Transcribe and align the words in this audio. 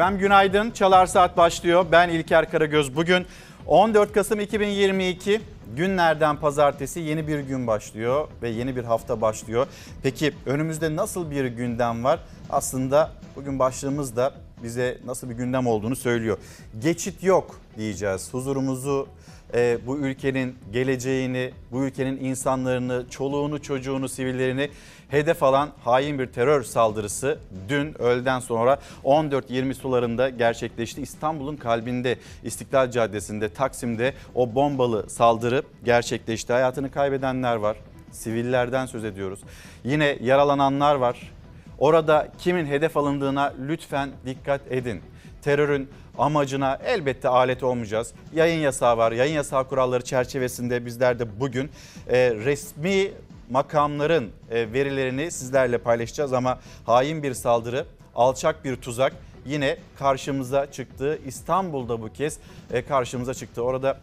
Efendim 0.00 0.20
günaydın. 0.20 0.70
Çalar 0.70 1.06
Saat 1.06 1.36
başlıyor. 1.36 1.86
Ben 1.92 2.08
İlker 2.08 2.50
Karagöz. 2.50 2.96
Bugün 2.96 3.26
14 3.66 4.12
Kasım 4.12 4.40
2022 4.40 5.40
günlerden 5.76 6.36
pazartesi 6.36 7.00
yeni 7.00 7.28
bir 7.28 7.38
gün 7.38 7.66
başlıyor 7.66 8.28
ve 8.42 8.48
yeni 8.48 8.76
bir 8.76 8.84
hafta 8.84 9.20
başlıyor. 9.20 9.66
Peki 10.02 10.32
önümüzde 10.46 10.96
nasıl 10.96 11.30
bir 11.30 11.44
gündem 11.44 12.04
var? 12.04 12.20
Aslında 12.50 13.10
bugün 13.36 13.58
başlığımız 13.58 14.16
da 14.16 14.34
bize 14.62 14.98
nasıl 15.04 15.30
bir 15.30 15.34
gündem 15.34 15.66
olduğunu 15.66 15.96
söylüyor. 15.96 16.38
Geçit 16.78 17.22
yok 17.22 17.60
diyeceğiz. 17.76 18.34
Huzurumuzu 18.34 19.08
e, 19.54 19.78
bu 19.86 19.98
ülkenin 19.98 20.58
geleceğini, 20.72 21.50
bu 21.72 21.84
ülkenin 21.84 22.24
insanlarını, 22.24 23.04
çoluğunu, 23.10 23.62
çocuğunu, 23.62 24.08
sivillerini 24.08 24.70
hedef 25.10 25.42
alan 25.42 25.70
hain 25.84 26.18
bir 26.18 26.26
terör 26.26 26.62
saldırısı 26.62 27.38
dün 27.68 28.02
öğleden 28.02 28.40
sonra 28.40 28.78
14.20 29.04 29.74
sularında 29.74 30.28
gerçekleşti. 30.28 31.02
İstanbul'un 31.02 31.56
kalbinde 31.56 32.18
İstiklal 32.44 32.90
Caddesi'nde 32.90 33.48
Taksim'de 33.48 34.14
o 34.34 34.54
bombalı 34.54 35.10
saldırı 35.10 35.62
gerçekleşti. 35.84 36.52
Hayatını 36.52 36.90
kaybedenler 36.90 37.56
var. 37.56 37.76
Sivillerden 38.12 38.86
söz 38.86 39.04
ediyoruz. 39.04 39.40
Yine 39.84 40.18
yaralananlar 40.20 40.94
var. 40.94 41.32
Orada 41.78 42.28
kimin 42.38 42.66
hedef 42.66 42.96
alındığına 42.96 43.54
lütfen 43.68 44.10
dikkat 44.26 44.60
edin. 44.70 45.00
Terörün 45.42 45.88
amacına 46.18 46.78
elbette 46.84 47.28
alet 47.28 47.62
olmayacağız. 47.62 48.12
Yayın 48.34 48.60
yasağı 48.60 48.96
var. 48.96 49.12
Yayın 49.12 49.34
yasağı 49.34 49.68
kuralları 49.68 50.04
çerçevesinde 50.04 50.86
bizler 50.86 51.18
de 51.18 51.40
bugün 51.40 51.70
e, 52.08 52.34
resmi 52.34 53.10
makamların 53.50 54.30
e, 54.50 54.72
verilerini 54.72 55.30
sizlerle 55.30 55.78
paylaşacağız 55.78 56.32
ama 56.32 56.58
hain 56.86 57.22
bir 57.22 57.34
saldırı, 57.34 57.86
alçak 58.14 58.64
bir 58.64 58.76
tuzak 58.76 59.12
yine 59.46 59.76
karşımıza 59.98 60.72
çıktı. 60.72 61.18
İstanbul'da 61.26 62.02
bu 62.02 62.12
kez 62.12 62.38
e, 62.72 62.82
karşımıza 62.82 63.34
çıktı. 63.34 63.62
Orada 63.62 63.98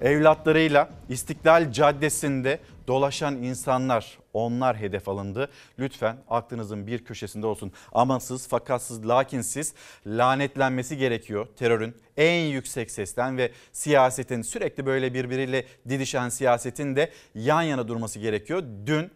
evlatlarıyla 0.00 0.88
İstiklal 1.08 1.72
Caddesi'nde 1.72 2.58
dolaşan 2.86 3.42
insanlar 3.42 4.18
onlar 4.32 4.76
hedef 4.76 5.08
alındı. 5.08 5.48
Lütfen 5.78 6.16
aklınızın 6.28 6.86
bir 6.86 7.04
köşesinde 7.04 7.46
olsun. 7.46 7.72
Amansız 7.92 8.48
fakatsız 8.48 9.08
lakinsiz 9.08 9.74
lanetlenmesi 10.06 10.96
gerekiyor 10.96 11.46
terörün 11.56 11.94
en 12.16 12.44
yüksek 12.44 12.90
sesten 12.90 13.38
ve 13.38 13.52
siyasetin 13.72 14.42
sürekli 14.42 14.86
böyle 14.86 15.14
birbiriyle 15.14 15.66
didişen 15.88 16.28
siyasetin 16.28 16.96
de 16.96 17.12
yan 17.34 17.62
yana 17.62 17.88
durması 17.88 18.18
gerekiyor. 18.18 18.62
Dün 18.86 19.10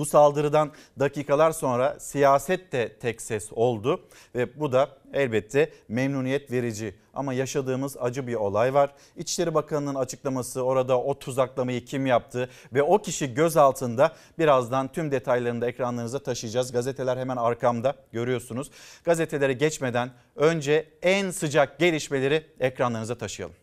bu 0.00 0.06
saldırıdan 0.06 0.70
dakikalar 0.98 1.52
sonra 1.52 2.00
siyaset 2.00 2.72
de 2.72 2.96
tek 2.98 3.22
ses 3.22 3.52
oldu 3.52 4.00
ve 4.34 4.60
bu 4.60 4.72
da 4.72 4.88
elbette 5.12 5.72
memnuniyet 5.88 6.52
verici. 6.52 6.94
Ama 7.14 7.32
yaşadığımız 7.32 7.96
acı 8.00 8.26
bir 8.26 8.34
olay 8.34 8.74
var. 8.74 8.90
İçişleri 9.16 9.54
Bakanı'nın 9.54 9.94
açıklaması 9.94 10.62
orada 10.62 11.00
o 11.00 11.18
tuzaklamayı 11.18 11.84
kim 11.84 12.06
yaptı 12.06 12.50
ve 12.74 12.82
o 12.82 12.98
kişi 12.98 13.34
gözaltında 13.34 14.12
birazdan 14.38 14.92
tüm 14.92 15.10
detaylarını 15.10 15.60
da 15.60 15.66
ekranlarınıza 15.66 16.18
taşıyacağız. 16.18 16.72
Gazeteler 16.72 17.16
hemen 17.16 17.36
arkamda 17.36 17.94
görüyorsunuz. 18.12 18.70
Gazetelere 19.04 19.52
geçmeden 19.52 20.10
önce 20.36 20.88
en 21.02 21.30
sıcak 21.30 21.78
gelişmeleri 21.78 22.46
ekranlarınıza 22.60 23.14
taşıyalım. 23.14 23.56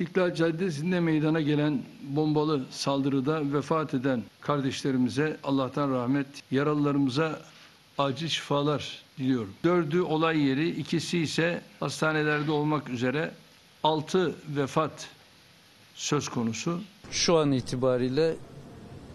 İstiklal 0.00 0.34
Caddesi'nde 0.34 1.00
meydana 1.00 1.40
gelen 1.40 1.82
bombalı 2.02 2.60
saldırıda 2.70 3.52
vefat 3.52 3.94
eden 3.94 4.22
kardeşlerimize 4.40 5.36
Allah'tan 5.44 5.90
rahmet, 5.90 6.26
yaralılarımıza 6.50 7.40
acil 7.98 8.28
şifalar 8.28 9.02
diliyorum. 9.18 9.54
Dördü 9.64 10.00
olay 10.00 10.38
yeri, 10.38 10.70
ikisi 10.70 11.18
ise 11.18 11.62
hastanelerde 11.80 12.50
olmak 12.50 12.88
üzere 12.88 13.30
altı 13.82 14.34
vefat 14.56 15.08
söz 15.94 16.28
konusu. 16.28 16.80
Şu 17.10 17.36
an 17.36 17.52
itibariyle 17.52 18.36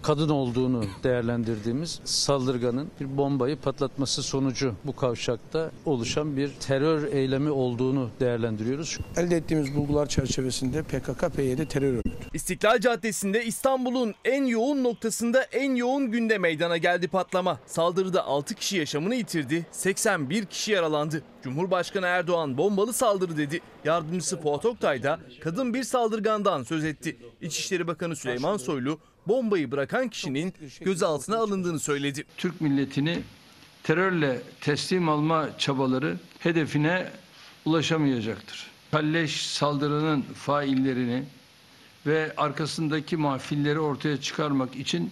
kadın 0.05 0.29
olduğunu 0.29 0.85
değerlendirdiğimiz 1.03 1.99
saldırganın 2.03 2.91
bir 2.99 3.17
bombayı 3.17 3.57
patlatması 3.57 4.23
sonucu 4.23 4.73
bu 4.83 4.95
kavşakta 4.95 5.71
oluşan 5.85 6.37
bir 6.37 6.51
terör 6.59 7.13
eylemi 7.13 7.51
olduğunu 7.51 8.09
değerlendiriyoruz. 8.19 8.97
Elde 9.17 9.35
ettiğimiz 9.37 9.75
bulgular 9.75 10.05
çerçevesinde 10.05 10.79
PKK-PYD 10.79 11.65
terör 11.65 11.93
örgütü. 11.93 12.09
İstiklal 12.33 12.79
Caddesi'nde 12.79 13.45
İstanbul'un 13.45 14.15
en 14.25 14.45
yoğun 14.45 14.83
noktasında 14.83 15.43
en 15.43 15.75
yoğun 15.75 16.11
günde 16.11 16.37
meydana 16.37 16.77
geldi 16.77 17.07
patlama. 17.07 17.59
Saldırıda 17.65 18.25
6 18.25 18.55
kişi 18.55 18.77
yaşamını 18.77 19.15
yitirdi, 19.15 19.65
81 19.71 20.45
kişi 20.45 20.71
yaralandı. 20.71 21.23
Cumhurbaşkanı 21.43 22.05
Erdoğan 22.05 22.57
bombalı 22.57 22.93
saldırı 22.93 23.37
dedi. 23.37 23.61
Yardımcısı 23.83 24.41
Fuat 24.41 24.65
Oktay 24.65 25.03
da 25.03 25.19
kadın 25.41 25.73
bir 25.73 25.83
saldırgandan 25.83 26.63
söz 26.63 26.85
etti. 26.85 27.17
İçişleri 27.41 27.87
Bakanı 27.87 28.15
Süleyman 28.15 28.57
Soylu 28.57 28.99
bombayı 29.27 29.71
bırakan 29.71 30.09
kişinin 30.09 30.53
gözaltına 30.81 31.37
alındığını 31.37 31.79
söyledi. 31.79 32.23
Türk 32.37 32.61
milletini 32.61 33.19
terörle 33.83 34.41
teslim 34.61 35.09
alma 35.09 35.49
çabaları 35.57 36.17
hedefine 36.39 37.07
ulaşamayacaktır. 37.65 38.67
Kalleş 38.91 39.45
saldırının 39.45 40.21
faillerini 40.21 41.23
ve 42.05 42.33
arkasındaki 42.37 43.17
mahfilleri 43.17 43.79
ortaya 43.79 44.21
çıkarmak 44.21 44.75
için 44.75 45.11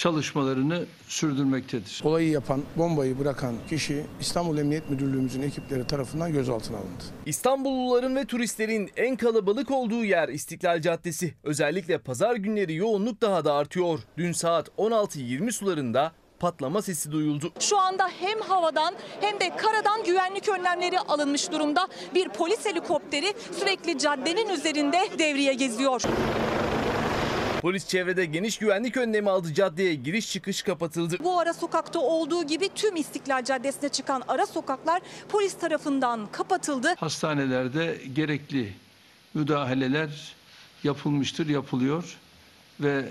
çalışmalarını 0.00 0.84
sürdürmektedir. 1.08 2.00
Olayı 2.04 2.30
yapan, 2.30 2.62
bombayı 2.76 3.18
bırakan 3.18 3.54
kişi 3.70 4.04
İstanbul 4.20 4.58
Emniyet 4.58 4.90
Müdürlüğümüzün 4.90 5.42
ekipleri 5.42 5.86
tarafından 5.86 6.32
gözaltına 6.32 6.76
alındı. 6.76 7.04
İstanbulluların 7.26 8.16
ve 8.16 8.24
turistlerin 8.24 8.90
en 8.96 9.16
kalabalık 9.16 9.70
olduğu 9.70 10.04
yer 10.04 10.28
İstiklal 10.28 10.80
Caddesi. 10.80 11.34
Özellikle 11.42 11.98
pazar 11.98 12.36
günleri 12.36 12.74
yoğunluk 12.74 13.20
daha 13.20 13.44
da 13.44 13.54
artıyor. 13.54 14.00
Dün 14.18 14.32
saat 14.32 14.68
16.20 14.68 15.52
sularında 15.52 16.12
patlama 16.38 16.82
sesi 16.82 17.12
duyuldu. 17.12 17.52
Şu 17.60 17.78
anda 17.78 18.08
hem 18.20 18.40
havadan 18.40 18.94
hem 19.20 19.40
de 19.40 19.56
karadan 19.56 20.04
güvenlik 20.04 20.48
önlemleri 20.48 21.00
alınmış 21.00 21.52
durumda. 21.52 21.88
Bir 22.14 22.28
polis 22.28 22.66
helikopteri 22.66 23.34
sürekli 23.58 23.98
caddenin 23.98 24.48
üzerinde 24.48 24.98
devriye 25.18 25.54
geziyor. 25.54 26.02
Polis 27.60 27.86
çevrede 27.88 28.24
geniş 28.24 28.58
güvenlik 28.58 28.96
önlemi 28.96 29.30
aldı. 29.30 29.54
Caddeye 29.54 29.94
giriş 29.94 30.32
çıkış 30.32 30.62
kapatıldı. 30.62 31.16
Bu 31.24 31.38
ara 31.38 31.54
sokakta 31.54 31.98
olduğu 31.98 32.46
gibi 32.46 32.68
tüm 32.74 32.96
İstiklal 32.96 33.44
Caddesi'ne 33.44 33.88
çıkan 33.88 34.22
ara 34.28 34.46
sokaklar 34.46 35.02
polis 35.28 35.54
tarafından 35.58 36.26
kapatıldı. 36.32 36.94
Hastanelerde 36.98 38.00
gerekli 38.14 38.72
müdahaleler 39.34 40.34
yapılmıştır, 40.84 41.48
yapılıyor 41.48 42.18
ve 42.80 43.08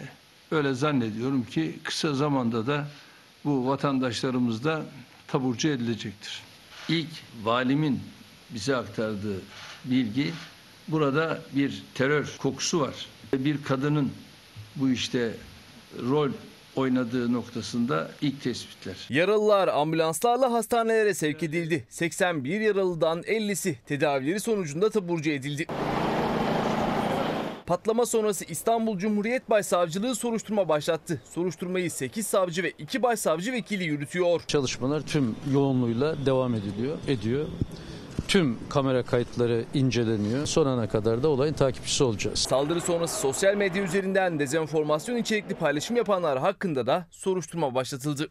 öyle 0.51 0.73
zannediyorum 0.73 1.43
ki 1.43 1.79
kısa 1.83 2.13
zamanda 2.13 2.67
da 2.67 2.87
bu 3.45 3.67
vatandaşlarımız 3.67 4.63
da 4.63 4.81
taburcu 5.27 5.67
edilecektir. 5.67 6.43
İlk 6.89 7.09
valimin 7.43 7.99
bize 8.49 8.75
aktardığı 8.75 9.41
bilgi 9.85 10.33
burada 10.87 11.41
bir 11.55 11.83
terör 11.93 12.35
kokusu 12.37 12.81
var. 12.81 13.07
Bir 13.33 13.63
kadının 13.63 14.11
bu 14.75 14.89
işte 14.89 15.31
rol 16.09 16.31
oynadığı 16.75 17.33
noktasında 17.33 18.11
ilk 18.21 18.41
tespitler. 18.41 18.95
Yaralılar 19.09 19.67
ambulanslarla 19.67 20.51
hastanelere 20.51 21.13
sevk 21.13 21.43
edildi. 21.43 21.85
81 21.89 22.59
yaralıdan 22.59 23.21
50'si 23.21 23.75
tedavileri 23.85 24.39
sonucunda 24.39 24.89
taburcu 24.89 25.31
edildi. 25.31 25.65
Patlama 27.65 28.05
sonrası 28.05 28.45
İstanbul 28.45 28.97
Cumhuriyet 28.97 29.49
Başsavcılığı 29.49 30.15
soruşturma 30.15 30.69
başlattı. 30.69 31.21
Soruşturmayı 31.33 31.91
8 31.91 32.27
savcı 32.27 32.63
ve 32.63 32.71
2 32.77 33.03
başsavcı 33.03 33.51
vekili 33.51 33.83
yürütüyor. 33.83 34.41
Çalışmalar 34.47 35.01
tüm 35.01 35.35
yoğunluğuyla 35.53 36.25
devam 36.25 36.55
ediliyor, 36.55 36.97
ediyor. 37.07 37.45
Tüm 38.29 38.57
kamera 38.69 39.03
kayıtları 39.03 39.65
inceleniyor. 39.73 40.45
Sonuna 40.45 40.89
kadar 40.89 41.23
da 41.23 41.29
olayın 41.29 41.53
takipçisi 41.53 42.03
olacağız. 42.03 42.39
Saldırı 42.39 42.81
sonrası 42.81 43.19
sosyal 43.19 43.55
medya 43.55 43.83
üzerinden 43.83 44.39
dezenformasyon 44.39 45.17
içerikli 45.17 45.55
paylaşım 45.55 45.95
yapanlar 45.95 46.39
hakkında 46.39 46.87
da 46.87 47.07
soruşturma 47.11 47.75
başlatıldı. 47.75 48.29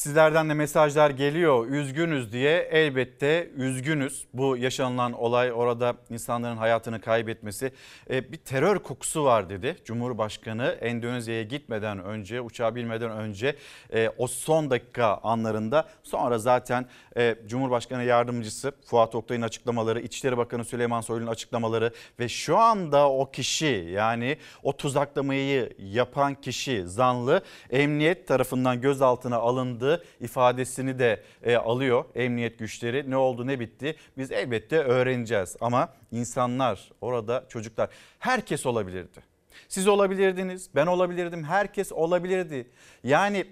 Sizlerden 0.00 0.48
de 0.48 0.54
mesajlar 0.54 1.10
geliyor 1.10 1.66
üzgünüz 1.66 2.32
diye 2.32 2.58
elbette 2.70 3.50
üzgünüz. 3.56 4.24
Bu 4.34 4.56
yaşanılan 4.56 5.12
olay 5.12 5.52
orada 5.52 5.94
insanların 6.10 6.56
hayatını 6.56 7.00
kaybetmesi 7.00 7.72
e, 8.10 8.32
bir 8.32 8.36
terör 8.36 8.78
kokusu 8.78 9.24
var 9.24 9.48
dedi. 9.50 9.76
Cumhurbaşkanı 9.84 10.64
Endonezya'ya 10.80 11.42
gitmeden 11.42 12.04
önce 12.04 12.40
uçağa 12.40 12.74
binmeden 12.74 13.10
önce 13.10 13.56
e, 13.92 14.10
o 14.18 14.26
son 14.26 14.70
dakika 14.70 15.20
anlarında 15.22 15.88
sonra 16.02 16.38
zaten 16.38 16.86
e, 17.16 17.36
Cumhurbaşkanı 17.46 18.04
Yardımcısı 18.04 18.72
Fuat 18.86 19.14
Oktay'ın 19.14 19.42
açıklamaları, 19.42 20.00
İçişleri 20.00 20.36
Bakanı 20.36 20.64
Süleyman 20.64 21.00
Soylu'nun 21.00 21.30
açıklamaları 21.30 21.92
ve 22.20 22.28
şu 22.28 22.56
anda 22.56 23.10
o 23.10 23.30
kişi 23.30 23.90
yani 23.92 24.36
o 24.62 24.76
tuzaklamayı 24.76 25.72
yapan 25.78 26.34
kişi 26.34 26.88
zanlı 26.88 27.42
emniyet 27.70 28.28
tarafından 28.28 28.80
gözaltına 28.80 29.36
alındı 29.36 29.89
yaralandığı 29.90 30.04
ifadesini 30.20 30.98
de 30.98 31.22
e, 31.42 31.56
alıyor 31.56 32.04
emniyet 32.14 32.58
güçleri. 32.58 33.10
Ne 33.10 33.16
oldu 33.16 33.46
ne 33.46 33.60
bitti 33.60 33.96
biz 34.18 34.32
elbette 34.32 34.78
öğreneceğiz 34.78 35.56
ama 35.60 35.88
insanlar 36.12 36.90
orada 37.00 37.44
çocuklar 37.48 37.90
herkes 38.18 38.66
olabilirdi. 38.66 39.20
Siz 39.68 39.88
olabilirdiniz, 39.88 40.70
ben 40.74 40.86
olabilirdim, 40.86 41.44
herkes 41.44 41.92
olabilirdi. 41.92 42.70
Yani 43.04 43.44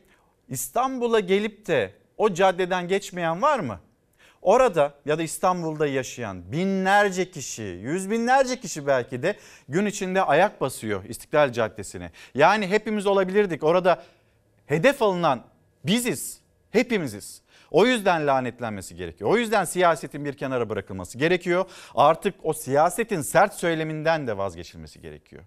İstanbul'a 0.48 1.20
gelip 1.20 1.66
de 1.66 1.92
o 2.16 2.34
caddeden 2.34 2.88
geçmeyen 2.88 3.42
var 3.42 3.58
mı? 3.58 3.80
Orada 4.42 4.94
ya 5.04 5.18
da 5.18 5.22
İstanbul'da 5.22 5.86
yaşayan 5.86 6.52
binlerce 6.52 7.30
kişi, 7.30 7.62
yüz 7.62 8.10
binlerce 8.10 8.60
kişi 8.60 8.86
belki 8.86 9.22
de 9.22 9.36
gün 9.68 9.86
içinde 9.86 10.22
ayak 10.22 10.60
basıyor 10.60 11.04
İstiklal 11.04 11.52
Caddesi'ne. 11.52 12.10
Yani 12.34 12.66
hepimiz 12.66 13.06
olabilirdik. 13.06 13.64
Orada 13.64 14.02
hedef 14.66 15.02
alınan 15.02 15.44
biziz, 15.88 16.40
hepimiziz. 16.70 17.42
O 17.70 17.86
yüzden 17.86 18.26
lanetlenmesi 18.26 18.96
gerekiyor. 18.96 19.30
O 19.30 19.36
yüzden 19.36 19.64
siyasetin 19.64 20.24
bir 20.24 20.32
kenara 20.32 20.68
bırakılması 20.68 21.18
gerekiyor. 21.18 21.64
Artık 21.94 22.34
o 22.42 22.52
siyasetin 22.52 23.22
sert 23.22 23.54
söyleminden 23.54 24.26
de 24.26 24.38
vazgeçilmesi 24.38 25.00
gerekiyor. 25.00 25.42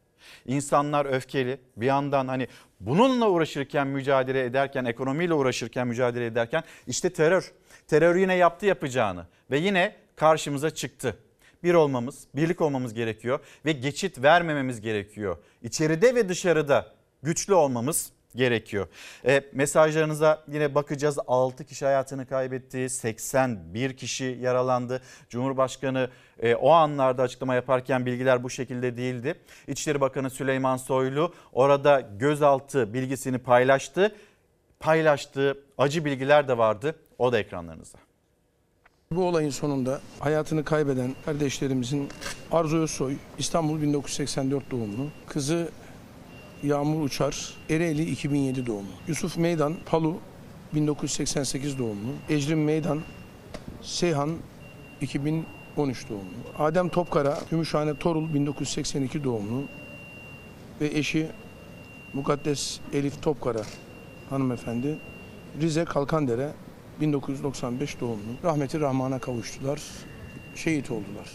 İnsanlar 0.45 1.05
öfkeli 1.05 1.57
bir 1.77 1.85
yandan 1.85 2.27
hani 2.27 2.47
bununla 2.79 3.29
uğraşırken 3.29 3.87
mücadele 3.87 4.45
ederken 4.45 4.85
ekonomiyle 4.85 5.33
uğraşırken 5.33 5.87
mücadele 5.87 6.25
ederken 6.25 6.63
işte 6.87 7.13
terör. 7.13 7.51
Terör 7.87 8.15
yine 8.15 8.35
yaptı 8.35 8.65
yapacağını 8.65 9.25
ve 9.51 9.57
yine 9.57 9.95
karşımıza 10.15 10.69
çıktı. 10.69 11.17
Bir 11.63 11.73
olmamız, 11.73 12.27
birlik 12.35 12.61
olmamız 12.61 12.93
gerekiyor 12.93 13.39
ve 13.65 13.71
geçit 13.71 14.23
vermememiz 14.23 14.81
gerekiyor. 14.81 15.37
İçeride 15.61 16.15
ve 16.15 16.29
dışarıda 16.29 16.93
güçlü 17.23 17.53
olmamız 17.53 18.11
gerekiyor. 18.35 18.87
E, 19.25 19.43
mesajlarınıza 19.53 20.43
yine 20.47 20.75
bakacağız. 20.75 21.19
6 21.27 21.65
kişi 21.65 21.85
hayatını 21.85 22.25
kaybetti, 22.25 22.89
81 22.89 23.97
kişi 23.97 24.37
yaralandı. 24.41 25.01
Cumhurbaşkanı 25.29 26.09
e, 26.39 26.55
o 26.55 26.69
anlarda 26.69 27.23
açıklama 27.23 27.55
yaparken 27.55 28.05
bilgiler 28.05 28.43
bu 28.43 28.49
şekilde 28.49 28.97
değildi. 28.97 29.35
İçişleri 29.67 30.01
Bakanı 30.01 30.29
Süleyman 30.29 30.77
Soylu 30.77 31.33
orada 31.53 32.09
gözaltı 32.19 32.93
bilgisini 32.93 33.37
paylaştı. 33.37 34.15
Paylaştığı 34.79 35.57
acı 35.77 36.05
bilgiler 36.05 36.47
de 36.47 36.57
vardı. 36.57 36.95
O 37.17 37.31
da 37.31 37.39
ekranlarınızda. 37.39 37.97
Bu 39.11 39.23
olayın 39.23 39.49
sonunda 39.49 40.01
hayatını 40.19 40.63
kaybeden 40.63 41.15
kardeşlerimizin 41.25 42.09
Arzu 42.51 42.77
Özsoy, 42.77 43.15
İstanbul 43.37 43.81
1984 43.81 44.71
doğumlu, 44.71 45.07
kızı 45.27 45.69
Yağmur 46.63 47.01
Uçar, 47.01 47.53
Ereğli 47.69 48.11
2007 48.11 48.65
doğumlu, 48.65 48.91
Yusuf 49.07 49.37
Meydan, 49.37 49.75
Palu 49.85 50.17
1988 50.73 51.79
doğumlu, 51.79 52.11
Ecrin 52.29 52.59
Meydan, 52.59 53.01
Seyhan 53.81 54.37
2013 55.01 56.09
doğumlu, 56.09 56.33
Adem 56.59 56.89
Topkara, 56.89 57.39
Gümüşhane 57.51 57.99
Torul 57.99 58.33
1982 58.33 59.23
doğumlu 59.23 59.63
ve 60.81 60.87
eşi 60.87 61.27
Mukaddes 62.13 62.79
Elif 62.93 63.21
Topkara 63.21 63.61
hanımefendi, 64.29 64.99
Rize 65.61 65.85
Kalkandere 65.85 66.53
1995 67.01 67.99
doğumlu. 67.99 68.33
Rahmeti 68.43 68.79
Rahman'a 68.79 69.19
kavuştular. 69.19 69.81
Şehit 70.55 70.91
oldular. 70.91 71.29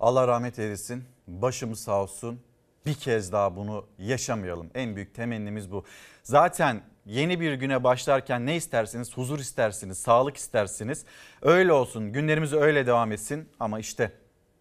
Allah 0.00 0.28
rahmet 0.28 0.58
eylesin. 0.58 1.04
Başımız 1.28 1.80
sağ 1.80 2.02
olsun. 2.02 2.40
Bir 2.86 2.94
kez 2.94 3.32
daha 3.32 3.56
bunu 3.56 3.86
yaşamayalım. 3.98 4.70
En 4.74 4.96
büyük 4.96 5.14
temennimiz 5.14 5.72
bu. 5.72 5.84
Zaten 6.22 6.82
yeni 7.06 7.40
bir 7.40 7.52
güne 7.52 7.84
başlarken 7.84 8.46
ne 8.46 8.56
istersiniz? 8.56 9.16
Huzur 9.16 9.38
istersiniz, 9.38 9.98
sağlık 9.98 10.36
istersiniz. 10.36 11.04
Öyle 11.42 11.72
olsun. 11.72 12.12
Günlerimiz 12.12 12.52
öyle 12.52 12.86
devam 12.86 13.12
etsin 13.12 13.48
ama 13.60 13.78
işte 13.78 14.12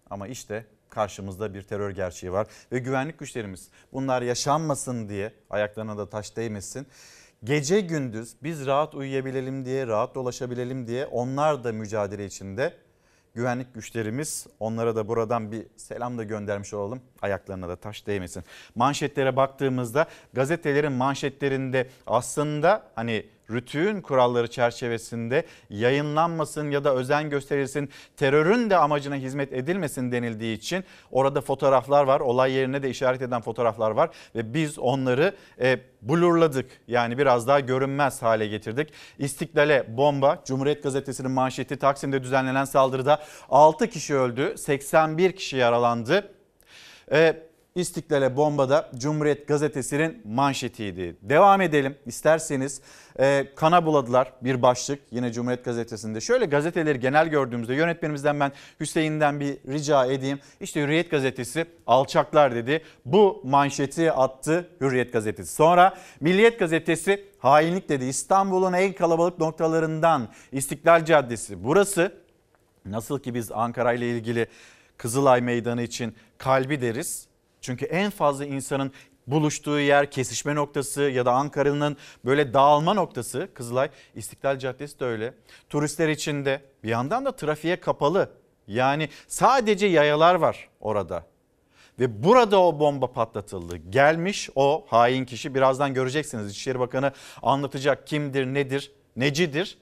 ama 0.10 0.28
işte 0.28 0.66
karşımızda 0.90 1.54
bir 1.54 1.62
terör 1.62 1.92
gerçeği 1.92 2.34
var 2.34 2.48
ve 2.72 2.80
güvenlik 2.80 3.20
güçlerimiz 3.20 3.70
bunlar 3.94 4.22
yaşanmasın 4.22 5.10
diye 5.10 5.34
ayaklarına 5.50 5.98
da 5.98 6.10
taş 6.10 6.38
değmesin. 6.38 6.88
Gece 7.44 7.82
gündüz 7.82 8.36
biz 8.44 8.66
rahat 8.66 8.96
uyuyabilelim 8.96 9.66
diye, 9.66 9.88
rahat 9.88 10.16
dolaşabilelim 10.16 10.88
diye 10.88 11.06
onlar 11.06 11.64
da 11.64 11.72
mücadele 11.72 12.26
içinde 12.26 12.74
güvenlik 13.36 13.74
güçlerimiz 13.74 14.48
onlara 14.60 14.96
da 14.96 15.08
buradan 15.08 15.52
bir 15.52 15.66
selam 15.78 16.18
da 16.18 16.24
göndermiş 16.24 16.74
olalım. 16.74 17.02
Ayaklarına 17.22 17.70
da 17.70 17.76
taş 17.76 18.08
değmesin. 18.08 18.44
Manşetlere 18.76 19.36
baktığımızda 19.36 20.06
gazetelerin 20.34 20.92
manşetlerinde 20.92 21.90
aslında 22.08 22.84
hani 22.96 23.26
rütüğün 23.52 24.02
kuralları 24.02 24.48
çerçevesinde 24.48 25.46
yayınlanmasın 25.70 26.72
ya 26.72 26.84
da 26.84 26.96
özen 26.96 27.30
gösterilsin, 27.30 27.90
terörün 28.18 28.70
de 28.70 28.78
amacına 28.78 29.16
hizmet 29.16 29.54
edilmesin 29.54 30.12
denildiği 30.12 30.58
için 30.58 30.84
orada 31.12 31.42
fotoğraflar 31.42 32.04
var. 32.04 32.20
Olay 32.20 32.52
yerine 32.52 32.84
de 32.84 32.90
işaret 32.90 33.22
eden 33.22 33.42
fotoğraflar 33.42 33.92
var 33.92 34.10
ve 34.36 34.54
biz 34.54 34.80
onları 34.80 35.36
e, 35.62 35.80
blurladık. 36.02 36.72
Yani 36.88 37.18
biraz 37.18 37.48
daha 37.48 37.60
görünmez 37.60 38.22
hale 38.22 38.48
getirdik. 38.48 38.94
İstiklale 39.20 39.98
bomba, 39.98 40.44
Cumhuriyet 40.46 40.84
Gazetesi'nin 40.84 41.32
manşeti 41.32 41.78
Taksim'de 41.78 42.24
düzenlenen 42.24 42.66
saldırıda 42.66 43.24
6 43.50 43.88
kişi 43.90 44.16
öldü, 44.16 44.58
81 44.58 45.32
kişi 45.32 45.58
yaralandı. 45.58 46.34
E, 47.12 47.51
İstiklal'e 47.76 48.38
bombada 48.38 48.92
Cumhuriyet 48.96 49.48
Gazetesi'nin 49.48 50.22
manşetiydi. 50.26 51.16
Devam 51.22 51.62
edelim 51.62 51.96
isterseniz. 52.06 52.82
E, 53.20 53.48
kana 53.56 53.86
buladılar 53.86 54.34
bir 54.42 54.62
başlık 54.62 55.00
yine 55.12 55.32
Cumhuriyet 55.32 55.66
Gazetesi'nde. 55.66 56.22
Şöyle 56.22 56.46
gazeteleri 56.46 57.00
genel 57.00 57.28
gördüğümüzde 57.28 57.74
yönetmenimizden 57.74 58.40
ben 58.40 58.52
Hüseyin'den 58.80 59.40
bir 59.40 59.58
rica 59.68 60.06
edeyim. 60.06 60.40
İşte 60.62 60.82
Hürriyet 60.82 61.12
Gazetesi 61.12 61.66
alçaklar 61.88 62.56
dedi. 62.56 62.84
Bu 63.06 63.42
manşeti 63.46 64.12
attı 64.12 64.70
Hürriyet 64.82 65.14
Gazetesi. 65.14 65.54
Sonra 65.54 65.98
Milliyet 66.20 66.60
Gazetesi 66.60 67.26
hainlik 67.40 67.90
dedi. 67.90 68.06
İstanbul'un 68.06 68.74
en 68.74 68.94
kalabalık 68.94 69.40
noktalarından 69.40 70.28
İstiklal 70.52 71.06
Caddesi. 71.06 71.64
Burası 71.64 72.14
nasıl 72.86 73.20
ki 73.20 73.34
biz 73.34 73.52
Ankara 73.52 73.94
ile 73.94 74.10
ilgili 74.10 74.48
Kızılay 74.98 75.42
Meydanı 75.42 75.82
için 75.82 76.16
kalbi 76.38 76.82
deriz. 76.82 77.31
Çünkü 77.62 77.86
en 77.86 78.10
fazla 78.10 78.46
insanın 78.46 78.92
buluştuğu 79.28 79.80
yer, 79.80 80.12
kesişme 80.12 80.56
noktası 80.56 81.02
ya 81.02 81.26
da 81.26 81.32
Ankara'nın 81.32 81.98
böyle 82.26 82.54
dağılma 82.54 82.94
noktası 82.94 83.50
Kızılay. 83.54 83.90
İstiklal 84.16 84.60
Caddesi 84.60 85.00
de 85.00 85.06
öyle. 85.06 85.34
Turistler 85.70 86.10
için 86.10 86.46
de 86.46 86.62
bir 86.84 86.90
yandan 86.90 87.26
da 87.26 87.36
trafiğe 87.36 87.76
kapalı. 87.76 88.30
Yani 88.68 89.10
sadece 89.28 89.88
yayalar 89.88 90.36
var 90.36 90.70
orada. 90.80 91.26
Ve 92.00 92.24
burada 92.24 92.62
o 92.62 92.80
bomba 92.80 93.12
patlatıldı. 93.12 93.78
Gelmiş 93.78 94.50
o 94.56 94.86
hain 94.90 95.26
kişi 95.26 95.56
birazdan 95.56 95.94
göreceksiniz. 95.94 96.52
İçişleri 96.52 96.80
Bakanı 96.80 97.12
anlatacak 97.42 98.08
kimdir, 98.08 98.46
nedir, 98.46 98.92
necidir. 99.16 99.78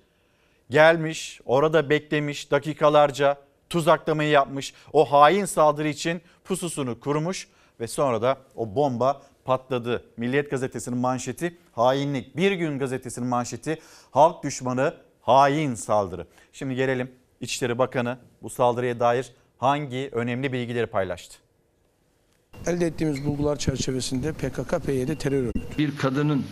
Gelmiş, 0.69 1.41
orada 1.45 1.89
beklemiş 1.89 2.51
dakikalarca 2.51 3.37
tuzaklamayı 3.69 4.29
yapmış. 4.29 4.73
O 4.93 5.11
hain 5.11 5.45
saldırı 5.45 5.87
için 5.87 6.21
pususunu 6.43 6.99
kurmuş 6.99 7.47
ve 7.79 7.87
sonra 7.87 8.21
da 8.21 8.37
o 8.55 8.75
bomba 8.75 9.21
patladı. 9.45 10.03
Milliyet 10.17 10.51
gazetesinin 10.51 10.97
manşeti 10.97 11.57
hainlik. 11.71 12.37
Bir 12.37 12.51
gün 12.51 12.79
gazetesinin 12.79 13.27
manşeti 13.27 13.79
halk 14.11 14.43
düşmanı 14.43 14.93
hain 15.21 15.75
saldırı. 15.75 16.27
Şimdi 16.53 16.75
gelelim 16.75 17.11
İçişleri 17.41 17.77
Bakanı 17.77 18.17
bu 18.41 18.49
saldırıya 18.49 18.99
dair 18.99 19.31
hangi 19.57 20.09
önemli 20.11 20.53
bilgileri 20.53 20.87
paylaştı? 20.87 21.37
Elde 22.67 22.85
ettiğimiz 22.85 23.25
bulgular 23.25 23.55
çerçevesinde 23.55 24.29
PKK-PYD 24.29 25.17
terör 25.17 25.43
örgütü. 25.43 25.77
Bir 25.77 25.97
kadının 25.97 26.45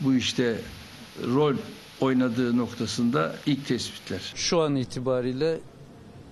bu 0.00 0.14
işte 0.14 0.56
rol 1.26 1.54
oynadığı 2.00 2.56
noktasında 2.56 3.34
ilk 3.46 3.66
tespitler. 3.66 4.32
Şu 4.34 4.60
an 4.60 4.76
itibariyle 4.76 5.58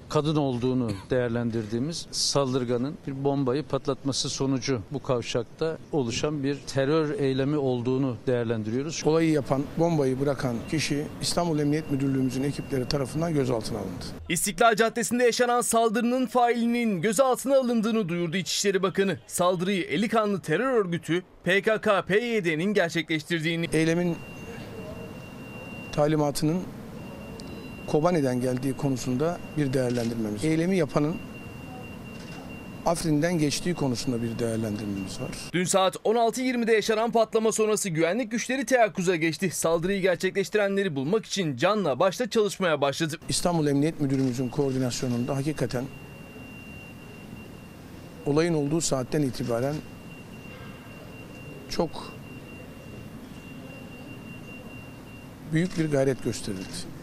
kadın 0.08 0.36
olduğunu 0.36 0.90
değerlendirdiğimiz 1.10 2.06
saldırganın 2.10 2.94
bir 3.06 3.24
bombayı 3.24 3.62
patlatması 3.62 4.30
sonucu 4.30 4.80
bu 4.90 5.02
kavşakta 5.02 5.78
oluşan 5.92 6.42
bir 6.42 6.58
terör 6.66 7.18
eylemi 7.18 7.56
olduğunu 7.56 8.16
değerlendiriyoruz. 8.26 9.02
Olayı 9.04 9.30
yapan, 9.30 9.62
bombayı 9.78 10.20
bırakan 10.20 10.56
kişi 10.70 11.06
İstanbul 11.20 11.58
Emniyet 11.58 11.90
Müdürlüğümüzün 11.90 12.42
ekipleri 12.42 12.88
tarafından 12.88 13.34
gözaltına 13.34 13.78
alındı. 13.78 14.04
İstiklal 14.28 14.76
Caddesi'nde 14.76 15.24
yaşanan 15.24 15.60
saldırının 15.60 16.26
failinin 16.26 17.00
gözaltına 17.00 17.56
alındığını 17.56 18.08
duyurdu 18.08 18.36
İçişleri 18.36 18.82
Bakanı. 18.82 19.18
Saldırıyı 19.26 19.84
eli 19.84 20.08
kanlı 20.08 20.40
terör 20.40 20.72
örgütü 20.72 21.22
PKK-PYD'nin 21.44 22.74
gerçekleştirdiğini 22.74 23.68
Eylemin 23.72 24.16
talimatının 25.92 26.62
Kobani'den 27.88 28.40
geldiği 28.40 28.76
konusunda 28.76 29.38
bir 29.56 29.72
değerlendirmemiz. 29.72 30.44
Eylemi 30.44 30.76
yapanın 30.76 31.16
Afrin'den 32.86 33.38
geçtiği 33.38 33.74
konusunda 33.74 34.22
bir 34.22 34.38
değerlendirmemiz 34.38 35.20
var. 35.20 35.30
Dün 35.52 35.64
saat 35.64 35.96
16.20'de 35.96 36.72
yaşanan 36.72 37.10
patlama 37.10 37.52
sonrası 37.52 37.88
güvenlik 37.88 38.30
güçleri 38.30 38.66
teyakkuza 38.66 39.16
geçti. 39.16 39.50
Saldırıyı 39.50 40.02
gerçekleştirenleri 40.02 40.96
bulmak 40.96 41.26
için 41.26 41.56
canla 41.56 41.98
başla 41.98 42.30
çalışmaya 42.30 42.80
başladı. 42.80 43.16
İstanbul 43.28 43.66
Emniyet 43.66 44.00
Müdürümüzün 44.00 44.48
koordinasyonunda 44.48 45.36
hakikaten 45.36 45.84
olayın 48.26 48.54
olduğu 48.54 48.80
saatten 48.80 49.22
itibaren 49.22 49.74
çok 51.70 52.12
büyük 55.52 55.78
bir 55.78 55.90
gayret 55.90 56.24
gösterildi. 56.24 56.97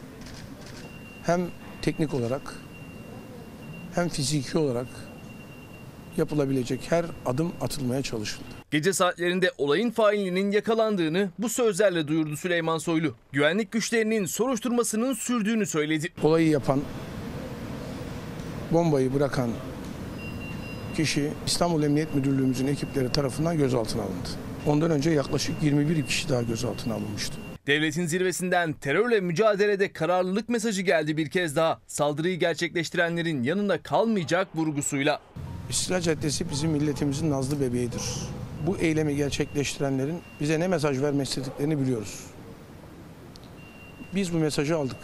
Hem 1.26 1.42
teknik 1.82 2.14
olarak 2.14 2.56
hem 3.96 4.10
fiziki 4.10 4.58
olarak 4.58 4.88
yapılabilecek 6.18 6.92
her 6.92 7.06
adım 7.26 7.52
atılmaya 7.62 8.02
çalışıldı. 8.02 8.46
Gece 8.72 8.94
saatlerinde 8.94 9.52
olayın 9.58 9.92
failinin 9.92 10.52
yakalandığını 10.52 11.30
bu 11.40 11.50
sözlerle 11.50 12.08
duyurdu 12.08 12.38
Süleyman 12.38 12.78
Soylu. 12.78 13.16
Güvenlik 13.32 13.72
güçlerinin 13.72 14.26
soruşturmasının 14.26 15.14
sürdüğünü 15.14 15.66
söyledi. 15.66 16.10
Olayı 16.24 16.50
yapan, 16.50 16.82
bombayı 18.72 19.14
bırakan 19.14 19.50
kişi 20.96 21.32
İstanbul 21.46 21.84
Emniyet 21.84 22.16
Müdürlüğümüzün 22.16 22.68
ekipleri 22.68 23.12
tarafından 23.12 23.58
gözaltına 23.58 24.02
alındı. 24.02 24.30
Ondan 24.68 24.92
önce 24.92 25.10
yaklaşık 25.10 25.64
21 25.64 26.06
kişi 26.06 26.30
daha 26.30 26.42
gözaltına 26.42 26.94
alınmıştı. 26.94 27.45
Devletin 27.68 28.06
zirvesinden 28.06 28.74
terörle 28.74 29.22
mücadelede 29.22 29.94
kararlılık 29.94 30.50
mesajı 30.50 30.82
geldi 30.82 31.18
bir 31.18 31.30
kez 31.30 31.56
daha. 31.56 31.80
Saldırıyı 31.88 32.40
gerçekleştirenlerin 32.40 33.44
yanında 33.44 33.82
kalmayacak 33.82 34.48
vurgusuyla. 34.56 35.20
İstiklal 35.70 36.02
Caddesi 36.02 36.50
bizim 36.50 36.72
milletimizin 36.72 37.32
nazlı 37.32 37.62
bebeğidir. 37.62 38.02
Bu 38.68 38.78
eylemi 38.78 39.16
gerçekleştirenlerin 39.16 40.22
bize 40.40 40.60
ne 40.60 40.68
mesaj 40.68 41.02
vermek 41.02 41.28
istediklerini 41.28 41.80
biliyoruz. 41.80 42.20
Biz 44.16 44.34
bu 44.34 44.38
mesajı 44.38 44.78
aldık. 44.78 44.98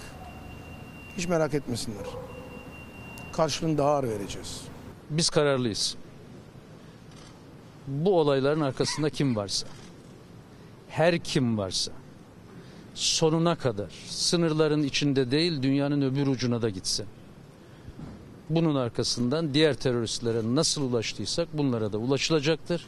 Hiç 1.17 1.27
merak 1.27 1.53
etmesinler. 1.53 2.05
Karşılığını 3.33 3.77
daha 3.77 3.89
ağır 3.89 4.03
vereceğiz. 4.03 4.61
Biz 5.09 5.29
kararlıyız. 5.29 5.95
Bu 7.87 8.19
olayların 8.19 8.61
arkasında 8.61 9.09
kim 9.09 9.35
varsa, 9.35 9.67
her 10.89 11.19
kim 11.19 11.57
varsa 11.57 11.91
sonuna 12.93 13.55
kadar 13.55 13.91
sınırların 14.07 14.83
içinde 14.83 15.31
değil 15.31 15.61
dünyanın 15.61 16.01
öbür 16.01 16.27
ucuna 16.27 16.61
da 16.61 16.69
gitse. 16.69 17.03
Bunun 18.49 18.75
arkasından 18.75 19.53
diğer 19.53 19.73
teröristlere 19.73 20.55
nasıl 20.55 20.81
ulaştıysak 20.81 21.57
bunlara 21.57 21.93
da 21.93 21.97
ulaşılacaktır 21.97 22.85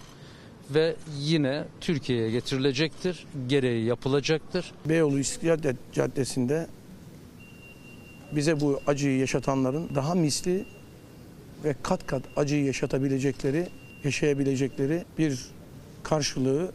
ve 0.70 0.96
yine 1.20 1.66
Türkiye'ye 1.82 2.32
getirilecektir, 2.32 3.26
gereği 3.48 3.86
yapılacaktır. 3.86 4.72
Beyoğlu 4.86 5.20
İstiklal 5.20 5.76
Caddesi'nde 5.94 6.68
bize 8.36 8.60
bu 8.62 8.82
acıyı 8.88 9.20
yaşatanların 9.20 9.96
daha 9.96 10.16
misli 10.16 10.66
ve 11.64 11.76
kat 11.84 12.08
kat 12.08 12.24
acıyı 12.36 12.66
yaşatabilecekleri, 12.66 13.68
yaşayabilecekleri 14.04 15.06
bir 15.18 15.46
karşılığı 16.04 16.72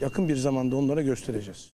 yakın 0.00 0.28
bir 0.28 0.36
zamanda 0.36 0.76
onlara 0.76 1.02
göstereceğiz. 1.02 1.73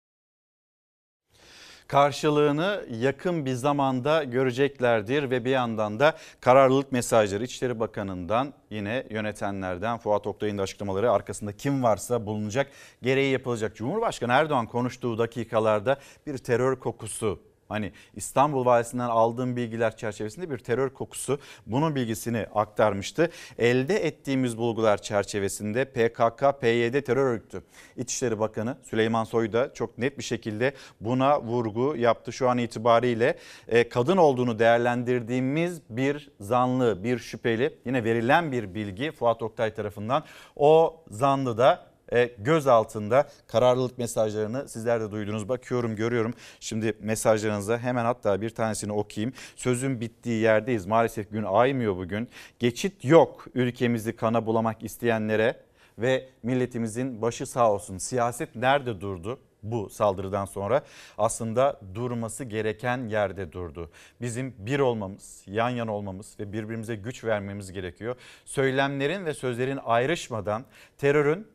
Karşılığını 1.91 2.85
yakın 2.91 3.47
bir 3.47 3.53
zamanda 3.53 4.25
göreceklerdir 4.25 5.31
ve 5.31 5.45
bir 5.45 5.51
yandan 5.51 6.01
da 6.01 6.17
kararlılık 6.41 6.93
mesajları 6.93 7.45
İçişleri 7.45 7.81
Bakanı'ndan 7.81 8.55
yine 8.71 9.07
yönetenlerden 9.11 9.99
Fuat 9.99 10.27
Oktay'ın 10.27 10.59
da 10.59 10.63
açıklamaları 10.63 11.13
arkasında 11.13 11.53
kim 11.53 11.83
varsa 11.83 12.27
bulunacak 12.27 12.71
gereği 13.03 13.33
yapılacak. 13.33 13.77
Cumhurbaşkanı 13.77 14.33
Erdoğan 14.33 14.67
konuştuğu 14.67 15.19
dakikalarda 15.19 15.99
bir 16.27 16.39
terör 16.39 16.77
kokusu 16.77 17.50
Hani 17.71 17.93
İstanbul 18.15 18.65
Valisi'nden 18.65 19.09
aldığım 19.09 19.57
bilgiler 19.57 19.97
çerçevesinde 19.97 20.51
bir 20.51 20.59
terör 20.59 20.91
kokusu 20.91 21.39
bunun 21.67 21.95
bilgisini 21.95 22.47
aktarmıştı. 22.55 23.31
Elde 23.59 24.07
ettiğimiz 24.07 24.59
bulgular 24.59 25.03
çerçevesinde 25.03 25.85
PKK, 25.85 26.61
PYD 26.61 27.01
terör 27.01 27.27
örgütü 27.27 27.63
İçişleri 27.97 28.39
Bakanı 28.39 28.77
Süleyman 28.83 29.25
Soylu 29.25 29.53
da 29.53 29.75
çok 29.75 29.99
net 29.99 30.19
bir 30.19 30.23
şekilde 30.23 30.75
buna 31.01 31.43
vurgu 31.43 31.97
yaptı. 31.97 32.33
Şu 32.33 32.49
an 32.49 32.59
itibariyle 32.59 33.39
e, 33.69 33.89
kadın 33.89 34.17
olduğunu 34.17 34.59
değerlendirdiğimiz 34.59 35.81
bir 35.91 36.31
zanlı, 36.41 37.05
bir 37.05 37.19
şüpheli 37.19 37.79
yine 37.85 38.05
verilen 38.05 38.53
bir 38.53 38.75
bilgi 38.75 39.13
Fuat 39.13 39.43
Oktay 39.43 39.75
tarafından 39.75 40.25
o 40.57 41.05
zanlı 41.11 41.59
da 41.59 41.90
göz 42.39 42.67
altında 42.67 43.29
kararlılık 43.47 43.99
mesajlarını 43.99 44.69
sizler 44.69 45.01
de 45.01 45.11
duydunuz. 45.11 45.49
Bakıyorum 45.49 45.97
görüyorum 45.97 46.35
şimdi 46.61 46.97
mesajlarınıza 47.01 47.79
hemen 47.79 48.05
hatta 48.05 48.41
bir 48.41 48.51
tanesini 48.51 48.93
okuyayım. 48.93 49.35
Sözün 49.57 50.01
bittiği 50.01 50.41
yerdeyiz 50.43 50.87
maalesef 50.87 51.31
gün 51.31 51.45
aymıyor 51.45 51.97
bugün. 51.97 52.29
Geçit 52.59 53.05
yok 53.05 53.47
ülkemizi 53.55 54.17
kana 54.17 54.47
bulamak 54.47 54.83
isteyenlere 54.83 55.57
ve 55.99 56.29
milletimizin 56.43 57.23
başı 57.23 57.47
sağ 57.47 57.73
olsun. 57.73 57.99
Siyaset 57.99 58.57
nerede 58.57 59.01
durdu? 59.01 59.39
bu 59.63 59.91
saldırıdan 59.91 60.45
sonra 60.45 60.83
aslında 61.19 61.81
durması 61.95 62.45
gereken 62.45 63.09
yerde 63.09 63.53
durdu. 63.53 63.91
Bizim 64.21 64.55
bir 64.59 64.79
olmamız, 64.79 65.43
yan 65.47 65.71
yana 65.71 65.95
olmamız 65.95 66.37
ve 66.41 66.53
birbirimize 66.53 66.97
güç 66.97 67.25
vermemiz 67.25 67.73
gerekiyor. 67.73 68.17
Söylemlerin 68.45 69.27
ve 69.27 69.35
sözlerin 69.35 69.79
ayrışmadan 69.85 70.65
terörün 70.99 71.47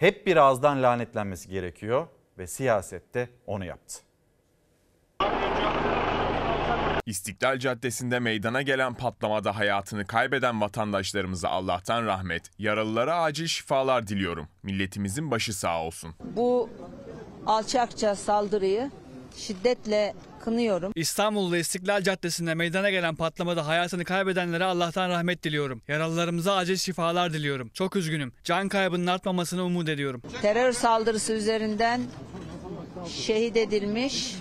hep 0.00 0.26
bir 0.26 0.36
ağızdan 0.36 0.82
lanetlenmesi 0.82 1.48
gerekiyor 1.48 2.06
ve 2.38 2.46
siyasette 2.46 3.28
onu 3.46 3.64
yaptı. 3.64 3.98
İstiklal 7.06 7.58
Caddesi'nde 7.58 8.18
meydana 8.18 8.62
gelen 8.62 8.94
patlamada 8.94 9.56
hayatını 9.56 10.06
kaybeden 10.06 10.60
vatandaşlarımıza 10.60 11.48
Allah'tan 11.48 12.06
rahmet, 12.06 12.50
yaralılara 12.58 13.16
acil 13.16 13.46
şifalar 13.46 14.06
diliyorum. 14.06 14.48
Milletimizin 14.62 15.30
başı 15.30 15.54
sağ 15.54 15.82
olsun. 15.82 16.14
Bu 16.20 16.70
alçakça 17.46 18.14
saldırıyı 18.14 18.90
şiddetle 19.36 20.14
kınıyorum. 20.44 20.92
İstanbul'da 20.94 21.56
İstiklal 21.58 22.02
Caddesi'nde 22.02 22.54
meydana 22.54 22.90
gelen 22.90 23.14
patlamada 23.14 23.66
hayatını 23.66 24.04
kaybedenlere 24.04 24.64
Allah'tan 24.64 25.08
rahmet 25.08 25.42
diliyorum. 25.42 25.82
Yaralılarımıza 25.88 26.56
acil 26.56 26.76
şifalar 26.76 27.32
diliyorum. 27.32 27.70
Çok 27.74 27.96
üzgünüm. 27.96 28.32
Can 28.44 28.68
kaybının 28.68 29.06
artmamasını 29.06 29.64
umut 29.64 29.88
ediyorum. 29.88 30.22
Terör 30.42 30.72
saldırısı 30.72 31.32
üzerinden 31.32 32.00
şehit 33.08 33.56
edilmiş, 33.56 34.34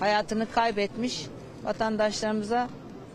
hayatını 0.00 0.50
kaybetmiş 0.50 1.26
vatandaşlarımıza 1.64 2.68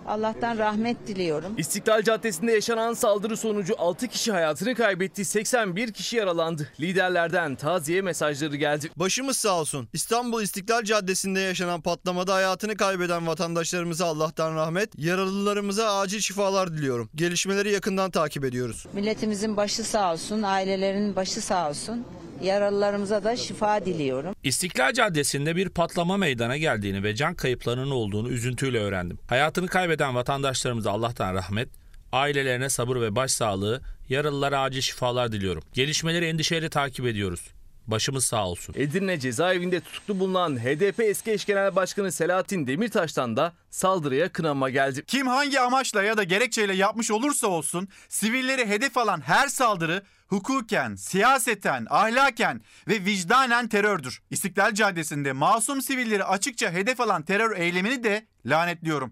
Allah'tan 0.10 0.58
rahmet 0.58 1.08
diliyorum. 1.08 1.54
İstiklal 1.58 2.02
Caddesi'nde 2.02 2.52
yaşanan 2.52 2.94
saldırı 2.94 3.38
sonucu 3.38 3.74
6 3.78 4.08
kişi 4.08 4.32
hayatını 4.32 4.76
kaybetti, 4.76 5.26
81 5.26 5.94
kişi 5.94 6.16
yaralandı. 6.16 6.70
Liderlerden 6.80 7.56
taziye 7.56 8.02
mesajları 8.02 8.56
geldi. 8.56 8.90
Başımız 8.96 9.38
sağ 9.38 9.60
olsun. 9.60 9.88
İstanbul 9.94 10.42
İstiklal 10.42 10.84
Caddesi'nde 10.84 11.40
yaşanan 11.40 11.82
patlamada 11.82 12.34
hayatını 12.34 12.78
kaybeden 12.78 13.28
vatandaşlarımıza 13.28 14.06
Allah'tan 14.06 14.56
rahmet, 14.56 14.90
yaralılarımıza 14.98 16.00
acil 16.00 16.20
şifalar 16.20 16.74
diliyorum. 16.74 17.10
Gelişmeleri 17.16 17.72
yakından 17.72 18.12
takip 18.12 18.46
ediyoruz. 18.46 18.86
Milletimizin 18.94 19.58
başı 19.58 19.84
sağ 19.84 20.14
olsun, 20.14 20.42
ailelerinin 20.42 21.16
başı 21.16 21.42
sağ 21.42 21.70
olsun. 21.70 22.06
Yaralılarımıza 22.42 23.24
da 23.24 23.36
şifa 23.36 23.86
diliyorum. 23.86 24.36
İstiklal 24.44 24.94
Caddesi'nde 24.94 25.56
bir 25.56 25.70
patlama 25.70 26.18
meydana 26.18 26.58
geldiğini 26.58 27.04
ve 27.04 27.16
can 27.16 27.36
kayıplarının 27.36 27.92
olduğunu 27.92 28.30
üzüntüyle 28.30 28.80
öğrendim. 28.80 29.20
Hayatını 29.28 29.68
kaybeden 29.68 30.16
vatandaşlarımıza 30.16 30.92
Allah'tan 30.92 31.34
rahmet, 31.34 31.70
ailelerine 32.12 32.70
sabır 32.70 33.02
ve 33.02 33.16
başsağlığı, 33.16 33.82
yaralılara 34.10 34.62
acil 34.62 34.82
şifalar 34.82 35.32
diliyorum. 35.32 35.64
Gelişmeleri 35.74 36.26
endişeyle 36.26 36.70
takip 36.70 37.06
ediyoruz. 37.06 37.48
Başımız 37.92 38.26
sağ 38.26 38.48
olsun. 38.48 38.76
Edirne 38.78 39.20
cezaevinde 39.20 39.80
tutuklu 39.82 40.20
bulunan 40.20 40.60
HDP 40.60 41.00
eski 41.00 41.32
eş 41.32 41.46
genel 41.46 41.76
başkanı 41.76 42.12
Selahattin 42.12 42.68
Demirtaş'tan 42.68 43.38
da 43.38 43.54
saldırıya 43.70 44.30
kınama 44.30 44.70
geldi. 44.70 45.04
Kim 45.08 45.28
hangi 45.28 45.60
amaçla 45.60 46.04
ya 46.04 46.18
da 46.18 46.24
gerekçeyle 46.24 46.74
yapmış 46.74 47.12
olursa 47.12 47.48
olsun 47.48 47.88
sivilleri 48.10 48.66
hedef 48.66 48.98
alan 48.98 49.22
her 49.22 49.48
saldırı 49.48 50.04
hukuken, 50.28 50.96
siyaseten, 50.96 51.88
ahlaken 51.90 52.62
ve 52.88 53.06
vicdanen 53.06 53.68
terördür. 53.68 54.22
İstiklal 54.30 54.74
Caddesi'nde 54.74 55.32
masum 55.32 55.82
sivilleri 55.82 56.24
açıkça 56.24 56.72
hedef 56.72 57.02
alan 57.02 57.22
terör 57.22 57.58
eylemini 57.58 58.04
de 58.04 58.28
lanetliyorum. 58.46 59.12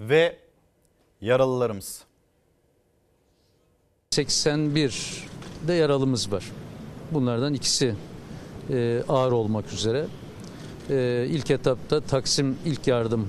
Ve 0.00 0.38
yaralılarımız 1.20 2.07
81 4.10 5.24
de 5.68 5.72
yaralımız 5.72 6.32
var. 6.32 6.44
Bunlardan 7.12 7.54
ikisi 7.54 7.94
e, 8.70 9.02
ağır 9.08 9.32
olmak 9.32 9.72
üzere. 9.72 10.06
E, 10.90 11.26
ilk 11.30 11.50
etapta 11.50 12.00
Taksim 12.00 12.56
ilk 12.64 12.86
yardım 12.86 13.28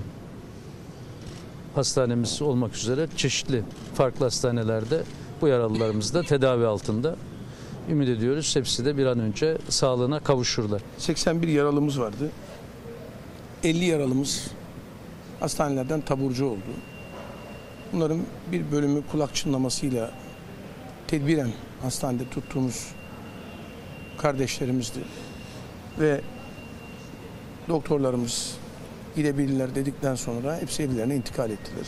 hastanemiz 1.75 2.41
olmak 2.41 2.75
üzere 2.75 3.07
çeşitli 3.15 3.63
farklı 3.95 4.25
hastanelerde 4.25 5.03
bu 5.41 5.47
yaralılarımız 5.47 6.13
da 6.13 6.23
tedavi 6.23 6.65
altında. 6.65 7.15
Ümit 7.89 8.09
ediyoruz 8.09 8.55
hepsi 8.55 8.85
de 8.85 8.97
bir 8.97 9.05
an 9.05 9.19
önce 9.19 9.57
sağlığına 9.69 10.19
kavuşurlar. 10.19 10.81
81 10.97 11.47
yaralımız 11.47 11.99
vardı. 11.99 12.31
50 13.63 13.85
yaralımız 13.85 14.47
hastanelerden 15.39 16.01
taburcu 16.01 16.45
oldu. 16.45 16.69
Bunların 17.93 18.19
bir 18.51 18.71
bölümü 18.71 19.03
kulak 19.11 19.35
çınlamasıyla 19.35 20.11
tedbiren 21.09 21.51
hastanede 21.81 22.29
tuttuğumuz 22.29 22.87
kardeşlerimizdi. 24.17 24.99
Ve 25.99 26.21
doktorlarımız 27.67 28.55
gidebilirler 29.15 29.75
dedikten 29.75 30.15
sonra 30.15 30.57
hepsi 30.57 30.83
evlerine 30.83 31.15
intikal 31.15 31.49
ettiler. 31.51 31.85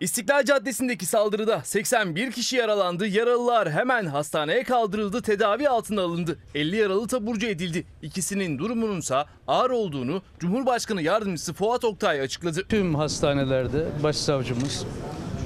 İstiklal 0.00 0.44
Caddesi'ndeki 0.44 1.06
saldırıda 1.06 1.60
81 1.64 2.32
kişi 2.32 2.56
yaralandı. 2.56 3.06
Yaralılar 3.06 3.70
hemen 3.70 4.06
hastaneye 4.06 4.64
kaldırıldı, 4.64 5.22
tedavi 5.22 5.68
altına 5.68 6.02
alındı. 6.02 6.38
50 6.54 6.76
yaralı 6.76 7.06
taburcu 7.06 7.46
edildi. 7.46 7.84
İkisinin 8.02 8.58
durumununsa 8.58 9.26
ağır 9.46 9.70
olduğunu 9.70 10.22
Cumhurbaşkanı 10.38 11.02
Yardımcısı 11.02 11.52
Fuat 11.54 11.84
Oktay 11.84 12.20
açıkladı. 12.20 12.64
Tüm 12.68 12.94
hastanelerde 12.94 13.86
başsavcımız, 14.02 14.84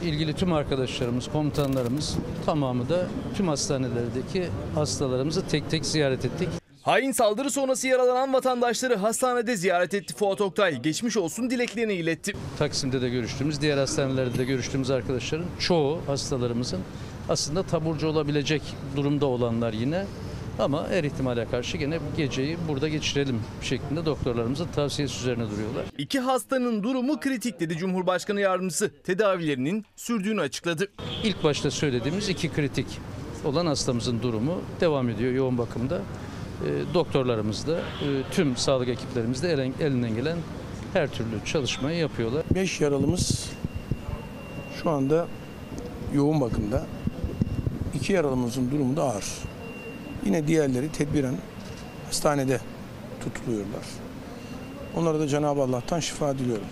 ilgili 0.05 0.35
tüm 0.35 0.53
arkadaşlarımız, 0.53 1.29
komutanlarımız 1.33 2.17
tamamı 2.47 2.89
da 2.89 3.07
tüm 3.37 3.49
hastanelerdeki 3.49 4.45
hastalarımızı 4.75 5.49
tek 5.49 5.71
tek 5.71 5.87
ziyaret 5.87 6.25
ettik. 6.25 6.49
Hain 6.83 7.13
saldırı 7.13 7.51
sonrası 7.51 7.89
yaralanan 7.89 8.33
vatandaşları 8.33 8.97
hastanede 8.97 9.57
ziyaret 9.57 9.95
etti 9.95 10.15
Fuat 10.15 10.41
Oktay. 10.41 10.83
Geçmiş 10.83 11.17
olsun 11.17 11.51
dileklerini 11.51 11.93
iletti. 11.93 12.33
Taksim'de 12.59 13.03
de 13.03 13.09
görüştüğümüz, 13.09 13.61
diğer 13.61 13.79
hastanelerde 13.79 14.39
de 14.39 14.45
görüştüğümüz 14.45 14.91
arkadaşların 14.91 15.47
çoğu 15.59 15.99
hastalarımızın 16.07 16.81
aslında 17.29 17.63
taburcu 17.63 18.09
olabilecek 18.09 18.63
durumda 18.97 19.27
olanlar 19.27 19.73
yine. 19.73 20.07
Ama 20.59 20.89
her 20.89 21.05
ihtimale 21.05 21.45
karşı 21.51 21.77
gene 21.77 21.99
geceyi 22.17 22.57
burada 22.69 22.89
geçirelim 22.89 23.41
şeklinde 23.63 24.07
doktorlarımızın 24.07 24.67
tavsiyesi 24.75 25.19
üzerine 25.21 25.51
duruyorlar. 25.51 25.85
İki 25.99 26.21
hastanın 26.21 26.83
durumu 26.83 27.21
kritik 27.21 27.61
dedi 27.61 27.77
Cumhurbaşkanı 27.77 28.41
Yardımcısı. 28.41 28.91
Tedavilerinin 29.03 29.85
sürdüğünü 29.97 30.41
açıkladı. 30.41 30.89
İlk 31.25 31.45
başta 31.45 31.71
söylediğimiz 31.71 32.29
iki 32.29 32.49
kritik 32.53 32.87
olan 33.45 33.67
hastamızın 33.67 34.23
durumu 34.23 34.61
devam 34.81 35.09
ediyor 35.09 35.33
yoğun 35.33 35.59
bakımda. 35.59 35.97
E, 36.67 36.95
doktorlarımız 36.95 37.67
da, 37.67 37.79
e, 37.79 38.07
tüm 38.31 38.57
sağlık 38.57 38.89
ekiplerimiz 38.89 39.43
de 39.43 39.53
elen- 39.53 39.73
elinden 39.81 40.15
gelen 40.15 40.39
her 40.93 41.11
türlü 41.11 41.45
çalışmayı 41.45 41.99
yapıyorlar. 41.99 42.45
5 42.55 42.81
yaralımız 42.81 43.51
şu 44.83 44.91
anda 44.91 45.27
yoğun 46.15 46.41
bakımda. 46.41 46.87
2 47.95 48.13
yaralımızın 48.13 48.71
durumu 48.71 48.97
da 48.97 49.03
ağır. 49.03 49.25
Yine 50.25 50.47
diğerleri 50.47 50.93
tedbiren 50.93 51.35
hastanede 52.07 52.61
tutuluyorlar. 53.25 53.85
Onlara 54.97 55.21
da 55.21 55.27
Cenab-ı 55.27 55.63
Allah'tan 55.63 56.01
şifa 56.01 56.39
diliyorum. 56.39 56.67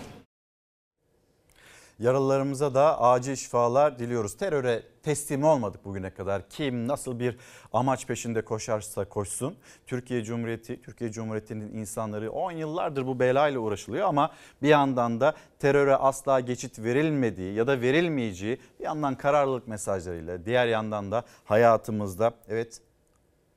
Yaralılarımıza 1.99 2.73
da 2.73 3.01
acil 3.01 3.35
şifalar 3.35 3.99
diliyoruz. 3.99 4.37
Teröre 4.37 4.83
teslim 5.03 5.43
olmadık 5.43 5.85
bugüne 5.85 6.09
kadar. 6.09 6.49
Kim 6.49 6.87
nasıl 6.87 7.19
bir 7.19 7.37
amaç 7.73 8.07
peşinde 8.07 8.41
koşarsa 8.41 9.05
koşsun. 9.05 9.55
Türkiye 9.87 10.23
Cumhuriyeti, 10.23 10.81
Türkiye 10.81 11.11
Cumhuriyeti'nin 11.11 11.73
insanları 11.73 12.31
10 12.31 12.51
yıllardır 12.51 13.07
bu 13.07 13.19
belayla 13.19 13.59
uğraşılıyor 13.59 14.07
ama 14.07 14.31
bir 14.61 14.67
yandan 14.67 15.21
da 15.21 15.33
teröre 15.59 15.95
asla 15.95 16.39
geçit 16.39 16.79
verilmediği 16.79 17.53
ya 17.53 17.67
da 17.67 17.81
verilmeyeceği 17.81 18.57
bir 18.79 18.85
yandan 18.85 19.15
kararlılık 19.15 19.67
mesajlarıyla 19.67 20.45
diğer 20.45 20.67
yandan 20.67 21.11
da 21.11 21.23
hayatımızda 21.45 22.33
evet 22.47 22.81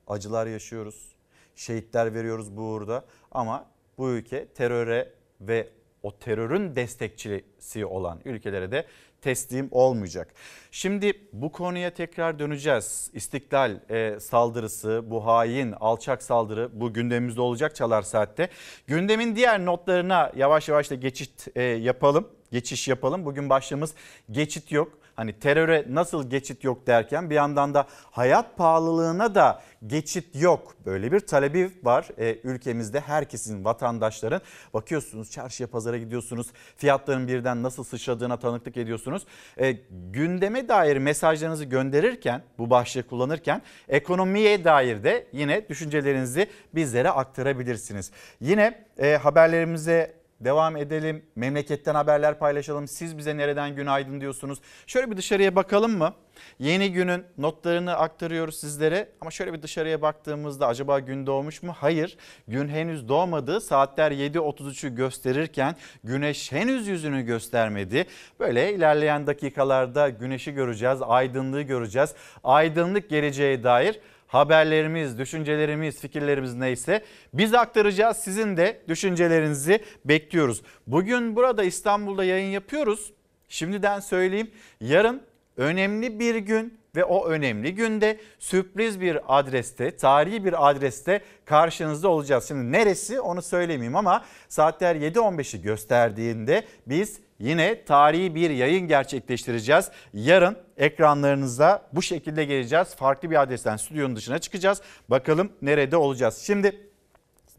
acılar 0.07 0.47
yaşıyoruz. 0.47 1.15
Şehitler 1.55 2.13
veriyoruz 2.13 2.57
bu 2.57 2.61
uğurda 2.61 3.05
ama 3.31 3.65
bu 3.97 4.09
ülke 4.09 4.47
teröre 4.47 5.13
ve 5.41 5.69
o 6.03 6.17
terörün 6.17 6.75
destekçisi 6.75 7.85
olan 7.85 8.19
ülkelere 8.25 8.71
de 8.71 8.85
teslim 9.21 9.67
olmayacak. 9.71 10.33
Şimdi 10.71 11.13
bu 11.33 11.51
konuya 11.51 11.93
tekrar 11.93 12.39
döneceğiz. 12.39 13.09
İstiklal 13.13 13.79
e, 13.89 14.19
saldırısı, 14.19 15.03
bu 15.05 15.25
hain, 15.25 15.71
alçak 15.71 16.23
saldırı 16.23 16.69
bu 16.73 16.93
gündemimizde 16.93 17.41
olacak 17.41 17.75
Çalar 17.75 18.01
Saat'te. 18.01 18.49
Gündemin 18.87 19.35
diğer 19.35 19.65
notlarına 19.65 20.31
yavaş 20.35 20.69
yavaş 20.69 20.91
da 20.91 20.95
geçit 20.95 21.47
e, 21.55 21.63
yapalım, 21.63 22.27
geçiş 22.51 22.87
yapalım. 22.87 23.25
Bugün 23.25 23.49
başlığımız 23.49 23.93
geçit 24.31 24.71
yok. 24.71 24.97
Hani 25.17 25.39
teröre 25.39 25.85
nasıl 25.89 26.29
geçit 26.29 26.63
yok 26.63 26.87
derken 26.87 27.29
bir 27.29 27.35
yandan 27.35 27.73
da 27.73 27.87
hayat 28.11 28.57
pahalılığına 28.57 29.35
da 29.35 29.61
geçit 29.87 30.35
yok. 30.35 30.75
Böyle 30.85 31.11
bir 31.11 31.19
talebi 31.19 31.71
var 31.83 32.07
e, 32.17 32.37
ülkemizde 32.43 32.99
herkesin 32.99 33.65
vatandaşların. 33.65 34.41
Bakıyorsunuz 34.73 35.31
çarşıya 35.31 35.67
pazara 35.67 35.97
gidiyorsunuz 35.97 36.47
fiyatların 36.77 37.27
birden 37.27 37.63
nasıl 37.63 37.83
sıçradığına 37.83 38.37
tanıklık 38.39 38.77
ediyorsunuz. 38.77 39.25
E, 39.57 39.71
gündeme 40.11 40.67
dair 40.67 40.97
mesajlarınızı 40.97 41.65
gönderirken 41.65 42.43
bu 42.57 42.69
başlığı 42.69 43.07
kullanırken 43.07 43.61
ekonomiye 43.89 44.63
dair 44.63 45.03
de 45.03 45.27
yine 45.33 45.69
düşüncelerinizi 45.69 46.47
bizlere 46.75 47.09
aktarabilirsiniz. 47.09 48.11
Yine 48.41 48.85
e, 48.97 49.15
haberlerimize 49.15 50.16
Devam 50.41 50.77
edelim. 50.77 51.25
Memleketten 51.35 51.95
haberler 51.95 52.39
paylaşalım. 52.39 52.87
Siz 52.87 53.17
bize 53.17 53.37
nereden 53.37 53.75
günaydın 53.75 54.21
diyorsunuz. 54.21 54.59
Şöyle 54.87 55.11
bir 55.11 55.17
dışarıya 55.17 55.55
bakalım 55.55 55.97
mı? 55.97 56.13
Yeni 56.59 56.91
günün 56.91 57.23
notlarını 57.37 57.95
aktarıyoruz 57.95 58.59
sizlere. 58.59 59.09
Ama 59.21 59.31
şöyle 59.31 59.53
bir 59.53 59.61
dışarıya 59.61 60.01
baktığımızda 60.01 60.67
acaba 60.67 60.99
gün 60.99 61.27
doğmuş 61.27 61.63
mu? 61.63 61.73
Hayır. 61.77 62.17
Gün 62.47 62.67
henüz 62.67 63.09
doğmadı. 63.09 63.61
Saatler 63.61 64.11
7.33'ü 64.11 64.95
gösterirken 64.95 65.75
güneş 66.03 66.51
henüz 66.51 66.87
yüzünü 66.87 67.21
göstermedi. 67.21 68.05
Böyle 68.39 68.73
ilerleyen 68.73 69.27
dakikalarda 69.27 70.09
güneşi 70.09 70.53
göreceğiz, 70.53 70.99
aydınlığı 71.01 71.61
göreceğiz. 71.61 72.13
Aydınlık 72.43 73.09
geleceğe 73.09 73.63
dair 73.63 73.99
haberlerimiz, 74.27 75.17
düşüncelerimiz, 75.17 75.99
fikirlerimiz 75.99 76.55
neyse 76.55 77.03
biz 77.33 77.53
aktaracağız. 77.53 78.17
Sizin 78.17 78.57
de 78.57 78.81
düşüncelerinizi 78.87 79.79
bekliyoruz. 80.05 80.61
Bugün 80.87 81.35
burada 81.35 81.63
İstanbul'da 81.63 82.23
yayın 82.23 82.51
yapıyoruz. 82.51 83.13
Şimdiden 83.47 83.99
söyleyeyim 83.99 84.51
yarın 84.81 85.21
önemli 85.57 86.19
bir 86.19 86.35
gün 86.35 86.79
ve 86.95 87.03
o 87.03 87.27
önemli 87.27 87.75
günde 87.75 88.19
sürpriz 88.39 89.01
bir 89.01 89.39
adreste, 89.39 89.97
tarihi 89.97 90.45
bir 90.45 90.69
adreste 90.69 91.21
karşınızda 91.45 92.09
olacağız. 92.09 92.47
Şimdi 92.47 92.71
neresi 92.71 93.21
onu 93.21 93.41
söylemeyeyim 93.41 93.95
ama 93.95 94.25
saatler 94.49 94.95
7.15'i 94.95 95.61
gösterdiğinde 95.61 96.63
biz 96.87 97.19
yine 97.39 97.85
tarihi 97.85 98.35
bir 98.35 98.49
yayın 98.49 98.87
gerçekleştireceğiz. 98.87 99.91
Yarın 100.13 100.57
ekranlarınıza 100.77 101.87
bu 101.93 102.01
şekilde 102.01 102.45
geleceğiz. 102.45 102.95
Farklı 102.95 103.31
bir 103.31 103.41
adresten 103.41 103.77
stüdyonun 103.77 104.15
dışına 104.15 104.39
çıkacağız. 104.39 104.81
Bakalım 105.09 105.51
nerede 105.61 105.97
olacağız. 105.97 106.37
Şimdi 106.37 106.87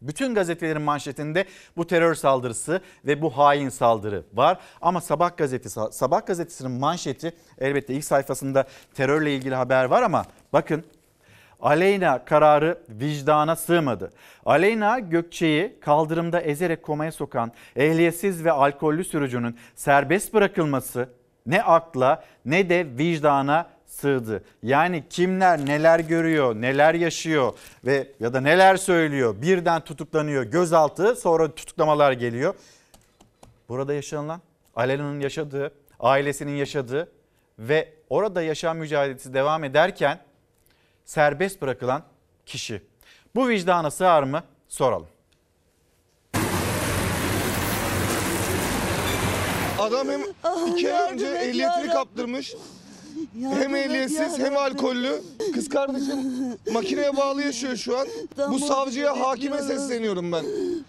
bütün 0.02 0.34
gazetelerin 0.34 0.82
manşetinde 0.82 1.44
bu 1.76 1.86
terör 1.86 2.14
saldırısı 2.14 2.80
ve 3.06 3.22
bu 3.22 3.30
hain 3.38 3.68
saldırı 3.68 4.24
var. 4.34 4.58
Ama 4.80 5.00
Sabah 5.00 5.36
gazetesi, 5.36 5.80
Sabah 5.90 6.26
gazetesinin 6.26 6.72
manşeti 6.72 7.32
elbette 7.58 7.94
ilk 7.94 8.04
sayfasında 8.04 8.66
terörle 8.94 9.34
ilgili 9.34 9.54
haber 9.54 9.84
var 9.84 10.02
ama 10.02 10.24
bakın 10.52 10.84
Aleyna 11.60 12.24
kararı 12.24 12.78
vicdana 12.88 13.56
sığmadı. 13.56 14.12
Aleyna 14.46 14.98
Gökçe'yi 14.98 15.80
kaldırımda 15.80 16.40
ezerek 16.40 16.82
komaya 16.82 17.12
sokan 17.12 17.52
ehliyetsiz 17.76 18.44
ve 18.44 18.52
alkollü 18.52 19.04
sürücünün 19.04 19.56
serbest 19.74 20.34
bırakılması 20.34 21.08
ne 21.48 21.62
akla 21.62 22.24
ne 22.44 22.68
de 22.68 22.86
vicdana 22.98 23.70
sığdı. 23.86 24.44
Yani 24.62 25.04
kimler 25.10 25.66
neler 25.66 26.00
görüyor, 26.00 26.54
neler 26.54 26.94
yaşıyor 26.94 27.52
ve 27.84 28.12
ya 28.20 28.34
da 28.34 28.40
neler 28.40 28.76
söylüyor 28.76 29.42
birden 29.42 29.80
tutuklanıyor 29.80 30.42
gözaltı 30.42 31.16
sonra 31.16 31.54
tutuklamalar 31.54 32.12
geliyor. 32.12 32.54
Burada 33.68 33.94
yaşanılan 33.94 34.40
Aleyna'nın 34.76 35.20
yaşadığı, 35.20 35.72
ailesinin 36.00 36.56
yaşadığı 36.56 37.12
ve 37.58 37.92
orada 38.10 38.42
yaşam 38.42 38.78
mücadelesi 38.78 39.34
devam 39.34 39.64
ederken 39.64 40.18
serbest 41.04 41.62
bırakılan 41.62 42.02
kişi. 42.46 42.82
Bu 43.34 43.48
vicdana 43.48 43.90
sığar 43.90 44.22
mı? 44.22 44.42
Soralım. 44.68 45.08
Adam 49.78 50.08
hem 50.08 50.20
iki 50.66 50.94
ay 50.94 51.12
önce 51.12 51.26
ehliyetini 51.26 51.88
kaptırmış 51.92 52.54
hem 53.42 53.76
ehliyetsiz 53.76 54.38
hem 54.38 54.56
alkollü. 54.56 55.22
Kız 55.54 55.68
kardeşim 55.68 56.16
makineye 56.72 57.16
bağlı 57.16 57.42
yaşıyor 57.42 57.76
şu 57.76 57.98
an. 57.98 58.08
Bu 58.50 58.58
savcıya 58.58 59.20
hakime 59.20 59.62
sesleniyorum 59.62 60.32
ben. 60.32 60.44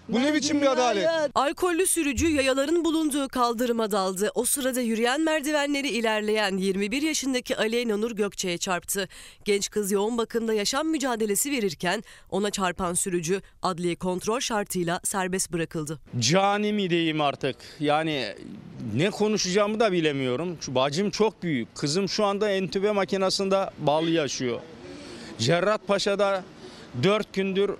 Bu 0.09 0.19
ne 0.21 0.33
biçim 0.33 0.61
bir 0.61 0.67
adalet? 0.71 1.07
Alkollü 1.35 1.87
sürücü 1.87 2.29
yayaların 2.29 2.85
bulunduğu 2.85 3.27
kaldırıma 3.27 3.91
daldı. 3.91 4.31
O 4.35 4.45
sırada 4.45 4.81
yürüyen 4.81 5.21
merdivenleri 5.21 5.89
ilerleyen 5.89 6.57
21 6.57 7.01
yaşındaki 7.01 7.57
Aleyna 7.57 7.97
Nur 7.97 8.11
Gökçe'ye 8.11 8.57
çarptı. 8.57 9.07
Genç 9.45 9.69
kız 9.69 9.91
yoğun 9.91 10.17
bakımda 10.17 10.53
yaşam 10.53 10.87
mücadelesi 10.87 11.51
verirken 11.51 12.03
ona 12.31 12.51
çarpan 12.51 12.93
sürücü 12.93 13.41
adliye 13.61 13.95
kontrol 13.95 14.39
şartıyla 14.39 14.99
serbest 15.03 15.51
bırakıldı. 15.51 15.99
Cani 16.19 16.73
mi 16.73 16.89
diyeyim 16.89 17.21
artık? 17.21 17.55
Yani 17.79 18.35
ne 18.95 19.09
konuşacağımı 19.09 19.79
da 19.79 19.91
bilemiyorum. 19.91 20.57
Şu 20.61 20.75
bacım 20.75 21.09
çok 21.09 21.43
büyük. 21.43 21.75
Kızım 21.75 22.08
şu 22.09 22.25
anda 22.25 22.49
entübe 22.49 22.91
makinesinde 22.91 23.69
bağlı 23.77 24.09
yaşıyor. 24.09 24.59
Cerrahpaşa'da 25.39 26.43
4 27.03 27.33
gündür 27.33 27.71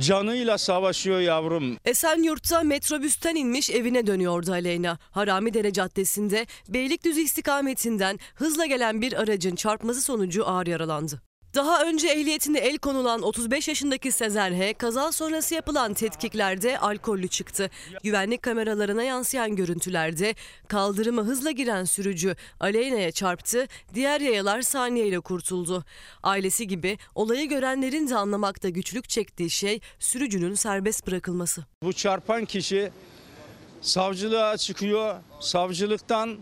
canıyla 0.00 0.58
savaşıyor 0.58 1.20
yavrum. 1.20 1.76
Esenyurt'ta 1.84 2.62
metrobüsten 2.62 3.34
inmiş 3.34 3.70
evine 3.70 4.06
dönüyordu 4.06 4.52
Aleyna. 4.52 4.98
Haramidere 5.10 5.72
Caddesi'nde 5.72 6.46
Beylikdüzü 6.68 7.20
istikametinden 7.20 8.18
hızla 8.34 8.66
gelen 8.66 9.02
bir 9.02 9.12
aracın 9.12 9.56
çarpması 9.56 10.02
sonucu 10.02 10.48
ağır 10.48 10.66
yaralandı. 10.66 11.22
Daha 11.54 11.84
önce 11.84 12.08
ehliyetine 12.08 12.58
el 12.58 12.78
konulan 12.78 13.22
35 13.22 13.68
yaşındaki 13.68 14.12
Sezer 14.12 14.52
H. 14.52 14.74
kaza 14.74 15.12
sonrası 15.12 15.54
yapılan 15.54 15.94
tetkiklerde 15.94 16.78
alkollü 16.78 17.28
çıktı. 17.28 17.70
Güvenlik 18.02 18.42
kameralarına 18.42 19.02
yansıyan 19.02 19.56
görüntülerde 19.56 20.34
kaldırıma 20.68 21.22
hızla 21.22 21.50
giren 21.50 21.84
sürücü 21.84 22.36
Aleyna'ya 22.60 23.12
çarptı, 23.12 23.66
diğer 23.94 24.20
yayalar 24.20 24.62
saniyeyle 24.62 25.20
kurtuldu. 25.20 25.84
Ailesi 26.22 26.66
gibi 26.68 26.98
olayı 27.14 27.48
görenlerin 27.48 28.08
de 28.08 28.16
anlamakta 28.16 28.68
güçlük 28.68 29.08
çektiği 29.08 29.50
şey 29.50 29.80
sürücünün 29.98 30.54
serbest 30.54 31.06
bırakılması. 31.06 31.64
Bu 31.82 31.92
çarpan 31.92 32.44
kişi 32.44 32.90
savcılığa 33.80 34.56
çıkıyor. 34.56 35.16
Savcılıktan 35.40 36.38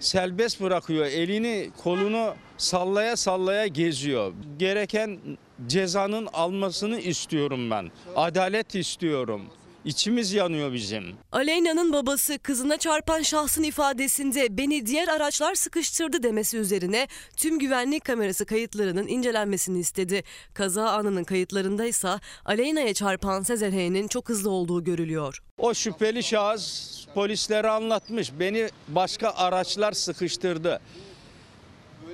serbest 0.00 0.60
bırakıyor. 0.60 1.06
Elini 1.06 1.70
kolunu 1.82 2.34
sallaya 2.60 3.16
sallaya 3.16 3.66
geziyor. 3.66 4.32
Gereken 4.58 5.18
cezanın 5.66 6.26
almasını 6.32 7.00
istiyorum 7.00 7.70
ben. 7.70 7.90
Adalet 8.16 8.74
istiyorum. 8.74 9.42
İçimiz 9.84 10.32
yanıyor 10.32 10.72
bizim. 10.72 11.04
Aleyna'nın 11.32 11.92
babası 11.92 12.38
kızına 12.38 12.76
çarpan 12.76 13.22
şahsın 13.22 13.62
ifadesinde 13.62 14.58
beni 14.58 14.86
diğer 14.86 15.08
araçlar 15.08 15.54
sıkıştırdı 15.54 16.22
demesi 16.22 16.58
üzerine 16.58 17.08
tüm 17.36 17.58
güvenlik 17.58 18.04
kamerası 18.04 18.46
kayıtlarının 18.46 19.06
incelenmesini 19.06 19.78
istedi. 19.78 20.22
Kaza 20.54 20.90
anının 20.90 21.24
kayıtlarında 21.24 21.84
ise 21.84 22.08
Aleyna'ya 22.44 22.94
çarpan 22.94 23.42
Sezer 23.42 23.72
H'nin 23.72 24.08
çok 24.08 24.28
hızlı 24.28 24.50
olduğu 24.50 24.84
görülüyor. 24.84 25.42
O 25.58 25.74
şüpheli 25.74 26.22
şahıs 26.22 26.90
polislere 27.14 27.68
anlatmış. 27.68 28.32
Beni 28.40 28.68
başka 28.88 29.30
araçlar 29.30 29.92
sıkıştırdı. 29.92 30.80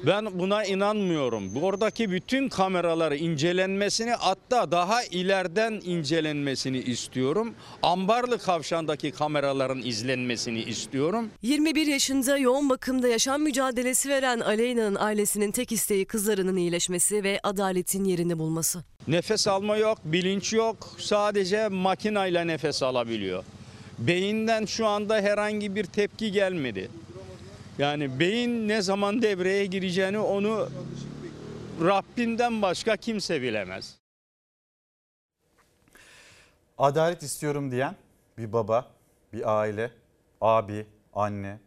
Ben 0.06 0.38
buna 0.38 0.64
inanmıyorum. 0.64 1.62
Oradaki 1.62 2.10
bütün 2.10 2.48
kameraları 2.48 3.16
incelenmesini 3.16 4.10
hatta 4.10 4.70
daha 4.70 5.04
ileriden 5.04 5.80
incelenmesini 5.84 6.78
istiyorum. 6.78 7.54
Ambarlı 7.82 8.38
Kavşağı'ndaki 8.38 9.10
kameraların 9.10 9.82
izlenmesini 9.82 10.62
istiyorum. 10.62 11.30
21 11.42 11.86
yaşında 11.86 12.38
yoğun 12.38 12.70
bakımda 12.70 13.08
yaşam 13.08 13.42
mücadelesi 13.42 14.08
veren 14.08 14.40
Aleyna'nın 14.40 14.94
ailesinin 14.94 15.50
tek 15.50 15.72
isteği 15.72 16.04
kızlarının 16.04 16.56
iyileşmesi 16.56 17.24
ve 17.24 17.40
adaletin 17.42 18.04
yerini 18.04 18.38
bulması. 18.38 18.84
Nefes 19.08 19.48
alma 19.48 19.76
yok, 19.76 19.98
bilinç 20.04 20.52
yok. 20.52 20.76
Sadece 20.98 21.68
makinayla 21.68 22.44
nefes 22.44 22.82
alabiliyor. 22.82 23.44
Beyinden 23.98 24.64
şu 24.64 24.86
anda 24.86 25.14
herhangi 25.20 25.74
bir 25.74 25.84
tepki 25.84 26.32
gelmedi. 26.32 26.90
Yani 27.78 28.20
beyin 28.20 28.68
ne 28.68 28.82
zaman 28.82 29.22
devreye 29.22 29.66
gireceğini 29.66 30.18
onu 30.18 30.68
Rabbinden 31.84 32.62
başka 32.62 32.96
kimse 32.96 33.42
bilemez. 33.42 33.98
Adalet 36.78 37.22
istiyorum 37.22 37.70
diyen 37.70 37.96
bir 38.38 38.52
baba, 38.52 38.90
bir 39.32 39.58
aile, 39.58 39.90
abi, 40.40 40.86
anne. 41.14 41.58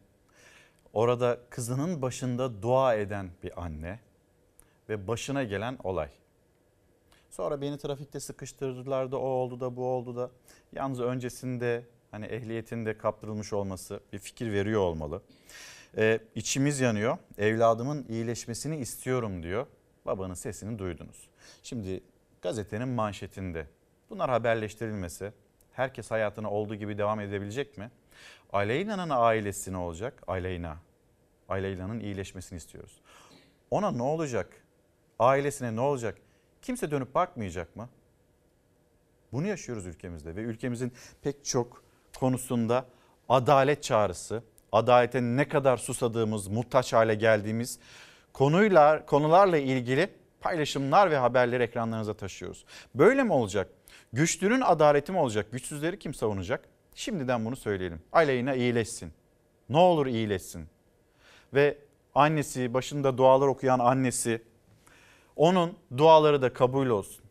Orada 0.94 1.40
kızının 1.50 2.02
başında 2.02 2.62
dua 2.62 2.96
eden 2.96 3.30
bir 3.44 3.64
anne 3.64 4.00
ve 4.90 5.08
başına 5.08 5.44
gelen 5.44 5.78
olay. 5.84 6.10
Sonra 7.30 7.62
beni 7.62 7.78
trafikte 7.78 8.20
sıkıştırdılar 8.20 9.12
da 9.12 9.18
o 9.18 9.26
oldu 9.28 9.60
da 9.60 9.76
bu 9.76 9.86
oldu 9.86 10.16
da. 10.16 10.32
Yalnız 10.74 11.00
öncesinde 11.00 11.86
hani 12.12 12.26
ehliyetinde 12.26 12.98
kaptırılmış 12.98 13.54
olması 13.54 14.00
bir 14.14 14.20
fikir 14.20 14.52
veriyor 14.52 14.82
olmalı. 14.82 15.22
Ee, 15.98 16.20
içimiz 16.36 16.80
yanıyor. 16.80 17.18
Evladımın 17.38 18.06
iyileşmesini 18.10 18.78
istiyorum 18.78 19.44
diyor. 19.44 19.68
Babanın 20.06 20.34
sesini 20.34 20.80
duydunuz. 20.80 21.30
Şimdi 21.64 22.04
gazetenin 22.42 22.88
manşetinde 22.88 23.66
bunlar 24.10 24.30
haberleştirilmese 24.30 25.34
herkes 25.72 26.12
hayatına 26.12 26.52
olduğu 26.52 26.76
gibi 26.76 26.98
devam 26.98 27.20
edebilecek 27.20 27.78
mi? 27.78 27.92
Aleyna'nın 28.54 29.10
ailesi 29.10 29.74
ne 29.74 29.78
olacak? 29.78 30.24
Aleyna. 30.28 30.78
Aleyna'nın 31.50 32.00
iyileşmesini 32.00 32.58
istiyoruz. 32.58 33.02
Ona 33.72 33.92
ne 33.92 34.04
olacak? 34.04 34.64
Ailesine 35.20 35.76
ne 35.76 35.82
olacak? 35.82 36.18
Kimse 36.62 36.92
dönüp 36.92 37.16
bakmayacak 37.16 37.76
mı? 37.76 37.90
Bunu 39.32 39.48
yaşıyoruz 39.48 39.86
ülkemizde 39.86 40.36
ve 40.36 40.42
ülkemizin 40.42 40.94
pek 41.22 41.46
çok 41.46 41.84
konusunda 42.20 42.86
adalet 43.30 43.84
çağrısı, 43.84 44.44
adalete 44.72 45.22
ne 45.22 45.48
kadar 45.48 45.78
susadığımız, 45.78 46.48
muhtaç 46.48 46.94
hale 46.94 47.16
geldiğimiz 47.16 47.80
konuyla, 48.34 49.06
konularla 49.06 49.58
ilgili 49.58 50.10
paylaşımlar 50.42 51.12
ve 51.12 51.18
haberleri 51.18 51.64
ekranlarınıza 51.64 52.14
taşıyoruz. 52.14 52.66
Böyle 52.96 53.24
mi 53.24 53.34
olacak? 53.34 53.70
Güçlünün 54.14 54.62
adaleti 54.62 55.12
mi 55.12 55.18
olacak? 55.20 55.52
Güçsüzleri 55.52 56.00
kim 56.00 56.14
savunacak? 56.14 56.66
Şimdiden 56.96 57.46
bunu 57.46 57.56
söyleyelim. 57.56 58.02
Aleyna 58.12 58.56
iyileşsin. 58.56 59.12
Ne 59.70 59.78
olur 59.78 60.06
iyileşsin. 60.06 60.68
Ve 61.54 61.78
annesi, 62.16 62.74
başında 62.74 63.18
dualar 63.18 63.48
okuyan 63.48 63.80
annesi, 63.80 64.42
onun 65.36 65.78
duaları 65.98 66.42
da 66.42 66.54
kabul 66.54 66.88
olsun. 66.88 67.26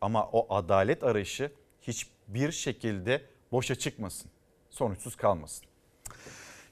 Ama 0.00 0.28
o 0.32 0.54
adalet 0.54 1.04
arayışı 1.04 1.52
hiçbir 1.82 2.52
şekilde 2.52 3.22
boşa 3.52 3.74
çıkmasın. 3.74 4.30
Sonuçsuz 4.70 5.16
kalmasın. 5.16 5.66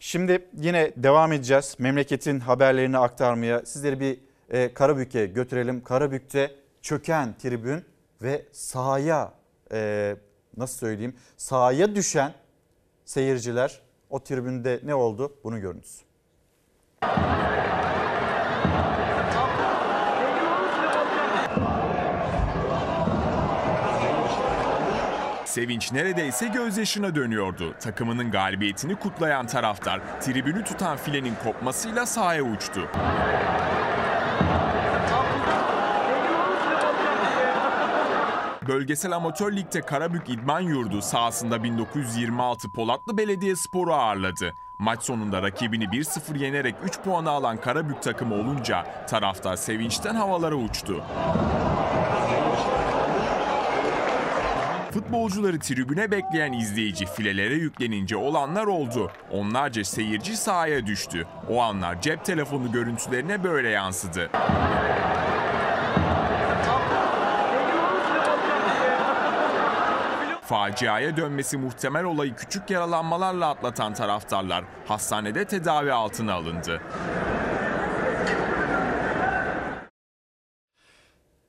Şimdi 0.00 0.48
yine 0.56 0.92
devam 0.96 1.32
edeceğiz. 1.32 1.76
Memleketin 1.78 2.40
haberlerini 2.40 2.98
aktarmaya. 2.98 3.66
Sizleri 3.66 4.00
bir 4.00 4.18
e, 4.50 4.74
Karabük'e 4.74 5.26
götürelim. 5.26 5.84
Karabük'te 5.84 6.54
çöken 6.82 7.34
tribün 7.38 7.84
ve 8.22 8.42
sahaya 8.52 9.32
e, 9.72 10.16
nasıl 10.56 10.78
söyleyeyim 10.78 11.16
sahaya 11.36 11.94
düşen 11.94 12.34
seyirciler 13.04 13.80
o 14.10 14.24
tribünde 14.24 14.80
ne 14.84 14.94
oldu 14.94 15.32
bunu 15.44 15.60
görünüz. 15.60 16.02
Sevinç 25.56 25.92
neredeyse 25.92 26.48
gözyaşına 26.48 27.14
dönüyordu. 27.14 27.74
Takımının 27.80 28.30
galibiyetini 28.30 28.96
kutlayan 28.96 29.46
taraftar 29.46 30.20
tribünü 30.20 30.64
tutan 30.64 30.96
filenin 30.96 31.34
kopmasıyla 31.44 32.06
sahaya 32.06 32.42
uçtu. 32.42 32.88
Bölgesel 38.68 39.12
Amatör 39.12 39.52
Lig'de 39.52 39.80
Karabük 39.80 40.28
İdman 40.28 40.60
Yurdu 40.60 41.02
sahasında 41.02 41.62
1926 41.62 42.72
Polatlı 42.72 43.18
Belediyespor'u 43.18 43.94
ağırladı. 43.94 44.54
Maç 44.78 45.02
sonunda 45.02 45.42
rakibini 45.42 45.84
1-0 45.84 46.38
yenerek 46.38 46.74
3 46.84 47.00
puanı 47.00 47.30
alan 47.30 47.56
Karabük 47.56 48.02
takımı 48.02 48.34
olunca 48.34 49.06
taraftar 49.06 49.56
sevinçten 49.56 50.14
havalara 50.14 50.54
uçtu. 50.54 51.04
Futbolcuları 54.96 55.58
tribüne 55.58 56.10
bekleyen 56.10 56.52
izleyici 56.52 57.06
filelere 57.06 57.54
yüklenince 57.54 58.16
olanlar 58.16 58.66
oldu. 58.66 59.10
Onlarca 59.30 59.84
seyirci 59.84 60.36
sahaya 60.36 60.86
düştü. 60.86 61.26
O 61.50 61.62
anlar 61.62 62.00
cep 62.00 62.24
telefonu 62.24 62.72
görüntülerine 62.72 63.44
böyle 63.44 63.68
yansıdı. 63.68 64.30
Faciaya 70.42 71.16
dönmesi 71.16 71.58
muhtemel 71.58 72.04
olayı 72.04 72.34
küçük 72.34 72.70
yaralanmalarla 72.70 73.48
atlatan 73.48 73.94
taraftarlar 73.94 74.64
hastanede 74.88 75.44
tedavi 75.44 75.92
altına 75.92 76.34
alındı. 76.34 76.82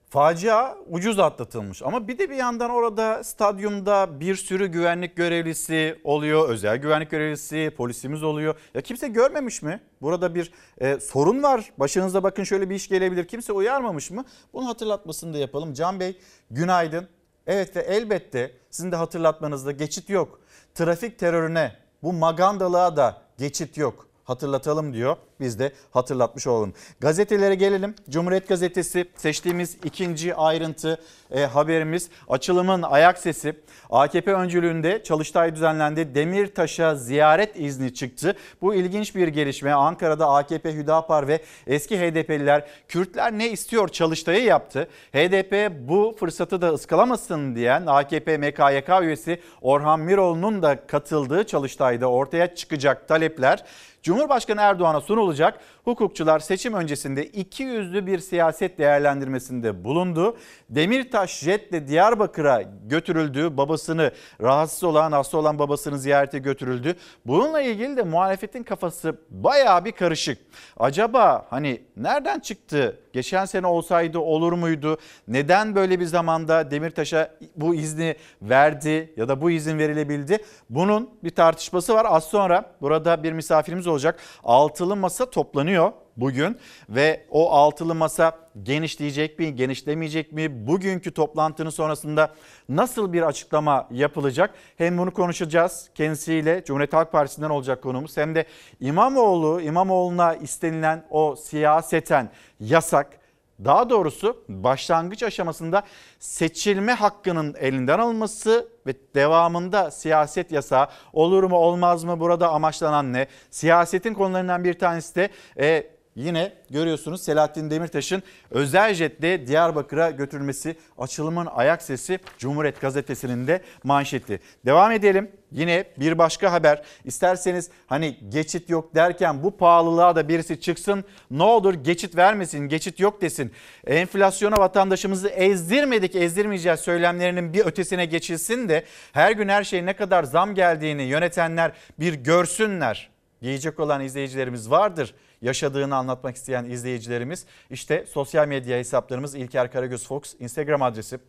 Facia 0.10 0.78
ucuz 0.89 1.20
atlatılmış 1.20 1.84
ama 1.84 2.08
bir 2.08 2.17
de 2.17 2.30
bir 2.30 2.36
yandan 2.36 2.70
orada 2.70 3.24
stadyumda 3.24 4.20
bir 4.20 4.36
sürü 4.36 4.67
güvenlik 4.67 5.15
görevlisi 5.15 6.00
oluyor. 6.04 6.50
Özel 6.50 6.78
güvenlik 6.78 7.12
görevlisi, 7.12 7.72
polisimiz 7.78 8.24
oluyor. 8.24 8.56
Ya 8.74 8.82
kimse 8.82 9.08
görmemiş 9.08 9.62
mi? 9.62 9.82
Burada 10.02 10.36
bir 10.36 10.52
e, 10.78 11.00
sorun 11.00 11.43
var. 11.43 11.72
Başınıza 11.78 12.24
bakın 12.24 12.43
şöyle 12.43 12.70
bir 12.70 12.76
iş 12.76 12.88
gelebilir. 12.88 13.28
Kimse 13.28 13.54
uyarmamış 13.54 14.12
mı? 14.12 14.26
Bunu 14.54 14.67
hatırlatmasını 14.67 15.34
da 15.34 15.38
yapalım. 15.38 15.74
Can 15.74 16.00
Bey 16.00 16.17
günaydın. 16.52 17.08
Evet 17.48 17.76
ve 17.76 17.82
elbette 17.82 18.52
sizin 18.70 18.91
de 18.91 18.96
hatırlatmanızda 18.96 19.72
geçit 19.72 20.10
yok. 20.10 20.39
Trafik 20.76 21.20
terörüne, 21.20 21.76
bu 22.04 22.13
magandalığa 22.13 22.98
da 22.98 23.22
geçit 23.38 23.78
yok 23.78 24.07
hatırlatalım 24.28 24.94
diyor. 24.94 25.16
Biz 25.40 25.60
de 25.60 25.72
hatırlatmış 25.92 26.48
olalım. 26.48 26.74
Gazetelere 27.00 27.56
gelelim. 27.56 27.96
Cumhuriyet 28.10 28.48
Gazetesi 28.48 29.06
seçtiğimiz 29.16 29.78
ikinci 29.84 30.36
ayrıntı 30.36 31.00
e, 31.32 31.46
haberimiz. 31.46 32.10
Açılımın 32.30 32.82
ayak 32.82 33.18
sesi. 33.18 33.56
AKP 33.90 34.34
öncülüğünde 34.34 35.04
Çalıştay 35.04 35.56
düzenlendi. 35.56 36.16
Demirtaş'a 36.16 36.96
ziyaret 36.96 37.60
izni 37.60 37.94
çıktı. 37.94 38.36
Bu 38.62 38.76
ilginç 38.76 39.16
bir 39.16 39.28
gelişme. 39.28 39.72
Ankara'da 39.72 40.30
AKP, 40.30 40.74
Hüdapar 40.74 41.28
ve 41.28 41.42
eski 41.68 42.00
HDP'liler 42.00 42.68
Kürtler 42.88 43.32
ne 43.32 43.50
istiyor 43.50 43.88
Çalıştay'ı 43.88 44.44
yaptı. 44.44 44.88
HDP 45.13 45.72
bu 45.90 46.16
fırsatı 46.20 46.62
da 46.62 46.70
ıskalamasın 46.70 47.56
diyen 47.56 47.86
AKP 47.86 48.38
MKYK 48.38 48.90
üyesi 49.02 49.42
Orhan 49.62 50.00
Miroğlu'nun 50.00 50.62
da 50.62 50.88
katıldığı 50.88 51.44
Çalıştay'da 51.44 52.08
ortaya 52.08 52.56
çıkacak 52.56 53.08
talepler 53.08 53.63
Cumhurbaşkanı 54.08 54.62
Erdoğan'a 54.62 55.02
sunulacak. 55.02 55.60
Hukukçular 55.84 56.39
seçim 56.39 56.74
öncesinde 56.74 57.26
iki 57.26 57.63
yüzlü 57.63 58.06
bir 58.06 58.20
siyaset 58.20 58.78
değerlendirmesinde 58.78 59.84
bulundu. 59.84 60.38
Demirtaş 60.70 61.39
jetle 61.39 61.88
Diyarbakır'a 61.88 62.62
götürüldü. 62.86 63.58
Babasını 63.58 64.12
rahatsız 64.41 64.84
olan, 64.84 65.12
hasta 65.12 65.38
olan 65.38 65.60
babasını 65.60 66.00
ziyarete 66.00 66.39
götürüldü. 66.39 66.96
Bununla 67.26 67.62
ilgili 67.62 67.98
de 67.98 68.04
muhalefetin 68.04 68.63
kafası 68.63 69.17
bayağı 69.30 69.86
bir 69.86 69.91
karışık. 69.91 70.38
Acaba 70.78 71.46
hani 71.50 71.82
nereden 71.98 72.39
çıktı? 72.39 73.00
Geçen 73.18 73.46
sene 73.46 73.68
olsaydı 73.68 74.20
olur 74.20 74.54
muydu? 74.54 74.98
Neden 75.28 75.76
böyle 75.76 76.00
bir 76.00 76.06
zamanda 76.06 76.72
Demirtaş'a 76.72 77.32
bu 77.56 77.76
izni 77.76 78.16
verdi 78.42 79.14
ya 79.18 79.28
da 79.28 79.42
bu 79.42 79.52
izin 79.52 79.80
verilebildi? 79.80 80.38
Bunun 80.70 81.10
bir 81.24 81.30
tartışması 81.30 81.94
var. 81.94 82.08
Az 82.10 82.24
sonra 82.24 82.72
burada 82.82 83.24
bir 83.24 83.32
misafirimiz 83.32 83.88
olacak. 83.88 84.20
Altılı 84.44 84.96
masa 84.96 85.30
toplanıyor 85.30 85.92
bugün 86.18 86.58
ve 86.90 87.26
o 87.30 87.52
altılı 87.52 87.96
masa 87.96 88.38
genişleyecek 88.64 89.40
mi, 89.40 89.56
genişlemeyecek 89.56 90.32
mi? 90.32 90.68
Bugünkü 90.68 91.12
toplantının 91.12 91.70
sonrasında 91.70 92.34
nasıl 92.70 93.14
bir 93.14 93.22
açıklama 93.22 93.88
yapılacak? 93.92 94.54
Hem 94.78 94.98
bunu 94.98 95.14
konuşacağız 95.14 95.90
kendisiyle 95.96 96.64
Cumhuriyet 96.66 96.94
Halk 96.94 97.12
Partisi'nden 97.12 97.50
olacak 97.50 97.84
konumuz 97.84 98.18
hem 98.18 98.36
de 98.36 98.46
İmamoğlu, 98.80 99.62
İmamoğlu'na 99.62 100.36
istenilen 100.36 101.06
o 101.10 101.36
siyaseten 101.36 102.30
yasak 102.60 103.20
daha 103.66 103.90
doğrusu 103.90 104.44
başlangıç 104.50 105.24
aşamasında 105.24 105.84
seçilme 106.20 106.94
hakkının 106.94 107.56
elinden 107.60 108.00
alınması 108.00 108.70
ve 108.88 108.94
devamında 109.16 109.92
siyaset 109.92 110.52
yasağı 110.52 110.88
olur 111.14 111.44
mu 111.44 111.56
olmaz 111.56 112.04
mı 112.04 112.20
burada 112.20 112.50
amaçlanan 112.50 113.14
ne? 113.14 113.28
Siyasetin 113.52 114.14
konularından 114.14 114.64
bir 114.64 114.74
tanesi 114.74 115.16
de 115.16 115.30
e, 115.60 115.88
yine 116.18 116.54
görüyorsunuz 116.70 117.22
Selahattin 117.22 117.70
Demirtaş'ın 117.70 118.24
özel 118.52 118.94
jetle 118.94 119.48
Diyarbakır'a 119.48 120.10
götürülmesi 120.10 120.76
açılımın 120.98 121.46
ayak 121.46 121.82
sesi 121.82 122.20
Cumhuriyet 122.38 122.82
Gazetesi'nin 122.82 123.48
de 123.48 123.62
manşeti. 123.84 124.40
Devam 124.66 124.92
edelim. 124.92 125.32
Yine 125.52 125.84
bir 125.98 126.18
başka 126.18 126.52
haber. 126.52 126.82
İsterseniz 127.06 127.70
hani 127.88 128.18
geçit 128.30 128.70
yok 128.70 128.96
derken 128.96 129.44
bu 129.44 129.58
pahalılığa 129.58 130.16
da 130.16 130.30
birisi 130.30 130.62
çıksın. 130.62 131.04
Ne 131.32 131.44
olur 131.44 131.74
geçit 131.74 132.16
vermesin, 132.16 132.60
geçit 132.60 133.00
yok 133.00 133.22
desin. 133.22 133.52
Enflasyona 133.88 134.58
vatandaşımızı 134.58 135.30
ezdirmedik, 135.30 136.16
ezdirmeyeceğiz 136.16 136.80
söylemlerinin 136.80 137.54
bir 137.54 137.66
ötesine 137.66 138.06
geçilsin 138.06 138.70
de 138.70 138.84
her 139.14 139.32
gün 139.32 139.50
her 139.50 139.64
şey 139.64 139.86
ne 139.86 139.94
kadar 139.94 140.24
zam 140.24 140.56
geldiğini 140.56 141.04
yönetenler 141.04 141.72
bir 142.00 142.14
görsünler. 142.14 143.10
Giyecek 143.42 143.80
olan 143.80 144.02
izleyicilerimiz 144.02 144.70
vardır 144.70 145.14
yaşadığını 145.41 145.95
anlatmak 145.95 146.36
isteyen 146.36 146.65
izleyicilerimiz 146.65 147.45
işte 147.69 148.06
sosyal 148.06 148.47
medya 148.47 148.78
hesaplarımız 148.78 149.36
İlker 149.36 149.71
Karagöz 149.71 150.08
Fox 150.08 150.36
Instagram 150.39 150.82
adresi. 150.82 151.19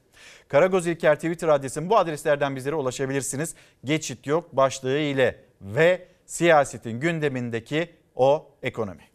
Karagöz 0.48 0.86
İlker 0.86 1.14
Twitter 1.14 1.48
adresim 1.48 1.90
bu 1.90 1.98
adreslerden 1.98 2.56
bizlere 2.56 2.74
ulaşabilirsiniz. 2.74 3.54
Geçit 3.84 4.26
yok 4.26 4.56
başlığı 4.56 4.98
ile 4.98 5.44
ve 5.60 6.08
siyasetin 6.26 7.00
gündemindeki 7.00 7.90
o 8.16 8.50
ekonomi. 8.62 9.08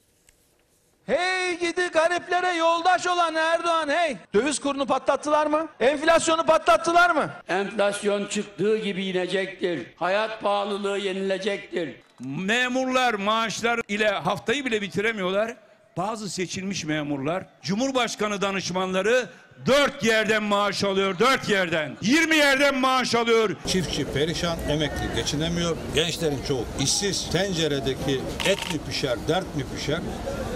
Hey 1.06 1.60
gidi 1.60 1.88
gariplere 1.88 2.56
yoldaş 2.56 3.08
olan 3.08 3.36
Erdoğan 3.36 3.90
hey. 3.90 4.18
Döviz 4.34 4.60
kurunu 4.60 4.86
patlattılar 4.86 5.48
mı? 5.48 5.68
Enflasyonu 5.80 6.46
patlattılar 6.46 7.10
mı? 7.10 7.30
Enflasyon 7.48 8.26
çıktığı 8.26 8.78
gibi 8.78 9.06
inecektir. 9.06 9.88
Hayat 9.96 10.42
pahalılığı 10.42 10.98
yenilecektir. 10.98 11.96
Memurlar 12.26 13.14
maaşlar 13.14 13.82
ile 13.88 14.08
haftayı 14.10 14.66
bile 14.66 14.82
bitiremiyorlar. 14.82 15.56
Bazı 15.98 16.30
seçilmiş 16.30 16.86
memurlar, 16.86 17.46
Cumhurbaşkanı 17.62 18.42
danışmanları 18.42 19.30
dört 19.66 20.04
yerden 20.04 20.44
maaş 20.44 20.84
alıyor, 20.84 21.20
dört 21.20 21.50
yerden. 21.50 21.98
20 22.02 22.36
yerden 22.36 22.76
maaş 22.76 23.16
alıyor. 23.16 23.56
Çiftçi 23.68 24.06
perişan, 24.06 24.58
emekli 24.70 25.16
geçinemiyor. 25.16 25.78
Gençlerin 25.96 26.40
çoğu 26.48 26.66
işsiz. 26.82 27.30
Tenceredeki 27.32 28.22
et 28.48 28.74
mi 28.74 28.80
pişer, 28.90 29.18
dert 29.28 29.56
mi 29.56 29.64
pişer? 29.76 30.00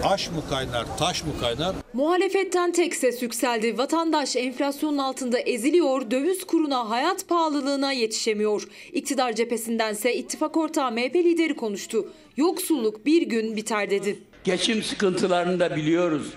Aş 0.03 0.29
mı 0.29 0.41
kaynar, 0.49 0.97
taş 0.97 1.23
mı 1.23 1.29
kaynar? 1.41 1.75
Muhalefetten 1.93 2.71
tek 2.71 2.95
ses 2.95 3.21
yükseldi. 3.21 3.77
Vatandaş 3.77 4.35
enflasyonun 4.35 4.97
altında 4.97 5.39
eziliyor, 5.39 6.11
döviz 6.11 6.43
kuruna, 6.43 6.89
hayat 6.89 7.27
pahalılığına 7.27 7.91
yetişemiyor. 7.91 8.63
İktidar 8.93 9.33
cephesindense 9.33 10.15
ittifak 10.15 10.57
ortağı 10.57 10.91
MHP 10.91 11.15
lideri 11.15 11.55
konuştu. 11.55 12.09
Yoksulluk 12.37 13.05
bir 13.05 13.21
gün 13.21 13.55
biter 13.55 13.89
dedi. 13.89 14.19
Geçim 14.43 14.83
sıkıntılarını 14.83 15.59
da 15.59 15.75
biliyoruz. 15.75 16.27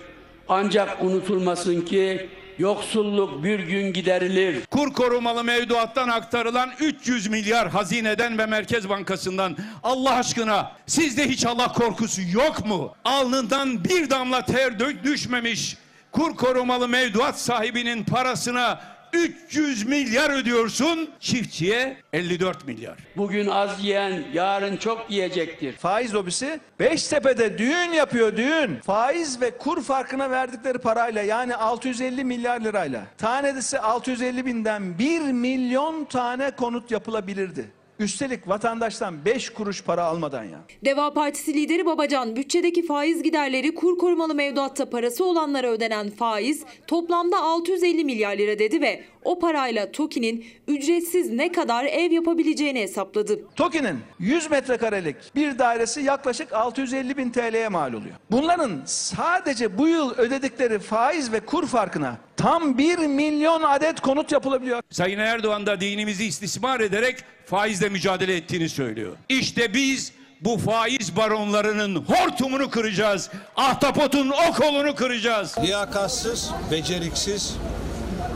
Ancak 0.47 1.03
unutulmasın 1.03 1.81
ki 1.81 2.29
yoksulluk 2.65 3.43
bir 3.43 3.59
gün 3.59 3.93
giderilir. 3.93 4.65
Kur 4.65 4.93
korumalı 4.93 5.43
mevduattan 5.43 6.09
aktarılan 6.09 6.71
300 6.79 7.27
milyar 7.27 7.69
hazineden 7.69 8.37
ve 8.37 8.45
Merkez 8.45 8.89
Bankası'ndan 8.89 9.57
Allah 9.83 10.13
aşkına 10.15 10.71
sizde 10.87 11.29
hiç 11.29 11.45
Allah 11.45 11.71
korkusu 11.73 12.21
yok 12.33 12.65
mu? 12.65 12.95
Alnından 13.05 13.83
bir 13.83 14.09
damla 14.09 14.45
ter 14.45 14.71
dö- 14.71 15.03
düşmemiş 15.03 15.77
kur 16.11 16.35
korumalı 16.35 16.87
mevduat 16.87 17.39
sahibinin 17.39 18.03
parasına 18.03 18.79
300 19.13 19.87
milyar 19.87 20.29
ödüyorsun, 20.29 21.09
çiftçiye 21.19 21.97
54 22.13 22.67
milyar. 22.67 22.97
Bugün 23.17 23.47
az 23.47 23.83
yiyen 23.83 24.23
yarın 24.33 24.77
çok 24.77 25.05
yiyecektir. 25.09 25.77
Faiz 25.77 26.13
lobisi 26.13 26.59
Beştepe'de 26.79 27.57
düğün 27.57 27.91
yapıyor 27.93 28.37
düğün. 28.37 28.75
Faiz 28.85 29.41
ve 29.41 29.57
kur 29.57 29.83
farkına 29.83 30.29
verdikleri 30.31 30.77
parayla 30.77 31.21
yani 31.21 31.55
650 31.55 32.23
milyar 32.23 32.61
lirayla 32.61 33.05
tanesi 33.17 33.79
650 33.79 34.45
binden 34.45 34.99
1 34.99 35.19
milyon 35.21 36.05
tane 36.05 36.51
konut 36.51 36.91
yapılabilirdi. 36.91 37.80
Üstelik 38.01 38.47
vatandaştan 38.47 39.25
5 39.25 39.49
kuruş 39.49 39.83
para 39.83 40.03
almadan 40.03 40.43
ya. 40.43 40.59
Deva 40.85 41.13
Partisi 41.13 41.53
lideri 41.53 41.85
Babacan 41.85 42.35
bütçedeki 42.35 42.85
faiz 42.85 43.23
giderleri 43.23 43.75
kur 43.75 43.97
korumalı 43.97 44.35
mevduatta 44.35 44.89
parası 44.89 45.25
olanlara 45.25 45.67
ödenen 45.67 46.09
faiz 46.09 46.63
toplamda 46.87 47.41
650 47.41 48.05
milyar 48.05 48.37
lira 48.37 48.59
dedi 48.59 48.81
ve 48.81 49.03
o 49.23 49.39
parayla 49.39 49.91
TOKİ'nin 49.91 50.45
ücretsiz 50.67 51.29
ne 51.29 51.51
kadar 51.51 51.85
ev 51.85 52.11
yapabileceğini 52.11 52.79
hesapladı. 52.79 53.39
TOKİ'nin 53.55 53.99
100 54.19 54.51
metrekarelik 54.51 55.15
bir 55.35 55.59
dairesi 55.59 56.01
yaklaşık 56.01 56.53
650 56.53 57.17
bin 57.17 57.29
TL'ye 57.29 57.67
mal 57.69 57.93
oluyor. 57.93 58.15
Bunların 58.31 58.81
sadece 58.85 59.77
bu 59.77 59.87
yıl 59.87 60.11
ödedikleri 60.17 60.79
faiz 60.79 61.31
ve 61.31 61.39
kur 61.39 61.67
farkına 61.67 62.17
tam 62.37 62.77
1 62.77 62.97
milyon 62.97 63.61
adet 63.63 63.99
konut 64.01 64.31
yapılabiliyor. 64.31 64.81
Sayın 64.89 65.19
Erdoğan 65.19 65.65
da 65.65 65.81
dinimizi 65.81 66.25
istismar 66.25 66.79
ederek 66.79 67.15
faizle 67.45 67.89
mücadele 67.89 68.35
ettiğini 68.35 68.69
söylüyor. 68.69 69.17
İşte 69.29 69.73
biz 69.73 70.13
bu 70.41 70.57
faiz 70.57 71.15
baronlarının 71.15 71.95
hortumunu 71.95 72.69
kıracağız. 72.69 73.29
Ahtapotun 73.55 74.29
o 74.29 74.53
kolunu 74.53 74.95
kıracağız. 74.95 75.55
Liyakatsız, 75.63 76.51
beceriksiz, 76.71 77.57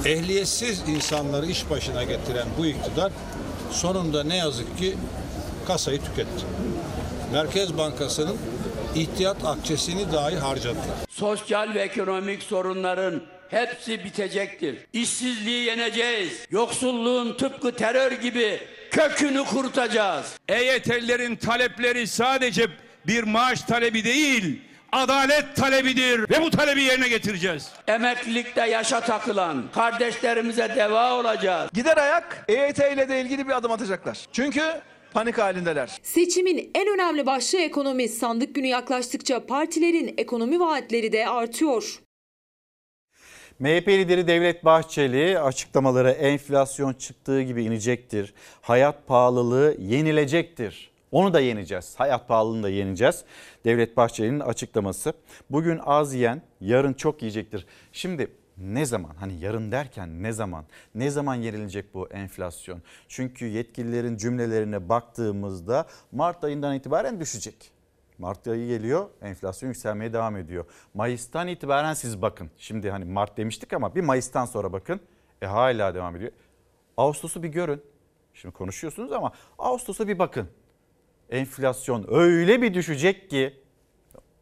ehliyetsiz 0.05 0.83
insanları 0.89 1.45
iş 1.45 1.69
başına 1.69 2.03
getiren 2.03 2.47
bu 2.57 2.65
iktidar 2.65 3.11
sonunda 3.71 4.23
ne 4.23 4.37
yazık 4.37 4.77
ki 4.77 4.95
kasayı 5.67 5.99
tüketti. 5.99 6.45
Merkez 7.33 7.77
Bankası'nın 7.77 8.37
ihtiyat 8.95 9.45
akçesini 9.45 10.11
dahi 10.11 10.35
harcadılar. 10.35 10.85
Sosyal 11.09 11.73
ve 11.73 11.81
ekonomik 11.81 12.43
sorunların 12.43 13.21
hepsi 13.49 14.03
bitecektir. 14.03 14.77
İşsizliği 14.93 15.63
yeneceğiz. 15.65 16.33
Yoksulluğun 16.51 17.33
tıpkı 17.37 17.75
terör 17.75 18.11
gibi 18.11 18.59
kökünü 18.91 19.43
kurutacağız. 19.43 20.25
EYT'lilerin 20.49 21.35
talepleri 21.35 22.07
sadece 22.07 22.67
bir 23.07 23.23
maaş 23.23 23.61
talebi 23.61 24.03
değil, 24.03 24.61
adalet 24.95 25.55
talebidir 25.55 26.29
ve 26.29 26.41
bu 26.41 26.49
talebi 26.49 26.81
yerine 26.83 27.07
getireceğiz. 27.07 27.69
Emeklilikte 27.87 28.69
yaşa 28.69 28.99
takılan 29.01 29.63
kardeşlerimize 29.73 30.75
deva 30.75 31.13
olacağız. 31.19 31.69
Gider 31.73 31.97
ayak 31.97 32.45
EYT 32.47 32.79
ile 32.79 33.09
de 33.09 33.21
ilgili 33.21 33.47
bir 33.47 33.57
adım 33.57 33.71
atacaklar. 33.71 34.25
Çünkü 34.31 34.61
panik 35.13 35.37
halindeler. 35.37 35.99
Seçimin 36.03 36.71
en 36.75 36.87
önemli 36.87 37.25
başlığı 37.25 37.59
ekonomi. 37.59 38.09
Sandık 38.09 38.55
günü 38.55 38.67
yaklaştıkça 38.67 39.45
partilerin 39.45 40.13
ekonomi 40.17 40.59
vaatleri 40.59 41.11
de 41.11 41.29
artıyor. 41.29 41.99
MHP 43.59 43.87
lideri 43.87 44.27
Devlet 44.27 44.65
Bahçeli 44.65 45.39
açıklamaları 45.39 46.11
enflasyon 46.11 46.93
çıktığı 46.93 47.41
gibi 47.41 47.63
inecektir. 47.63 48.33
Hayat 48.61 49.07
pahalılığı 49.07 49.75
yenilecektir. 49.79 50.94
Onu 51.11 51.33
da 51.33 51.39
yeneceğiz. 51.39 51.95
Hayat 51.97 52.27
pahalılığını 52.27 52.63
da 52.63 52.69
yeneceğiz. 52.69 53.23
Devlet 53.65 53.97
Bahçeli'nin 53.97 54.39
açıklaması. 54.39 55.13
Bugün 55.49 55.79
az 55.85 56.13
yiyen 56.13 56.41
yarın 56.61 56.93
çok 56.93 57.21
yiyecektir. 57.21 57.65
Şimdi 57.91 58.31
ne 58.57 58.85
zaman 58.85 59.15
hani 59.19 59.39
yarın 59.39 59.71
derken 59.71 60.23
ne 60.23 60.31
zaman 60.31 60.65
ne 60.95 61.09
zaman 61.09 61.35
yenilecek 61.35 61.93
bu 61.93 62.07
enflasyon? 62.07 62.81
Çünkü 63.07 63.45
yetkililerin 63.45 64.17
cümlelerine 64.17 64.89
baktığımızda 64.89 65.87
Mart 66.11 66.43
ayından 66.43 66.75
itibaren 66.75 67.19
düşecek. 67.19 67.71
Mart 68.17 68.47
ayı 68.47 68.67
geliyor 68.67 69.09
enflasyon 69.21 69.69
yükselmeye 69.69 70.13
devam 70.13 70.37
ediyor. 70.37 70.65
Mayıs'tan 70.93 71.47
itibaren 71.47 71.93
siz 71.93 72.21
bakın. 72.21 72.51
Şimdi 72.57 72.91
hani 72.91 73.05
Mart 73.05 73.37
demiştik 73.37 73.73
ama 73.73 73.95
bir 73.95 74.01
Mayıs'tan 74.01 74.45
sonra 74.45 74.73
bakın. 74.73 74.99
E 75.41 75.45
hala 75.45 75.95
devam 75.95 76.15
ediyor. 76.15 76.31
Ağustos'u 76.97 77.43
bir 77.43 77.49
görün. 77.49 77.81
Şimdi 78.33 78.53
konuşuyorsunuz 78.53 79.11
ama 79.11 79.31
Ağustos'a 79.59 80.07
bir 80.07 80.19
bakın. 80.19 80.47
Enflasyon 81.29 82.05
öyle 82.09 82.61
bir 82.61 82.73
düşecek 82.73 83.29
ki 83.29 83.53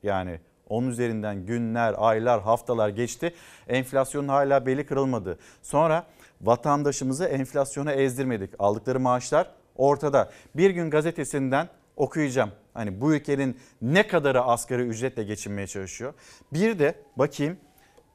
yani 0.04 0.40
onun 0.70 0.90
üzerinden 0.90 1.46
günler, 1.46 1.96
aylar, 1.98 2.42
haftalar 2.42 2.90
geçti. 2.90 3.34
Enflasyonun 3.68 4.28
hala 4.28 4.66
beli 4.66 4.86
kırılmadı. 4.86 5.40
Sonra 5.62 6.08
vatandaşımızı 6.42 7.26
enflasyona 7.26 7.92
ezdirmedik. 7.92 8.54
Aldıkları 8.60 9.00
maaşlar 9.00 9.52
ortada. 9.76 10.32
Bir 10.56 10.70
gün 10.70 10.90
gazetesinden 10.90 11.70
okuyacağım. 11.96 12.52
Hani 12.74 13.02
bu 13.02 13.16
ülkenin 13.16 13.58
ne 13.82 14.08
kadarı 14.08 14.42
asgari 14.42 14.82
ücretle 14.82 15.24
geçinmeye 15.24 15.68
çalışıyor. 15.68 16.14
Bir 16.54 16.80
de 16.80 16.96
bakayım 17.16 17.58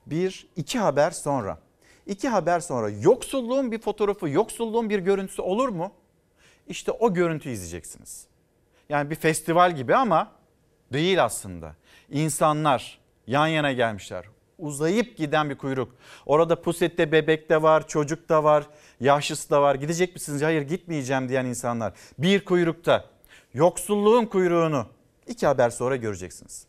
bir 0.06 0.48
iki 0.56 0.78
haber 0.78 1.10
sonra. 1.10 1.58
İki 2.06 2.28
haber 2.28 2.60
sonra 2.60 2.90
yoksulluğun 2.90 3.72
bir 3.72 3.80
fotoğrafı, 3.80 4.28
yoksulluğun 4.28 4.90
bir 4.90 4.98
görüntüsü 4.98 5.42
olur 5.42 5.68
mu? 5.68 5.92
İşte 6.68 6.92
o 6.92 7.14
görüntüyü 7.14 7.54
izleyeceksiniz. 7.54 8.26
Yani 8.90 9.10
bir 9.10 9.14
festival 9.14 9.76
gibi 9.76 9.94
ama 9.96 10.32
değil 10.92 11.24
aslında. 11.24 11.74
İnsanlar 12.10 12.98
yan 13.26 13.46
yana 13.46 13.72
gelmişler. 13.72 14.24
Uzayıp 14.58 15.16
giden 15.16 15.50
bir 15.50 15.58
kuyruk. 15.58 15.94
Orada 16.26 16.62
pusette 16.62 17.12
bebek 17.12 17.50
de 17.50 17.62
var, 17.62 17.88
çocuk 17.88 18.28
da 18.28 18.44
var, 18.44 18.64
yaşlısı 19.00 19.50
da 19.50 19.62
var. 19.62 19.74
Gidecek 19.74 20.14
misiniz? 20.14 20.42
Hayır 20.42 20.62
gitmeyeceğim 20.62 21.28
diyen 21.28 21.44
insanlar. 21.44 21.92
Bir 22.18 22.44
kuyrukta 22.44 23.04
yoksulluğun 23.54 24.26
kuyruğunu 24.26 24.86
iki 25.26 25.46
haber 25.46 25.70
sonra 25.70 25.96
göreceksiniz. 25.96 26.66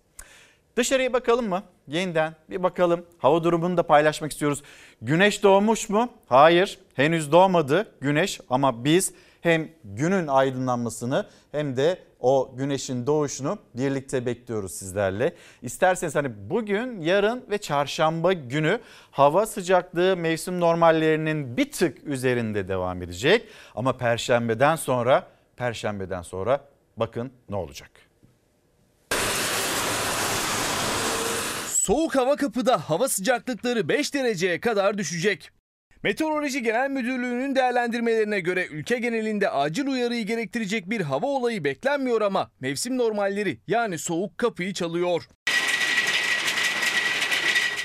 Dışarıya 0.75 1.13
bakalım 1.13 1.49
mı? 1.49 1.63
Yeniden 1.87 2.35
bir 2.49 2.63
bakalım. 2.63 3.05
Hava 3.17 3.43
durumunu 3.43 3.77
da 3.77 3.83
paylaşmak 3.83 4.31
istiyoruz. 4.31 4.63
Güneş 5.01 5.43
doğmuş 5.43 5.89
mu? 5.89 6.09
Hayır, 6.27 6.79
henüz 6.93 7.31
doğmadı 7.31 7.91
güneş 8.01 8.39
ama 8.49 8.83
biz 8.85 9.13
hem 9.41 9.69
günün 9.83 10.27
aydınlanmasını 10.27 11.25
hem 11.51 11.77
de 11.77 12.08
o 12.19 12.51
güneşin 12.57 13.07
doğuşunu 13.07 13.59
birlikte 13.73 14.25
bekliyoruz 14.25 14.71
sizlerle. 14.71 15.35
İsterseniz 15.61 16.15
hani 16.15 16.49
bugün, 16.49 17.01
yarın 17.01 17.45
ve 17.49 17.57
çarşamba 17.57 18.33
günü 18.33 18.79
hava 19.11 19.45
sıcaklığı 19.45 20.17
mevsim 20.17 20.59
normallerinin 20.59 21.57
bir 21.57 21.71
tık 21.71 22.03
üzerinde 22.03 22.67
devam 22.67 23.01
edecek. 23.01 23.47
Ama 23.75 23.97
perşembeden 23.97 24.75
sonra, 24.75 25.27
perşembeden 25.57 26.21
sonra 26.21 26.61
bakın 26.97 27.31
ne 27.49 27.55
olacak. 27.55 27.91
Soğuk 31.67 32.15
hava 32.15 32.35
kapıda 32.35 32.89
hava 32.89 33.07
sıcaklıkları 33.07 33.89
5 33.89 34.13
dereceye 34.13 34.59
kadar 34.59 34.97
düşecek. 34.97 35.51
Meteoroloji 36.03 36.63
Genel 36.63 36.89
Müdürlüğü'nün 36.89 37.55
değerlendirmelerine 37.55 38.39
göre 38.39 38.67
ülke 38.67 38.99
genelinde 38.99 39.49
acil 39.49 39.87
uyarıyı 39.87 40.25
gerektirecek 40.25 40.89
bir 40.89 41.01
hava 41.01 41.27
olayı 41.27 41.63
beklenmiyor 41.63 42.21
ama 42.21 42.51
mevsim 42.59 42.97
normalleri 42.97 43.57
yani 43.67 43.97
soğuk 43.97 44.37
kapıyı 44.37 44.73
çalıyor. 44.73 45.29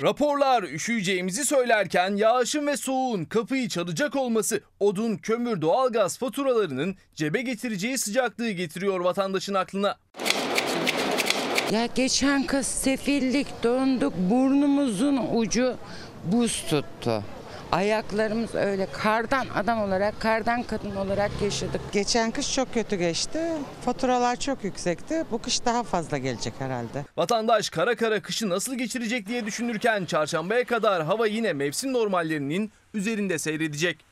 Raporlar 0.02 0.62
üşüyeceğimizi 0.62 1.44
söylerken 1.44 2.16
yağışın 2.16 2.66
ve 2.66 2.76
soğuğun 2.76 3.24
kapıyı 3.24 3.68
çalacak 3.68 4.16
olması 4.16 4.60
odun, 4.80 5.16
kömür, 5.16 5.60
doğalgaz 5.60 6.18
faturalarının 6.18 6.96
cebe 7.14 7.42
getireceği 7.42 7.98
sıcaklığı 7.98 8.50
getiriyor 8.50 9.00
vatandaşın 9.00 9.54
aklına. 9.54 9.96
Ya 11.72 11.86
geçen 11.94 12.46
kız 12.46 12.66
sefillik 12.66 13.62
döndük 13.62 14.12
burnumuzun 14.30 15.20
ucu 15.34 15.76
buz 16.24 16.64
tuttu. 16.70 17.24
Ayaklarımız 17.74 18.54
öyle 18.54 18.86
kardan 18.92 19.46
adam 19.54 19.82
olarak, 19.82 20.20
kardan 20.20 20.62
kadın 20.62 20.96
olarak 20.96 21.30
yaşadık. 21.42 21.80
Geçen 21.92 22.30
kış 22.30 22.54
çok 22.54 22.74
kötü 22.74 22.96
geçti. 22.96 23.38
Faturalar 23.84 24.36
çok 24.36 24.64
yüksekti. 24.64 25.24
Bu 25.30 25.42
kış 25.42 25.64
daha 25.64 25.82
fazla 25.82 26.18
gelecek 26.18 26.54
herhalde. 26.58 27.04
Vatandaş 27.16 27.70
kara 27.70 27.96
kara 27.96 28.22
kışı 28.22 28.48
nasıl 28.48 28.74
geçirecek 28.74 29.26
diye 29.26 29.46
düşünürken 29.46 30.04
çarşambaya 30.04 30.64
kadar 30.64 31.04
hava 31.04 31.26
yine 31.26 31.52
mevsim 31.52 31.92
normallerinin 31.92 32.72
üzerinde 32.94 33.38
seyredecek. 33.38 34.04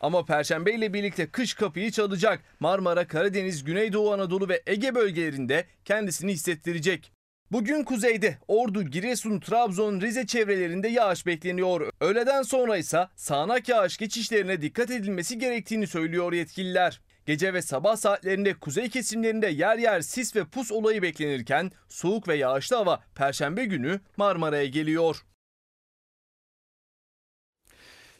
Ama 0.00 0.24
perşembe 0.24 0.72
ile 0.72 0.92
birlikte 0.92 1.26
kış 1.26 1.54
kapıyı 1.54 1.90
çalacak. 1.90 2.40
Marmara, 2.60 3.06
Karadeniz, 3.06 3.64
Güneydoğu 3.64 4.12
Anadolu 4.12 4.48
ve 4.48 4.62
Ege 4.66 4.94
bölgelerinde 4.94 5.64
kendisini 5.84 6.32
hissettirecek. 6.32 7.12
Bugün 7.52 7.84
kuzeyde 7.84 8.38
Ordu, 8.48 8.82
Giresun, 8.82 9.40
Trabzon, 9.40 10.00
Rize 10.00 10.26
çevrelerinde 10.26 10.88
yağış 10.88 11.26
bekleniyor. 11.26 11.90
Öğleden 12.00 12.42
sonra 12.42 12.76
ise 12.76 13.08
sağanak 13.16 13.68
yağış 13.68 13.96
geçişlerine 13.96 14.62
dikkat 14.62 14.90
edilmesi 14.90 15.38
gerektiğini 15.38 15.86
söylüyor 15.86 16.32
yetkililer. 16.32 17.00
Gece 17.26 17.54
ve 17.54 17.62
sabah 17.62 17.96
saatlerinde 17.96 18.54
kuzey 18.54 18.88
kesimlerinde 18.88 19.46
yer 19.46 19.78
yer 19.78 20.00
sis 20.00 20.36
ve 20.36 20.44
pus 20.44 20.72
olayı 20.72 21.02
beklenirken 21.02 21.70
soğuk 21.88 22.28
ve 22.28 22.36
yağışlı 22.36 22.76
hava 22.76 23.00
perşembe 23.14 23.64
günü 23.64 24.00
Marmara'ya 24.16 24.66
geliyor. 24.66 25.24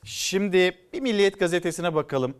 Şimdi 0.04 0.78
bir 0.92 1.00
Milliyet 1.00 1.40
gazetesine 1.40 1.94
bakalım. 1.94 2.36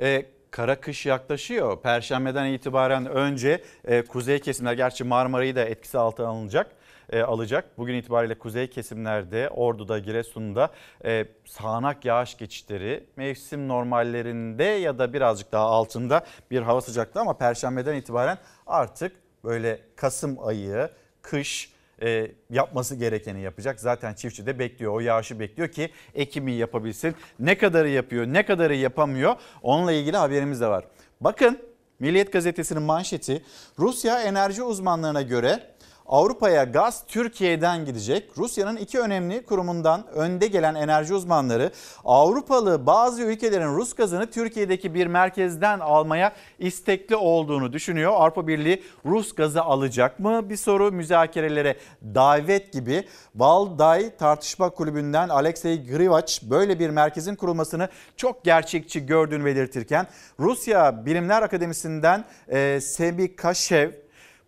Ee, 0.00 0.26
kara 0.54 0.80
kış 0.80 1.06
yaklaşıyor. 1.06 1.82
Perşembeden 1.82 2.46
itibaren 2.46 3.06
önce 3.06 3.64
e, 3.84 4.02
kuzey 4.02 4.38
kesimler 4.38 4.72
gerçi 4.72 5.04
Marmara'yı 5.04 5.56
da 5.56 5.64
etkisi 5.64 5.98
altına 5.98 6.28
alınacak. 6.28 6.70
E, 7.12 7.22
alacak. 7.22 7.78
Bugün 7.78 7.94
itibariyle 7.94 8.38
kuzey 8.38 8.70
kesimlerde 8.70 9.48
Ordu'da, 9.48 9.98
Giresun'da 9.98 10.70
e, 11.04 11.26
sağanak 11.44 12.04
yağış 12.04 12.36
geçişleri 12.36 13.04
mevsim 13.16 13.68
normallerinde 13.68 14.64
ya 14.64 14.98
da 14.98 15.12
birazcık 15.12 15.52
daha 15.52 15.64
altında 15.64 16.24
bir 16.50 16.62
hava 16.62 16.80
sıcaklığı 16.80 17.20
ama 17.20 17.38
perşembeden 17.38 17.94
itibaren 17.94 18.38
artık 18.66 19.12
böyle 19.44 19.80
Kasım 19.96 20.46
ayı, 20.46 20.90
kış 21.22 21.73
e, 22.02 22.30
yapması 22.50 22.94
gerekeni 22.94 23.40
yapacak. 23.40 23.80
Zaten 23.80 24.14
çiftçi 24.14 24.46
de 24.46 24.58
bekliyor 24.58 24.92
o 24.92 25.00
yağışı 25.00 25.40
bekliyor 25.40 25.68
ki 25.68 25.90
ekimi 26.14 26.52
yapabilsin. 26.52 27.14
Ne 27.38 27.58
kadarı 27.58 27.88
yapıyor 27.88 28.26
ne 28.26 28.46
kadarı 28.46 28.74
yapamıyor 28.74 29.36
onunla 29.62 29.92
ilgili 29.92 30.16
haberimiz 30.16 30.60
de 30.60 30.66
var. 30.66 30.84
Bakın 31.20 31.58
Milliyet 31.98 32.32
Gazetesi'nin 32.32 32.82
manşeti 32.82 33.42
Rusya 33.78 34.22
enerji 34.22 34.62
uzmanlarına 34.62 35.22
göre 35.22 35.73
Avrupa'ya 36.06 36.64
gaz 36.64 37.04
Türkiye'den 37.08 37.84
gidecek. 37.84 38.38
Rusya'nın 38.38 38.76
iki 38.76 39.00
önemli 39.00 39.44
kurumundan 39.44 40.06
önde 40.14 40.46
gelen 40.46 40.74
enerji 40.74 41.14
uzmanları 41.14 41.70
Avrupalı 42.04 42.86
bazı 42.86 43.22
ülkelerin 43.22 43.74
Rus 43.76 43.94
gazını 43.94 44.30
Türkiye'deki 44.30 44.94
bir 44.94 45.06
merkezden 45.06 45.80
almaya 45.80 46.32
istekli 46.58 47.16
olduğunu 47.16 47.72
düşünüyor. 47.72 48.12
Avrupa 48.12 48.46
Birliği 48.46 48.82
Rus 49.06 49.34
gazı 49.34 49.62
alacak 49.62 50.20
mı? 50.20 50.50
Bir 50.50 50.56
soru 50.56 50.92
müzakerelere 50.92 51.76
davet 52.02 52.72
gibi. 52.72 53.04
Valday 53.34 54.16
Tartışma 54.16 54.70
Kulübü'nden 54.70 55.28
Alexey 55.28 55.86
Grivaç 55.86 56.42
böyle 56.42 56.78
bir 56.78 56.90
merkezin 56.90 57.34
kurulmasını 57.34 57.88
çok 58.16 58.44
gerçekçi 58.44 59.06
gördüğünü 59.06 59.44
belirtirken 59.44 60.06
Rusya 60.40 61.06
Bilimler 61.06 61.42
Akademisi'nden 61.42 62.24
e, 62.48 62.80
Sebi 62.80 63.36
Kaşev 63.36 64.03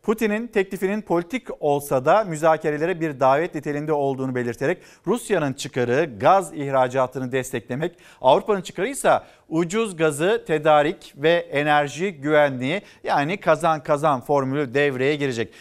Putin'in 0.06 0.46
teklifinin 0.46 1.02
politik 1.02 1.48
olsa 1.60 2.04
da 2.04 2.24
müzakerelere 2.24 3.00
bir 3.00 3.20
davet 3.20 3.54
niteliğinde 3.54 3.92
olduğunu 3.92 4.34
belirterek 4.34 4.78
Rusya'nın 5.06 5.52
çıkarı 5.52 6.18
gaz 6.20 6.52
ihracatını 6.54 7.32
desteklemek, 7.32 7.98
Avrupa'nın 8.20 8.60
çıkarı 8.60 8.88
ise 8.88 9.20
ucuz 9.48 9.96
gazı 9.96 10.44
tedarik 10.46 11.14
ve 11.16 11.32
enerji 11.32 12.12
güvenliği 12.12 12.82
yani 13.04 13.40
kazan 13.40 13.82
kazan 13.82 14.20
formülü 14.20 14.74
devreye 14.74 15.16
girecek. 15.16 15.54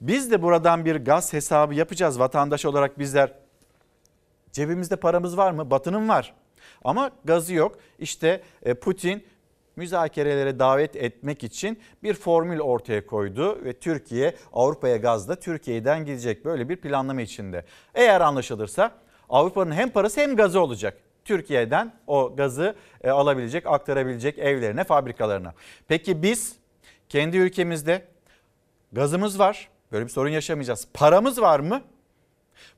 Biz 0.00 0.30
de 0.30 0.42
buradan 0.42 0.84
bir 0.84 0.96
gaz 0.96 1.32
hesabı 1.32 1.74
yapacağız 1.74 2.18
vatandaş 2.18 2.64
olarak 2.64 2.98
bizler. 2.98 3.32
Cebimizde 4.52 4.96
paramız 4.96 5.36
var 5.36 5.50
mı? 5.50 5.70
Batı'nın 5.70 6.08
var. 6.08 6.34
Ama 6.84 7.10
gazı 7.24 7.54
yok. 7.54 7.78
İşte 7.98 8.42
e, 8.62 8.74
Putin 8.74 9.24
müzakerelere 9.76 10.58
davet 10.58 10.96
etmek 10.96 11.44
için 11.44 11.78
bir 12.02 12.14
formül 12.14 12.60
ortaya 12.60 13.06
koydu 13.06 13.64
ve 13.64 13.72
Türkiye 13.72 14.34
Avrupa'ya 14.52 14.96
gazla 14.96 15.36
Türkiye'den 15.36 16.04
gidecek 16.04 16.44
böyle 16.44 16.68
bir 16.68 16.76
planlama 16.76 17.22
içinde. 17.22 17.64
Eğer 17.94 18.20
anlaşılırsa 18.20 18.90
Avrupa'nın 19.28 19.72
hem 19.72 19.90
parası 19.90 20.20
hem 20.20 20.36
gazı 20.36 20.60
olacak. 20.60 20.98
Türkiye'den 21.24 21.92
o 22.06 22.36
gazı 22.36 22.74
e, 23.04 23.10
alabilecek, 23.10 23.66
aktarabilecek 23.66 24.38
evlerine, 24.38 24.84
fabrikalarına. 24.84 25.54
Peki 25.88 26.22
biz 26.22 26.56
kendi 27.08 27.36
ülkemizde 27.36 28.02
gazımız 28.92 29.38
var. 29.38 29.68
Böyle 29.92 30.04
bir 30.04 30.10
sorun 30.10 30.28
yaşamayacağız. 30.28 30.88
Paramız 30.94 31.40
var 31.40 31.60
mı? 31.60 31.82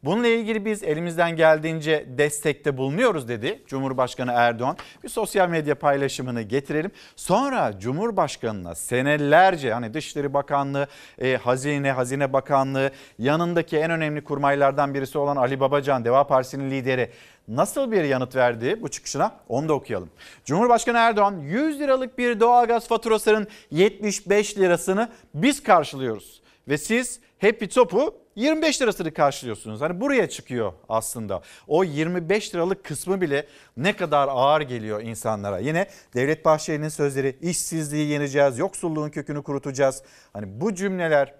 Bununla 0.04 0.26
ilgili 0.26 0.64
biz 0.64 0.82
elimizden 0.82 1.36
geldiğince 1.36 2.06
destekte 2.08 2.76
bulunuyoruz 2.76 3.28
dedi 3.28 3.62
Cumhurbaşkanı 3.66 4.32
Erdoğan. 4.32 4.76
Bir 5.04 5.08
sosyal 5.08 5.48
medya 5.48 5.74
paylaşımını 5.74 6.42
getirelim. 6.42 6.90
Sonra 7.16 7.78
Cumhurbaşkanı'na 7.80 8.74
senelerce 8.74 9.72
hani 9.72 9.94
Dışişleri 9.94 10.34
Bakanlığı, 10.34 10.86
e, 11.18 11.36
Hazine, 11.36 11.92
Hazine 11.92 12.32
Bakanlığı 12.32 12.90
yanındaki 13.18 13.76
en 13.76 13.90
önemli 13.90 14.24
kurmaylardan 14.24 14.94
birisi 14.94 15.18
olan 15.18 15.36
Ali 15.36 15.60
Babacan, 15.60 16.04
Deva 16.04 16.26
Partisi'nin 16.26 16.70
lideri 16.70 17.10
nasıl 17.48 17.92
bir 17.92 18.04
yanıt 18.04 18.36
verdi 18.36 18.82
bu 18.82 18.88
çıkışına 18.88 19.32
onu 19.48 19.68
da 19.68 19.72
okuyalım. 19.72 20.10
Cumhurbaşkanı 20.44 20.98
Erdoğan 20.98 21.40
100 21.40 21.80
liralık 21.80 22.18
bir 22.18 22.40
doğalgaz 22.40 22.88
faturasının 22.88 23.46
75 23.70 24.58
lirasını 24.58 25.08
biz 25.34 25.62
karşılıyoruz. 25.62 26.45
Ve 26.68 26.78
siz 26.78 27.20
Happy 27.40 27.64
Top'u 27.64 28.14
25 28.36 28.82
lirasını 28.82 29.14
karşılıyorsunuz. 29.14 29.80
Hani 29.80 30.00
buraya 30.00 30.28
çıkıyor 30.28 30.72
aslında. 30.88 31.42
O 31.66 31.84
25 31.84 32.54
liralık 32.54 32.84
kısmı 32.84 33.20
bile 33.20 33.46
ne 33.76 33.96
kadar 33.96 34.28
ağır 34.28 34.60
geliyor 34.60 35.00
insanlara. 35.02 35.58
Yine 35.58 35.86
Devlet 36.14 36.44
Bahçeli'nin 36.44 36.88
sözleri 36.88 37.38
işsizliği 37.40 38.08
yeneceğiz, 38.08 38.58
yoksulluğun 38.58 39.10
kökünü 39.10 39.42
kurutacağız. 39.42 40.02
Hani 40.32 40.60
bu 40.60 40.74
cümleler 40.74 41.34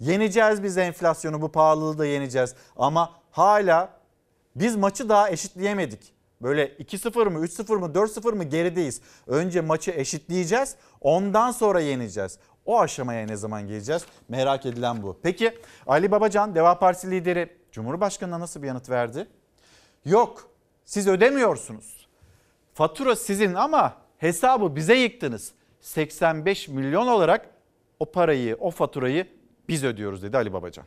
yeneceğiz 0.00 0.62
biz 0.62 0.78
enflasyonu, 0.78 1.42
bu 1.42 1.52
pahalılığı 1.52 1.98
da 1.98 2.06
yeneceğiz. 2.06 2.54
Ama 2.76 3.12
hala 3.30 3.90
biz 4.56 4.76
maçı 4.76 5.08
daha 5.08 5.30
eşitleyemedik. 5.30 6.14
Böyle 6.42 6.68
2-0 6.68 7.30
mı, 7.30 7.46
3-0 7.46 7.78
mı, 7.78 7.86
4-0 7.86 8.34
mı 8.34 8.44
gerideyiz. 8.44 9.00
Önce 9.26 9.60
maçı 9.60 9.90
eşitleyeceğiz, 9.90 10.76
ondan 11.00 11.50
sonra 11.50 11.80
yeneceğiz. 11.80 12.38
O 12.66 12.80
aşamaya 12.80 13.26
ne 13.26 13.36
zaman 13.36 13.66
geleceğiz? 13.66 14.06
Merak 14.28 14.66
edilen 14.66 15.02
bu. 15.02 15.20
Peki 15.22 15.58
Ali 15.86 16.10
Babacan, 16.10 16.54
Deva 16.54 16.78
Partisi 16.78 17.10
lideri 17.10 17.56
Cumhurbaşkanı'na 17.72 18.40
nasıl 18.40 18.62
bir 18.62 18.66
yanıt 18.66 18.90
verdi? 18.90 19.26
Yok, 20.04 20.50
siz 20.84 21.08
ödemiyorsunuz. 21.08 22.06
Fatura 22.74 23.16
sizin 23.16 23.54
ama 23.54 23.96
hesabı 24.18 24.76
bize 24.76 24.94
yıktınız. 24.94 25.52
85 25.80 26.68
milyon 26.68 27.06
olarak 27.06 27.50
o 28.00 28.12
parayı, 28.12 28.56
o 28.60 28.70
faturayı 28.70 29.26
biz 29.68 29.84
ödüyoruz 29.84 30.22
dedi 30.22 30.36
Ali 30.36 30.52
Babacan 30.52 30.84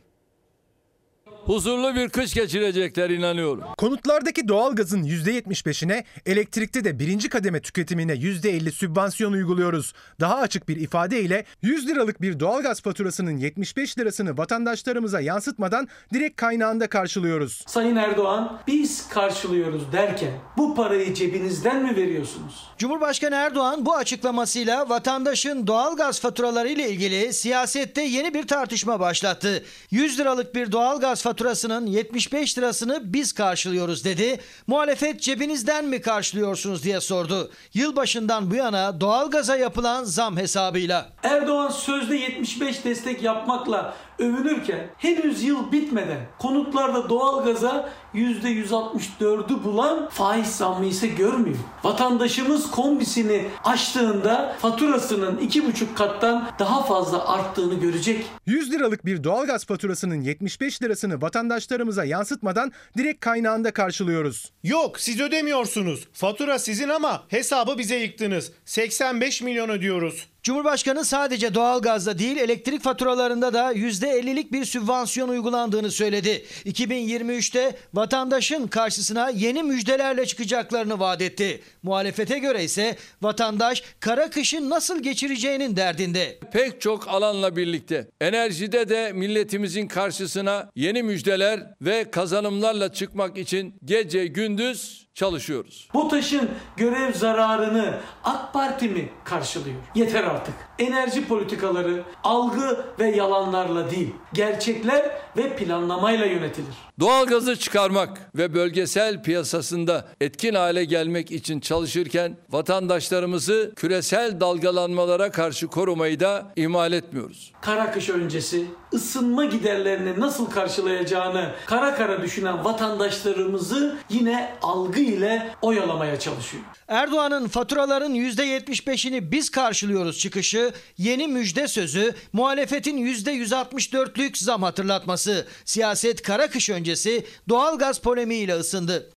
huzurlu 1.48 1.94
bir 1.94 2.08
kış 2.08 2.34
geçirecekler 2.34 3.10
inanıyorum. 3.10 3.64
Konutlardaki 3.78 4.48
doğalgazın 4.48 5.02
%75'ine, 5.02 6.04
elektrikte 6.26 6.84
de 6.84 6.98
birinci 6.98 7.28
kademe 7.28 7.60
tüketimine 7.60 8.12
%50 8.12 8.70
sübvansiyon 8.70 9.32
uyguluyoruz. 9.32 9.92
Daha 10.20 10.36
açık 10.36 10.68
bir 10.68 10.76
ifade 10.76 11.20
ile 11.20 11.44
100 11.62 11.88
liralık 11.88 12.22
bir 12.22 12.40
doğalgaz 12.40 12.82
faturasının 12.82 13.36
75 13.36 13.98
lirasını 13.98 14.38
vatandaşlarımıza 14.38 15.20
yansıtmadan 15.20 15.88
direkt 16.14 16.36
kaynağında 16.36 16.86
karşılıyoruz. 16.86 17.64
Sayın 17.66 17.96
Erdoğan 17.96 18.58
biz 18.66 19.08
karşılıyoruz 19.08 19.92
derken 19.92 20.32
bu 20.56 20.74
parayı 20.74 21.14
cebinizden 21.14 21.82
mi 21.82 21.96
veriyorsunuz? 21.96 22.68
Cumhurbaşkanı 22.78 23.34
Erdoğan 23.34 23.86
bu 23.86 23.94
açıklamasıyla 23.94 24.88
vatandaşın 24.88 25.66
doğalgaz 25.66 26.20
faturaları 26.20 26.68
ile 26.68 26.90
ilgili 26.90 27.32
siyasette 27.32 28.02
yeni 28.02 28.34
bir 28.34 28.46
tartışma 28.46 29.00
başlattı. 29.00 29.64
100 29.90 30.18
liralık 30.18 30.54
bir 30.54 30.72
doğalgaz 30.72 31.22
faturasının 31.38 31.86
75 31.86 32.58
lirasını 32.58 33.00
biz 33.04 33.32
karşılıyoruz 33.32 34.04
dedi. 34.04 34.38
Muhalefet 34.66 35.20
cebinizden 35.20 35.84
mi 35.84 36.00
karşılıyorsunuz 36.00 36.84
diye 36.84 37.00
sordu. 37.00 37.50
Yılbaşından 37.74 38.50
bu 38.50 38.54
yana 38.54 39.00
doğalgaza 39.00 39.56
yapılan 39.56 40.04
zam 40.04 40.36
hesabıyla. 40.36 41.08
Erdoğan 41.22 41.70
sözde 41.70 42.16
75 42.16 42.84
destek 42.84 43.22
yapmakla 43.22 43.94
övünürken 44.18 44.86
henüz 44.98 45.42
yıl 45.42 45.72
bitmeden 45.72 46.20
konutlarda 46.38 47.08
doğalgaza 47.08 47.90
%164'ü 48.14 49.64
bulan 49.64 50.08
faiz 50.08 50.46
zammı 50.46 50.86
ise 50.86 51.06
görmüyor. 51.06 51.56
Vatandaşımız 51.84 52.70
kombisini 52.70 53.44
açtığında 53.64 54.56
faturasının 54.60 55.36
2,5 55.36 55.94
kattan 55.94 56.50
daha 56.58 56.84
fazla 56.84 57.28
arttığını 57.28 57.74
görecek. 57.74 58.26
100 58.46 58.72
liralık 58.72 59.06
bir 59.06 59.24
doğalgaz 59.24 59.66
faturasının 59.66 60.20
75 60.20 60.82
lirasını 60.82 61.22
vatandaşlarımıza 61.22 62.04
yansıtmadan 62.04 62.72
direkt 62.98 63.20
kaynağında 63.20 63.72
karşılıyoruz. 63.72 64.52
Yok 64.62 65.00
siz 65.00 65.20
ödemiyorsunuz. 65.20 66.08
Fatura 66.12 66.58
sizin 66.58 66.88
ama 66.88 67.22
hesabı 67.28 67.78
bize 67.78 67.96
yıktınız. 67.96 68.52
85 68.64 69.42
milyon 69.42 69.68
ödüyoruz. 69.68 70.28
Cumhurbaşkanı 70.48 71.04
sadece 71.04 71.54
doğalgazda 71.54 72.18
değil 72.18 72.36
elektrik 72.36 72.82
faturalarında 72.82 73.52
da 73.52 73.72
%50'lik 73.72 74.52
bir 74.52 74.64
sübvansiyon 74.64 75.28
uygulandığını 75.28 75.90
söyledi. 75.90 76.44
2023'te 76.64 77.76
vatandaşın 77.94 78.66
karşısına 78.66 79.30
yeni 79.30 79.62
müjdelerle 79.62 80.26
çıkacaklarını 80.26 81.00
vaat 81.00 81.22
etti. 81.22 81.62
Muhalefete 81.82 82.38
göre 82.38 82.64
ise 82.64 82.96
vatandaş 83.22 83.82
kara 84.00 84.30
kışın 84.30 84.70
nasıl 84.70 85.02
geçireceğinin 85.02 85.76
derdinde. 85.76 86.38
Pek 86.52 86.80
çok 86.80 87.08
alanla 87.08 87.56
birlikte 87.56 88.08
enerjide 88.20 88.88
de 88.88 89.12
milletimizin 89.12 89.88
karşısına 89.88 90.70
yeni 90.76 91.02
müjdeler 91.02 91.60
ve 91.82 92.10
kazanımlarla 92.10 92.92
çıkmak 92.92 93.38
için 93.38 93.74
gece 93.84 94.26
gündüz 94.26 95.07
çalışıyoruz. 95.18 95.88
BOTAŞ'ın 95.94 96.50
görev 96.76 97.12
zararını 97.14 97.98
AK 98.24 98.52
Parti 98.52 98.88
mi 98.88 99.08
karşılıyor? 99.24 99.76
Yeter 99.94 100.24
artık. 100.24 100.54
Enerji 100.78 101.28
politikaları 101.28 102.02
algı 102.24 102.84
ve 102.98 103.10
yalanlarla 103.10 103.90
değil, 103.90 104.14
gerçekler 104.32 105.10
ve 105.36 105.56
planlamayla 105.56 106.26
yönetilir. 106.26 106.74
Doğalgazı 107.00 107.56
çıkarmak 107.56 108.30
ve 108.34 108.54
bölgesel 108.54 109.22
piyasasında 109.22 110.08
etkin 110.20 110.54
hale 110.54 110.84
gelmek 110.84 111.30
için 111.30 111.60
çalışırken 111.60 112.36
vatandaşlarımızı 112.50 113.72
küresel 113.76 114.40
dalgalanmalara 114.40 115.30
karşı 115.30 115.66
korumayı 115.66 116.20
da 116.20 116.52
ihmal 116.56 116.92
etmiyoruz. 116.92 117.52
Kara 117.60 117.92
kış 117.92 118.10
öncesi 118.10 118.66
ısınma 118.94 119.44
giderlerini 119.44 120.20
nasıl 120.20 120.50
karşılayacağını 120.50 121.50
kara 121.66 121.94
kara 121.94 122.22
düşünen 122.22 122.64
vatandaşlarımızı 122.64 123.96
yine 124.10 124.54
algı 124.62 125.00
ile 125.00 125.50
oyalamaya 125.62 126.18
çalışıyor. 126.18 126.64
Erdoğan'ın 126.88 127.48
faturaların 127.48 128.14
%75'ini 128.14 129.30
biz 129.30 129.50
karşılıyoruz 129.50 130.18
çıkışı, 130.18 130.72
yeni 130.98 131.28
müjde 131.28 131.68
sözü, 131.68 132.14
muhalefetin 132.32 133.06
%164'lük 133.06 134.44
zam 134.44 134.62
hatırlatması, 134.62 135.46
siyaset 135.64 136.22
kara 136.22 136.50
kış 136.50 136.70
öncesi 136.70 137.26
doğalgaz 137.48 138.00
polemiğiyle 138.00 138.54
ısındı. 138.54 139.10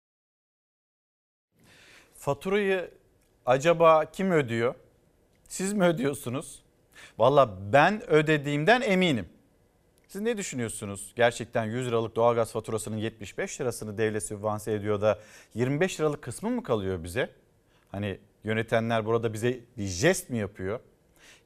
Faturayı 2.18 2.92
acaba 3.46 4.06
kim 4.06 4.32
ödüyor? 4.32 4.76
Siz 5.48 5.74
mi 5.74 5.84
ödüyorsunuz? 5.84 6.62
Valla 7.18 7.74
ben 7.74 8.10
ödediğimden 8.10 8.82
eminim. 8.82 9.30
Siz 10.08 10.22
ne 10.22 10.38
düşünüyorsunuz? 10.38 11.14
Gerçekten 11.16 11.66
100 11.66 11.88
liralık 11.88 12.16
doğalgaz 12.16 12.52
faturasının 12.52 12.98
75 12.98 13.62
lirasını 13.62 13.98
devlet 13.98 14.24
sübvanse 14.24 14.74
ediyor 14.74 15.02
da 15.02 15.20
25 15.56 16.00
liralık 16.00 16.22
kısmı 16.22 16.50
mı 16.50 16.64
kalıyor 16.64 17.04
bize? 17.04 17.41
Hani 17.92 18.20
yönetenler 18.44 19.06
burada 19.06 19.34
bize 19.34 19.60
bir 19.78 19.86
jest 19.86 20.30
mi 20.30 20.38
yapıyor? 20.38 20.80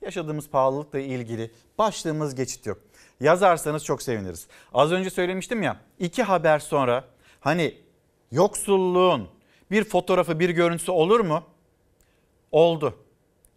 Yaşadığımız 0.01 0.49
pahalılıkla 0.49 0.99
ilgili 0.99 1.51
başlığımız 1.77 2.35
geçit 2.35 2.65
yok. 2.65 2.81
Yazarsanız 3.19 3.85
çok 3.85 4.01
seviniriz. 4.01 4.47
Az 4.73 4.91
önce 4.91 5.09
söylemiştim 5.09 5.63
ya 5.63 5.77
iki 5.99 6.23
haber 6.23 6.59
sonra 6.59 7.03
hani 7.39 7.77
yoksulluğun 8.31 9.29
bir 9.71 9.83
fotoğrafı 9.83 10.39
bir 10.39 10.49
görüntüsü 10.49 10.91
olur 10.91 11.19
mu? 11.19 11.43
Oldu. 12.51 12.95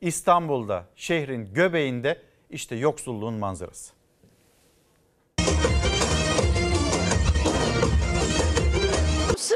İstanbul'da 0.01 0.85
şehrin 0.97 1.55
göbeğinde 1.55 2.23
İşte 2.51 2.77
yoksulluğun 2.77 3.35
manzarası. 3.35 3.93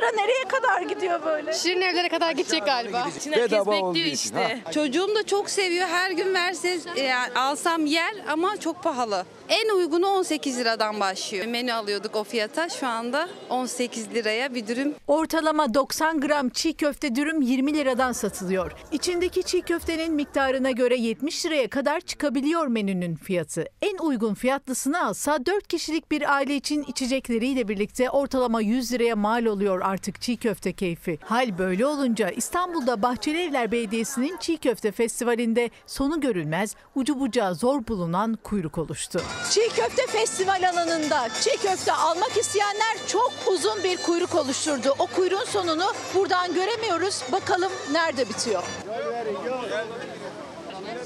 Sıra 0.02 0.10
nereye 0.22 0.44
kadar 0.48 0.82
gidiyor 0.82 1.24
böyle? 1.24 1.52
Şirin 1.52 1.80
evlere 1.80 2.08
kadar 2.08 2.30
gidecek 2.32 2.66
galiba. 2.66 3.04
Herkes 3.30 3.66
bekliyor 3.66 3.94
işte. 4.06 4.58
Çocuğum 4.74 5.14
da 5.14 5.26
çok 5.26 5.50
seviyor. 5.50 5.88
Her 5.88 6.10
gün 6.10 6.34
verse 6.34 6.78
yani 6.96 7.32
alsam 7.38 7.86
yer 7.86 8.14
ama 8.28 8.56
çok 8.56 8.82
pahalı. 8.82 9.26
En 9.48 9.76
uygunu 9.76 10.06
18 10.06 10.58
liradan 10.58 11.00
başlıyor. 11.00 11.46
Menü 11.46 11.72
alıyorduk 11.72 12.16
o 12.16 12.24
fiyata. 12.24 12.68
Şu 12.68 12.86
anda 12.86 13.28
18 13.50 14.14
liraya 14.14 14.54
bir 14.54 14.66
dürüm. 14.66 14.94
Ortalama 15.06 15.74
90 15.74 16.20
gram 16.20 16.48
çiğ 16.48 16.72
köfte 16.72 17.14
dürüm 17.14 17.42
20 17.42 17.74
liradan 17.74 18.12
satılıyor. 18.12 18.72
İçindeki 18.92 19.42
çiğ 19.42 19.62
köftenin 19.62 20.14
miktarına 20.14 20.70
göre 20.70 20.96
70 20.96 21.46
liraya 21.46 21.70
kadar 21.70 22.00
çıkabiliyor 22.00 22.66
menünün 22.66 23.14
fiyatı. 23.14 23.64
En 23.82 23.98
uygun 23.98 24.34
fiyatlısını 24.34 25.04
alsa 25.04 25.46
4 25.46 25.68
kişilik 25.68 26.10
bir 26.10 26.34
aile 26.34 26.56
için 26.56 26.82
içecekleriyle 26.82 27.68
birlikte 27.68 28.10
ortalama 28.10 28.60
100 28.60 28.92
liraya 28.92 29.16
mal 29.16 29.44
oluyor 29.44 29.80
artık 29.80 30.20
çiğ 30.20 30.36
köfte 30.36 30.72
keyfi. 30.72 31.18
Hal 31.24 31.58
böyle 31.58 31.86
olunca 31.86 32.30
İstanbul'da 32.30 33.02
Bahçelievler 33.02 33.72
Belediyesi'nin 33.72 34.36
çiğ 34.36 34.56
köfte 34.56 34.92
festivalinde 34.92 35.70
sonu 35.86 36.20
görülmez, 36.20 36.76
ucu 36.94 37.20
bucağı 37.20 37.54
zor 37.54 37.86
bulunan 37.86 38.38
kuyruk 38.42 38.78
oluştu. 38.78 39.20
Çiğ 39.50 39.68
köfte 39.68 40.06
festival 40.06 40.68
alanında 40.72 41.28
çiğ 41.40 41.56
köfte 41.56 41.92
almak 41.92 42.36
isteyenler 42.36 42.96
çok 43.08 43.32
uzun 43.46 43.84
bir 43.84 43.96
kuyruk 43.96 44.34
oluşturdu. 44.34 44.94
O 44.98 45.06
kuyruğun 45.06 45.44
sonunu 45.44 45.92
buradan 46.14 46.54
göremiyoruz. 46.54 47.22
Bakalım 47.32 47.72
nerede 47.92 48.28
bitiyor? 48.28 48.62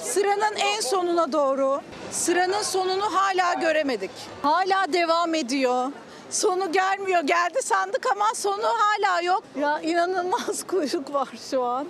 Sıranın 0.03 0.57
en 0.57 0.81
sonuna 0.81 1.33
doğru. 1.33 1.81
Sıranın 2.11 2.62
sonunu 2.62 3.14
hala 3.14 3.55
göremedik. 3.55 4.11
Hala 4.43 4.93
devam 4.93 5.35
ediyor. 5.35 5.93
Sonu 6.31 6.72
gelmiyor. 6.72 7.20
Geldi 7.20 7.62
sandık 7.62 8.07
ama 8.12 8.35
sonu 8.35 8.66
hala 8.66 9.20
yok. 9.20 9.43
Ya 9.61 9.81
inanılmaz 9.81 10.66
kuyruk 10.68 11.14
var 11.14 11.29
şu 11.51 11.62
an. 11.64 11.87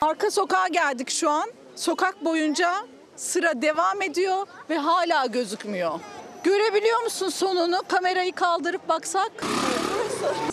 Arka 0.00 0.30
sokağa 0.30 0.68
geldik 0.68 1.10
şu 1.10 1.30
an. 1.30 1.50
Sokak 1.76 2.24
boyunca 2.24 2.74
sıra 3.20 3.62
devam 3.62 4.02
ediyor 4.02 4.46
ve 4.70 4.78
hala 4.78 5.26
gözükmüyor. 5.26 6.00
Görebiliyor 6.44 7.02
musun 7.02 7.28
sonunu? 7.28 7.82
Kamerayı 7.88 8.32
kaldırıp 8.32 8.88
baksak. 8.88 9.32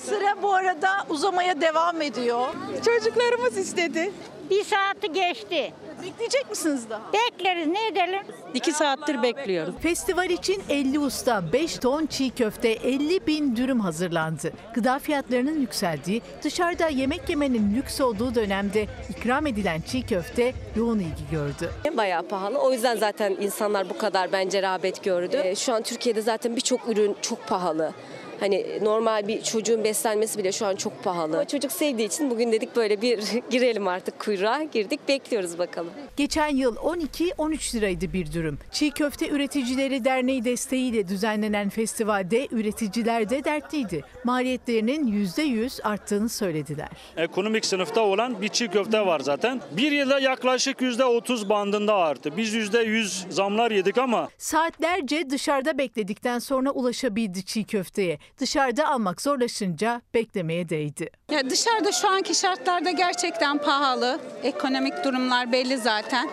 Sıra 0.06 0.42
bu 0.42 0.54
arada 0.54 0.90
uzamaya 1.10 1.62
devam 1.62 2.02
ediyor. 2.02 2.48
Çocuklarımız 2.86 3.58
istedi. 3.58 4.14
Bir 4.50 4.64
saati 4.64 5.14
geçti. 5.14 5.74
Bekleyecek 6.04 6.50
misiniz 6.50 6.90
daha? 6.90 7.02
Bekleriz 7.14 7.68
ne 7.68 7.88
edelim? 7.88 8.20
İki 8.54 8.72
saattir 8.72 9.24
bekliyorum. 9.24 9.76
Festival 9.82 10.30
için 10.30 10.64
50 10.70 11.00
usta, 11.00 11.54
5 11.54 11.78
ton 11.78 12.06
çiğ 12.06 12.30
köfte, 12.30 12.70
50 12.70 13.28
bin 13.28 13.56
dürüm 13.56 13.80
hazırlandı. 13.80 14.52
Gıda 14.74 15.00
fiyatlarının 15.00 15.60
yükseldiği, 15.62 16.22
dışarıda 16.44 16.88
yemek 16.88 17.30
yemenin 17.30 17.76
lüks 17.76 18.02
olduğu 18.02 18.36
dönemde 18.36 18.88
ikram 19.10 19.48
edilen 19.48 19.82
çiğ 19.82 20.06
köfte 20.06 20.54
yoğun 20.76 21.00
ilgi 21.00 21.30
gördü. 21.32 21.72
Bayağı 21.98 22.28
pahalı. 22.28 22.58
O 22.60 22.72
yüzden 22.74 22.98
zaten 22.98 23.38
insanlar 23.42 23.90
bu 23.90 23.98
kadar 23.98 24.32
bence 24.32 24.62
rağbet 24.62 25.04
gördü. 25.04 25.42
Ee, 25.44 25.56
Şu 25.56 25.74
an 25.74 25.82
Türkiye'de 25.84 26.22
zaten 26.22 26.56
birçok 26.56 26.88
ürün 26.90 27.16
çok 27.22 27.48
pahalı. 27.48 27.92
Hani 28.40 28.66
normal 28.82 29.28
bir 29.28 29.42
çocuğun 29.44 29.84
beslenmesi 29.84 30.40
bile 30.40 30.52
şu 30.52 30.66
an 30.66 30.76
çok 30.76 31.04
pahalı. 31.04 31.36
Ama 31.38 31.48
çocuk 31.48 31.72
sevdiği 31.72 32.08
için 32.08 32.30
bugün 32.30 32.52
dedik 32.52 32.76
böyle 32.76 33.02
bir 33.02 33.20
girelim 33.50 33.88
artık 33.88 34.20
kuyruğa. 34.20 34.64
Girdik 34.64 35.00
bekliyoruz 35.08 35.58
bakalım. 35.60 35.92
Geçen 36.18 36.48
yıl 36.56 36.76
12-13 36.76 37.76
liraydı 37.78 38.14
bir 38.14 38.32
dürüm. 38.32 38.60
Çiğ 38.72 38.92
Köfte 38.92 39.30
Üreticileri 39.30 40.06
Derneği 40.06 40.46
desteğiyle 40.46 41.08
düzenlenen 41.08 41.70
festivalde 41.70 42.48
üreticiler 42.52 43.30
de 43.30 43.44
dertliydi. 43.44 44.04
Maliyetlerinin 44.24 45.26
%100 45.26 45.82
arttığını 45.84 46.30
söylediler. 46.30 46.90
Ekonomik 47.18 47.66
sınıfta 47.66 48.02
olan 48.02 48.42
bir 48.42 48.48
çiğ 48.48 48.68
köfte 48.68 49.06
var 49.06 49.20
zaten. 49.20 49.62
Bir 49.72 49.92
yılda 49.92 50.20
yaklaşık 50.20 50.80
%30 50.82 51.50
bandında 51.50 51.96
arttı. 51.96 52.38
Biz 52.38 52.54
%100 52.56 53.32
zamlar 53.32 53.72
yedik 53.72 53.98
ama 53.98 54.30
Saatlerce 54.38 55.30
dışarıda 55.30 55.78
bekledikten 55.78 56.40
sonra 56.40 56.72
ulaşabildi 56.72 57.46
çiğ 57.46 57.64
köfteye. 57.64 58.20
Dışarıda 58.40 58.90
almak 58.90 59.22
zorlaşınca 59.22 60.02
beklemeye 60.14 60.70
değdi. 60.70 61.10
Ya 61.32 61.50
dışarıda 61.50 61.92
şu 61.92 62.10
anki 62.10 62.36
şartlarda 62.36 62.92
gerçekten 62.92 63.58
pahalı. 63.58 64.20
Ekonomik 64.44 65.04
durumlar 65.04 65.52
belli 65.52 65.78
zaten. 65.78 66.30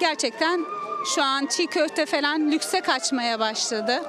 Gerçekten 0.00 0.64
şu 1.14 1.22
an 1.22 1.46
çiğ 1.46 1.66
köfte 1.66 2.06
falan 2.06 2.52
lükse 2.52 2.80
kaçmaya 2.80 3.40
başladı. 3.40 4.02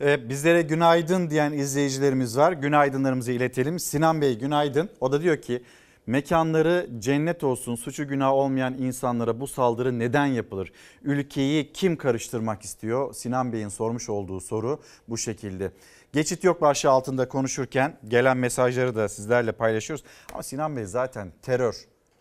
Bizlere 0.00 0.62
günaydın 0.62 1.30
diyen 1.30 1.52
izleyicilerimiz 1.52 2.36
var. 2.38 2.52
Günaydınlarımızı 2.52 3.32
iletelim. 3.32 3.78
Sinan 3.78 4.20
Bey 4.20 4.38
günaydın. 4.38 4.90
O 5.00 5.12
da 5.12 5.22
diyor 5.22 5.42
ki 5.42 5.62
mekanları 6.06 6.88
cennet 6.98 7.44
olsun 7.44 7.74
suçu 7.74 8.08
günah 8.08 8.32
olmayan 8.32 8.74
insanlara 8.74 9.40
bu 9.40 9.46
saldırı 9.46 9.98
neden 9.98 10.26
yapılır? 10.26 10.72
Ülkeyi 11.02 11.72
kim 11.72 11.96
karıştırmak 11.96 12.62
istiyor? 12.62 13.14
Sinan 13.14 13.52
Bey'in 13.52 13.68
sormuş 13.68 14.08
olduğu 14.08 14.40
soru 14.40 14.80
bu 15.08 15.18
şekilde. 15.18 15.72
Geçit 16.12 16.44
yok 16.44 16.60
başlığı 16.60 16.90
altında 16.90 17.28
konuşurken 17.28 17.98
gelen 18.08 18.36
mesajları 18.36 18.94
da 18.94 19.08
sizlerle 19.08 19.52
paylaşıyoruz. 19.52 20.04
Ama 20.32 20.42
Sinan 20.42 20.76
Bey 20.76 20.84
zaten 20.84 21.32
terör. 21.42 21.74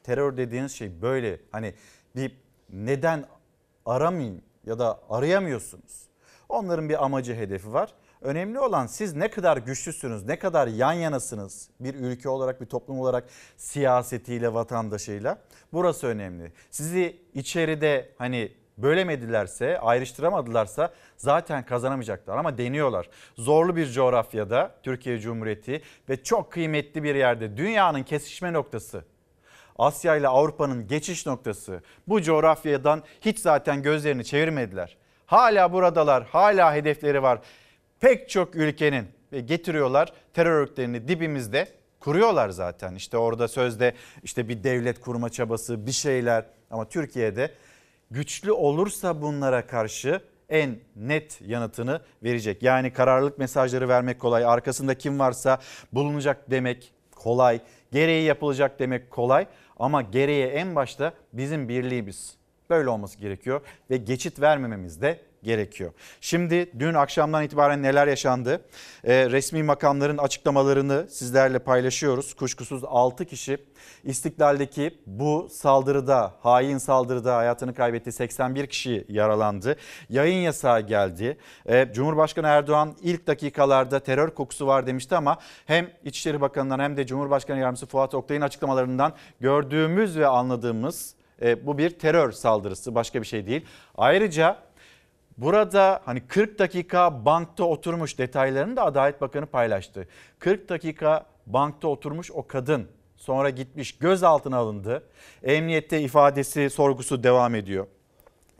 Terör 0.03 0.37
dediğiniz 0.37 0.71
şey 0.71 1.01
böyle 1.01 1.39
hani 1.51 1.73
bir 2.15 2.37
neden 2.73 3.25
aramayın 3.85 4.41
ya 4.65 4.79
da 4.79 4.99
arayamıyorsunuz. 5.09 6.09
Onların 6.49 6.89
bir 6.89 7.05
amacı 7.05 7.35
hedefi 7.35 7.73
var. 7.73 7.93
Önemli 8.21 8.59
olan 8.59 8.87
siz 8.87 9.15
ne 9.15 9.29
kadar 9.29 9.57
güçlüsünüz, 9.57 10.25
ne 10.25 10.39
kadar 10.39 10.67
yan 10.67 10.93
yanasınız 10.93 11.69
bir 11.79 11.95
ülke 11.95 12.29
olarak, 12.29 12.61
bir 12.61 12.65
toplum 12.65 12.99
olarak 12.99 13.23
siyasetiyle, 13.57 14.53
vatandaşıyla. 14.53 15.37
Burası 15.73 16.07
önemli. 16.07 16.51
Sizi 16.71 17.21
içeride 17.33 18.09
hani 18.17 18.51
bölemedilerse, 18.77 19.79
ayrıştıramadılarsa 19.79 20.93
zaten 21.17 21.65
kazanamayacaklar 21.65 22.37
ama 22.37 22.57
deniyorlar. 22.57 23.09
Zorlu 23.35 23.75
bir 23.75 23.91
coğrafyada 23.91 24.75
Türkiye 24.83 25.19
Cumhuriyeti 25.19 25.81
ve 26.09 26.23
çok 26.23 26.51
kıymetli 26.51 27.03
bir 27.03 27.15
yerde 27.15 27.57
dünyanın 27.57 28.03
kesişme 28.03 28.53
noktası. 28.53 29.03
Asya 29.77 30.15
ile 30.15 30.27
Avrupa'nın 30.27 30.87
geçiş 30.87 31.25
noktası. 31.25 31.81
Bu 32.07 32.21
coğrafyadan 32.21 33.03
hiç 33.21 33.39
zaten 33.39 33.83
gözlerini 33.83 34.25
çevirmediler. 34.25 34.97
Hala 35.25 35.73
buradalar, 35.73 36.23
hala 36.23 36.73
hedefleri 36.73 37.23
var. 37.23 37.39
Pek 37.99 38.29
çok 38.29 38.55
ülkenin 38.55 39.07
ve 39.31 39.39
getiriyorlar 39.39 40.13
terör 40.33 40.51
örgütlerini 40.51 41.07
dibimizde 41.07 41.67
kuruyorlar 41.99 42.49
zaten. 42.49 42.95
İşte 42.95 43.17
orada 43.17 43.47
sözde 43.47 43.93
işte 44.23 44.49
bir 44.49 44.63
devlet 44.63 44.99
kurma 44.99 45.29
çabası, 45.29 45.85
bir 45.85 45.91
şeyler 45.91 46.45
ama 46.71 46.89
Türkiye'de 46.89 47.51
güçlü 48.11 48.51
olursa 48.51 49.21
bunlara 49.21 49.67
karşı 49.67 50.21
en 50.49 50.79
net 50.95 51.41
yanıtını 51.41 52.01
verecek. 52.23 52.63
Yani 52.63 52.93
kararlılık 52.93 53.37
mesajları 53.37 53.89
vermek 53.89 54.19
kolay. 54.19 54.45
Arkasında 54.45 54.97
kim 54.97 55.19
varsa 55.19 55.59
bulunacak 55.93 56.51
demek 56.51 56.93
kolay. 57.15 57.59
Gereği 57.91 58.23
yapılacak 58.23 58.79
demek 58.79 59.11
kolay 59.11 59.47
ama 59.79 60.01
gereği 60.01 60.45
en 60.45 60.75
başta 60.75 61.13
bizim 61.33 61.69
birliğimiz. 61.69 62.37
Böyle 62.69 62.89
olması 62.89 63.17
gerekiyor 63.17 63.61
ve 63.89 63.97
geçit 63.97 64.41
vermememiz 64.41 65.01
de 65.01 65.19
gerekiyor. 65.43 65.93
Şimdi 66.21 66.71
dün 66.79 66.93
akşamdan 66.93 67.43
itibaren 67.43 67.83
neler 67.83 68.07
yaşandı? 68.07 68.61
Ee, 69.03 69.29
resmi 69.29 69.63
makamların 69.63 70.17
açıklamalarını 70.17 71.07
sizlerle 71.09 71.59
paylaşıyoruz. 71.59 72.33
Kuşkusuz 72.33 72.83
6 72.83 73.25
kişi 73.25 73.57
İstiklal'deki 74.03 74.99
bu 75.05 75.47
saldırıda, 75.51 76.33
hain 76.39 76.77
saldırıda 76.77 77.37
hayatını 77.37 77.73
kaybetti. 77.73 78.11
81 78.11 78.67
kişi 78.67 79.05
yaralandı. 79.09 79.75
Yayın 80.09 80.39
yasağı 80.41 80.81
geldi. 80.81 81.37
Ee, 81.65 81.89
Cumhurbaşkanı 81.93 82.47
Erdoğan 82.47 82.95
ilk 83.01 83.27
dakikalarda 83.27 83.99
terör 83.99 84.29
kokusu 84.29 84.67
var 84.67 84.87
demişti 84.87 85.15
ama 85.15 85.37
hem 85.65 85.89
İçişleri 86.03 86.41
Bakanı'ndan 86.41 86.79
hem 86.79 86.97
de 86.97 87.05
Cumhurbaşkanı 87.05 87.59
Yardımcısı 87.59 87.85
Fuat 87.85 88.13
Oktay'ın 88.13 88.41
açıklamalarından 88.41 89.13
gördüğümüz 89.39 90.17
ve 90.17 90.27
anladığımız 90.27 91.15
e, 91.41 91.65
bu 91.65 91.77
bir 91.77 91.89
terör 91.89 92.31
saldırısı 92.31 92.95
başka 92.95 93.21
bir 93.21 93.27
şey 93.27 93.47
değil. 93.47 93.65
Ayrıca 93.97 94.57
Burada 95.41 96.01
hani 96.05 96.27
40 96.27 96.59
dakika 96.59 97.25
bankta 97.25 97.63
oturmuş 97.63 98.17
detaylarını 98.17 98.75
da 98.75 98.83
Adalet 98.83 99.21
Bakanı 99.21 99.45
paylaştı. 99.45 100.07
40 100.39 100.69
dakika 100.69 101.25
bankta 101.47 101.87
oturmuş 101.87 102.31
o 102.31 102.47
kadın 102.47 102.87
sonra 103.17 103.49
gitmiş 103.49 103.97
gözaltına 103.97 104.57
alındı. 104.57 105.03
Emniyette 105.43 106.01
ifadesi 106.01 106.69
sorgusu 106.69 107.23
devam 107.23 107.55
ediyor. 107.55 107.87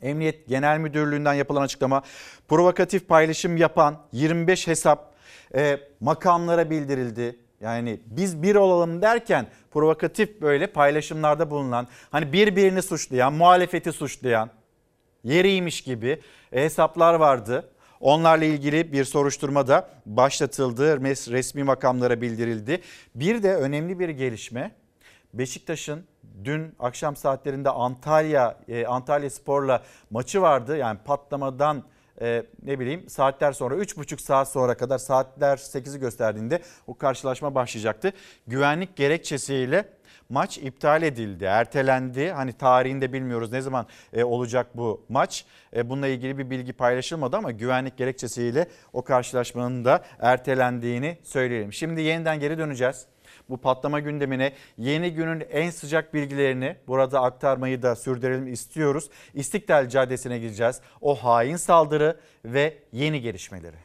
Emniyet 0.02 0.48
Genel 0.48 0.80
Müdürlüğü'nden 0.80 1.34
yapılan 1.34 1.62
açıklama 1.62 2.02
provokatif 2.48 3.08
paylaşım 3.08 3.58
yapan 3.58 3.98
25 4.12 4.68
hesap 4.68 5.14
e, 5.56 5.80
makamlara 6.00 6.70
bildirildi. 6.70 7.40
Yani 7.62 8.00
biz 8.06 8.44
bir 8.44 8.56
olalım 8.56 9.02
derken 9.02 9.48
provokatif 9.72 10.42
böyle 10.42 10.68
paylaşımlarda 10.68 11.50
bulunan, 11.50 11.88
hani 12.12 12.34
birbirini 12.34 12.82
suçlayan, 12.82 13.34
muhalefeti 13.34 13.92
suçlayan, 13.92 14.50
yeriymiş 15.24 15.82
gibi 15.82 16.20
hesaplar 16.52 17.14
vardı. 17.14 17.70
Onlarla 18.00 18.46
ilgili 18.46 18.94
bir 18.94 19.04
soruşturma 19.04 19.68
da 19.68 19.90
başlatıldı, 20.06 21.02
resmi 21.32 21.64
makamlara 21.64 22.22
bildirildi. 22.22 22.82
Bir 23.16 23.44
de 23.44 23.56
önemli 23.56 24.00
bir 24.00 24.10
gelişme 24.10 24.72
Beşiktaş'ın 25.34 26.04
dün 26.44 26.76
akşam 26.80 27.16
saatlerinde 27.16 27.70
Antalya 27.70 28.58
e, 28.68 28.86
Antalya 28.86 29.30
Spor'la 29.30 29.84
maçı 30.10 30.42
vardı. 30.42 30.78
Yani 30.78 31.00
patlamadan 31.06 31.84
e, 32.22 32.44
ne 32.64 32.80
bileyim 32.80 33.10
saatler 33.10 33.52
sonra 33.52 33.76
3,5 33.76 34.22
saat 34.22 34.50
sonra 34.50 34.78
kadar 34.78 34.98
saatler 34.98 35.58
8'i 35.58 36.00
gösterdiğinde 36.00 36.62
o 36.88 36.98
karşılaşma 36.98 37.56
başlayacaktı. 37.56 38.14
Güvenlik 38.48 38.96
gerekçesiyle 38.96 39.99
maç 40.30 40.58
iptal 40.58 41.04
edildi, 41.04 41.46
ertelendi. 41.46 42.32
Hani 42.32 42.54
tarihinde 42.54 43.14
bilmiyoruz 43.14 43.52
ne 43.52 43.62
zaman 43.62 43.86
e, 44.14 44.24
olacak 44.24 44.68
bu 44.78 45.06
maç. 45.10 45.46
E, 45.76 45.90
bununla 45.90 46.08
ilgili 46.08 46.38
bir 46.38 46.50
bilgi 46.50 46.74
paylaşılmadı 46.74 47.38
ama 47.38 47.52
güvenlik 47.52 47.98
gerekçesiyle 47.98 48.68
o 48.94 49.02
karşılaşmanın 49.02 49.86
da 49.86 50.04
ertelendiğini 50.20 51.18
söyleyelim. 51.24 51.74
Şimdi 51.74 52.02
yeniden 52.02 52.40
geri 52.40 52.58
döneceğiz 52.58 53.06
bu 53.50 53.58
patlama 53.58 54.00
gündemine 54.00 54.54
yeni 54.78 55.14
günün 55.14 55.44
en 55.52 55.70
sıcak 55.70 56.14
bilgilerini 56.14 56.76
burada 56.88 57.22
aktarmayı 57.22 57.82
da 57.82 57.96
sürdürelim 57.96 58.54
istiyoruz. 58.54 59.10
İstiklal 59.34 59.90
Caddesi'ne 59.90 60.40
gideceğiz. 60.40 60.82
O 61.02 61.16
hain 61.16 61.56
saldırı 61.56 62.20
ve 62.46 62.78
yeni 62.92 63.22
gelişmeleri. 63.22 63.78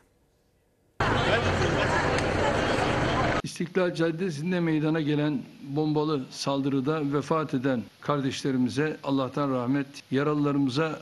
İstiklal 3.55 3.95
Caddesi'nde 3.95 4.61
meydana 4.61 5.01
gelen 5.01 5.43
bombalı 5.63 6.25
saldırıda 6.31 7.13
vefat 7.13 7.55
eden 7.55 7.83
kardeşlerimize 8.01 8.97
Allah'tan 9.05 9.51
rahmet, 9.51 9.87
yaralılarımıza 10.11 11.01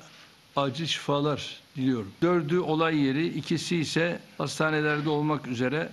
acil 0.56 0.86
şifalar 0.86 1.60
diliyorum. 1.76 2.12
Dördü 2.22 2.58
olay 2.58 2.96
yeri, 2.96 3.26
ikisi 3.28 3.76
ise 3.76 4.20
hastanelerde 4.38 5.08
olmak 5.08 5.46
üzere 5.46 5.88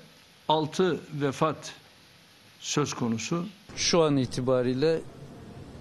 altı 0.47 0.99
vefat 1.21 1.73
söz 2.59 2.93
konusu. 2.93 3.45
Şu 3.75 4.01
an 4.01 4.17
itibariyle 4.17 5.01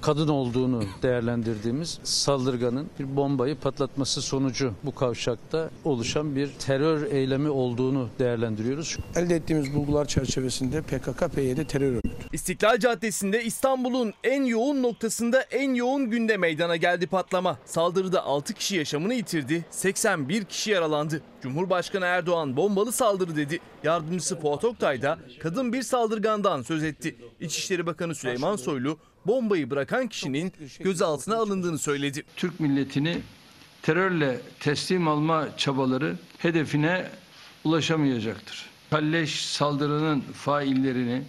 kadın 0.01 0.29
olduğunu 0.29 0.83
değerlendirdiğimiz 1.03 1.99
saldırganın 2.05 2.91
bir 2.99 3.17
bombayı 3.17 3.57
patlatması 3.57 4.23
sonucu 4.23 4.73
bu 4.85 4.95
kavşakta 4.95 5.71
oluşan 5.85 6.37
bir 6.37 6.49
terör 6.53 7.13
eylemi 7.13 7.49
olduğunu 7.49 8.09
değerlendiriyoruz. 8.19 8.97
Elde 9.17 9.37
ettiğimiz 9.37 9.75
bulgular 9.75 10.05
çerçevesinde 10.05 10.79
PKK-PYD 10.79 11.67
terör 11.67 11.93
örgütü. 11.93 12.09
İstiklal 12.33 12.79
Caddesi'nde 12.79 13.45
İstanbul'un 13.45 14.15
en 14.25 14.45
yoğun 14.45 14.83
noktasında 14.83 15.41
en 15.41 15.75
yoğun 15.75 16.11
günde 16.11 16.37
meydana 16.37 16.77
geldi 16.77 17.07
patlama. 17.07 17.59
Saldırıda 17.65 18.25
6 18.25 18.55
kişi 18.55 18.77
yaşamını 18.77 19.15
yitirdi, 19.15 19.65
81 19.71 20.45
kişi 20.45 20.71
yaralandı. 20.71 21.23
Cumhurbaşkanı 21.43 22.05
Erdoğan 22.05 22.57
bombalı 22.57 22.93
saldırı 22.93 23.37
dedi. 23.37 23.61
Yardımcısı 23.83 24.41
Fuat 24.41 24.65
Oktay 24.65 25.03
da 25.03 25.19
kadın 25.41 25.73
bir 25.73 25.83
saldırgandan 25.83 26.63
söz 26.63 26.85
etti. 26.85 27.17
İçişleri 27.41 27.87
Bakanı 27.87 28.15
Süleyman 28.15 28.57
Soylu 28.57 28.99
bombayı 29.29 29.71
bırakan 29.71 30.09
kişinin 30.09 30.53
gözaltına 30.81 31.37
alındığını 31.37 31.79
söyledi. 31.79 32.23
Türk 32.37 32.61
milletini 32.61 33.19
terörle 33.83 34.41
teslim 34.61 35.09
alma 35.09 35.57
çabaları 35.57 36.17
hedefine 36.39 37.07
ulaşamayacaktır. 37.65 38.67
Kalleş 38.91 39.47
saldırının 39.47 40.21
faillerini 40.21 41.23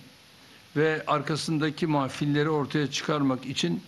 ve 0.76 1.04
arkasındaki 1.08 1.88
mahfilleri 1.88 2.50
ortaya 2.50 2.92
çıkarmak 2.92 3.46
için 3.46 3.82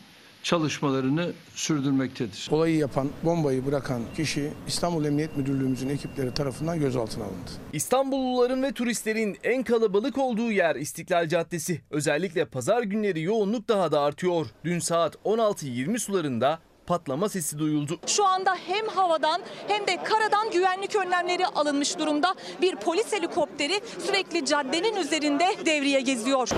çalışmalarını 0.43 1.31
sürdürmektedir. 1.55 2.47
Olayı 2.51 2.77
yapan, 2.77 3.09
bombayı 3.23 3.65
bırakan 3.65 4.01
kişi 4.17 4.51
İstanbul 4.67 5.05
Emniyet 5.05 5.37
Müdürlüğümüzün 5.37 5.89
ekipleri 5.89 6.33
tarafından 6.33 6.79
gözaltına 6.79 7.23
alındı. 7.23 7.51
İstanbulluların 7.73 8.63
ve 8.63 8.71
turistlerin 8.71 9.37
en 9.43 9.63
kalabalık 9.63 10.17
olduğu 10.17 10.51
yer 10.51 10.75
İstiklal 10.75 11.27
Caddesi. 11.27 11.81
Özellikle 11.89 12.45
pazar 12.45 12.83
günleri 12.83 13.21
yoğunluk 13.21 13.67
daha 13.67 13.91
da 13.91 14.01
artıyor. 14.01 14.47
Dün 14.65 14.79
saat 14.79 15.15
16.20 15.15 15.99
sularında 15.99 16.59
patlama 16.87 17.29
sesi 17.29 17.59
duyuldu. 17.59 17.99
Şu 18.07 18.25
anda 18.25 18.55
hem 18.55 18.87
havadan 18.87 19.41
hem 19.67 19.87
de 19.87 20.03
karadan 20.03 20.51
güvenlik 20.51 20.95
önlemleri 20.95 21.47
alınmış 21.47 21.99
durumda. 21.99 22.35
Bir 22.61 22.75
polis 22.75 23.13
helikopteri 23.13 23.81
sürekli 24.05 24.45
caddenin 24.45 24.95
üzerinde 24.95 25.45
devriye 25.65 26.01
geziyor. 26.01 26.49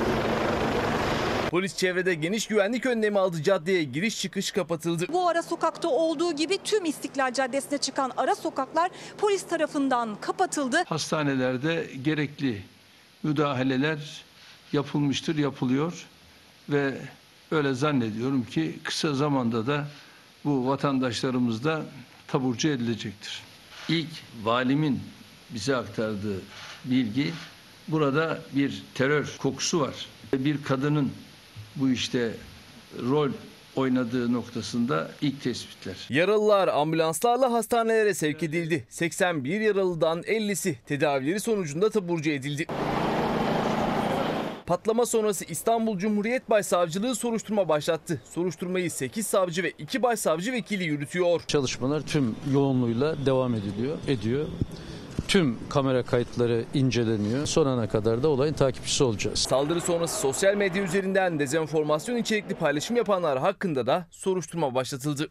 Polis 1.53 1.77
çevrede 1.77 2.13
geniş 2.13 2.47
güvenlik 2.47 2.85
önlemi 2.85 3.19
aldı. 3.19 3.43
Caddeye 3.43 3.83
giriş 3.83 4.21
çıkış 4.21 4.51
kapatıldı. 4.51 5.05
Bu 5.09 5.27
ara 5.27 5.43
sokakta 5.43 5.87
olduğu 5.87 6.35
gibi 6.35 6.57
tüm 6.63 6.85
İstiklal 6.85 7.33
Caddesi'ne 7.33 7.77
çıkan 7.77 8.11
ara 8.17 8.35
sokaklar 8.35 8.91
polis 9.17 9.47
tarafından 9.47 10.15
kapatıldı. 10.21 10.83
Hastanelerde 10.85 11.89
gerekli 12.03 12.61
müdahaleler 13.23 14.23
yapılmıştır, 14.71 15.37
yapılıyor 15.37 16.05
ve 16.69 16.97
öyle 17.51 17.73
zannediyorum 17.73 18.43
ki 18.45 18.79
kısa 18.83 19.13
zamanda 19.13 19.67
da 19.67 19.87
bu 20.45 20.67
vatandaşlarımız 20.67 21.63
da 21.63 21.85
taburcu 22.27 22.67
edilecektir. 22.67 23.43
İlk 23.89 24.09
valimin 24.43 24.99
bize 25.49 25.75
aktardığı 25.75 26.41
bilgi 26.85 27.33
burada 27.87 28.39
bir 28.55 28.83
terör 28.93 29.35
kokusu 29.39 29.79
var. 29.79 30.05
Bir 30.33 30.63
kadının 30.63 31.11
bu 31.75 31.89
işte 31.89 32.31
rol 33.09 33.29
oynadığı 33.75 34.33
noktasında 34.33 35.11
ilk 35.21 35.41
tespitler. 35.41 35.95
Yaralılar 36.09 36.67
ambulanslarla 36.67 37.51
hastanelere 37.51 38.13
sevk 38.13 38.43
edildi. 38.43 38.83
81 38.89 39.61
yaralıdan 39.61 40.21
50'si 40.21 40.75
tedavileri 40.85 41.39
sonucunda 41.39 41.89
taburcu 41.89 42.29
edildi. 42.31 42.67
Patlama 44.65 45.05
sonrası 45.05 45.45
İstanbul 45.45 45.97
Cumhuriyet 45.97 46.49
Başsavcılığı 46.49 47.15
soruşturma 47.15 47.69
başlattı. 47.69 48.21
Soruşturmayı 48.33 48.91
8 48.91 49.27
savcı 49.27 49.63
ve 49.63 49.71
2 49.77 50.03
başsavcı 50.03 50.51
vekili 50.51 50.83
yürütüyor. 50.83 51.41
Çalışmalar 51.47 52.01
tüm 52.01 52.35
yoğunluğuyla 52.53 53.25
devam 53.25 53.55
ediliyor, 53.55 53.97
ediyor. 54.07 54.45
Tüm 55.27 55.57
kamera 55.69 56.03
kayıtları 56.03 56.65
inceleniyor. 56.73 57.45
Son 57.45 57.65
ana 57.65 57.87
kadar 57.89 58.23
da 58.23 58.29
olayın 58.29 58.53
takipçisi 58.53 59.03
olacağız. 59.03 59.39
Saldırı 59.39 59.81
sonrası 59.81 60.19
sosyal 60.19 60.55
medya 60.55 60.83
üzerinden 60.83 61.39
dezenformasyon 61.39 62.17
içerikli 62.17 62.55
paylaşım 62.55 62.95
yapanlar 62.95 63.39
hakkında 63.39 63.87
da 63.87 64.07
soruşturma 64.11 64.75
başlatıldı. 64.75 65.27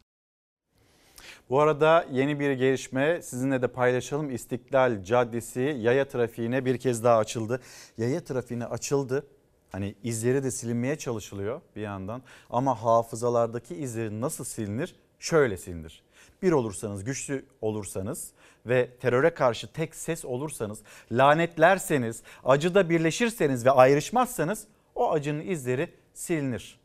Bu 1.50 1.60
arada 1.60 2.06
yeni 2.12 2.40
bir 2.40 2.52
gelişme 2.52 3.22
sizinle 3.22 3.62
de 3.62 3.68
paylaşalım. 3.68 4.30
İstiklal 4.30 5.04
Caddesi 5.04 5.76
yaya 5.80 6.08
trafiğine 6.08 6.64
bir 6.64 6.78
kez 6.78 7.04
daha 7.04 7.18
açıldı. 7.18 7.60
Yaya 7.98 8.24
trafiğine 8.24 8.66
açıldı. 8.66 9.26
Hani 9.72 9.94
izleri 10.02 10.44
de 10.44 10.50
silinmeye 10.50 10.98
çalışılıyor 10.98 11.60
bir 11.76 11.80
yandan. 11.80 12.22
Ama 12.50 12.82
hafızalardaki 12.82 13.74
izleri 13.74 14.20
nasıl 14.20 14.44
silinir? 14.44 14.94
Şöyle 15.18 15.56
silinir. 15.56 16.02
Bir 16.42 16.52
olursanız, 16.52 17.04
güçlü 17.04 17.44
olursanız 17.60 18.32
ve 18.66 18.90
teröre 19.00 19.30
karşı 19.30 19.72
tek 19.72 19.94
ses 19.94 20.24
olursanız, 20.24 20.78
lanetlerseniz, 21.12 22.22
acıda 22.44 22.90
birleşirseniz 22.90 23.66
ve 23.66 23.70
ayrışmazsanız 23.70 24.66
o 24.94 25.12
acının 25.12 25.46
izleri 25.46 25.88
silinir. 26.14 26.80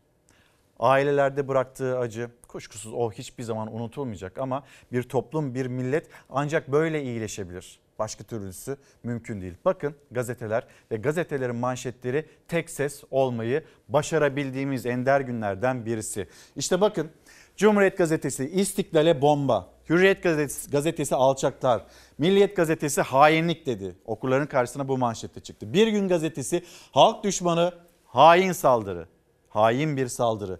Ailelerde 0.80 1.48
bıraktığı 1.48 2.00
acı 2.00 2.30
kuşkusuz 2.48 2.94
o 2.94 3.12
hiçbir 3.12 3.44
zaman 3.44 3.76
unutulmayacak 3.76 4.38
ama 4.38 4.64
bir 4.92 5.04
toplum, 5.04 5.56
bir 5.56 5.66
millet 5.66 6.08
ancak 6.30 6.72
böyle 6.72 7.04
iyileşebilir. 7.04 7.80
Başka 8.00 8.24
türlüsü 8.24 8.78
mümkün 9.04 9.42
değil. 9.42 9.54
Bakın 9.66 9.96
gazeteler 10.12 10.68
ve 10.92 10.98
gazetelerin 10.98 11.56
manşetleri 11.56 12.26
tek 12.48 12.70
ses 12.70 13.04
olmayı 13.12 13.64
başarabildiğimiz 13.90 14.86
ender 14.86 15.22
günlerden 15.22 15.86
birisi. 15.86 16.28
İşte 16.56 16.82
bakın 16.82 17.12
Cumhuriyet 17.58 17.98
Gazetesi 17.98 18.50
İstiklal'e 18.50 19.22
bomba. 19.22 19.70
Hürriyet 19.90 20.24
Gazetesi, 20.24 20.72
gazetesi 20.72 21.16
alçaklar. 21.16 21.82
Milliyet 22.18 22.56
Gazetesi 22.56 23.02
hainlik 23.02 23.66
dedi. 23.66 23.96
Okurların 24.06 24.46
karşısına 24.46 24.88
bu 24.88 24.98
manşette 24.98 25.40
çıktı. 25.40 25.74
Bir 25.74 25.88
gün 25.88 26.08
gazetesi 26.08 26.64
halk 26.92 27.24
düşmanı 27.24 27.74
hain 28.06 28.52
saldırı. 28.52 29.08
Hain 29.50 29.98
bir 29.98 30.08
saldırı. 30.08 30.60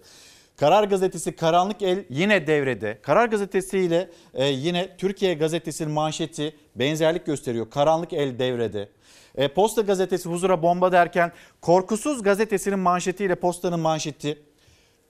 Karar 0.56 0.84
Gazetesi 0.84 1.36
Karanlık 1.36 1.82
El 1.82 2.04
yine 2.10 2.46
devrede. 2.46 2.98
Karar 3.02 3.26
Gazetesi 3.26 3.78
ile 3.78 4.10
e, 4.34 4.46
yine 4.46 4.96
Türkiye 4.96 5.34
Gazetesi'nin 5.34 5.90
manşeti 5.90 6.56
benzerlik 6.76 7.26
gösteriyor. 7.26 7.70
Karanlık 7.70 8.12
El 8.12 8.38
devrede. 8.38 8.88
E, 9.34 9.48
Posta 9.48 9.82
Gazetesi 9.82 10.28
huzura 10.28 10.62
bomba 10.62 10.92
derken 10.92 11.32
Korkusuz 11.60 12.22
Gazetesi'nin 12.22 12.78
manşetiyle 12.78 13.34
Posta'nın 13.34 13.80
manşeti 13.80 14.47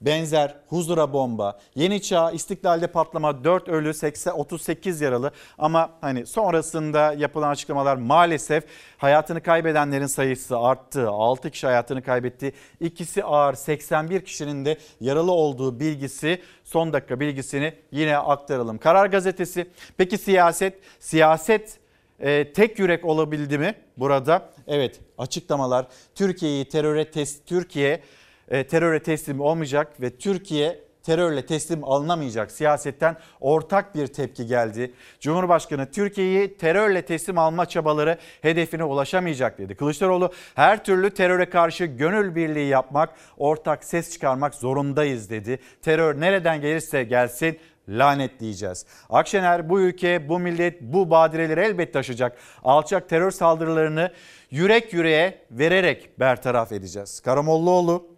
benzer 0.01 0.57
huzura 0.68 1.12
bomba, 1.12 1.59
yeni 1.74 2.03
çağ 2.03 2.30
istiklalde 2.30 2.86
patlama 2.86 3.44
4 3.44 3.68
ölü 3.68 3.94
80, 3.94 4.32
38 4.32 5.01
yaralı 5.01 5.30
ama 5.59 5.90
hani 6.01 6.26
sonrasında 6.26 7.12
yapılan 7.12 7.51
açıklamalar 7.51 7.96
maalesef 7.96 8.64
hayatını 8.96 9.42
kaybedenlerin 9.42 10.07
sayısı 10.07 10.59
arttı. 10.59 11.09
6 11.09 11.51
kişi 11.51 11.66
hayatını 11.66 12.03
kaybetti. 12.03 12.53
İkisi 12.80 13.24
ağır 13.24 13.55
81 13.55 14.24
kişinin 14.24 14.64
de 14.64 14.78
yaralı 15.01 15.32
olduğu 15.32 15.80
bilgisi 15.80 16.42
son 16.64 16.92
dakika 16.92 17.20
bilgisini 17.20 17.74
yine 17.92 18.18
aktaralım. 18.18 18.78
Karar 18.78 19.07
gazetesi 19.07 19.70
peki 19.96 20.18
siyaset 20.18 20.74
siyaset 21.01 21.78
e, 22.20 22.53
tek 22.53 22.78
yürek 22.78 23.05
olabildi 23.05 23.59
mi 23.59 23.74
burada? 23.96 24.51
Evet 24.66 25.01
açıklamalar 25.18 25.86
Türkiye'yi 26.14 26.68
teröre 26.68 27.11
test 27.11 27.46
Türkiye 27.46 28.03
teröre 28.49 29.03
teslim 29.03 29.40
olmayacak 29.40 30.01
ve 30.01 30.16
Türkiye 30.16 30.88
terörle 31.03 31.46
teslim 31.46 31.84
alınamayacak 31.84 32.51
siyasetten 32.51 33.16
ortak 33.40 33.94
bir 33.94 34.07
tepki 34.07 34.46
geldi. 34.46 34.92
Cumhurbaşkanı 35.20 35.90
Türkiye'yi 35.90 36.57
terörle 36.57 37.03
teslim 37.03 37.38
alma 37.38 37.66
çabaları 37.66 38.18
hedefine 38.42 38.84
ulaşamayacak 38.84 39.59
dedi. 39.59 39.74
Kılıçdaroğlu 39.74 40.32
her 40.55 40.84
türlü 40.84 41.11
teröre 41.11 41.51
karşı 41.51 41.84
gönül 41.84 42.34
birliği 42.34 42.68
yapmak, 42.68 43.11
ortak 43.36 43.84
ses 43.84 44.12
çıkarmak 44.12 44.55
zorundayız 44.55 45.30
dedi. 45.30 45.59
Terör 45.82 46.20
nereden 46.20 46.61
gelirse 46.61 47.05
gelsin 47.05 47.59
lanetleyeceğiz. 47.88 48.86
Akşener 49.11 49.68
bu 49.68 49.80
ülke, 49.80 50.28
bu 50.28 50.38
millet 50.38 50.82
bu 50.82 51.11
badireleri 51.11 51.61
elbet 51.61 51.92
taşıyacak. 51.92 52.38
Alçak 52.64 53.09
terör 53.09 53.30
saldırılarını 53.30 54.12
yürek 54.51 54.92
yüreğe 54.92 55.46
vererek 55.51 56.20
bertaraf 56.20 56.72
edeceğiz. 56.72 57.20
Karamollaoğlu 57.20 58.17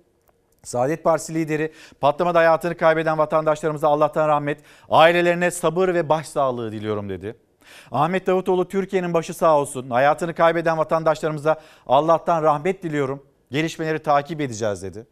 Saadet 0.62 1.04
Partisi 1.04 1.34
lideri 1.34 1.72
patlamada 2.00 2.38
hayatını 2.38 2.76
kaybeden 2.76 3.18
vatandaşlarımıza 3.18 3.88
Allah'tan 3.88 4.28
rahmet, 4.28 4.60
ailelerine 4.90 5.50
sabır 5.50 5.88
ve 5.88 6.08
başsağlığı 6.08 6.72
diliyorum 6.72 7.08
dedi. 7.08 7.36
Ahmet 7.92 8.26
Davutoğlu 8.26 8.68
Türkiye'nin 8.68 9.14
başı 9.14 9.34
sağ 9.34 9.58
olsun. 9.58 9.90
Hayatını 9.90 10.34
kaybeden 10.34 10.78
vatandaşlarımıza 10.78 11.60
Allah'tan 11.86 12.42
rahmet 12.42 12.82
diliyorum. 12.82 13.22
Gelişmeleri 13.50 13.98
takip 13.98 14.40
edeceğiz 14.40 14.82
dedi. 14.82 15.06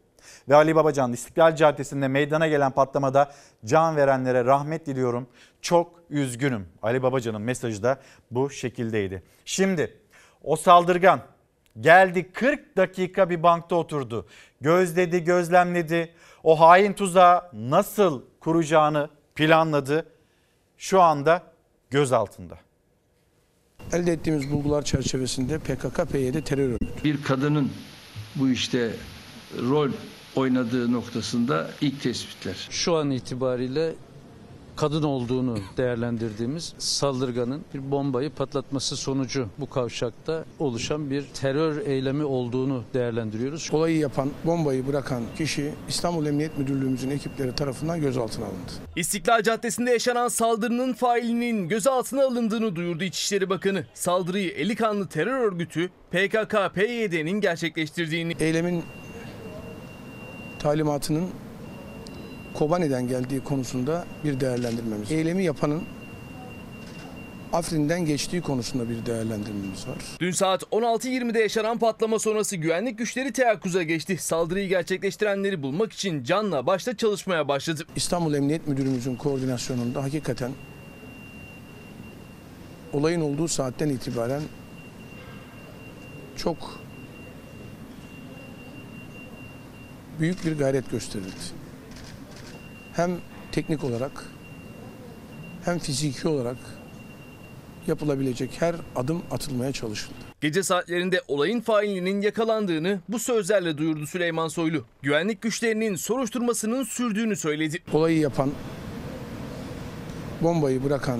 Ve 0.49 0.55
Ali 0.55 0.75
Babacan 0.75 1.13
İstiklal 1.13 1.55
Caddesi'nde 1.55 2.07
meydana 2.07 2.47
gelen 2.47 2.71
patlamada 2.71 3.31
can 3.65 3.95
verenlere 3.95 4.45
rahmet 4.45 4.85
diliyorum. 4.85 5.27
Çok 5.61 5.91
üzgünüm. 6.09 6.67
Ali 6.81 7.03
Babacan'ın 7.03 7.41
mesajı 7.41 7.83
da 7.83 7.99
bu 8.31 8.49
şekildeydi. 8.49 9.23
Şimdi 9.45 9.97
o 10.43 10.55
saldırgan 10.55 11.21
geldi 11.81 12.31
40 12.31 12.77
dakika 12.77 13.29
bir 13.29 13.43
bankta 13.43 13.75
oturdu. 13.75 14.25
Gözledi, 14.61 15.23
gözlemledi. 15.23 16.13
O 16.43 16.59
hain 16.59 16.93
tuzağı 16.93 17.41
nasıl 17.53 18.21
kuracağını 18.39 19.09
planladı. 19.35 20.05
Şu 20.77 21.01
anda 21.01 21.43
gözaltında. 21.89 22.57
Elde 23.93 24.11
ettiğimiz 24.11 24.51
bulgular 24.51 24.81
çerçevesinde 24.81 25.55
PKK-PYD 25.55 26.43
terör 26.43 26.69
örgütü. 26.69 27.03
Bir 27.03 27.23
kadının 27.23 27.71
bu 28.35 28.49
işte 28.49 28.91
rol 29.69 29.89
oynadığı 30.35 30.91
noktasında 30.91 31.69
ilk 31.81 32.01
tespitler. 32.01 32.67
Şu 32.69 32.95
an 32.95 33.11
itibariyle 33.11 33.93
kadın 34.79 35.03
olduğunu 35.03 35.57
değerlendirdiğimiz 35.77 36.73
saldırganın 36.77 37.61
bir 37.73 37.91
bombayı 37.91 38.29
patlatması 38.29 38.97
sonucu 38.97 39.47
bu 39.57 39.69
kavşakta 39.69 40.45
oluşan 40.59 41.09
bir 41.09 41.25
terör 41.33 41.87
eylemi 41.87 42.23
olduğunu 42.23 42.83
değerlendiriyoruz. 42.93 43.69
Olayı 43.71 43.97
yapan, 43.97 44.29
bombayı 44.45 44.87
bırakan 44.87 45.23
kişi 45.37 45.73
İstanbul 45.87 46.25
Emniyet 46.25 46.57
Müdürlüğümüzün 46.57 47.09
ekipleri 47.09 47.55
tarafından 47.55 48.01
gözaltına 48.01 48.45
alındı. 48.45 48.71
İstiklal 48.95 49.43
Caddesi'nde 49.43 49.91
yaşanan 49.91 50.27
saldırının 50.27 50.93
failinin 50.93 51.67
gözaltına 51.67 52.23
alındığını 52.23 52.75
duyurdu 52.75 53.03
İçişleri 53.03 53.49
Bakanı. 53.49 53.85
Saldırıyı 53.93 54.51
eli 54.51 54.75
kanlı 54.75 55.07
terör 55.07 55.39
örgütü 55.39 55.89
PKK-PYD'nin 56.11 57.41
gerçekleştirdiğini. 57.41 58.35
Eylemin 58.39 58.83
talimatının 60.59 61.29
Kobani'den 62.53 63.07
geldiği 63.07 63.43
konusunda 63.43 64.05
bir 64.23 64.39
değerlendirmemiz. 64.39 65.11
Eylemi 65.11 65.43
yapanın 65.43 65.83
Afrin'den 67.53 68.05
geçtiği 68.05 68.41
konusunda 68.41 68.89
bir 68.89 69.05
değerlendirmemiz 69.05 69.87
var. 69.87 69.97
Dün 70.19 70.31
saat 70.31 70.63
16.20'de 70.63 71.39
yaşanan 71.39 71.79
patlama 71.79 72.19
sonrası 72.19 72.55
güvenlik 72.55 72.97
güçleri 72.97 73.33
teyakkuza 73.33 73.83
geçti. 73.83 74.17
Saldırıyı 74.17 74.69
gerçekleştirenleri 74.69 75.63
bulmak 75.63 75.93
için 75.93 76.23
canla 76.23 76.65
başla 76.65 76.97
çalışmaya 76.97 77.47
başladı. 77.47 77.85
İstanbul 77.95 78.33
Emniyet 78.33 78.67
Müdürümüzün 78.67 79.15
koordinasyonunda 79.15 80.03
hakikaten 80.03 80.51
olayın 82.93 83.21
olduğu 83.21 83.47
saatten 83.47 83.89
itibaren 83.89 84.41
çok 86.35 86.79
büyük 90.19 90.45
bir 90.45 90.57
gayret 90.57 90.91
gösterildi. 90.91 91.58
Hem 92.95 93.11
teknik 93.51 93.83
olarak 93.83 94.25
hem 95.65 95.79
fiziki 95.79 96.27
olarak 96.27 96.57
yapılabilecek 97.87 98.61
her 98.61 98.75
adım 98.95 99.21
atılmaya 99.31 99.71
çalışıldı. 99.71 100.13
Gece 100.41 100.63
saatlerinde 100.63 101.21
olayın 101.27 101.61
failinin 101.61 102.21
yakalandığını 102.21 102.99
bu 103.09 103.19
sözlerle 103.19 103.77
duyurdu 103.77 104.07
Süleyman 104.07 104.47
Soylu. 104.47 104.85
Güvenlik 105.01 105.41
güçlerinin 105.41 105.95
soruşturmasının 105.95 106.83
sürdüğünü 106.83 107.35
söyledi. 107.35 107.79
Olayı 107.93 108.19
yapan, 108.19 108.51
bombayı 110.41 110.83
bırakan 110.83 111.19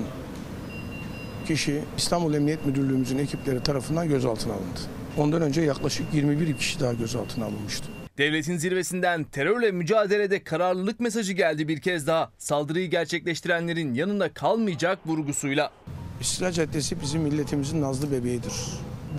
kişi 1.46 1.82
İstanbul 1.96 2.34
Emniyet 2.34 2.66
Müdürlüğümüzün 2.66 3.18
ekipleri 3.18 3.62
tarafından 3.62 4.08
gözaltına 4.08 4.52
alındı. 4.52 4.80
Ondan 5.18 5.42
önce 5.42 5.60
yaklaşık 5.60 6.14
21 6.14 6.56
kişi 6.56 6.80
daha 6.80 6.92
gözaltına 6.92 7.44
alınmıştı. 7.44 7.99
Devletin 8.18 8.56
zirvesinden 8.56 9.24
terörle 9.24 9.72
mücadelede 9.72 10.44
kararlılık 10.44 11.00
mesajı 11.00 11.32
geldi 11.32 11.68
bir 11.68 11.80
kez 11.80 12.06
daha. 12.06 12.30
Saldırıyı 12.38 12.90
gerçekleştirenlerin 12.90 13.94
yanında 13.94 14.32
kalmayacak 14.32 14.98
vurgusuyla. 15.06 15.70
İstiklal 16.20 16.52
Caddesi 16.52 17.00
bizim 17.00 17.22
milletimizin 17.22 17.82
nazlı 17.82 18.12
bebeğidir. 18.12 18.52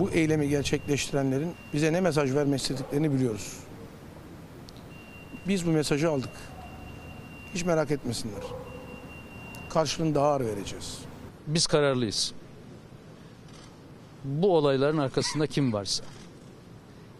Bu 0.00 0.10
eylemi 0.10 0.48
gerçekleştirenlerin 0.48 1.54
bize 1.72 1.92
ne 1.92 2.00
mesaj 2.00 2.34
vermek 2.34 2.60
istediklerini 2.60 3.12
biliyoruz. 3.12 3.56
Biz 5.48 5.66
bu 5.66 5.70
mesajı 5.70 6.10
aldık. 6.10 6.32
Hiç 7.54 7.64
merak 7.64 7.90
etmesinler. 7.90 8.42
Karşılığını 9.70 10.14
daha 10.14 10.26
ağır 10.26 10.40
vereceğiz. 10.40 10.98
Biz 11.46 11.66
kararlıyız. 11.66 12.32
Bu 14.24 14.56
olayların 14.56 14.98
arkasında 14.98 15.46
kim 15.46 15.72
varsa, 15.72 16.04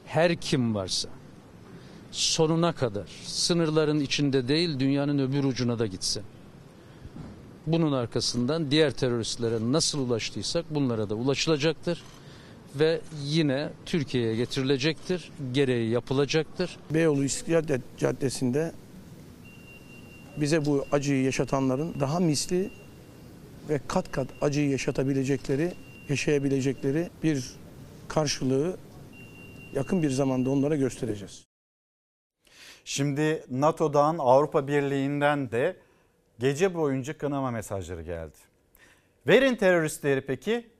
her 0.06 0.36
kim 0.36 0.74
varsa 0.74 1.08
sonuna 2.12 2.72
kadar 2.72 3.08
sınırların 3.26 4.00
içinde 4.00 4.48
değil 4.48 4.78
dünyanın 4.78 5.18
öbür 5.18 5.44
ucuna 5.44 5.78
da 5.78 5.86
gitsin. 5.86 6.22
Bunun 7.66 7.92
arkasından 7.92 8.70
diğer 8.70 8.90
teröristlere 8.90 9.72
nasıl 9.72 9.98
ulaştıysak 9.98 10.64
bunlara 10.70 11.10
da 11.10 11.14
ulaşılacaktır 11.14 12.02
ve 12.74 13.00
yine 13.24 13.70
Türkiye'ye 13.86 14.36
getirilecektir, 14.36 15.30
gereği 15.52 15.90
yapılacaktır. 15.90 16.76
Beyoğlu 16.90 17.24
İstiklal 17.24 17.80
Caddesi'nde 17.98 18.72
bize 20.36 20.66
bu 20.66 20.84
acıyı 20.92 21.22
yaşatanların 21.22 21.94
daha 22.00 22.20
misli 22.20 22.70
ve 23.68 23.80
kat 23.88 24.12
kat 24.12 24.28
acıyı 24.40 24.70
yaşatabilecekleri, 24.70 25.72
yaşayabilecekleri 26.08 27.10
bir 27.22 27.50
karşılığı 28.08 28.76
yakın 29.74 30.02
bir 30.02 30.10
zamanda 30.10 30.50
onlara 30.50 30.76
göstereceğiz. 30.76 31.51
Şimdi 32.84 33.44
NATO'dan 33.50 34.16
Avrupa 34.18 34.68
Birliği'nden 34.68 35.50
de 35.50 35.76
gece 36.38 36.74
boyunca 36.74 37.18
kınama 37.18 37.50
mesajları 37.50 38.02
geldi. 38.02 38.36
Verin 39.26 39.56
teröristleri 39.56 40.20
peki 40.20 40.70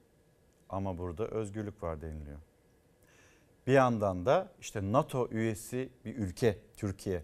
ama 0.68 0.98
burada 0.98 1.26
özgürlük 1.26 1.82
var 1.82 2.00
deniliyor. 2.00 2.38
Bir 3.66 3.72
yandan 3.72 4.26
da 4.26 4.48
işte 4.61 4.92
NATO 4.92 5.28
üyesi 5.30 5.88
bir 6.05 6.16
ülke 6.16 6.59
Türkiye 6.76 7.22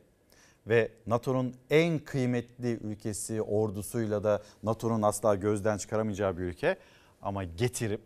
ve 0.67 0.93
NATO'nun 1.07 1.55
en 1.71 1.99
kıymetli 1.99 2.69
ülkesi 2.69 3.43
ordusuyla 3.43 4.25
da 4.25 4.43
NATO'nun 4.63 5.03
asla 5.03 5.35
gözden 5.35 5.79
çıkaramayacağı 5.79 6.39
bir 6.39 6.43
ülke 6.43 6.77
ama 7.23 7.45
getirip 7.45 8.01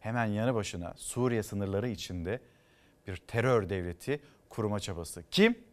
hemen 0.00 0.26
yanı 0.26 0.54
başına 0.54 0.94
Suriye 0.96 1.42
sınırları 1.42 1.88
içinde 1.88 2.40
bir 3.06 3.16
terör 3.16 3.68
devleti 3.68 4.20
kurma 4.48 4.80
çabası. 4.80 5.24
Kim? 5.30 5.67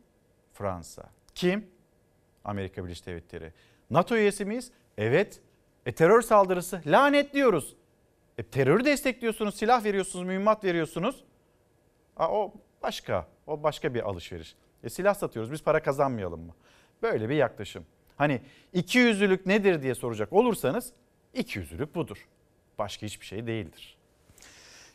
Fransa. 0.56 1.10
Kim? 1.36 1.68
Amerika 2.43 2.86
Birleşik 2.86 3.06
Devletleri. 3.06 3.53
NATO 3.89 4.16
üyesi 4.16 4.45
miyiz? 4.45 4.72
Evet. 4.97 5.41
E 5.86 5.91
terör 5.91 6.22
saldırısı 6.22 6.82
lanetliyoruz. 6.86 7.76
E 8.38 8.43
terörü 8.43 8.86
destekliyorsunuz, 8.86 9.56
silah 9.56 9.84
veriyorsunuz, 9.84 10.26
mühimmat 10.26 10.64
veriyorsunuz. 10.64 11.24
Aa, 12.18 12.32
o 12.32 12.53
başka, 12.84 13.28
o 13.47 13.64
başka 13.64 13.93
bir 13.93 14.10
alışveriş. 14.10 14.56
E 14.84 14.89
silah 14.89 15.14
satıyoruz, 15.14 15.51
biz 15.51 15.64
para 15.64 15.84
kazanmayalım 15.84 16.41
mı? 16.41 16.56
Böyle 17.01 17.30
bir 17.30 17.36
yaklaşım. 17.36 17.86
Hani 18.18 18.41
iki 18.74 18.99
yüzlülük 18.99 19.45
nedir 19.45 19.82
diye 19.82 19.95
soracak 19.95 20.34
olursanız 20.34 20.93
iki 21.34 21.60
yüzlülük 21.60 21.95
budur. 21.95 22.28
Başka 22.78 23.06
hiçbir 23.06 23.26
şey 23.26 23.47
değildir. 23.47 23.97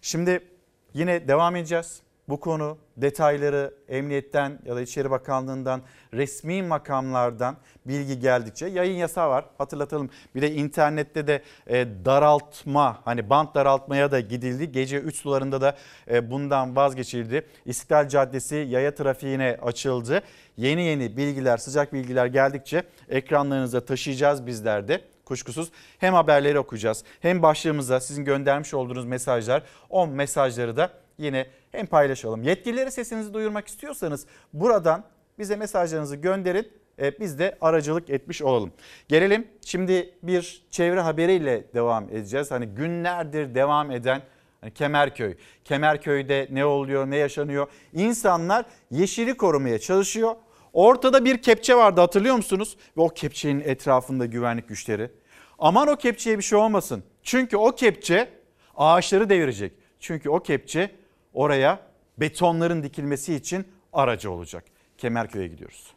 Şimdi 0.02 0.48
yine 0.94 1.28
devam 1.28 1.56
edeceğiz. 1.56 2.02
Bu 2.30 2.40
konu 2.40 2.78
detayları 2.96 3.74
emniyetten 3.88 4.58
ya 4.64 4.76
da 4.76 4.80
İçişleri 4.80 5.10
Bakanlığı'ndan 5.10 5.82
resmi 6.14 6.62
makamlardan 6.62 7.56
bilgi 7.86 8.20
geldikçe 8.20 8.66
yayın 8.66 8.96
yasağı 8.96 9.30
var 9.30 9.44
hatırlatalım. 9.58 10.10
Bir 10.34 10.42
de 10.42 10.52
internette 10.54 11.26
de 11.26 11.42
e, 11.66 11.86
daraltma 12.04 12.98
hani 13.04 13.30
bant 13.30 13.54
daraltmaya 13.54 14.12
da 14.12 14.20
gidildi. 14.20 14.72
Gece 14.72 14.98
3 14.98 15.16
sularında 15.16 15.60
da 15.60 15.76
e, 16.10 16.30
bundan 16.30 16.76
vazgeçildi. 16.76 17.46
İstiklal 17.64 18.08
Caddesi 18.08 18.56
yaya 18.56 18.94
trafiğine 18.94 19.58
açıldı. 19.62 20.22
Yeni 20.56 20.82
yeni 20.82 21.16
bilgiler 21.16 21.56
sıcak 21.56 21.92
bilgiler 21.92 22.26
geldikçe 22.26 22.82
ekranlarınıza 23.08 23.80
taşıyacağız 23.80 24.46
bizler 24.46 24.88
de 24.88 25.00
kuşkusuz 25.24 25.70
hem 25.98 26.14
haberleri 26.14 26.58
okuyacağız 26.58 27.04
hem 27.20 27.42
başlığımıza 27.42 28.00
sizin 28.00 28.24
göndermiş 28.24 28.74
olduğunuz 28.74 29.04
mesajlar 29.04 29.62
o 29.90 30.06
mesajları 30.06 30.76
da 30.76 30.90
yine 31.20 31.46
hem 31.72 31.86
paylaşalım. 31.86 32.42
Yetkililere 32.42 32.90
sesinizi 32.90 33.34
duyurmak 33.34 33.68
istiyorsanız 33.68 34.26
buradan 34.52 35.04
bize 35.38 35.56
mesajlarınızı 35.56 36.16
gönderin. 36.16 36.68
E, 36.98 37.20
biz 37.20 37.38
de 37.38 37.58
aracılık 37.60 38.10
etmiş 38.10 38.42
olalım. 38.42 38.72
Gelelim 39.08 39.48
şimdi 39.64 40.14
bir 40.22 40.62
çevre 40.70 41.00
haberiyle 41.00 41.64
devam 41.74 42.04
edeceğiz. 42.04 42.50
Hani 42.50 42.66
günlerdir 42.66 43.54
devam 43.54 43.90
eden 43.90 44.22
hani 44.60 44.70
Kemerköy. 44.74 45.34
Kemerköy'de 45.64 46.48
ne 46.50 46.64
oluyor, 46.64 47.10
ne 47.10 47.16
yaşanıyor? 47.16 47.66
İnsanlar 47.92 48.64
yeşili 48.90 49.36
korumaya 49.36 49.78
çalışıyor. 49.78 50.34
Ortada 50.72 51.24
bir 51.24 51.42
kepçe 51.42 51.74
vardı 51.74 52.00
hatırlıyor 52.00 52.36
musunuz? 52.36 52.76
Ve 52.96 53.00
o 53.00 53.08
kepçenin 53.08 53.60
etrafında 53.60 54.26
güvenlik 54.26 54.68
güçleri. 54.68 55.10
Aman 55.58 55.88
o 55.88 55.96
kepçeye 55.96 56.38
bir 56.38 56.42
şey 56.42 56.58
olmasın. 56.58 57.04
Çünkü 57.22 57.56
o 57.56 57.72
kepçe 57.72 58.28
ağaçları 58.76 59.28
devirecek. 59.28 59.72
Çünkü 60.00 60.30
o 60.30 60.40
kepçe 60.40 60.90
oraya 61.34 61.80
betonların 62.18 62.82
dikilmesi 62.82 63.34
için 63.34 63.68
aracı 63.92 64.30
olacak. 64.30 64.64
Kemerköy'e 64.98 65.46
gidiyoruz. 65.46 65.94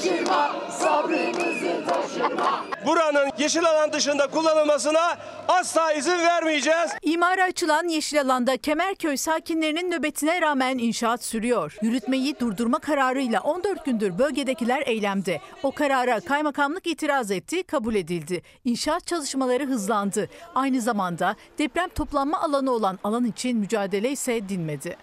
Şaşırma, 0.00 0.56
sabrımızı 0.70 1.84
taşırma. 1.88 2.64
Buranın 2.86 3.30
yeşil 3.38 3.64
alan 3.64 3.92
dışında 3.92 4.26
kullanılmasına 4.26 5.18
asla 5.48 5.92
izin 5.92 6.18
vermeyeceğiz. 6.18 6.90
İmara 7.02 7.44
açılan 7.44 7.88
yeşil 7.88 8.20
alanda 8.20 8.56
Kemerköy 8.56 9.16
sakinlerinin 9.16 9.90
nöbetine 9.90 10.40
rağmen 10.40 10.78
inşaat 10.78 11.24
sürüyor. 11.24 11.76
Yürütmeyi 11.82 12.40
durdurma 12.40 12.78
kararıyla 12.78 13.40
14 13.40 13.84
gündür 13.84 14.18
bölgedekiler 14.18 14.82
eylemde. 14.86 15.40
O 15.62 15.72
karara 15.72 16.20
kaymakamlık 16.20 16.86
itiraz 16.86 17.30
etti, 17.30 17.62
kabul 17.62 17.94
edildi. 17.94 18.42
İnşaat 18.64 19.06
çalışmaları 19.06 19.66
hızlandı. 19.66 20.28
Aynı 20.54 20.80
zamanda 20.80 21.36
deprem 21.58 21.88
toplanma 21.88 22.42
alanı 22.42 22.70
olan 22.70 22.98
alan 23.04 23.24
için 23.24 23.58
mücadele 23.58 24.10
ise 24.10 24.48
dinmedi. 24.48 24.96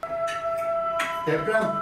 Deprem. 1.27 1.75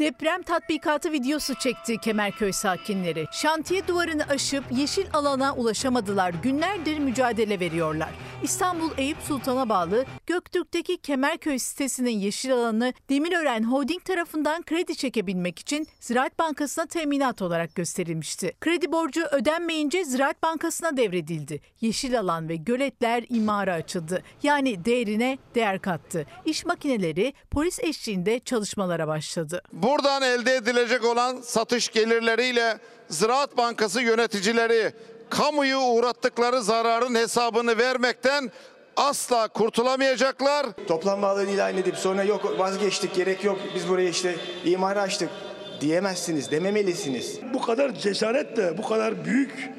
Deprem 0.00 0.42
tatbikatı 0.42 1.12
videosu 1.12 1.54
çekti 1.54 1.98
Kemerköy 1.98 2.52
sakinleri. 2.52 3.26
Şantiye 3.32 3.88
duvarını 3.88 4.24
aşıp 4.24 4.64
yeşil 4.70 5.06
alana 5.12 5.54
ulaşamadılar. 5.54 6.34
Günlerdir 6.42 6.98
mücadele 6.98 7.60
veriyorlar. 7.60 8.10
İstanbul 8.42 8.90
Eyüp 8.98 9.16
Sultan'a 9.28 9.68
bağlı 9.68 10.04
Göktürk'teki 10.26 10.96
Kemerköy 10.96 11.58
sitesinin 11.58 12.10
yeşil 12.10 12.54
alanı 12.54 12.92
Demirören 13.10 13.62
Holding 13.62 14.04
tarafından 14.04 14.62
kredi 14.62 14.96
çekebilmek 14.96 15.58
için 15.58 15.86
Ziraat 16.00 16.38
Bankası'na 16.38 16.86
teminat 16.86 17.42
olarak 17.42 17.74
gösterilmişti. 17.74 18.52
Kredi 18.60 18.92
borcu 18.92 19.24
ödenmeyince 19.24 20.04
Ziraat 20.04 20.42
Bankası'na 20.42 20.96
devredildi. 20.96 21.60
Yeşil 21.80 22.20
alan 22.20 22.48
ve 22.48 22.56
göletler 22.56 23.24
imara 23.28 23.74
açıldı. 23.74 24.22
Yani 24.42 24.84
değerine 24.84 25.38
değer 25.54 25.78
kattı. 25.82 26.26
İş 26.44 26.64
makineleri 26.64 27.34
polis 27.50 27.80
eşliğinde 27.80 28.38
çalışmalara 28.38 29.08
başladı. 29.08 29.62
Buradan 29.90 30.22
elde 30.22 30.54
edilecek 30.54 31.04
olan 31.04 31.40
satış 31.40 31.88
gelirleriyle 31.88 32.78
Ziraat 33.08 33.56
Bankası 33.56 34.02
yöneticileri 34.02 34.92
kamuyu 35.30 35.78
uğrattıkları 35.78 36.62
zararın 36.62 37.14
hesabını 37.14 37.78
vermekten 37.78 38.50
asla 38.96 39.48
kurtulamayacaklar. 39.48 40.66
Toplam 40.88 41.22
bağlarını 41.22 41.50
ilan 41.50 41.76
edip 41.76 41.96
sonra 41.96 42.22
yok 42.22 42.58
vazgeçtik 42.58 43.14
gerek 43.14 43.44
yok 43.44 43.58
biz 43.74 43.88
buraya 43.88 44.08
işte 44.08 44.36
imara 44.64 45.00
açtık 45.00 45.30
diyemezsiniz 45.80 46.50
dememelisiniz. 46.50 47.40
Bu 47.54 47.62
kadar 47.62 47.94
cesaretle 47.94 48.78
bu 48.78 48.88
kadar 48.88 49.24
büyük 49.24 49.70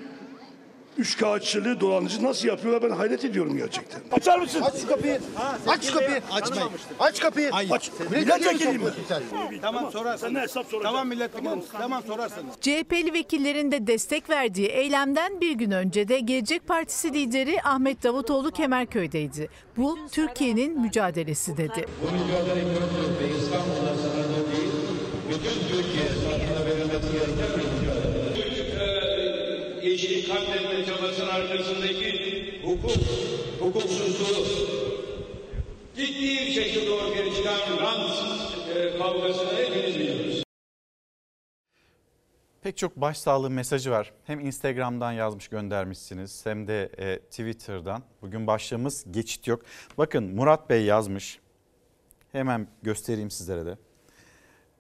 üçkağıtçılığı 1.02 1.80
dolandırıcı 1.80 2.24
nasıl 2.24 2.48
yapıyorlar 2.48 2.90
ben 2.90 2.96
hayret 2.96 3.26
ediyorum 3.26 3.58
gerçekten. 3.58 4.02
Açar 4.12 4.40
mısın? 4.40 4.62
Aç 4.62 4.76
şu 4.82 4.88
kapıyı. 4.88 5.20
Aç 5.68 5.86
şu 5.86 5.94
kapıyı. 5.94 6.22
Açmayın. 6.32 6.70
Aç 7.00 7.20
kapıyı. 7.20 7.50
Aç. 7.54 7.92
Milletvekiliyim. 8.12 8.82
Tamam 9.62 9.92
sorarsın. 9.92 10.28
Sen 10.28 10.36
hesap 10.36 10.66
soracaksın? 10.66 10.84
Tamam 10.84 11.08
milletvekiliyim. 11.08 11.60
Tamam 11.72 12.04
sorarsınız. 12.08 12.56
CHP'li 12.62 13.14
vekillerin 13.14 13.72
de 13.72 13.88
destek 13.88 14.30
verdiği 14.30 14.68
eylemden 14.68 15.42
bir 15.42 15.52
gün 15.52 15.72
önce 15.72 16.08
de 16.08 16.20
Gelecek 16.20 16.68
Partisi 16.68 17.14
lideri 17.14 17.62
Ahmet 17.64 18.04
Davutoğlu 18.04 18.52
Kemerköy'deydi. 18.52 19.50
Bu 19.78 19.98
Türkiye'nin 20.12 20.82
mücadelesi 20.82 21.58
dedi. 21.58 21.86
Bu 22.02 22.12
mücadele 22.12 22.62
İstanbul'da 23.40 23.96
sınırlı 24.02 24.52
değil, 24.52 24.72
bütün 25.30 25.68
Türkiye 25.76 26.10
sınırına 26.10 26.66
verilmesi 26.66 27.12
gereken. 27.12 27.61
Yeşil 29.84 30.28
katletme 30.30 30.86
çabasının 30.86 31.28
arkasındaki 31.28 32.62
hukuk, 32.64 32.92
hukuksuzluğu 33.60 34.46
ciddi 35.96 36.54
şekilde 36.54 36.92
ortaya 36.92 37.34
çıkan 37.36 37.78
rant 37.82 38.12
e, 38.76 38.98
kavgasını 38.98 39.54
hepiniz 39.54 39.96
biliyoruz. 40.00 40.44
Pek 42.62 42.78
çok 42.78 42.96
başsağlığı 42.96 43.50
mesajı 43.50 43.92
var. 43.92 44.14
Hem 44.26 44.40
Instagram'dan 44.40 45.12
yazmış 45.12 45.48
göndermişsiniz 45.48 46.46
hem 46.46 46.68
de 46.68 46.92
e, 46.98 47.20
Twitter'dan. 47.20 48.04
Bugün 48.22 48.48
başlığımız 48.48 49.06
geçit 49.12 49.48
yok. 49.48 49.62
Bakın 49.98 50.36
Murat 50.36 50.70
Bey 50.70 50.84
yazmış. 50.84 51.40
Hemen 52.32 52.68
göstereyim 52.84 53.32
sizlere 53.32 53.66
de. 53.66 53.78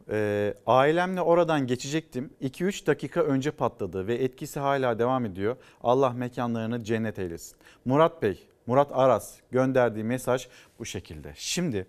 E, 0.10 0.54
ailemle 0.68 1.22
oradan 1.22 1.68
geçecektim. 1.68 2.34
2-3 2.42 2.88
dakika 2.88 3.22
önce 3.22 3.52
patladı 3.52 4.08
ve 4.08 4.16
etkisi 4.16 4.60
hala 4.60 5.00
devam 5.00 5.26
ediyor. 5.26 5.56
Allah 5.84 6.10
mekanlarını 6.10 6.84
cennet 6.84 7.20
eylesin. 7.20 7.58
Murat 7.86 8.22
Bey, 8.22 8.48
Murat 8.68 8.92
Aras 8.94 9.36
gönderdiği 9.52 10.04
mesaj 10.04 10.48
bu 10.80 10.86
şekilde. 10.86 11.34
Şimdi 11.36 11.88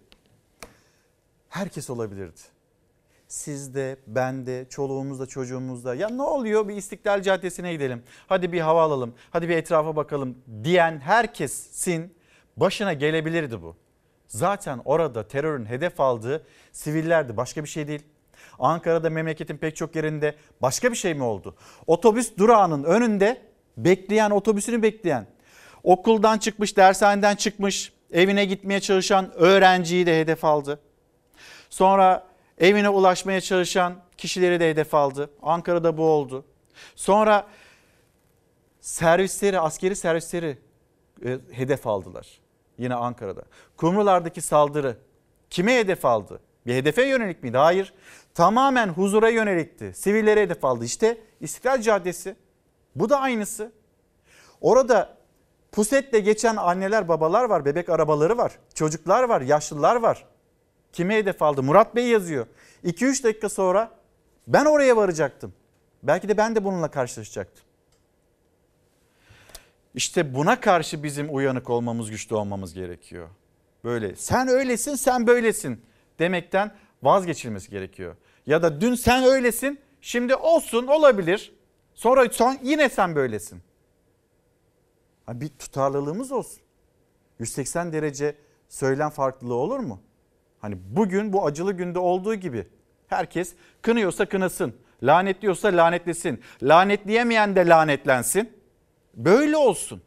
herkes 1.48 1.90
olabilirdi. 1.90 2.40
Sizde, 3.28 3.96
bende, 4.06 4.66
çoluğumuzda, 4.68 5.26
çocuğumuzda 5.26 5.94
ya 5.94 6.08
ne 6.08 6.22
oluyor 6.22 6.68
bir 6.68 6.76
İstiklal 6.76 7.22
Caddesi'ne 7.22 7.72
gidelim. 7.72 8.02
Hadi 8.26 8.52
bir 8.52 8.60
hava 8.60 8.82
alalım, 8.82 9.14
hadi 9.30 9.48
bir 9.48 9.56
etrafa 9.56 9.96
bakalım 9.96 10.38
diyen 10.64 11.00
herkesin 11.00 12.14
başına 12.56 12.92
gelebilirdi 12.92 13.62
bu. 13.62 13.76
Zaten 14.32 14.80
orada 14.84 15.28
terörün 15.28 15.66
hedef 15.66 16.00
aldığı 16.00 16.46
sivillerdi 16.72 17.36
başka 17.36 17.64
bir 17.64 17.68
şey 17.68 17.88
değil. 17.88 18.02
Ankara'da 18.58 19.10
memleketin 19.10 19.56
pek 19.56 19.76
çok 19.76 19.96
yerinde 19.96 20.34
başka 20.62 20.90
bir 20.90 20.96
şey 20.96 21.14
mi 21.14 21.22
oldu? 21.22 21.56
Otobüs 21.86 22.36
durağının 22.36 22.84
önünde 22.84 23.42
bekleyen 23.76 24.30
otobüsünü 24.30 24.82
bekleyen 24.82 25.26
okuldan 25.82 26.38
çıkmış 26.38 26.76
dershaneden 26.76 27.36
çıkmış 27.36 27.92
evine 28.12 28.44
gitmeye 28.44 28.80
çalışan 28.80 29.32
öğrenciyi 29.34 30.06
de 30.06 30.20
hedef 30.20 30.44
aldı. 30.44 30.80
Sonra 31.70 32.26
evine 32.58 32.88
ulaşmaya 32.88 33.40
çalışan 33.40 33.94
kişileri 34.16 34.60
de 34.60 34.70
hedef 34.70 34.94
aldı. 34.94 35.30
Ankara'da 35.42 35.96
bu 35.96 36.02
oldu. 36.02 36.44
Sonra 36.96 37.46
servisleri, 38.80 39.60
askeri 39.60 39.96
servisleri 39.96 40.58
e, 41.24 41.38
hedef 41.50 41.86
aldılar. 41.86 42.41
Yine 42.82 42.94
Ankara'da. 42.94 43.42
Kumrulardaki 43.76 44.40
saldırı 44.40 44.96
kime 45.50 45.78
hedef 45.78 46.04
aldı? 46.04 46.40
Bir 46.66 46.74
hedefe 46.74 47.06
yönelik 47.06 47.42
miydi? 47.42 47.56
Hayır. 47.56 47.94
Tamamen 48.34 48.88
huzura 48.88 49.28
yönelikti. 49.28 49.92
Sivillere 49.94 50.42
hedef 50.42 50.64
aldı. 50.64 50.84
İşte 50.84 51.18
İstiklal 51.40 51.80
Caddesi. 51.80 52.36
Bu 52.96 53.10
da 53.10 53.20
aynısı. 53.20 53.72
Orada 54.60 55.16
pusetle 55.72 56.20
geçen 56.20 56.56
anneler 56.56 57.08
babalar 57.08 57.44
var. 57.44 57.64
Bebek 57.64 57.88
arabaları 57.88 58.38
var. 58.38 58.52
Çocuklar 58.74 59.22
var. 59.22 59.40
Yaşlılar 59.40 59.96
var. 59.96 60.26
Kime 60.92 61.16
hedef 61.16 61.42
aldı? 61.42 61.62
Murat 61.62 61.96
Bey 61.96 62.06
yazıyor. 62.08 62.46
2-3 62.84 63.24
dakika 63.24 63.48
sonra 63.48 63.90
ben 64.46 64.64
oraya 64.64 64.96
varacaktım. 64.96 65.52
Belki 66.02 66.28
de 66.28 66.36
ben 66.36 66.56
de 66.56 66.64
bununla 66.64 66.90
karşılaşacaktım. 66.90 67.64
İşte 69.94 70.34
buna 70.34 70.60
karşı 70.60 71.02
bizim 71.02 71.34
uyanık 71.34 71.70
olmamız, 71.70 72.10
güçlü 72.10 72.36
olmamız 72.36 72.74
gerekiyor. 72.74 73.28
Böyle 73.84 74.16
sen 74.16 74.48
öylesin, 74.48 74.94
sen 74.94 75.26
böylesin 75.26 75.82
demekten 76.18 76.74
vazgeçilmesi 77.02 77.70
gerekiyor. 77.70 78.16
Ya 78.46 78.62
da 78.62 78.80
dün 78.80 78.94
sen 78.94 79.24
öylesin, 79.24 79.80
şimdi 80.00 80.34
olsun, 80.34 80.86
olabilir. 80.86 81.52
Sonra 81.94 82.28
son 82.30 82.58
yine 82.62 82.88
sen 82.88 83.16
böylesin. 83.16 83.62
Bir 85.28 85.48
tutarlılığımız 85.48 86.32
olsun. 86.32 86.62
180 87.38 87.92
derece 87.92 88.36
söylem 88.68 89.10
farklılığı 89.10 89.54
olur 89.54 89.78
mu? 89.78 90.02
Hani 90.60 90.78
bugün 90.90 91.32
bu 91.32 91.46
acılı 91.46 91.72
günde 91.72 91.98
olduğu 91.98 92.34
gibi 92.34 92.66
herkes 93.06 93.54
kınıyorsa 93.82 94.26
kınasın, 94.26 94.74
lanetliyorsa 95.02 95.68
lanetlesin, 95.68 96.40
lanetleyemeyen 96.62 97.56
de 97.56 97.66
lanetlensin. 97.66 98.61
Böyle 99.14 99.56
olsun. 99.56 100.02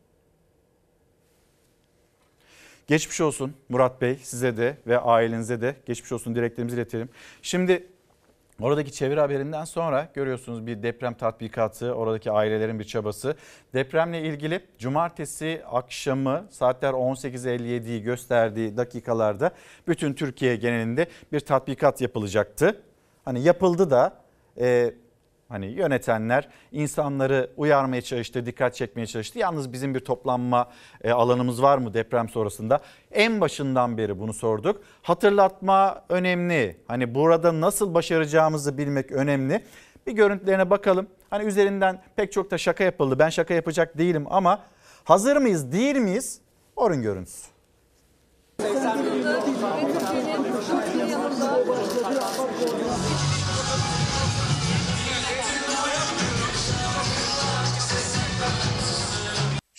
Geçmiş 2.88 3.22
olsun 3.22 3.54
Murat 3.70 4.02
Bey 4.02 4.16
size 4.24 4.58
de 4.58 4.78
ve 4.88 5.00
ailenize 5.00 5.62
de 5.62 5.76
geçmiş 5.86 6.12
olsun 6.12 6.36
dileklerimizi 6.36 6.76
iletelim. 6.76 7.10
Şimdi 7.42 7.88
Oradaki 8.62 8.92
çeviri 8.92 9.20
haberinden 9.20 9.66
sonra 9.66 10.10
görüyorsunuz 10.14 10.68
bir 10.68 10.84
deprem 10.84 11.14
tatbikatı, 11.14 11.94
oradaki 11.94 12.32
ailelerin 12.32 12.80
bir 12.80 12.84
çabası. 12.84 13.36
Depremle 13.74 14.22
ilgili 14.22 14.62
cumartesi 14.78 15.62
akşamı 15.72 16.48
saatler 16.52 16.94
18.57'yi 16.94 18.02
gösterdiği 18.02 18.78
dakikalarda 18.78 19.52
bütün 19.88 20.14
Türkiye 20.14 20.56
genelinde 20.56 21.08
bir 21.32 21.40
tatbikat 21.40 22.02
yapılacaktı. 22.02 22.82
Hani 23.26 23.44
yapıldı 23.44 23.90
da 23.90 24.22
e, 24.60 24.94
Hani 25.50 25.66
yönetenler 25.66 26.50
insanları 26.72 27.50
uyarmaya 27.58 28.02
çalıştı, 28.02 28.46
dikkat 28.46 28.76
çekmeye 28.76 29.08
çalıştı. 29.08 29.40
Yalnız 29.40 29.74
bizim 29.74 29.96
bir 29.96 30.00
toplanma 30.00 30.70
e, 31.04 31.12
alanımız 31.12 31.62
var 31.62 31.78
mı 31.78 31.94
deprem 31.94 32.30
sonrasında? 32.30 32.80
En 33.12 33.42
başından 33.42 33.98
beri 33.98 34.20
bunu 34.20 34.34
sorduk. 34.34 34.82
Hatırlatma 35.02 36.04
önemli. 36.10 36.78
Hani 36.88 37.16
burada 37.16 37.62
nasıl 37.62 37.94
başaracağımızı 37.94 38.78
bilmek 38.78 39.12
önemli. 39.12 39.64
Bir 40.08 40.12
görüntülerine 40.12 40.70
bakalım. 40.70 41.08
Hani 41.30 41.44
üzerinden 41.44 42.02
pek 42.16 42.32
çok 42.32 42.52
da 42.52 42.58
şaka 42.58 42.84
yapıldı. 42.84 43.20
Ben 43.20 43.30
şaka 43.30 43.54
yapacak 43.54 43.98
değilim 43.98 44.26
ama 44.30 44.64
hazır 45.04 45.38
mıyız, 45.38 45.72
değil 45.72 45.96
miyiz? 45.96 46.42
Orun 46.76 47.02
görüntüsü. 47.02 47.48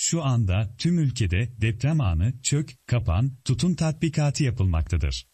Şu 0.08 0.24
anda 0.24 0.74
tüm 0.78 0.98
ülkede 0.98 1.60
deprem 1.60 2.00
anı 2.00 2.32
çök, 2.42 2.74
kapan, 2.86 3.32
tutun 3.44 3.74
tatbikatı 3.74 4.44
yapılmaktadır. 4.44 5.26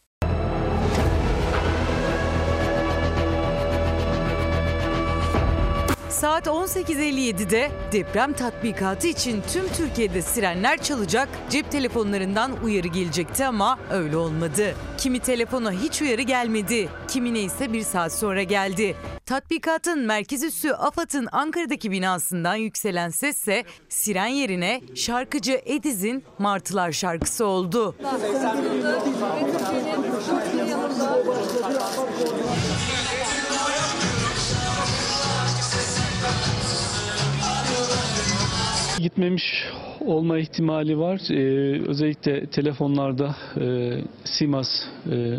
Saat 6.12 6.46
18.57'de 6.46 7.70
deprem 7.92 8.32
tatbikatı 8.32 9.06
için 9.06 9.42
tüm 9.52 9.68
Türkiye'de 9.68 10.22
sirenler 10.22 10.82
çalacak, 10.82 11.28
cep 11.50 11.70
telefonlarından 11.70 12.52
uyarı 12.64 12.88
gelecekti 12.88 13.46
ama 13.46 13.78
öyle 13.90 14.16
olmadı. 14.16 14.74
Kimi 14.98 15.18
telefona 15.18 15.72
hiç 15.72 16.02
uyarı 16.02 16.22
gelmedi, 16.22 16.88
kimine 17.08 17.40
ise 17.40 17.72
bir 17.72 17.82
saat 17.82 18.12
sonra 18.12 18.42
geldi. 18.42 18.96
Tatbikatın 19.26 20.06
merkez 20.06 20.42
üssü 20.42 20.70
AFAD'ın 20.70 21.28
Ankara'daki 21.32 21.90
binasından 21.90 22.54
yükselen 22.54 23.10
sesse 23.10 23.64
siren 23.88 24.26
yerine 24.26 24.80
şarkıcı 24.94 25.60
Ediz'in 25.66 26.24
Martılar 26.38 26.92
şarkısı 26.92 27.46
oldu. 27.46 27.96
Gitmemiş 39.02 39.64
olma 40.06 40.38
ihtimali 40.38 40.98
var. 40.98 41.20
Ee, 41.30 41.80
özellikle 41.88 42.46
telefonlarda 42.46 43.36
e, 43.60 43.98
SIMAS 44.24 44.68
e, 45.10 45.38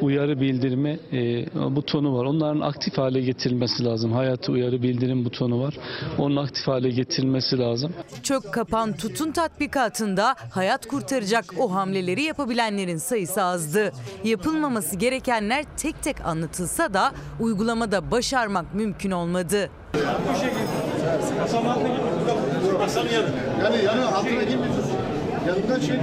uyarı 0.00 0.40
bildirme 0.40 0.98
e, 1.12 1.46
butonu 1.76 2.18
var. 2.18 2.24
Onların 2.24 2.60
aktif 2.60 2.98
hale 2.98 3.20
getirilmesi 3.20 3.84
lazım. 3.84 4.12
Hayatı 4.12 4.52
uyarı 4.52 4.82
bildirim 4.82 5.24
butonu 5.24 5.62
var. 5.62 5.74
Onun 6.18 6.36
aktif 6.36 6.68
hale 6.68 6.90
getirilmesi 6.90 7.58
lazım. 7.58 7.92
Çök 8.22 8.52
kapan 8.52 8.92
tutun 8.92 9.32
tatbikatında 9.32 10.34
hayat 10.50 10.86
kurtaracak 10.86 11.44
o 11.58 11.74
hamleleri 11.74 12.22
yapabilenlerin 12.22 12.96
sayısı 12.96 13.42
azdı. 13.42 13.92
Yapılmaması 14.24 14.96
gerekenler 14.96 15.64
tek 15.76 16.02
tek 16.02 16.26
anlatılsa 16.26 16.94
da 16.94 17.12
uygulamada 17.40 18.10
başarmak 18.10 18.74
mümkün 18.74 19.10
olmadı. 19.10 19.70
Bu 19.94 20.34
şekilde. 20.34 21.40
Basamaklı 21.42 21.82
gibi. 21.82 22.78
Masanın 22.78 23.08
yanı. 23.08 23.28
Yani 23.62 23.84
yanı 23.84 24.16
altına. 24.16 24.99
Yanından 25.46 25.80
şey. 25.80 25.96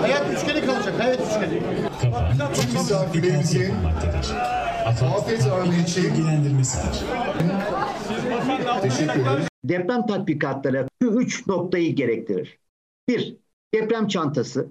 Hayat 0.00 0.34
üçgeni 0.36 0.66
kalacak. 0.66 1.00
Hayat 1.00 1.20
üçgeni. 1.20 1.62
Misafirlerimizin 2.72 3.74
afet 4.86 5.46
anı 5.46 5.74
için 5.74 6.04
bilgilendirmesidir. 6.04 7.04
Teşekkür 8.82 9.20
ederim. 9.20 9.46
Deprem 9.64 10.06
tatbikatları 10.06 10.88
şu 11.02 11.08
üç 11.08 11.46
noktayı 11.46 11.96
gerektirir. 11.96 12.58
Bir, 13.08 13.36
deprem 13.74 14.08
çantası. 14.08 14.68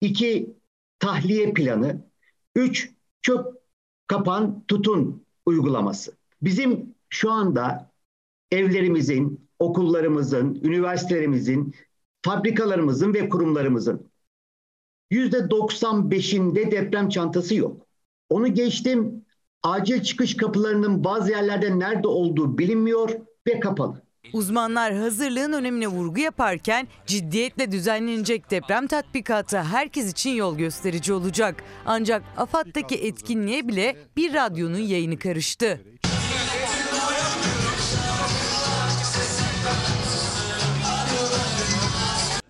iki 0.00 0.56
tahliye 0.98 1.52
planı. 1.52 2.06
Üç, 2.54 2.90
çök, 3.22 3.46
kapan, 4.06 4.64
tutun 4.68 5.24
uygulaması. 5.46 6.12
Bizim 6.42 6.94
şu 7.08 7.30
anda 7.30 7.90
evlerimizin, 8.52 9.48
okullarımızın, 9.58 10.54
üniversitelerimizin, 10.54 11.74
fabrikalarımızın 12.26 13.14
ve 13.14 13.28
kurumlarımızın 13.28 14.10
%95'inde 15.12 16.70
deprem 16.70 17.08
çantası 17.08 17.54
yok. 17.54 17.86
Onu 18.30 18.54
geçtim. 18.54 19.24
Acil 19.62 20.02
çıkış 20.02 20.36
kapılarının 20.36 21.04
bazı 21.04 21.30
yerlerde 21.30 21.78
nerede 21.78 22.08
olduğu 22.08 22.58
bilinmiyor 22.58 23.10
ve 23.46 23.60
kapalı. 23.60 24.02
Uzmanlar 24.32 24.94
hazırlığın 24.94 25.52
önemine 25.52 25.86
vurgu 25.86 26.20
yaparken 26.20 26.88
ciddiyetle 27.06 27.72
düzenlenecek 27.72 28.50
deprem 28.50 28.86
tatbikatı 28.86 29.58
herkes 29.58 30.10
için 30.10 30.30
yol 30.30 30.58
gösterici 30.58 31.12
olacak. 31.12 31.64
Ancak 31.86 32.22
AFAD'daki 32.36 32.94
etkinliğe 32.94 33.68
bile 33.68 33.96
bir 34.16 34.34
radyonun 34.34 34.78
yayını 34.78 35.18
karıştı. 35.18 35.80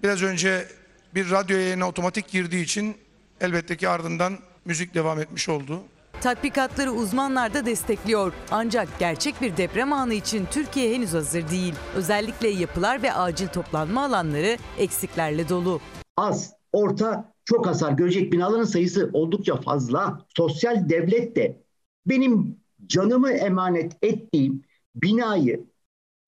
Biraz 0.02 0.22
önce 0.22 0.68
bir 1.14 1.30
radyo 1.30 1.56
yayına 1.56 1.88
otomatik 1.88 2.28
girdiği 2.28 2.64
için 2.64 2.96
elbette 3.40 3.76
ki 3.76 3.88
ardından 3.88 4.38
müzik 4.64 4.94
devam 4.94 5.20
etmiş 5.20 5.48
oldu. 5.48 5.82
Tatbikatları 6.20 6.92
uzmanlar 6.92 7.54
da 7.54 7.66
destekliyor. 7.66 8.32
Ancak 8.50 8.98
gerçek 8.98 9.40
bir 9.40 9.56
deprem 9.56 9.92
anı 9.92 10.14
için 10.14 10.46
Türkiye 10.50 10.94
henüz 10.94 11.12
hazır 11.12 11.48
değil. 11.48 11.74
Özellikle 11.94 12.48
yapılar 12.48 13.02
ve 13.02 13.12
acil 13.12 13.48
toplanma 13.48 14.04
alanları 14.04 14.58
eksiklerle 14.78 15.48
dolu. 15.48 15.80
Az, 16.16 16.52
orta, 16.72 17.32
çok 17.44 17.66
hasar 17.66 17.92
görecek 17.92 18.32
binaların 18.32 18.64
sayısı 18.64 19.10
oldukça 19.12 19.60
fazla. 19.60 20.26
Sosyal 20.36 20.88
devlet 20.88 21.36
de 21.36 21.62
benim 22.06 22.56
canımı 22.86 23.32
emanet 23.32 23.92
ettiğim 24.02 24.62
binayı 24.94 25.66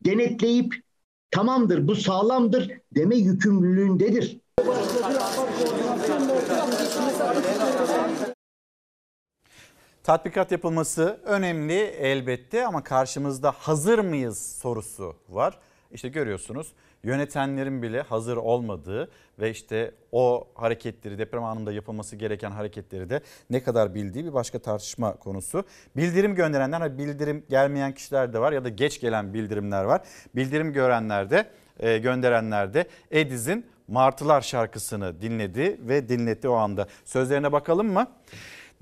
denetleyip 0.04 0.74
tamamdır 1.30 1.88
bu 1.88 1.94
sağlamdır 1.94 2.70
deme 2.94 3.16
yükümlülüğündedir. 3.16 4.40
Tatbikat 10.02 10.52
yapılması 10.52 11.20
önemli 11.24 11.78
elbette 11.82 12.66
ama 12.66 12.84
karşımızda 12.84 13.50
hazır 13.58 13.98
mıyız 13.98 14.56
sorusu 14.62 15.16
var. 15.28 15.58
İşte 15.92 16.08
görüyorsunuz 16.08 16.72
yönetenlerin 17.04 17.82
bile 17.82 18.02
hazır 18.02 18.36
olmadığı 18.36 19.10
ve 19.38 19.50
işte 19.50 19.94
o 20.12 20.48
hareketleri 20.54 21.18
deprem 21.18 21.44
anında 21.44 21.72
yapılması 21.72 22.16
gereken 22.16 22.50
hareketleri 22.50 23.10
de 23.10 23.20
ne 23.50 23.62
kadar 23.62 23.94
bildiği 23.94 24.24
bir 24.24 24.34
başka 24.34 24.58
tartışma 24.58 25.16
konusu. 25.16 25.64
Bildirim 25.96 26.34
gönderenler, 26.34 26.80
hani 26.80 26.98
bildirim 26.98 27.44
gelmeyen 27.50 27.92
kişiler 27.92 28.32
de 28.32 28.38
var 28.38 28.52
ya 28.52 28.64
da 28.64 28.68
geç 28.68 29.00
gelen 29.00 29.34
bildirimler 29.34 29.84
var. 29.84 30.00
Bildirim 30.36 30.72
görenler 30.72 31.30
de 31.30 31.46
e, 31.80 31.98
gönderenler 31.98 32.74
de 32.74 32.86
Ediz'in 33.10 33.66
Martılar 33.88 34.40
şarkısını 34.40 35.20
dinledi 35.20 35.80
ve 35.80 36.08
dinletti 36.08 36.48
o 36.48 36.54
anda. 36.54 36.86
Sözlerine 37.04 37.52
bakalım 37.52 37.92
mı? 37.92 38.06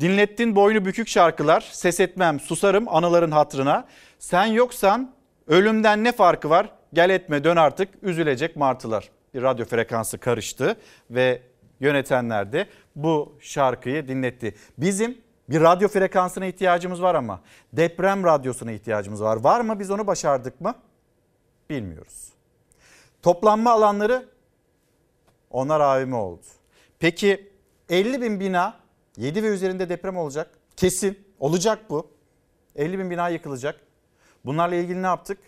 Dinlettin 0.01 0.57
boynu 0.57 0.85
bükük 0.85 1.09
şarkılar, 1.09 1.69
ses 1.73 2.01
etmem, 2.01 2.41
susarım 2.41 2.89
anıların 2.89 3.31
hatrına. 3.31 3.85
Sen 4.19 4.47
yoksan 4.47 5.13
ölümden 5.47 6.05
ne 6.05 6.13
farkı 6.13 6.51
var? 6.51 6.71
Gel 6.93 7.11
etme 7.11 7.45
dön 7.45 7.57
artık 7.57 7.89
üzülecek 8.03 8.57
martılar. 8.57 9.11
Bir 9.35 9.43
radyo 9.43 9.65
frekansı 9.67 10.19
karıştı 10.19 10.77
ve 11.11 11.43
yönetenler 11.81 12.53
de 12.53 12.67
bu 12.97 13.39
şarkıyı 13.41 14.09
dinletti. 14.09 14.55
Bizim 14.79 15.19
bir 15.49 15.61
radyo 15.61 15.89
frekansına 15.89 16.47
ihtiyacımız 16.47 17.03
var 17.03 17.15
ama 17.15 17.41
deprem 17.73 18.25
radyosuna 18.25 18.73
ihtiyacımız 18.73 19.23
var. 19.23 19.37
Var 19.37 19.61
mı 19.61 19.79
biz 19.79 19.91
onu 19.91 20.07
başardık 20.07 20.61
mı? 20.61 20.75
Bilmiyoruz. 21.71 22.29
Toplanma 23.23 23.71
alanları 23.71 24.29
onlar 25.51 25.81
AVM 25.81 26.13
oldu. 26.13 26.43
Peki 26.99 27.53
50 27.89 28.23
bin 28.23 28.41
bina 28.41 28.77
7 29.17 29.43
ve 29.43 29.47
üzerinde 29.47 29.89
deprem 29.89 30.17
olacak. 30.17 30.51
Kesin 30.77 31.19
olacak 31.39 31.79
bu. 31.91 32.11
50 32.77 32.99
bin 32.99 33.11
bina 33.11 33.29
yıkılacak. 33.29 33.81
Bunlarla 34.45 34.75
ilgili 34.75 35.03
ne 35.03 35.07
yaptık? 35.07 35.39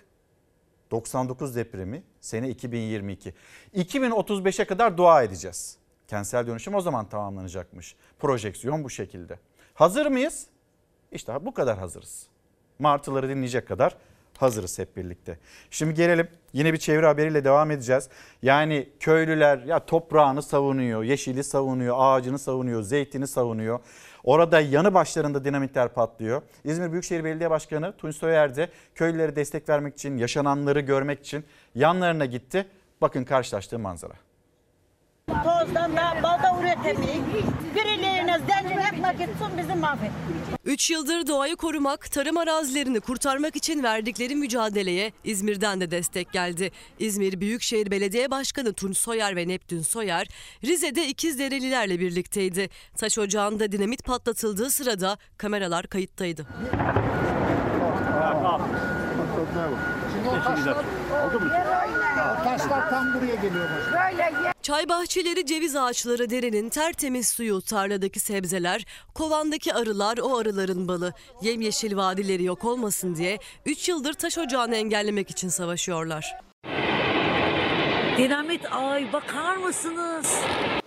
99 0.91 1.57
depremi 1.57 2.03
sene 2.20 2.49
2022. 2.49 3.34
2035'e 3.74 4.64
kadar 4.64 4.97
dua 4.97 5.22
edeceğiz. 5.22 5.76
Kentsel 6.09 6.47
dönüşüm 6.47 6.74
o 6.74 6.80
zaman 6.80 7.09
tamamlanacakmış. 7.09 7.97
Projeksiyon 8.18 8.84
bu 8.84 8.91
şekilde. 8.91 9.39
Hazır 9.74 10.07
mıyız? 10.07 10.47
İşte 11.12 11.47
bu 11.47 11.55
kadar 11.55 11.78
hazırız. 11.78 12.26
Martıları 12.78 13.28
dinleyecek 13.28 13.68
kadar 13.68 13.97
hazırız 14.39 14.78
hep 14.78 14.97
birlikte. 14.97 15.39
Şimdi 15.70 15.95
gelelim 15.95 16.28
yine 16.53 16.72
bir 16.72 16.78
çevre 16.78 17.07
haberiyle 17.07 17.45
devam 17.45 17.70
edeceğiz. 17.70 18.09
Yani 18.43 18.89
köylüler 19.01 19.59
ya 19.59 19.86
toprağını 19.86 20.43
savunuyor, 20.43 21.03
yeşili 21.03 21.45
savunuyor, 21.45 21.97
ağacını 21.99 22.39
savunuyor, 22.39 22.82
zeytini 22.82 23.26
savunuyor. 23.26 23.80
Orada 24.25 24.61
yanı 24.61 24.95
başlarında 24.95 25.45
dinamitler 25.45 25.89
patlıyor. 25.89 26.43
İzmir 26.64 26.93
Büyükşehir 26.93 27.25
Belediye 27.25 27.51
Başkanı 27.51 27.97
Tunç 27.97 28.16
Soyer 28.16 28.57
de 28.57 28.69
köylülere 28.95 29.37
destek 29.37 29.69
vermek 29.69 29.95
için, 29.95 30.16
yaşananları 30.16 30.81
görmek 30.81 31.21
için 31.21 31.45
yanlarına 31.75 32.25
gitti. 32.25 32.66
Bakın 33.01 33.25
karşılaştığı 33.25 33.79
manzara. 33.79 34.28
Tozdan 35.29 35.97
da 35.97 36.14
balda 36.22 36.61
üretemeyiz. 36.61 37.22
Birilerine 37.74 38.39
zencir 38.39 38.76
yapmak 38.85 39.14
için 39.14 39.59
bizi 39.59 39.74
mahvetti. 39.74 40.12
3 40.64 40.91
yıldır 40.91 41.26
doğayı 41.26 41.57
korumak, 41.57 42.11
tarım 42.12 42.37
arazilerini 42.37 43.01
kurtarmak 43.01 43.57
için 43.57 43.83
verdikleri 43.83 44.37
mücadeleye 44.37 45.12
İzmir'den 45.24 45.81
de 45.81 45.91
destek 45.91 46.33
geldi. 46.33 46.70
İzmir 46.99 47.41
Büyükşehir 47.41 47.91
Belediye 47.91 48.31
Başkanı 48.31 48.72
Tunç 48.72 48.99
Soyer 48.99 49.37
ve 49.37 49.49
Neptün 49.49 49.83
Soyer, 49.83 50.26
Rize'de 50.64 51.07
İkizderelilerle 51.07 52.01
birlikteydi. 52.01 52.70
Taş 52.97 53.18
ocağında 53.18 53.72
dinamit 53.72 54.05
patlatıldığı 54.05 54.70
sırada 54.70 55.18
kameralar 55.39 55.87
kayıttaydı. 55.87 56.47
Şimdi 60.12 60.29
o 60.29 60.43
taşlar 60.45 60.74
oldu 60.74 61.41
mu? 61.41 61.51
Taşlar 62.59 62.91
tam 62.91 63.15
buraya 63.15 63.35
geliyor 63.35 63.69
başkanım. 63.71 64.53
Çay 64.63 64.89
bahçeleri, 64.89 65.47
ceviz 65.47 65.77
ağaçları, 65.77 66.31
derenin 66.31 66.69
tertemiz 66.69 67.29
suyu, 67.29 67.63
tarladaki 67.63 68.21
sebzeler, 68.21 68.87
kovandaki 69.15 69.75
arılar 69.75 70.19
o 70.19 70.39
arıların 70.39 70.89
balı. 70.89 71.13
Yemyeşil 71.43 71.97
vadileri 71.97 72.45
yok 72.45 72.65
olmasın 72.65 73.17
diye 73.17 73.39
3 73.67 73.89
yıldır 73.89 74.13
taş 74.13 74.39
ocağını 74.39 74.77
engellemek 74.77 75.31
için 75.31 75.49
savaşıyorlar. 75.49 76.37
Dinamit 78.19 78.73
ay 78.73 79.12
bakar 79.12 79.57
mısınız? 79.57 80.35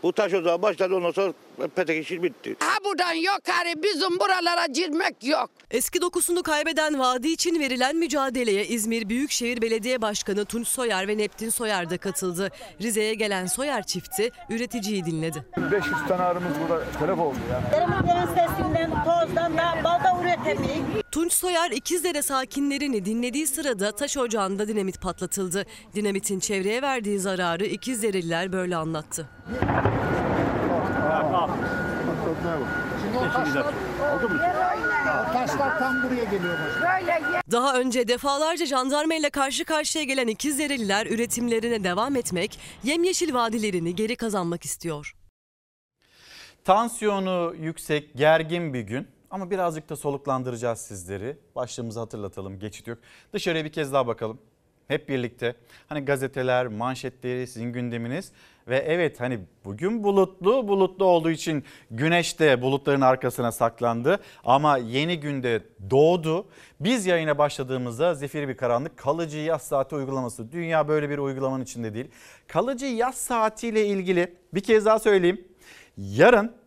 Bu 0.04 0.14
taş 0.14 0.34
ocağı 0.34 0.62
başladı 0.62 0.96
ondan 0.96 1.12
sonra 1.12 1.34
petek 1.76 2.04
işi 2.04 2.24
bitti. 2.24 2.56
Ha 2.60 2.78
buradan 2.86 3.14
yukarı 3.14 3.84
bizim 3.84 4.20
buralara 4.20 4.66
girmek 4.66 5.24
yok. 5.24 5.50
Eski 5.72 6.02
dokusunu 6.02 6.44
kaybeden 6.44 7.00
vadi 7.00 7.28
için 7.28 7.60
verilen 7.60 7.96
mücadeleye 7.96 8.66
İzmir 8.66 9.10
Büyükşehir 9.10 9.62
Belediye 9.62 10.02
Başkanı 10.02 10.46
Tunç 10.46 10.68
Soyer 10.68 11.08
ve 11.08 11.18
Neptin 11.18 11.50
Soyer 11.50 11.90
de 11.90 11.98
katıldı. 11.98 12.50
Rize'ye 12.82 13.14
gelen 13.14 13.46
Soyer 13.46 13.84
çifti 13.84 14.32
üreticiyi 14.50 15.06
dinledi. 15.06 15.46
500 15.72 15.96
tane 16.08 16.24
arımız 16.24 16.54
burada 16.62 16.84
telef 17.00 17.20
oldu 17.20 17.38
yani. 17.52 17.88
Dinamiterin 17.88 18.28
sesinden, 18.48 18.92
tozdan 19.06 19.58
da 19.58 19.76
balda 19.84 20.18
üretemeyiz. 20.24 21.01
Tunç 21.12 21.34
Soyer 21.34 21.72
İkizdere 21.72 22.22
sakinlerini 22.22 23.06
dinlediği 23.06 23.48
sırada 23.48 23.92
taş 23.92 24.18
ocağında 24.18 24.68
dinamit 24.68 25.02
patlatıldı. 25.02 25.66
Dinamitin 25.96 26.40
çevreye 26.40 26.82
verdiği 26.82 27.20
zararı 27.20 27.66
İkizdereliler 27.66 28.54
böyle 28.54 28.76
anlattı. 28.76 29.30
Daha 37.52 37.80
önce 37.80 38.08
defalarca 38.08 38.66
jandarma 38.66 39.14
ile 39.14 39.30
karşı 39.30 39.66
karşıya 39.66 40.04
gelen 40.04 40.28
İkizdereliler 40.28 41.06
üretimlerine 41.06 41.84
devam 41.84 42.16
etmek, 42.16 42.60
yemyeşil 42.84 43.34
vadilerini 43.34 43.96
geri 43.96 44.16
kazanmak 44.16 44.66
istiyor. 44.66 45.16
Tansiyonu 46.64 47.56
yüksek, 47.60 48.18
gergin 48.18 48.74
bir 48.74 48.82
gün 48.82 49.08
ama 49.32 49.52
birazcık 49.52 49.90
da 49.90 49.96
soluklandıracağız 49.96 50.80
sizleri. 50.80 51.38
Başlığımızı 51.56 52.00
hatırlatalım, 52.00 52.60
geçit 52.60 52.88
yok. 52.88 53.00
Dışarıya 53.34 53.66
bir 53.66 53.72
kez 53.72 53.94
daha 53.94 54.08
bakalım. 54.08 54.40
Hep 54.88 55.10
birlikte 55.10 55.56
hani 55.90 56.06
gazeteler, 56.06 56.68
manşetleri, 56.68 57.48
sizin 57.48 57.74
gündeminiz 57.74 58.32
ve 58.68 58.78
evet 58.78 59.20
hani 59.20 59.40
bugün 59.66 60.04
bulutlu, 60.04 60.68
bulutlu 60.68 61.06
olduğu 61.06 61.30
için 61.30 61.64
güneş 61.92 62.40
de 62.40 62.62
bulutların 62.62 63.02
arkasına 63.02 63.52
saklandı 63.52 64.20
ama 64.44 64.78
yeni 64.78 65.20
günde 65.20 65.64
doğdu. 65.90 66.46
Biz 66.80 67.06
yayına 67.06 67.38
başladığımızda 67.38 68.14
zifiri 68.14 68.48
bir 68.48 68.58
karanlık 68.58 68.98
kalıcı 68.98 69.38
yaz 69.38 69.62
saati 69.62 69.96
uygulaması. 69.96 70.52
Dünya 70.52 70.88
böyle 70.88 71.10
bir 71.10 71.18
uygulamanın 71.18 71.64
içinde 71.64 71.94
değil. 71.94 72.12
Kalıcı 72.48 72.86
yaz 72.86 73.16
saatiyle 73.16 73.86
ilgili 73.86 74.36
bir 74.54 74.64
kez 74.64 74.86
daha 74.86 75.00
söyleyeyim. 75.00 75.48
Yarın 75.98 76.61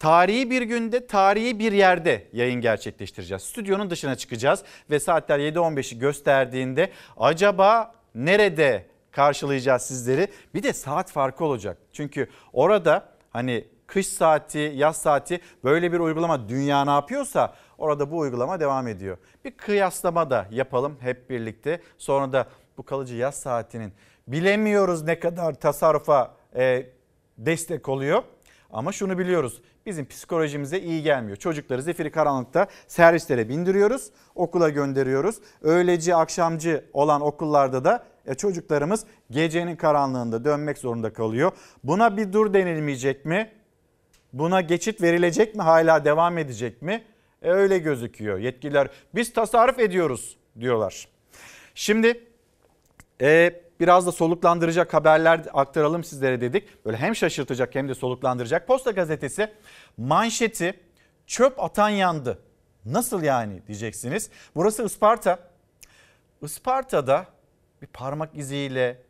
Tarihi 0.00 0.50
bir 0.50 0.62
günde, 0.62 1.06
tarihi 1.06 1.58
bir 1.58 1.72
yerde 1.72 2.26
yayın 2.32 2.60
gerçekleştireceğiz. 2.60 3.42
Stüdyonun 3.42 3.90
dışına 3.90 4.14
çıkacağız 4.14 4.62
ve 4.90 5.00
saatler 5.00 5.38
7.15'i 5.38 5.98
gösterdiğinde 5.98 6.90
acaba 7.16 7.94
nerede 8.14 8.86
karşılayacağız 9.10 9.82
sizleri? 9.82 10.28
Bir 10.54 10.62
de 10.62 10.72
saat 10.72 11.12
farkı 11.12 11.44
olacak. 11.44 11.78
Çünkü 11.92 12.28
orada 12.52 13.08
hani 13.30 13.64
kış 13.86 14.06
saati, 14.06 14.72
yaz 14.74 14.96
saati 14.96 15.40
böyle 15.64 15.92
bir 15.92 15.98
uygulama 15.98 16.48
dünya 16.48 16.84
ne 16.84 16.90
yapıyorsa 16.90 17.54
orada 17.78 18.10
bu 18.10 18.18
uygulama 18.18 18.60
devam 18.60 18.88
ediyor. 18.88 19.18
Bir 19.44 19.50
kıyaslama 19.50 20.30
da 20.30 20.46
yapalım 20.50 20.96
hep 21.00 21.30
birlikte. 21.30 21.80
Sonra 21.98 22.32
da 22.32 22.46
bu 22.76 22.82
kalıcı 22.82 23.14
yaz 23.14 23.34
saatinin 23.34 23.92
bilemiyoruz 24.28 25.02
ne 25.02 25.20
kadar 25.20 25.54
tasarrufa 25.54 26.34
e, 26.56 26.86
destek 27.38 27.88
oluyor. 27.88 28.22
Ama 28.72 28.92
şunu 28.92 29.18
biliyoruz 29.18 29.62
bizim 29.86 30.06
psikolojimize 30.06 30.80
iyi 30.80 31.02
gelmiyor. 31.02 31.36
Çocukları 31.36 31.82
zifiri 31.82 32.10
karanlıkta 32.10 32.66
servislere 32.88 33.48
bindiriyoruz, 33.48 34.10
okula 34.34 34.68
gönderiyoruz. 34.68 35.36
Öğleci, 35.62 36.14
akşamcı 36.14 36.84
olan 36.92 37.20
okullarda 37.20 37.84
da 37.84 38.04
e, 38.26 38.34
çocuklarımız 38.34 39.04
gecenin 39.30 39.76
karanlığında 39.76 40.44
dönmek 40.44 40.78
zorunda 40.78 41.12
kalıyor. 41.12 41.52
Buna 41.84 42.16
bir 42.16 42.32
dur 42.32 42.54
denilmeyecek 42.54 43.24
mi? 43.24 43.52
Buna 44.32 44.60
geçit 44.60 45.02
verilecek 45.02 45.54
mi? 45.54 45.62
Hala 45.62 46.04
devam 46.04 46.38
edecek 46.38 46.82
mi? 46.82 47.04
E, 47.42 47.50
öyle 47.50 47.78
gözüküyor. 47.78 48.38
Yetkililer 48.38 48.88
biz 49.14 49.32
tasarruf 49.32 49.78
ediyoruz 49.78 50.36
diyorlar. 50.60 51.08
Şimdi 51.74 52.24
e, 53.22 53.60
biraz 53.80 54.06
da 54.06 54.12
soluklandıracak 54.12 54.94
haberler 54.94 55.46
aktaralım 55.52 56.04
sizlere 56.04 56.40
dedik. 56.40 56.84
Böyle 56.84 56.96
hem 56.96 57.16
şaşırtacak 57.16 57.74
hem 57.74 57.88
de 57.88 57.94
soluklandıracak. 57.94 58.66
Posta 58.66 58.90
gazetesi 58.90 59.52
manşeti 59.96 60.80
çöp 61.26 61.60
atan 61.60 61.88
yandı. 61.88 62.38
Nasıl 62.84 63.22
yani 63.22 63.66
diyeceksiniz. 63.66 64.30
Burası 64.54 64.84
Isparta. 64.84 65.38
Isparta'da 66.42 67.26
bir 67.82 67.86
parmak 67.86 68.36
iziyle 68.36 69.02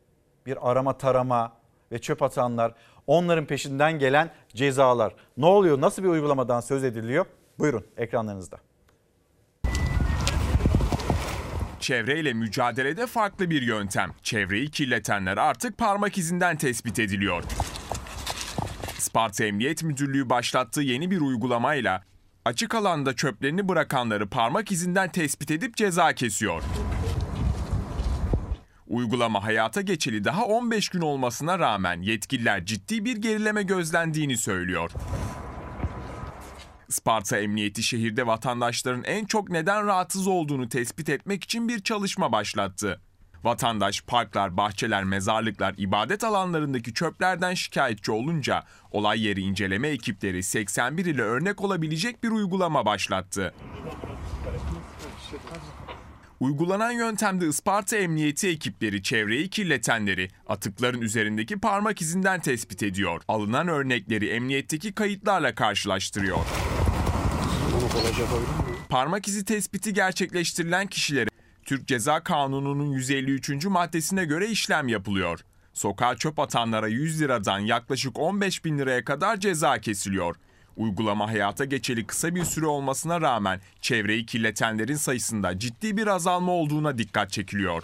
bir 0.47 0.71
arama 0.71 0.99
tarama 0.99 1.53
ve 1.93 1.99
çöp 1.99 2.23
atanlar 2.23 2.75
onların 3.07 3.47
peşinden 3.47 3.99
gelen 3.99 4.31
cezalar. 4.49 5.15
Ne 5.37 5.47
oluyor? 5.47 5.81
Nasıl 5.81 6.03
bir 6.03 6.09
uygulamadan 6.09 6.61
söz 6.61 6.85
ediliyor? 6.85 7.27
Buyurun 7.59 7.87
ekranlarınızda. 7.97 8.59
Çevreyle 11.81 12.33
mücadelede 12.33 13.07
farklı 13.07 13.51
bir 13.51 13.63
yöntem. 13.63 14.11
Çevreyi 14.23 14.71
kirletenler 14.71 15.37
artık 15.37 15.79
parmak 15.79 16.19
izinden 16.19 16.57
tespit 16.57 16.99
ediliyor. 16.99 17.43
Sparta 18.99 19.45
Emniyet 19.45 19.83
Müdürlüğü 19.83 20.31
başlattığı 20.31 20.83
yeni 20.83 21.11
bir 21.11 21.21
uygulamayla 21.21 22.03
açık 22.45 22.75
alanda 22.75 23.17
çöplerini 23.17 23.69
bırakanları 23.69 24.29
parmak 24.29 24.73
izinden 24.73 25.13
tespit 25.13 25.51
edip 25.51 25.77
ceza 25.77 26.13
kesiyor. 26.13 26.63
Uygulama 28.87 29.45
hayata 29.45 29.81
geçeli 29.81 30.25
daha 30.25 30.45
15 30.45 30.89
gün 30.89 31.01
olmasına 31.01 31.59
rağmen 31.59 32.03
yetkililer 32.03 32.67
ciddi 32.67 33.05
bir 33.05 33.17
gerileme 33.17 33.63
gözlendiğini 33.63 34.37
söylüyor. 34.37 34.91
Sparta 36.91 37.39
Emniyeti 37.39 37.83
şehirde 37.83 38.27
vatandaşların 38.27 39.05
en 39.05 39.25
çok 39.25 39.51
neden 39.51 39.87
rahatsız 39.87 40.27
olduğunu 40.27 40.69
tespit 40.69 41.09
etmek 41.09 41.45
için 41.45 41.69
bir 41.69 41.83
çalışma 41.83 42.33
başlattı. 42.33 43.01
Vatandaş 43.45 44.03
parklar, 44.03 44.57
bahçeler, 44.57 45.05
mezarlıklar, 45.05 45.75
ibadet 45.79 46.25
alanlarındaki 46.25 46.95
çöplerden 46.95 47.55
şikayetçi 47.55 48.13
olunca 48.13 48.63
olay 48.91 49.27
yeri 49.27 49.41
inceleme 49.41 49.89
ekipleri 49.89 50.43
81 50.43 51.05
ile 51.05 51.23
örnek 51.23 51.61
olabilecek 51.61 52.23
bir 52.23 52.31
uygulama 52.31 52.87
başlattı. 52.87 53.55
Uygulanan 56.41 56.91
yöntemde 56.91 57.49
Isparta 57.49 57.97
Emniyeti 57.97 58.49
ekipleri 58.49 59.03
çevreyi 59.03 59.51
kirletenleri 59.51 60.29
atıkların 60.47 61.01
üzerindeki 61.01 61.61
parmak 61.61 62.01
izinden 62.01 62.41
tespit 62.41 62.83
ediyor. 62.83 63.23
Alınan 63.29 63.69
örnekleri 63.69 64.29
emniyetteki 64.29 64.93
kayıtlarla 64.93 65.55
karşılaştırıyor. 65.55 66.39
Parmak 68.89 69.29
izi 69.29 69.45
tespiti 69.45 69.95
gerçekleştirilen 69.95 70.87
kişilere 70.87 71.29
Türk 71.65 71.87
Ceza 71.87 72.23
Kanunu'nun 72.23 72.93
153. 72.93 73.65
maddesine 73.67 74.25
göre 74.25 74.49
işlem 74.49 74.89
yapılıyor. 74.89 75.41
Sokağa 75.73 76.17
çöp 76.17 76.39
atanlara 76.39 76.89
100 76.89 77.21
liradan 77.21 77.59
yaklaşık 77.59 78.19
15 78.19 78.65
bin 78.65 78.79
liraya 78.79 79.05
kadar 79.05 79.41
ceza 79.41 79.79
kesiliyor. 79.79 80.37
Uygulama 80.77 81.29
hayata 81.29 81.65
geçeli 81.65 82.07
kısa 82.07 82.35
bir 82.35 82.45
süre 82.45 82.67
olmasına 82.67 83.21
rağmen 83.21 83.61
çevreyi 83.81 84.27
kirletenlerin 84.27 84.95
sayısında 84.95 85.59
ciddi 85.59 85.97
bir 85.97 86.07
azalma 86.07 86.53
olduğuna 86.53 86.99
dikkat 86.99 87.31
çekiliyor. 87.31 87.83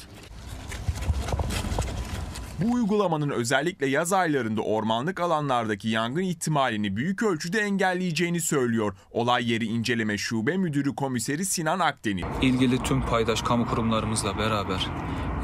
Bu 2.60 2.72
uygulamanın 2.72 3.30
özellikle 3.30 3.86
yaz 3.86 4.12
aylarında 4.12 4.60
ormanlık 4.60 5.20
alanlardaki 5.20 5.88
yangın 5.88 6.22
ihtimalini 6.22 6.96
büyük 6.96 7.22
ölçüde 7.22 7.60
engelleyeceğini 7.60 8.40
söylüyor 8.40 8.96
olay 9.10 9.52
yeri 9.52 9.64
inceleme 9.64 10.18
şube 10.18 10.56
müdürü 10.56 10.94
komiseri 10.94 11.44
Sinan 11.44 11.78
Akdeniz. 11.78 12.24
ilgili 12.42 12.82
tüm 12.82 13.06
paydaş 13.06 13.42
kamu 13.42 13.66
kurumlarımızla 13.66 14.38
beraber 14.38 14.86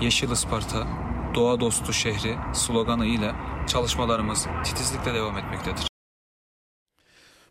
Yeşil 0.01 0.31
Isparta, 0.31 0.87
Doğa 1.35 1.61
Dostu 1.61 1.93
Şehri 1.93 2.37
sloganı 2.55 3.07
ile 3.07 3.33
çalışmalarımız 3.67 4.47
titizlikle 4.65 5.15
devam 5.15 5.39
etmektedir. 5.39 5.89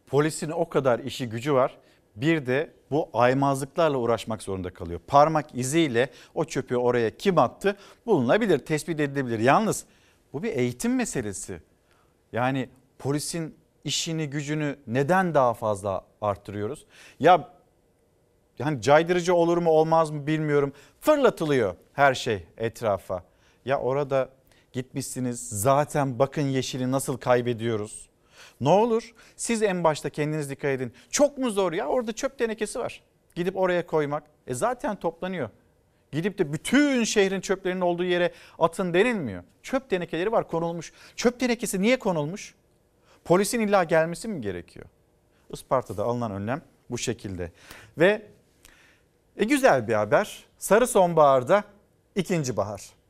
Polisin 0.08 0.50
o 0.50 0.70
kadar 0.70 1.00
işi 1.00 1.30
gücü 1.30 1.54
var. 1.54 1.78
Bir 2.16 2.46
de 2.46 2.74
bu 2.92 3.10
aymazlıklarla 3.14 3.98
uğraşmak 3.98 4.44
zorunda 4.44 4.74
kalıyor. 4.74 5.00
Parmak 5.08 5.56
iziyle 5.56 6.10
o 6.36 6.46
çöpü 6.46 6.76
oraya 6.76 7.18
kim 7.18 7.38
attı 7.38 7.78
bulunabilir, 8.06 8.60
tespit 8.60 9.00
edilebilir. 9.00 9.40
Yalnız 9.40 9.86
bu 10.34 10.44
bir 10.44 10.56
eğitim 10.56 10.96
meselesi. 10.96 11.62
Yani 12.32 12.70
polisin 13.00 13.56
işini 13.84 14.30
gücünü 14.30 14.76
neden 14.88 15.34
daha 15.34 15.54
fazla 15.54 16.06
arttırıyoruz? 16.22 16.86
Ya 17.20 17.50
yani 18.60 18.82
caydırıcı 18.82 19.36
olur 19.36 19.58
mu 19.58 19.70
olmaz 19.70 20.12
mı 20.12 20.28
bilmiyorum. 20.28 20.74
Fırlatılıyor 21.00 21.76
her 21.94 22.14
şey 22.14 22.46
etrafa. 22.58 23.24
Ya 23.66 23.80
orada 23.80 24.30
gitmişsiniz 24.74 25.50
zaten 25.50 26.20
bakın 26.20 26.42
yeşili 26.42 26.92
nasıl 26.92 27.18
kaybediyoruz. 27.18 28.11
Ne 28.62 28.70
olur 28.70 29.14
siz 29.36 29.64
en 29.64 29.84
başta 29.84 30.10
kendiniz 30.10 30.50
dikkat 30.50 30.72
edin. 30.72 30.94
Çok 31.10 31.38
mu 31.38 31.52
zor 31.52 31.74
ya 31.74 31.88
orada 31.88 32.12
çöp 32.12 32.38
tenekesi 32.38 32.80
var. 32.80 33.04
Gidip 33.36 33.58
oraya 33.58 33.86
koymak. 33.86 34.24
E 34.48 34.54
zaten 34.54 34.96
toplanıyor. 34.96 35.50
Gidip 36.12 36.38
de 36.38 36.54
bütün 36.54 37.04
şehrin 37.04 37.42
çöplerinin 37.42 37.82
olduğu 37.82 38.04
yere 38.04 38.34
atın 38.60 38.94
denilmiyor. 38.94 39.44
Çöp 39.64 39.90
tenekeleri 39.90 40.32
var 40.32 40.48
konulmuş. 40.48 40.94
Çöp 41.16 41.40
tenekesi 41.40 41.82
niye 41.82 42.00
konulmuş? 42.00 42.56
Polisin 43.26 43.60
illa 43.60 43.84
gelmesi 43.84 44.28
mi 44.28 44.42
gerekiyor? 44.42 44.86
Isparta'da 45.50 46.04
alınan 46.04 46.32
önlem 46.32 46.62
bu 46.90 46.98
şekilde. 46.98 47.52
Ve 47.98 48.22
e, 49.38 49.44
güzel 49.44 49.88
bir 49.88 49.94
haber. 49.94 50.46
Sarı 50.58 50.88
sonbaharda 50.88 51.64
ikinci 52.16 52.58
bahar. 52.58 53.01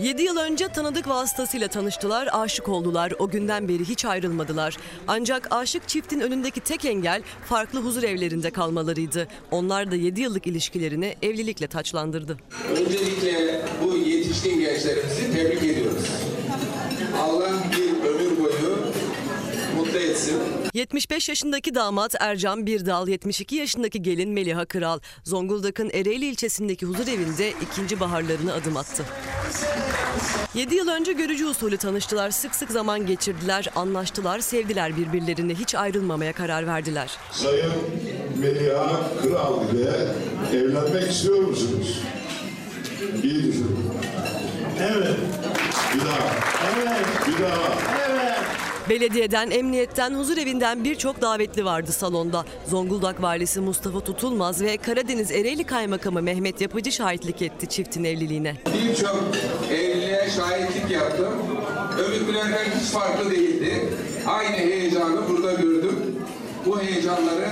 Yedi 0.00 0.22
yıl 0.22 0.36
önce 0.36 0.68
tanıdık 0.68 1.08
vasıtasıyla 1.08 1.68
tanıştılar, 1.68 2.28
aşık 2.32 2.68
oldular. 2.68 3.12
O 3.18 3.30
günden 3.30 3.68
beri 3.68 3.84
hiç 3.84 4.04
ayrılmadılar. 4.04 4.76
Ancak 5.08 5.48
aşık 5.50 5.88
çiftin 5.88 6.20
önündeki 6.20 6.60
tek 6.60 6.84
engel 6.84 7.22
farklı 7.46 7.80
huzur 7.80 8.02
evlerinde 8.02 8.50
kalmalarıydı. 8.50 9.28
Onlar 9.50 9.90
da 9.90 9.96
7 9.96 10.20
yıllık 10.20 10.46
ilişkilerini 10.46 11.14
evlilikle 11.22 11.66
taçlandırdı. 11.66 12.38
Öncelikle 12.70 13.60
bu 13.84 13.96
yetişkin 13.96 14.60
gençlerimizi 14.60 15.32
tebrik 15.32 15.62
ediyoruz. 15.62 16.04
Allah 17.22 17.50
bir 17.72 17.93
etsin. 20.14 20.40
75 20.74 21.28
yaşındaki 21.28 21.74
damat 21.74 22.14
Ercan 22.20 22.66
Birdal, 22.66 23.08
72 23.08 23.56
yaşındaki 23.56 24.02
gelin 24.02 24.30
Meliha 24.30 24.64
Kral, 24.64 25.00
Zonguldak'ın 25.24 25.90
Ereğli 25.90 26.26
ilçesindeki 26.26 26.86
huzur 26.86 27.08
evinde 27.08 27.50
ikinci 27.50 28.00
baharlarını 28.00 28.52
adım 28.54 28.76
attı. 28.76 29.04
7 30.54 30.74
yıl 30.74 30.88
önce 30.88 31.12
görücü 31.12 31.46
usulü 31.46 31.76
tanıştılar, 31.76 32.30
sık 32.30 32.54
sık 32.54 32.70
zaman 32.70 33.06
geçirdiler, 33.06 33.68
anlaştılar, 33.76 34.40
sevdiler 34.40 34.96
birbirlerini, 34.96 35.54
hiç 35.54 35.74
ayrılmamaya 35.74 36.32
karar 36.32 36.66
verdiler. 36.66 37.18
Sayın 37.32 37.72
Meliha 38.40 39.00
Kral 39.22 39.74
ile 39.74 39.92
evlenmek 40.58 41.10
istiyor 41.10 41.38
musunuz? 41.38 42.00
İyi 43.22 43.42
düşünün. 43.42 43.90
Evet. 44.80 45.16
Bir 45.94 46.00
daha. 46.00 46.30
Evet. 46.76 47.06
Bir 47.28 47.42
daha. 47.44 48.03
Belediyeden, 48.88 49.50
emniyetten, 49.50 50.14
huzur 50.14 50.36
evinden 50.36 50.84
birçok 50.84 51.20
davetli 51.20 51.64
vardı 51.64 51.92
salonda. 51.92 52.44
Zonguldak 52.68 53.22
valisi 53.22 53.60
Mustafa 53.60 54.00
Tutulmaz 54.00 54.62
ve 54.62 54.76
Karadeniz 54.76 55.30
Ereğli 55.30 55.64
Kaymakamı 55.64 56.22
Mehmet 56.22 56.60
Yapıcı 56.60 56.92
şahitlik 56.92 57.42
etti 57.42 57.66
çiftin 57.66 58.04
evliliğine. 58.04 58.56
Birçok 58.66 59.24
evliliğe 59.70 60.30
şahitlik 60.36 60.90
yaptım. 60.90 61.32
Öbürkülerden 61.98 62.64
hiç 62.80 62.90
farklı 62.90 63.30
değildi. 63.30 63.88
Aynı 64.26 64.56
heyecanı 64.56 65.28
burada 65.28 65.52
gördüm. 65.52 66.16
Bu 66.66 66.80
heyecanları 66.80 67.48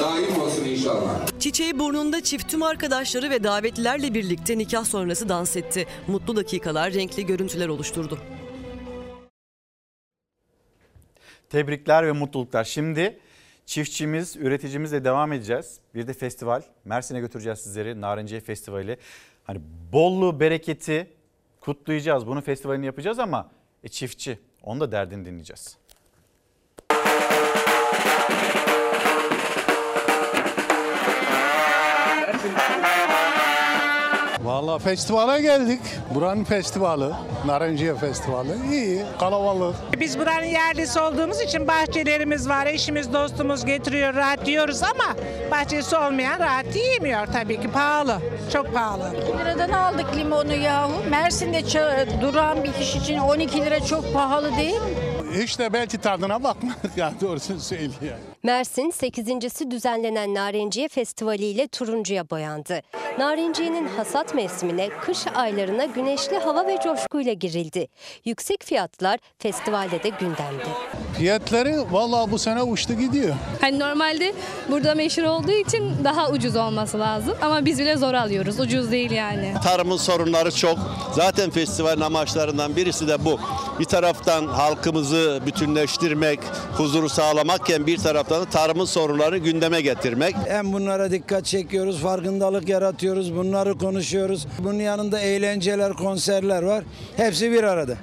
daim 0.00 0.40
olsun 0.40 0.64
inşallah. 0.64 1.26
Çiçeği 1.40 1.78
burnunda 1.78 2.20
çift 2.22 2.50
tüm 2.50 2.62
arkadaşları 2.62 3.30
ve 3.30 3.44
davetlilerle 3.44 4.14
birlikte 4.14 4.58
nikah 4.58 4.84
sonrası 4.84 5.28
dans 5.28 5.56
etti. 5.56 5.86
Mutlu 6.06 6.36
dakikalar, 6.36 6.92
renkli 6.92 7.26
görüntüler 7.26 7.68
oluşturdu. 7.68 8.18
Tebrikler 11.50 12.06
ve 12.06 12.12
mutluluklar. 12.12 12.64
Şimdi 12.64 13.18
çiftçimiz, 13.66 14.36
üreticimizle 14.36 15.04
devam 15.04 15.32
edeceğiz. 15.32 15.80
Bir 15.94 16.06
de 16.06 16.12
festival. 16.12 16.62
Mersin'e 16.84 17.20
götüreceğiz 17.20 17.58
sizleri. 17.58 18.00
Narenciye 18.00 18.40
Festivali. 18.40 18.96
Hani 19.44 19.60
bolluğu, 19.92 20.40
bereketi 20.40 21.06
kutlayacağız. 21.60 22.26
Bunun 22.26 22.40
festivalini 22.40 22.86
yapacağız 22.86 23.18
ama 23.18 23.50
e, 23.84 23.88
çiftçi. 23.88 24.38
Onun 24.62 24.80
da 24.80 24.92
derdini 24.92 25.24
dinleyeceğiz. 25.24 25.76
Vallahi 34.46 34.82
festivale 34.82 35.42
geldik. 35.42 35.80
Buranın 36.14 36.44
festivali, 36.44 37.14
Narenciye 37.46 37.94
Festivali. 37.94 38.48
İyi, 38.72 39.02
kalabalık. 39.20 39.76
Biz 40.00 40.18
buranın 40.18 40.46
yerlisi 40.46 41.00
olduğumuz 41.00 41.40
için 41.40 41.68
bahçelerimiz 41.68 42.48
var. 42.48 42.66
Eşimiz, 42.66 43.12
dostumuz 43.12 43.64
getiriyor, 43.64 44.14
rahat 44.14 44.48
yiyoruz 44.48 44.82
ama 44.82 45.14
bahçesi 45.50 45.96
olmayan 45.96 46.40
rahat 46.40 46.76
yiyemiyor 46.76 47.26
tabii 47.32 47.60
ki. 47.60 47.70
Pahalı, 47.70 48.18
çok 48.52 48.74
pahalı. 48.74 49.10
liradan 49.38 49.70
aldık 49.70 50.16
limonu 50.16 50.54
yahu. 50.54 50.92
Mersin'de 51.10 51.62
duran 52.22 52.64
bir 52.64 52.72
kişi 52.72 52.98
için 52.98 53.18
12 53.18 53.64
lira 53.64 53.80
çok 53.80 54.12
pahalı 54.14 54.56
değil 54.56 54.74
mi? 54.74 55.05
Hiç 55.36 55.58
de 55.58 55.72
belki 55.72 55.98
tadına 55.98 56.42
bakmadık 56.42 56.90
ya 56.96 57.12
doğrusunu 57.20 57.60
söyleyeyim. 57.60 58.16
Mersin 58.42 58.90
8.si 58.90 59.70
düzenlenen 59.70 60.34
Narenciye 60.34 60.88
Festivali 60.88 61.44
ile 61.44 61.68
turuncuya 61.68 62.30
boyandı. 62.30 62.80
Narenciyenin 63.18 63.88
hasat 63.88 64.34
mevsimine, 64.34 64.88
kış 64.88 65.26
aylarına 65.34 65.84
güneşli 65.84 66.38
hava 66.38 66.66
ve 66.66 66.78
coşkuyla 66.84 67.32
girildi. 67.32 67.88
Yüksek 68.24 68.64
fiyatlar 68.64 69.18
festivalde 69.38 70.02
de 70.02 70.08
gündemdi. 70.08 70.64
Fiyatları 71.18 71.92
vallahi 71.92 72.30
bu 72.30 72.38
sene 72.38 72.62
uçtu 72.62 72.94
gidiyor. 72.94 73.34
Hani 73.60 73.78
normalde 73.78 74.32
burada 74.70 74.94
meşhur 74.94 75.22
olduğu 75.22 75.52
için 75.52 76.04
daha 76.04 76.30
ucuz 76.30 76.56
olması 76.56 76.98
lazım. 76.98 77.34
Ama 77.42 77.64
biz 77.64 77.78
bile 77.78 77.96
zor 77.96 78.14
alıyoruz. 78.14 78.60
Ucuz 78.60 78.90
değil 78.90 79.10
yani. 79.10 79.54
Tarımın 79.64 79.96
sorunları 79.96 80.52
çok. 80.52 80.78
Zaten 81.14 81.50
festivalin 81.50 82.00
amaçlarından 82.00 82.76
birisi 82.76 83.08
de 83.08 83.24
bu. 83.24 83.40
Bir 83.78 83.84
taraftan 83.84 84.46
halkımızı 84.46 85.25
bütünleştirmek, 85.46 86.40
huzuru 86.72 87.08
sağlamakken 87.08 87.86
bir 87.86 87.98
taraftan 87.98 88.40
da 88.40 88.44
tarımın 88.44 88.84
sorunlarını 88.84 89.38
gündeme 89.38 89.80
getirmek. 89.80 90.34
Hem 90.48 90.72
bunlara 90.72 91.10
dikkat 91.10 91.44
çekiyoruz, 91.44 92.00
farkındalık 92.00 92.68
yaratıyoruz, 92.68 93.36
bunları 93.36 93.78
konuşuyoruz. 93.78 94.46
Bunun 94.58 94.80
yanında 94.80 95.20
eğlenceler, 95.20 95.92
konserler 95.92 96.62
var. 96.62 96.84
Hepsi 97.16 97.52
bir 97.52 97.62
arada. 97.62 97.96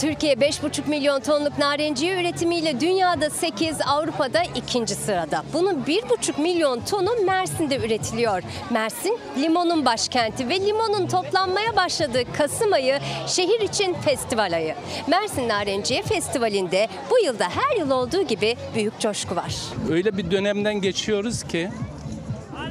Türkiye 0.00 0.34
5,5 0.34 0.88
milyon 0.88 1.20
tonluk 1.20 1.58
narenciye 1.58 2.20
üretimiyle 2.20 2.80
dünyada 2.80 3.30
8, 3.30 3.76
Avrupa'da 3.86 4.42
ikinci 4.54 4.94
sırada. 4.94 5.44
Bunun 5.52 5.84
1,5 5.84 6.40
milyon 6.40 6.80
tonu 6.80 7.10
Mersin'de 7.26 7.76
üretiliyor. 7.76 8.42
Mersin 8.70 9.18
limonun 9.38 9.84
başkenti 9.84 10.48
ve 10.48 10.60
limonun 10.60 11.06
toplanmaya 11.06 11.76
başladığı 11.76 12.32
Kasım 12.32 12.72
ayı 12.72 12.98
şehir 13.26 13.60
için 13.60 13.94
festival 13.94 14.52
ayı. 14.52 14.74
Mersin 15.06 15.48
Narenciye 15.48 16.02
Festivali'nde 16.02 16.88
bu 17.10 17.18
yılda 17.24 17.48
her 17.48 17.76
yıl 17.76 17.90
olduğu 17.90 18.22
gibi 18.22 18.56
büyük 18.74 19.00
coşku 19.00 19.36
var. 19.36 19.54
Öyle 19.90 20.16
bir 20.16 20.30
dönemden 20.30 20.80
geçiyoruz 20.80 21.42
ki 21.42 21.70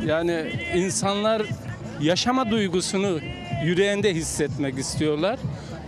yani 0.06 0.52
insanlar 0.76 1.42
yaşama 2.02 2.52
duygusunu 2.52 3.20
yüreğinde 3.64 4.14
hissetmek 4.14 4.80
istiyorlar. 4.80 5.40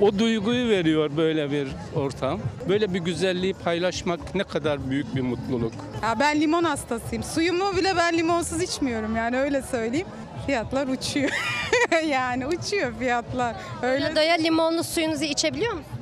O 0.01 0.19
duyguyu 0.19 0.69
veriyor 0.69 1.11
böyle 1.17 1.51
bir 1.51 1.67
ortam. 1.95 2.39
Böyle 2.69 2.93
bir 2.93 2.99
güzelliği 2.99 3.53
paylaşmak 3.53 4.35
ne 4.35 4.43
kadar 4.43 4.89
büyük 4.89 5.15
bir 5.15 5.21
mutluluk. 5.21 5.73
Ya 6.03 6.19
ben 6.19 6.41
limon 6.41 6.63
hastasıyım. 6.63 7.23
Suyumu 7.23 7.75
bile 7.77 7.95
ben 7.97 8.17
limonsuz 8.17 8.61
içmiyorum 8.61 9.15
yani 9.15 9.39
öyle 9.39 9.61
söyleyeyim. 9.61 10.07
Fiyatlar 10.45 10.87
uçuyor. 10.87 11.29
yani 12.07 12.47
uçuyor 12.47 12.93
fiyatlar. 12.99 13.55
Öyle 13.81 14.15
Daya 14.15 14.35
limonlu 14.35 14.83
suyunuzu 14.83 15.23
içebiliyor 15.23 15.73
musunuz? 15.73 15.97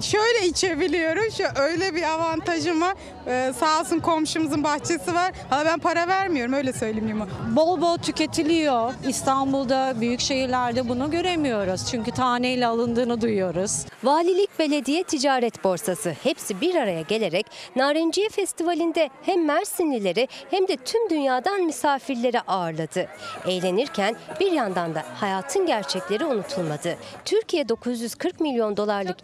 Şöyle 0.00 0.46
içebiliyorum. 0.46 1.24
Şu 1.36 1.60
öyle 1.60 1.94
bir 1.94 2.02
avantajım 2.02 2.80
var. 2.80 2.94
Ee, 3.26 3.52
sağ 3.60 3.80
olsun 3.80 3.98
komşumuzun 4.00 4.64
bahçesi 4.64 5.14
var. 5.14 5.32
Ama 5.50 5.64
ben 5.64 5.78
para 5.78 6.08
vermiyorum 6.08 6.52
öyle 6.52 6.72
söyleyeyim. 6.72 7.22
Bol 7.56 7.80
bol 7.80 7.96
tüketiliyor. 7.98 8.92
İstanbul'da, 9.08 9.94
büyük 10.00 10.20
şehirlerde 10.20 10.88
bunu 10.88 11.10
göremiyoruz. 11.10 11.86
Çünkü 11.90 12.10
taneyle 12.10 12.66
alındığını 12.66 13.20
duyuyoruz. 13.20 13.84
Valilik, 14.04 14.58
belediye, 14.58 15.02
ticaret 15.02 15.64
borsası 15.64 16.10
hepsi 16.22 16.60
bir 16.60 16.74
araya 16.74 17.00
gelerek 17.00 17.46
Narenciye 17.76 18.28
Festivali'nde 18.28 19.10
hem 19.22 19.44
Mersinlileri 19.44 20.28
hem 20.50 20.68
de 20.68 20.76
tüm 20.76 21.10
dünyadan 21.10 21.62
misafirleri 21.62 22.40
ağırladı. 22.40 23.08
Eğlenirken 23.46 24.16
bir 24.40 24.52
yandan 24.52 24.94
da 24.94 25.02
hayatın 25.20 25.66
gerçekleri 25.66 26.24
unutulmadı. 26.24 26.96
Türkiye 27.24 27.68
940 27.68 28.40
milyon 28.40 28.76
dolarlık 28.76 29.16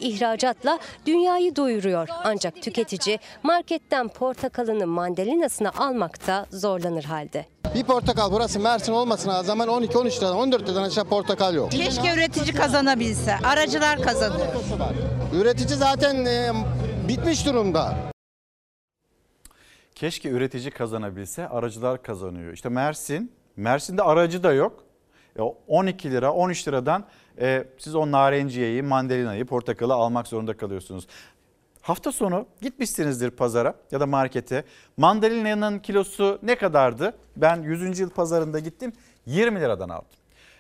ihracatla 0.63 0.79
dünyayı 1.07 1.57
doyuruyor. 1.57 2.09
Ancak 2.25 2.63
tüketici 2.63 3.19
marketten 3.43 4.09
portakalını 4.09 4.87
mandalinasını 4.87 5.71
almakta 5.79 6.47
zorlanır 6.51 7.05
halde. 7.05 7.47
Bir 7.75 7.85
portakal 7.85 8.33
burası 8.33 8.61
Mersin 8.61 8.93
olmasına 8.93 9.43
zaman 9.43 9.69
12-13 9.69 10.21
liradan 10.21 10.37
14 10.37 10.69
liradan 10.69 10.83
aşağı 10.83 11.05
portakal 11.05 11.55
yok. 11.55 11.71
Keşke 11.71 12.15
üretici 12.15 12.53
kazanabilse. 12.55 13.37
Aracılar 13.45 14.03
kazanıyor. 14.03 14.47
Üretici 15.35 15.79
zaten 15.79 16.25
e, 16.25 16.53
bitmiş 17.09 17.47
durumda. 17.47 17.95
Keşke 19.95 20.29
üretici 20.29 20.71
kazanabilse, 20.71 21.49
aracılar 21.49 22.03
kazanıyor. 22.03 22.53
İşte 22.53 22.69
Mersin, 22.69 23.33
Mersin'de 23.57 24.03
aracı 24.03 24.43
da 24.43 24.53
yok. 24.53 24.85
E, 25.39 25.43
12 25.69 26.11
lira, 26.11 26.33
13 26.33 26.69
liradan 26.69 27.05
e, 27.41 27.65
siz 27.79 27.95
o 27.95 28.11
narenciyeyi, 28.11 28.83
mandalinayı, 28.83 29.45
portakalı 29.45 29.95
almak 29.95 30.27
zorunda 30.27 30.57
kalıyorsunuz. 30.57 31.07
Hafta 31.83 32.13
sonu 32.13 32.47
gitmişsinizdir 32.61 33.31
pazara 33.31 33.75
ya 33.91 34.01
da 34.01 34.07
markete. 34.07 34.65
Mandalina'nın 34.97 35.79
kilosu 35.79 36.39
ne 36.43 36.57
kadardı? 36.57 37.15
Ben 37.37 37.63
100. 37.63 37.99
yıl 37.99 38.11
pazarında 38.11 38.59
gittim 38.59 38.93
20 39.27 39.61
liradan 39.61 39.89
aldım. 39.89 40.07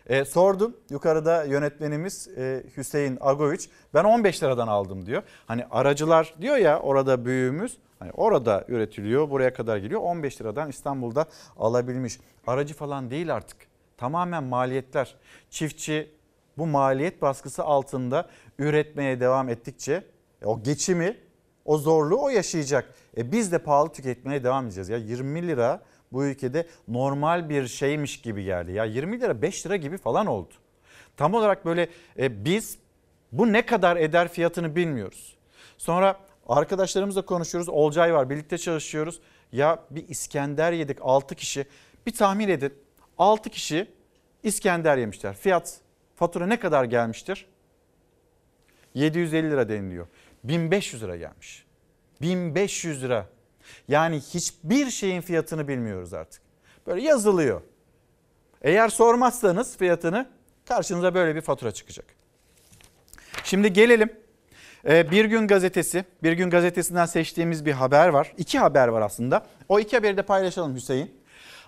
E, 0.06 0.24
sordum 0.24 0.76
yukarıda 0.90 1.44
yönetmenimiz 1.44 2.28
e, 2.28 2.62
Hüseyin 2.76 3.18
Agoviç 3.20 3.68
ben 3.94 4.04
15 4.04 4.42
liradan 4.42 4.68
aldım 4.68 5.06
diyor. 5.06 5.22
Hani 5.46 5.64
aracılar 5.70 6.34
diyor 6.40 6.56
ya 6.56 6.80
orada 6.80 7.24
büyüğümüz 7.24 7.76
hani 7.98 8.10
orada 8.12 8.64
üretiliyor 8.68 9.30
buraya 9.30 9.52
kadar 9.52 9.76
geliyor 9.76 10.00
15 10.00 10.40
liradan 10.40 10.68
İstanbul'da 10.68 11.26
alabilmiş. 11.56 12.18
Aracı 12.46 12.74
falan 12.74 13.10
değil 13.10 13.34
artık 13.34 13.56
tamamen 13.96 14.44
maliyetler. 14.44 15.14
Çiftçi 15.50 16.10
bu 16.58 16.66
maliyet 16.66 17.22
baskısı 17.22 17.64
altında 17.64 18.28
üretmeye 18.58 19.20
devam 19.20 19.48
ettikçe 19.48 20.04
e, 20.42 20.46
o 20.46 20.62
geçimi 20.62 21.16
o 21.64 21.78
zorluğu 21.78 22.22
o 22.22 22.28
yaşayacak. 22.28 22.94
E 23.16 23.32
biz 23.32 23.52
de 23.52 23.58
pahalı 23.58 23.92
tüketmeye 23.92 24.44
devam 24.44 24.66
edeceğiz. 24.66 24.88
Ya 24.88 24.96
20 24.96 25.48
lira 25.48 25.82
bu 26.12 26.24
ülkede 26.24 26.66
normal 26.88 27.48
bir 27.48 27.66
şeymiş 27.66 28.20
gibi 28.20 28.44
geldi. 28.44 28.72
Ya 28.72 28.84
20 28.84 29.20
lira 29.20 29.42
5 29.42 29.66
lira 29.66 29.76
gibi 29.76 29.98
falan 29.98 30.26
oldu. 30.26 30.54
Tam 31.16 31.34
olarak 31.34 31.64
böyle 31.64 31.88
e, 32.18 32.44
biz 32.44 32.78
bu 33.32 33.52
ne 33.52 33.66
kadar 33.66 33.96
eder 33.96 34.28
fiyatını 34.28 34.76
bilmiyoruz. 34.76 35.36
Sonra 35.78 36.20
arkadaşlarımızla 36.48 37.22
konuşuyoruz. 37.22 37.68
Olcay 37.68 38.14
var 38.14 38.30
birlikte 38.30 38.58
çalışıyoruz. 38.58 39.20
Ya 39.52 39.82
bir 39.90 40.08
İskender 40.08 40.72
yedik 40.72 40.98
6 41.00 41.34
kişi. 41.34 41.66
Bir 42.06 42.14
tahmin 42.14 42.48
edin 42.48 42.74
6 43.18 43.50
kişi 43.50 43.86
İskender 44.42 44.96
yemişler. 44.96 45.34
Fiyat 45.34 45.80
fatura 46.22 46.46
ne 46.46 46.58
kadar 46.58 46.84
gelmiştir? 46.84 47.46
750 48.94 49.50
lira 49.50 49.68
deniliyor. 49.68 50.06
1500 50.44 51.02
lira 51.02 51.16
gelmiş. 51.16 51.66
1500 52.20 53.02
lira. 53.02 53.26
Yani 53.88 54.20
hiçbir 54.20 54.90
şeyin 54.90 55.20
fiyatını 55.20 55.68
bilmiyoruz 55.68 56.14
artık. 56.14 56.42
Böyle 56.86 57.02
yazılıyor. 57.02 57.60
Eğer 58.62 58.88
sormazsanız 58.88 59.76
fiyatını 59.76 60.28
karşınıza 60.68 61.14
böyle 61.14 61.34
bir 61.34 61.40
fatura 61.40 61.72
çıkacak. 61.72 62.06
Şimdi 63.44 63.72
gelelim. 63.72 64.12
Ee, 64.88 65.10
bir 65.10 65.24
gün 65.24 65.46
gazetesi, 65.46 66.04
bir 66.22 66.32
gün 66.32 66.50
gazetesinden 66.50 67.06
seçtiğimiz 67.06 67.66
bir 67.66 67.72
haber 67.72 68.08
var. 68.08 68.32
İki 68.38 68.58
haber 68.58 68.88
var 68.88 69.02
aslında. 69.02 69.46
O 69.68 69.80
iki 69.80 69.96
haberi 69.96 70.16
de 70.16 70.22
paylaşalım 70.22 70.74
Hüseyin. 70.74 71.21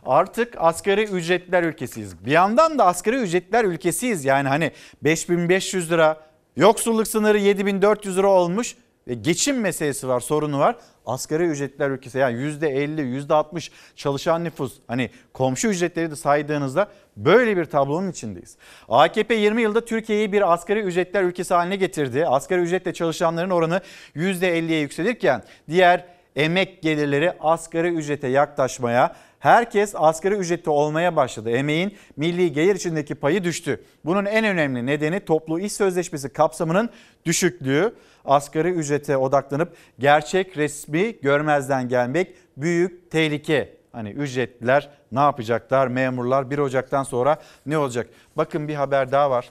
Artık 0.06 0.55
asgari 0.59 1.05
ücretler 1.05 1.62
ülkesiyiz. 1.62 2.24
Bir 2.26 2.31
yandan 2.31 2.78
da 2.78 2.86
asgari 2.86 3.16
ücretler 3.16 3.64
ülkesiyiz. 3.64 4.24
Yani 4.24 4.48
hani 4.48 4.70
5500 5.05 5.90
lira, 5.90 6.20
yoksulluk 6.56 7.09
sınırı 7.09 7.39
7400 7.39 8.18
lira 8.18 8.28
olmuş 8.28 8.76
ve 9.09 9.14
geçim 9.14 9.60
meselesi 9.60 10.09
var, 10.09 10.20
sorunu 10.20 10.59
var. 10.59 10.76
Asgari 11.06 11.44
ücretler 11.44 11.90
ülkesi 11.90 12.18
yani 12.18 12.36
%50, 12.36 13.28
%60 13.28 13.70
çalışan 13.97 14.44
nüfus 14.44 14.72
hani 14.86 15.10
komşu 15.32 15.68
ücretleri 15.68 16.10
de 16.10 16.16
saydığınızda 16.16 16.89
böyle 17.16 17.56
bir 17.56 17.64
tablonun 17.64 18.10
içindeyiz. 18.10 18.56
AKP 18.89 19.35
20 19.35 19.62
yılda 19.62 19.85
Türkiye'yi 19.85 20.32
bir 20.32 20.52
asgari 20.52 20.81
ücretler 20.81 21.22
ülkesi 21.22 21.55
haline 21.55 21.76
getirdi. 21.76 22.26
Asgari 22.26 22.60
ücretle 22.60 22.93
çalışanların 22.93 23.51
oranı 23.51 23.81
%50'ye 24.16 24.81
yükselirken 24.81 25.43
diğer 25.68 26.05
emek 26.36 26.82
gelirleri 26.82 27.32
asgari 27.40 27.89
ücrete 27.89 28.28
yaklaşmaya, 28.28 29.14
herkes 29.44 29.94
asgari 29.96 30.34
ücretli 30.34 30.70
olmaya 30.70 31.16
başladı. 31.16 31.50
Emeğin 31.50 31.96
milli 32.16 32.52
gelir 32.52 32.74
içindeki 32.74 33.14
payı 33.14 33.44
düştü. 33.44 33.84
Bunun 34.04 34.24
en 34.24 34.44
önemli 34.44 34.86
nedeni 34.86 35.20
toplu 35.20 35.60
iş 35.60 35.72
sözleşmesi 35.72 36.28
kapsamının 36.28 36.90
düşüklüğü. 37.24 37.94
Asgari 38.24 38.68
ücrete 38.68 39.16
odaklanıp 39.16 39.76
gerçek 39.98 40.56
resmi 40.56 41.20
görmezden 41.22 41.88
gelmek 41.88 42.34
büyük 42.56 43.10
tehlike. 43.10 43.76
Hani 43.92 44.10
ücretliler 44.10 44.90
ne 45.12 45.20
yapacaklar? 45.20 45.86
Memurlar 45.86 46.50
1 46.50 46.58
Ocak'tan 46.58 47.02
sonra 47.02 47.38
ne 47.66 47.78
olacak? 47.78 48.06
Bakın 48.36 48.68
bir 48.68 48.74
haber 48.74 49.12
daha 49.12 49.30
var. 49.30 49.50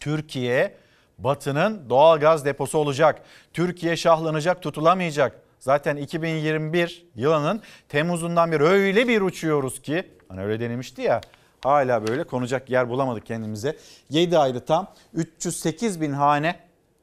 Türkiye 0.00 0.74
Batı'nın 1.18 1.88
doğal 1.90 2.20
gaz 2.20 2.44
deposu 2.44 2.78
olacak. 2.78 3.22
Türkiye 3.52 3.96
şahlanacak, 3.96 4.62
tutulamayacak. 4.62 5.43
Zaten 5.64 5.96
2021 5.96 7.06
yılının 7.14 7.60
Temmuz'undan 7.88 8.52
beri 8.52 8.62
öyle 8.62 9.08
bir 9.08 9.20
uçuyoruz 9.20 9.82
ki 9.82 10.04
hani 10.28 10.40
öyle 10.40 10.60
denemişti 10.60 11.02
ya 11.02 11.20
hala 11.60 12.06
böyle 12.06 12.24
konacak 12.24 12.70
yer 12.70 12.88
bulamadık 12.88 13.26
kendimize. 13.26 13.76
7 14.10 14.38
ayda 14.38 14.64
tam 14.64 14.92
308 15.14 16.00
bin 16.00 16.12
hane 16.12 16.60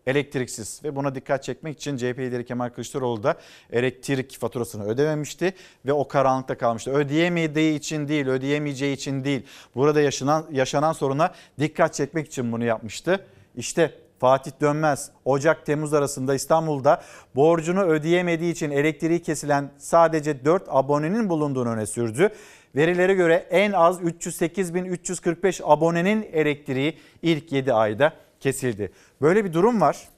elektriksiz 0.07 0.81
ve 0.83 0.95
buna 0.95 1.15
dikkat 1.15 1.43
çekmek 1.43 1.77
için 1.77 1.97
CHP 1.97 2.19
lideri 2.19 2.45
Kemal 2.45 2.69
Kılıçdaroğlu 2.69 3.23
da 3.23 3.35
elektrik 3.71 4.39
faturasını 4.39 4.85
ödememişti 4.85 5.53
ve 5.85 5.93
o 5.93 6.07
karanlıkta 6.07 6.57
kalmıştı. 6.57 6.91
Ödeyemediği 6.91 7.75
için 7.75 8.07
değil, 8.07 8.27
ödeyemeyeceği 8.27 8.95
için 8.95 9.23
değil. 9.23 9.45
Burada 9.75 10.01
yaşanan 10.01 10.45
yaşanan 10.51 10.93
soruna 10.93 11.33
dikkat 11.59 11.93
çekmek 11.93 12.27
için 12.27 12.51
bunu 12.51 12.63
yapmıştı. 12.63 13.25
İşte 13.55 13.93
Fatih 14.21 14.51
Dönmez 14.61 15.11
Ocak-Temmuz 15.25 15.93
arasında 15.93 16.35
İstanbul'da 16.35 17.01
borcunu 17.35 17.83
ödeyemediği 17.83 18.51
için 18.51 18.71
elektriği 18.71 19.21
kesilen 19.21 19.71
sadece 19.77 20.45
4 20.45 20.63
abonenin 20.67 21.29
bulunduğunu 21.29 21.69
öne 21.69 21.85
sürdü. 21.85 22.29
Verilere 22.75 23.13
göre 23.13 23.47
en 23.49 23.71
az 23.71 24.01
308.345 24.01 25.61
abonenin 25.63 26.29
elektriği 26.31 26.97
ilk 27.21 27.51
7 27.51 27.73
ayda 27.73 28.13
kesildi. 28.39 28.91
Böyle 29.21 29.45
bir 29.45 29.53
durum 29.53 29.81
var. 29.81 30.09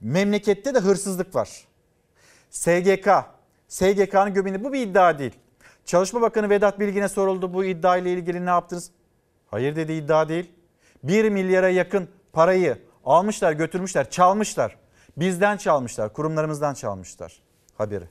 Memlekette 0.00 0.74
de 0.74 0.78
hırsızlık 0.78 1.34
var. 1.34 1.48
SGK, 2.50 3.08
SGK'nın 3.68 4.34
göbeğinde 4.34 4.64
bu 4.64 4.72
bir 4.72 4.80
iddia 4.80 5.18
değil. 5.18 5.34
Çalışma 5.84 6.20
Bakanı 6.20 6.50
Vedat 6.50 6.80
Bilgin'e 6.80 7.08
soruldu 7.08 7.54
bu 7.54 7.64
iddia 7.64 7.96
ile 7.96 8.12
ilgili 8.12 8.46
ne 8.46 8.50
yaptınız? 8.50 8.90
Hayır 9.50 9.76
dedi 9.76 9.92
iddia 9.92 10.28
değil. 10.28 10.50
1 11.02 11.28
milyara 11.28 11.68
yakın 11.68 12.08
parayı 12.32 12.78
Almışlar 13.04 13.52
götürmüşler 13.52 14.10
çalmışlar. 14.10 14.76
Bizden 15.16 15.56
çalmışlar 15.56 16.12
kurumlarımızdan 16.12 16.74
çalmışlar 16.74 17.42
haberi. 17.74 18.08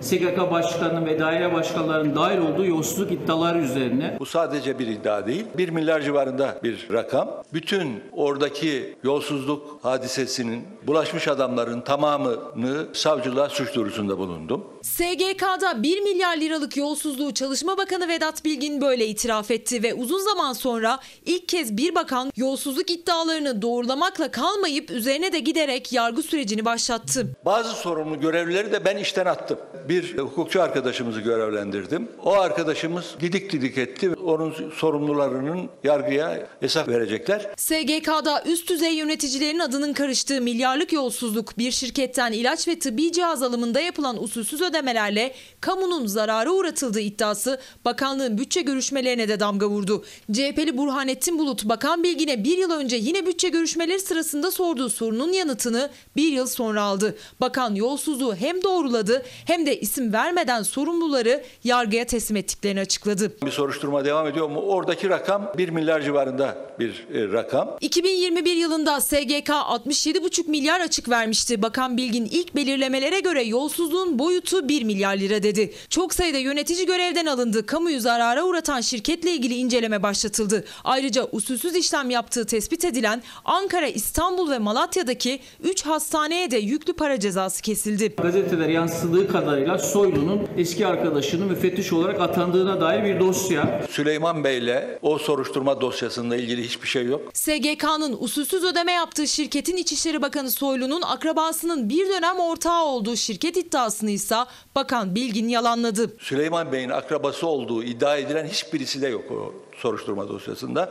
SGK 0.00 0.50
başkanının 0.50 1.06
ve 1.06 1.18
daire 1.18 1.52
başkanlarının 1.52 2.16
dahil 2.16 2.38
olduğu 2.38 2.64
yolsuzluk 2.66 3.12
iddiaları 3.12 3.58
üzerine 3.58 4.16
Bu 4.20 4.26
sadece 4.26 4.78
bir 4.78 4.86
iddia 4.86 5.26
değil. 5.26 5.44
1 5.58 5.68
milyar 5.68 6.00
civarında 6.00 6.58
bir 6.62 6.88
rakam. 6.92 7.30
Bütün 7.52 8.02
oradaki 8.12 8.96
yolsuzluk 9.02 9.78
hadisesinin 9.82 10.64
bulaşmış 10.86 11.28
adamların 11.28 11.80
tamamını 11.80 12.86
savcılığa 12.92 13.48
suç 13.48 13.74
duyurusunda 13.74 14.18
bulundum. 14.18 14.64
SGK'da 14.82 15.82
1 15.82 16.00
milyar 16.00 16.36
liralık 16.36 16.76
yolsuzluğu 16.76 17.34
Çalışma 17.34 17.78
Bakanı 17.78 18.08
Vedat 18.08 18.44
Bilgin 18.44 18.80
böyle 18.80 19.06
itiraf 19.06 19.50
etti 19.50 19.82
ve 19.82 19.94
uzun 19.94 20.18
zaman 20.18 20.52
sonra 20.52 20.98
ilk 21.26 21.48
kez 21.48 21.76
bir 21.76 21.94
bakan 21.94 22.32
yolsuzluk 22.36 22.90
iddialarını 22.90 23.62
doğrulamakla 23.62 24.30
kalmayıp 24.30 24.90
üzerine 24.90 25.32
de 25.32 25.38
giderek 25.38 25.92
yargı 25.92 26.22
sürecini 26.22 26.64
başlattı. 26.64 27.36
Bazı 27.44 27.70
sorumlu 27.74 28.20
görevlileri 28.20 28.72
de 28.72 28.84
ben 28.84 28.96
işten 28.96 29.26
attım. 29.26 29.58
Bir 29.88 30.18
hukukçu 30.18 30.62
arkadaşımızı 30.62 31.20
görevlendirdim. 31.20 32.08
O 32.24 32.32
arkadaşımız 32.32 33.14
didik 33.20 33.52
didik 33.52 33.78
etti. 33.78 34.10
Onun 34.10 34.54
sorumlularının 34.74 35.68
yargıya 35.84 36.46
hesap 36.60 36.88
verecekler. 36.88 37.46
SGK'da 37.56 38.42
üst 38.46 38.70
düzey 38.70 38.94
yöneticilerin 38.94 39.58
adının 39.58 39.92
karıştığı 39.92 40.40
milyarlık 40.40 40.92
yolsuzluk 40.92 41.58
bir 41.58 41.70
şirketten 41.70 42.32
ilaç 42.32 42.68
ve 42.68 42.78
tıbbi 42.78 43.12
cihaz 43.12 43.42
alımında 43.42 43.80
yapılan 43.80 44.22
usulsüz 44.22 44.62
ödemelerle 44.62 45.34
kamunun 45.60 46.06
zarara 46.06 46.50
uğratıldığı 46.50 47.00
iddiası 47.00 47.60
bakanlığın 47.84 48.38
bütçe 48.38 48.60
görüşmelerine 48.60 49.28
de 49.28 49.40
damga 49.40 49.68
vurdu. 49.68 50.04
CHP'li 50.32 50.78
Burhanettin 50.78 51.38
Bulut 51.38 51.64
Bakan 51.64 52.02
Bilgin'e 52.02 52.44
bir 52.44 52.58
yıl 52.58 52.70
önce 52.70 52.96
yine 52.96 53.26
bütçe 53.26 53.48
görüşmeleri 53.48 54.00
sırasında 54.00 54.50
sorduğu 54.50 54.88
sorunun 54.88 55.32
yanıtını 55.32 55.90
bir 56.16 56.32
yıl 56.32 56.46
sonra 56.46 56.82
aldı. 56.82 57.16
Bakan 57.40 57.74
yolsuzluğu 57.74 58.34
hem 58.34 58.62
doğruladı 58.62 59.22
hem 59.46 59.66
de 59.66 59.73
isim 59.80 60.12
vermeden 60.12 60.62
sorumluları 60.62 61.44
yargıya 61.64 62.04
teslim 62.04 62.36
ettiklerini 62.36 62.80
açıkladı. 62.80 63.32
Bir 63.46 63.50
soruşturma 63.50 64.04
devam 64.04 64.26
ediyor 64.26 64.48
mu? 64.48 64.60
Oradaki 64.60 65.08
rakam 65.08 65.52
1 65.58 65.68
milyar 65.68 66.00
civarında 66.02 66.56
bir 66.78 67.06
e, 67.14 67.32
rakam. 67.32 67.76
2021 67.80 68.56
yılında 68.56 69.00
SGK 69.00 69.48
67,5 69.48 70.50
milyar 70.50 70.80
açık 70.80 71.08
vermişti. 71.08 71.62
Bakan 71.62 71.96
Bilgin 71.96 72.24
ilk 72.24 72.56
belirlemelere 72.56 73.20
göre 73.20 73.42
yolsuzluğun 73.42 74.18
boyutu 74.18 74.68
1 74.68 74.82
milyar 74.82 75.16
lira 75.16 75.42
dedi. 75.42 75.72
Çok 75.88 76.14
sayıda 76.14 76.38
yönetici 76.38 76.86
görevden 76.86 77.26
alındı. 77.26 77.66
Kamuyu 77.66 78.00
zarara 78.00 78.44
uğratan 78.44 78.80
şirketle 78.80 79.30
ilgili 79.30 79.54
inceleme 79.54 80.02
başlatıldı. 80.02 80.64
Ayrıca 80.84 81.26
usulsüz 81.32 81.76
işlem 81.76 82.10
yaptığı 82.10 82.44
tespit 82.46 82.84
edilen 82.84 83.22
Ankara, 83.44 83.86
İstanbul 83.86 84.50
ve 84.50 84.58
Malatya'daki 84.58 85.40
3 85.62 85.86
hastaneye 85.86 86.50
de 86.50 86.56
yüklü 86.56 86.92
para 86.92 87.20
cezası 87.20 87.62
kesildi. 87.62 88.14
gazeteler 88.22 88.68
yansıdığı 88.68 89.28
kadarıyla 89.64 89.88
Soylu'nun 89.88 90.48
eski 90.56 90.86
arkadaşının 90.86 91.48
müfettiş 91.48 91.92
olarak 91.92 92.20
atandığına 92.20 92.80
dair 92.80 93.04
bir 93.04 93.20
dosya. 93.20 93.82
Süleyman 93.90 94.44
Bey'le 94.44 94.98
o 95.02 95.18
soruşturma 95.18 95.80
dosyasında 95.80 96.36
ilgili 96.36 96.64
hiçbir 96.64 96.88
şey 96.88 97.06
yok. 97.06 97.20
SGK'nın 97.32 98.16
usulsüz 98.20 98.64
ödeme 98.64 98.92
yaptığı 98.92 99.26
şirketin 99.26 99.76
İçişleri 99.76 100.22
Bakanı 100.22 100.50
Soylu'nun 100.50 101.02
akrabasının 101.02 101.88
bir 101.88 102.08
dönem 102.08 102.38
ortağı 102.38 102.84
olduğu 102.84 103.16
şirket 103.16 103.56
iddiasını 103.56 104.10
ise 104.10 104.36
Bakan 104.74 105.14
Bilgin 105.14 105.48
yalanladı. 105.48 106.16
Süleyman 106.18 106.72
Bey'in 106.72 106.90
akrabası 106.90 107.46
olduğu 107.46 107.82
iddia 107.82 108.16
edilen 108.16 108.46
hiçbirisi 108.46 109.02
de 109.02 109.08
yok 109.08 109.24
o 109.30 109.54
soruşturma 109.76 110.28
dosyasında. 110.28 110.90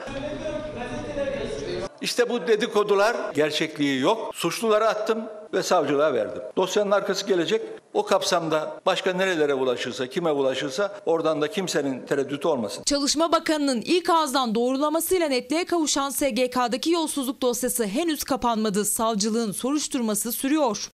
İşte 2.03 2.29
bu 2.29 2.47
dedikodular 2.47 3.15
gerçekliği 3.33 3.99
yok. 3.99 4.35
Suçluları 4.35 4.87
attım 4.87 5.23
ve 5.53 5.63
savcılığa 5.63 6.13
verdim. 6.13 6.41
Dosyanın 6.57 6.91
arkası 6.91 7.27
gelecek. 7.27 7.61
O 7.93 8.05
kapsamda 8.05 8.81
başka 8.85 9.13
nerelere 9.13 9.53
ulaşırsa, 9.53 10.07
kime 10.07 10.31
ulaşırsa 10.31 10.95
oradan 11.05 11.41
da 11.41 11.51
kimsenin 11.51 12.05
tereddütü 12.05 12.47
olmasın. 12.47 12.83
Çalışma 12.83 13.31
Bakanı'nın 13.31 13.81
ilk 13.81 14.09
ağızdan 14.09 14.55
doğrulamasıyla 14.55 15.27
netliğe 15.27 15.65
kavuşan 15.65 16.09
SGK'daki 16.09 16.91
yolsuzluk 16.91 17.41
dosyası 17.41 17.85
henüz 17.85 18.23
kapanmadı. 18.23 18.85
Savcılığın 18.85 19.51
soruşturması 19.51 20.31
sürüyor. 20.31 20.89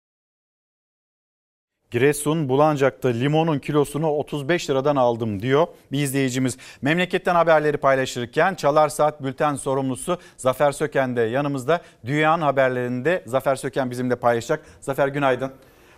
Giresun 1.96 2.48
Bulancak'ta 2.48 3.08
limonun 3.08 3.58
kilosunu 3.58 4.10
35 4.10 4.70
liradan 4.70 4.96
aldım 4.96 5.42
diyor 5.42 5.66
bir 5.92 6.02
izleyicimiz. 6.02 6.58
Memleketten 6.82 7.34
haberleri 7.34 7.76
paylaşırken 7.76 8.54
Çalar 8.54 8.88
Saat 8.88 9.22
bülten 9.22 9.54
sorumlusu 9.54 10.18
Zafer 10.36 10.72
Söken 10.72 11.16
de 11.16 11.20
yanımızda. 11.20 11.80
Dünyanın 12.06 12.42
haberlerinde 12.42 13.22
Zafer 13.26 13.56
Söken 13.56 13.90
bizimle 13.90 14.16
paylaşacak. 14.16 14.64
Zafer 14.80 15.08
günaydın. 15.08 15.52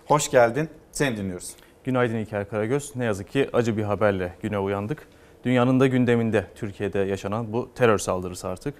Hoş 0.06 0.30
geldin. 0.30 0.68
Seni 0.92 1.16
dinliyoruz. 1.16 1.54
Günaydın 1.84 2.14
İlker 2.14 2.48
Karagöz. 2.48 2.96
Ne 2.96 3.04
yazık 3.04 3.30
ki 3.30 3.48
acı 3.52 3.76
bir 3.76 3.82
haberle 3.82 4.32
güne 4.42 4.58
uyandık. 4.58 5.08
Dünyanın 5.44 5.80
da 5.80 5.86
gündeminde 5.86 6.44
Türkiye'de 6.54 6.98
yaşanan 6.98 7.52
bu 7.52 7.70
terör 7.74 7.98
saldırısı 7.98 8.48
artık. 8.48 8.74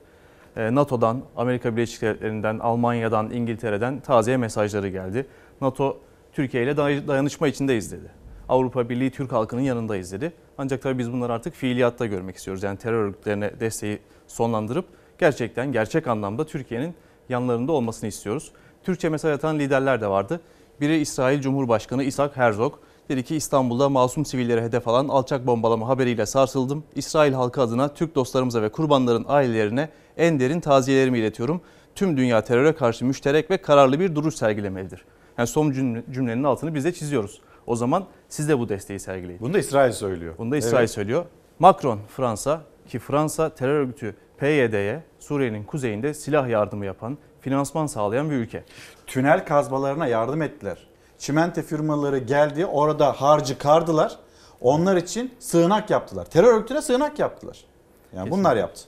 Ee, 0.56 0.74
NATO'dan, 0.74 1.22
Amerika 1.36 1.76
Birleşik 1.76 2.02
Devletleri'nden, 2.02 2.58
Almanya'dan, 2.58 3.30
İngiltere'den 3.30 4.00
taziye 4.00 4.36
mesajları 4.36 4.88
geldi. 4.88 5.26
NATO 5.60 6.00
Türkiye 6.38 6.62
ile 6.62 6.76
dayanışma 6.76 7.48
içindeyiz 7.48 7.92
dedi. 7.92 8.10
Avrupa 8.48 8.88
Birliği 8.88 9.10
Türk 9.10 9.32
halkının 9.32 9.60
yanındayız 9.60 10.12
dedi. 10.12 10.32
Ancak 10.58 10.82
tabii 10.82 10.98
biz 10.98 11.12
bunları 11.12 11.32
artık 11.32 11.54
fiiliyatta 11.54 12.06
görmek 12.06 12.36
istiyoruz. 12.36 12.62
Yani 12.62 12.78
terör 12.78 13.04
örgütlerine 13.04 13.60
desteği 13.60 13.98
sonlandırıp 14.26 14.84
gerçekten 15.18 15.72
gerçek 15.72 16.06
anlamda 16.06 16.46
Türkiye'nin 16.46 16.94
yanlarında 17.28 17.72
olmasını 17.72 18.08
istiyoruz. 18.08 18.52
Türkçe 18.84 19.08
mesaj 19.08 19.32
atan 19.32 19.58
liderler 19.58 20.00
de 20.00 20.06
vardı. 20.06 20.40
Biri 20.80 20.96
İsrail 20.96 21.40
Cumhurbaşkanı 21.40 22.04
İshak 22.04 22.36
Herzog. 22.36 22.74
Dedi 23.08 23.22
ki 23.22 23.36
İstanbul'da 23.36 23.88
masum 23.88 24.24
sivillere 24.24 24.62
hedef 24.62 24.88
alan 24.88 25.08
alçak 25.08 25.46
bombalama 25.46 25.88
haberiyle 25.88 26.26
sarsıldım. 26.26 26.84
İsrail 26.94 27.32
halkı 27.32 27.60
adına 27.60 27.94
Türk 27.94 28.14
dostlarımıza 28.14 28.62
ve 28.62 28.68
kurbanların 28.68 29.24
ailelerine 29.28 29.88
en 30.16 30.40
derin 30.40 30.60
taziyelerimi 30.60 31.18
iletiyorum. 31.18 31.60
Tüm 31.94 32.16
dünya 32.16 32.44
teröre 32.44 32.74
karşı 32.74 33.04
müşterek 33.04 33.50
ve 33.50 33.56
kararlı 33.56 34.00
bir 34.00 34.14
duruş 34.14 34.34
sergilemelidir. 34.34 35.04
Yani 35.38 35.46
son 35.46 35.72
cümlenin 36.10 36.44
altını 36.44 36.74
biz 36.74 36.84
de 36.84 36.92
çiziyoruz. 36.92 37.40
O 37.66 37.76
zaman 37.76 38.04
siz 38.28 38.48
de 38.48 38.58
bu 38.58 38.68
desteği 38.68 39.00
sergileyin. 39.00 39.40
Bunu 39.40 39.54
da 39.54 39.58
İsrail 39.58 39.92
söylüyor. 39.92 40.34
Bunu 40.38 40.52
da 40.52 40.56
İsrail 40.56 40.78
evet. 40.78 40.90
söylüyor. 40.90 41.24
Macron 41.58 42.00
Fransa 42.16 42.60
ki 42.88 42.98
Fransa 42.98 43.54
terör 43.54 43.74
örgütü 43.74 44.16
PYD'ye 44.38 45.02
Suriye'nin 45.18 45.64
kuzeyinde 45.64 46.14
silah 46.14 46.48
yardımı 46.48 46.86
yapan, 46.86 47.18
finansman 47.40 47.86
sağlayan 47.86 48.30
bir 48.30 48.34
ülke. 48.34 48.64
Tünel 49.06 49.46
kazmalarına 49.46 50.06
yardım 50.06 50.42
ettiler. 50.42 50.78
Çimento 51.18 51.62
firmaları 51.62 52.18
geldi 52.18 52.66
orada 52.66 53.12
harcı 53.12 53.58
kardılar. 53.58 54.16
Onlar 54.60 54.96
için 54.96 55.34
sığınak 55.38 55.90
yaptılar. 55.90 56.24
Terör 56.24 56.54
örgütüne 56.54 56.82
sığınak 56.82 57.18
yaptılar. 57.18 57.56
Yani 57.56 58.24
Kesinlikle. 58.24 58.30
bunlar 58.30 58.56
yaptı. 58.56 58.82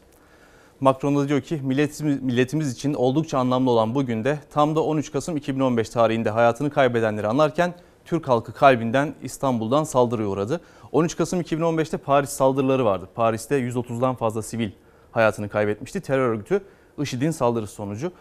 Macron 0.80 1.16
da 1.16 1.28
diyor 1.28 1.40
ki 1.40 1.60
milletimiz, 1.62 2.22
milletimiz 2.22 2.72
için 2.72 2.94
oldukça 2.94 3.38
anlamlı 3.38 3.70
olan 3.70 3.94
bu 3.94 4.06
günde 4.06 4.38
tam 4.50 4.76
da 4.76 4.84
13 4.84 5.12
Kasım 5.12 5.36
2015 5.36 5.90
tarihinde 5.90 6.30
hayatını 6.30 6.70
kaybedenleri 6.70 7.26
anlarken 7.26 7.74
Türk 8.04 8.28
halkı 8.28 8.52
kalbinden 8.52 9.14
İstanbul'dan 9.22 9.84
saldırıya 9.84 10.28
uğradı. 10.28 10.60
13 10.92 11.16
Kasım 11.16 11.40
2015'te 11.40 11.96
Paris 11.96 12.30
saldırıları 12.30 12.84
vardı. 12.84 13.08
Paris'te 13.14 13.60
130'dan 13.60 14.14
fazla 14.14 14.42
sivil 14.42 14.70
hayatını 15.12 15.48
kaybetmişti. 15.48 16.00
Terör 16.00 16.28
örgütü 16.28 16.60
IŞİD'in 17.02 17.30
saldırısı 17.30 17.74
sonucu. 17.74 18.12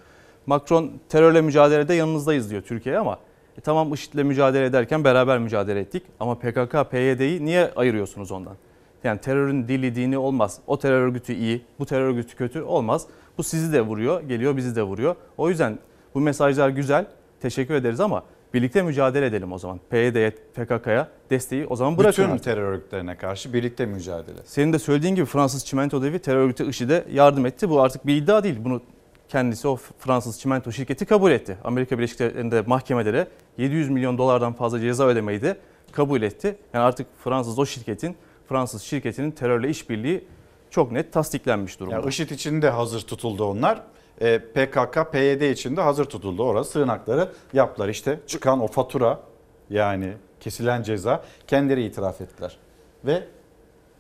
Macron 0.46 0.92
terörle 1.10 1.42
mücadelede 1.42 1.94
yanınızdayız 1.94 2.50
diyor 2.50 2.62
Türkiye'ye 2.62 3.00
ama 3.00 3.20
e 3.58 3.62
tamam 3.62 3.94
IŞİD'le 3.94 4.24
mücadele 4.24 4.66
ederken 4.66 5.04
beraber 5.04 5.40
mücadele 5.40 5.80
ettik 5.80 6.04
ama 6.20 6.36
PKK, 6.36 6.92
PYD'yi 6.92 7.46
niye 7.46 7.72
ayırıyorsunuz 7.76 8.32
ondan? 8.32 8.56
Yani 9.04 9.20
terörün 9.20 9.68
dili 9.68 9.96
dini 9.96 10.18
olmaz. 10.18 10.60
O 10.68 10.80
terör 10.80 11.02
örgütü 11.02 11.34
iyi, 11.34 11.66
bu 11.80 11.86
terör 11.86 12.06
örgütü 12.06 12.36
kötü 12.36 12.62
olmaz. 12.62 13.08
Bu 13.38 13.44
sizi 13.44 13.74
de 13.74 13.82
vuruyor, 13.82 14.22
geliyor 14.22 14.58
bizi 14.58 14.76
de 14.76 14.84
vuruyor. 14.84 15.16
O 15.38 15.50
yüzden 15.50 15.80
bu 16.14 16.20
mesajlar 16.22 16.70
güzel. 16.70 17.06
Teşekkür 17.42 17.74
ederiz 17.74 18.00
ama 18.00 18.24
birlikte 18.54 18.82
mücadele 18.82 19.26
edelim 19.26 19.52
o 19.52 19.58
zaman. 19.58 19.80
PYD'ye, 19.90 20.32
PKK'ya 20.32 21.08
desteği 21.30 21.66
o 21.68 21.76
zaman 21.76 21.98
bırakın. 21.98 22.24
Bütün 22.24 22.34
artık. 22.34 22.44
terör 22.44 22.64
örgütlerine 22.64 23.18
karşı 23.18 23.54
birlikte 23.54 23.86
mücadele. 23.86 24.38
Senin 24.46 24.74
de 24.74 24.80
söylediğin 24.80 25.16
gibi 25.16 25.26
Fransız 25.26 25.66
Çimento 25.66 26.02
Devi 26.04 26.20
terör 26.20 26.38
örgütü 26.38 26.70
IŞİD'e 26.70 27.06
yardım 27.12 27.46
etti. 27.46 27.70
Bu 27.70 27.82
artık 27.82 28.08
bir 28.08 28.16
iddia 28.16 28.44
değil. 28.44 28.56
Bunu 28.64 28.82
kendisi 29.30 29.68
o 29.68 29.76
Fransız 30.00 30.40
çimento 30.40 30.72
şirketi 30.72 31.06
kabul 31.06 31.32
etti. 31.32 31.58
Amerika 31.64 31.98
Birleşik 31.98 32.20
Devletleri'nde 32.20 32.62
mahkemede 32.62 33.14
de 33.14 33.28
700 33.58 33.90
milyon 33.90 34.18
dolardan 34.18 34.54
fazla 34.54 34.80
ceza 34.80 35.08
ödemeyi 35.08 35.42
de 35.42 35.58
kabul 35.92 36.22
etti. 36.22 36.56
Yani 36.74 36.84
artık 36.84 37.08
Fransız 37.24 37.60
o 37.60 37.66
şirketin 37.66 38.16
Fransız 38.50 38.82
şirketinin 38.82 39.32
terörle 39.32 39.70
işbirliği 39.70 40.28
çok 40.70 40.92
net 40.92 41.14
tasdiklenmiş 41.14 41.80
durumda. 41.80 41.96
Yani 41.96 42.10
IŞİD 42.10 42.30
için 42.30 42.62
de 42.62 42.70
hazır 42.70 43.02
tutuldu 43.02 43.46
onlar. 43.46 43.82
E, 44.22 44.40
PKK, 44.40 45.12
PYD 45.12 45.42
için 45.42 45.78
de 45.78 45.82
hazır 45.82 46.06
tutuldu. 46.06 46.44
Orası 46.44 46.72
sığınakları 46.72 47.32
yaptılar. 47.54 47.90
İşte 47.90 48.20
çıkan 48.28 48.60
o 48.62 48.68
fatura 48.68 49.20
yani 49.70 50.14
kesilen 50.40 50.84
ceza 50.84 51.24
kendileri 51.48 51.84
itiraf 51.84 52.22
ettiler. 52.22 52.58
Ve 53.06 53.24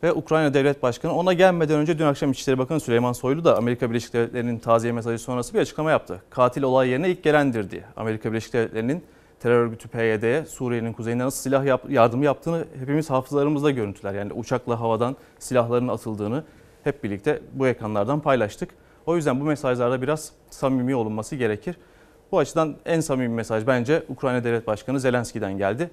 ve 0.03 0.13
Ukrayna 0.13 0.53
Devlet 0.53 0.83
Başkanı 0.83 1.13
ona 1.13 1.33
gelmeden 1.33 1.79
önce 1.79 1.99
dün 1.99 2.05
akşam 2.05 2.31
İçişleri 2.31 2.57
Bakanı 2.57 2.79
Süleyman 2.79 3.13
Soylu 3.13 3.43
da 3.43 3.57
Amerika 3.57 3.89
Birleşik 3.89 4.13
Devletleri'nin 4.13 4.59
taziye 4.59 4.93
mesajı 4.93 5.19
sonrası 5.23 5.53
bir 5.53 5.59
açıklama 5.59 5.91
yaptı. 5.91 6.21
Katil 6.29 6.63
olay 6.63 6.89
yerine 6.89 7.09
ilk 7.09 7.23
gelendir 7.23 7.71
diye. 7.71 7.83
Amerika 7.97 8.31
Birleşik 8.31 8.53
Devletleri'nin 8.53 9.03
terör 9.39 9.65
örgütü 9.65 9.87
PYD'ye 9.87 10.45
Suriye'nin 10.45 10.93
kuzeyinde 10.93 11.23
nasıl 11.23 11.41
silah 11.43 11.65
yap- 11.65 11.89
yardımı 11.89 12.25
yaptığını 12.25 12.65
hepimiz 12.79 13.09
hafızalarımızda 13.09 13.71
görüntüler. 13.71 14.13
Yani 14.13 14.33
uçakla 14.33 14.79
havadan 14.79 15.15
silahların 15.39 15.87
atıldığını 15.87 16.43
hep 16.83 17.03
birlikte 17.03 17.41
bu 17.53 17.67
ekranlardan 17.67 18.19
paylaştık. 18.19 18.69
O 19.05 19.15
yüzden 19.15 19.39
bu 19.39 19.43
mesajlarda 19.43 20.01
biraz 20.01 20.31
samimi 20.49 20.95
olunması 20.95 21.35
gerekir. 21.35 21.77
Bu 22.31 22.39
açıdan 22.39 22.75
en 22.85 22.99
samimi 22.99 23.35
mesaj 23.35 23.67
bence 23.67 24.03
Ukrayna 24.09 24.43
Devlet 24.43 24.67
Başkanı 24.67 24.99
Zelenski'den 24.99 25.57
geldi. 25.57 25.91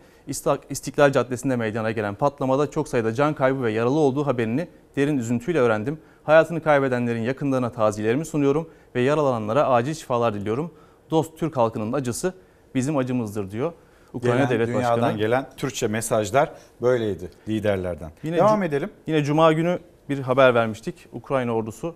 İstiklal 0.70 1.12
Caddesi'nde 1.12 1.56
meydana 1.56 1.90
gelen 1.90 2.14
patlamada 2.14 2.70
çok 2.70 2.88
sayıda 2.88 3.14
can 3.14 3.34
kaybı 3.34 3.62
ve 3.62 3.72
yaralı 3.72 3.98
olduğu 3.98 4.26
haberini 4.26 4.68
derin 4.96 5.18
üzüntüyle 5.18 5.58
öğrendim. 5.60 5.98
Hayatını 6.24 6.62
kaybedenlerin 6.62 7.20
yakınlarına 7.22 7.72
taziyelerimi 7.72 8.26
sunuyorum 8.26 8.70
ve 8.94 9.00
yaralananlara 9.00 9.68
acil 9.68 9.94
şifalar 9.94 10.34
diliyorum. 10.34 10.70
Dost 11.10 11.38
Türk 11.38 11.56
halkının 11.56 11.92
acısı 11.92 12.34
bizim 12.76 12.96
acımızdır 12.96 13.50
diyor. 13.50 13.72
Ukrayna 14.12 14.36
Gelen, 14.36 14.50
Devlet 14.50 14.68
dünyadan 14.68 15.00
Başkanı. 15.00 15.18
gelen 15.18 15.46
Türkçe 15.56 15.86
mesajlar 15.88 16.50
böyleydi 16.82 17.30
liderlerden. 17.48 18.10
Yine 18.22 18.36
Devam 18.36 18.62
edelim. 18.62 18.90
Yine 19.06 19.24
Cuma 19.24 19.52
günü 19.52 19.78
bir 20.08 20.18
haber 20.18 20.54
vermiştik. 20.54 20.94
Ukrayna 21.12 21.52
ordusu 21.52 21.94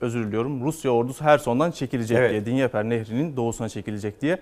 özür 0.00 0.26
diliyorum. 0.26 0.64
Rusya 0.64 0.90
ordusu 0.90 1.24
Herson'dan 1.24 1.70
çekilecek 1.70 2.18
Evet. 2.18 2.30
diye. 2.30 2.46
Dinyeper 2.46 2.84
Nehri'nin 2.84 3.36
doğusuna 3.36 3.68
çekilecek 3.68 4.20
diye. 4.22 4.38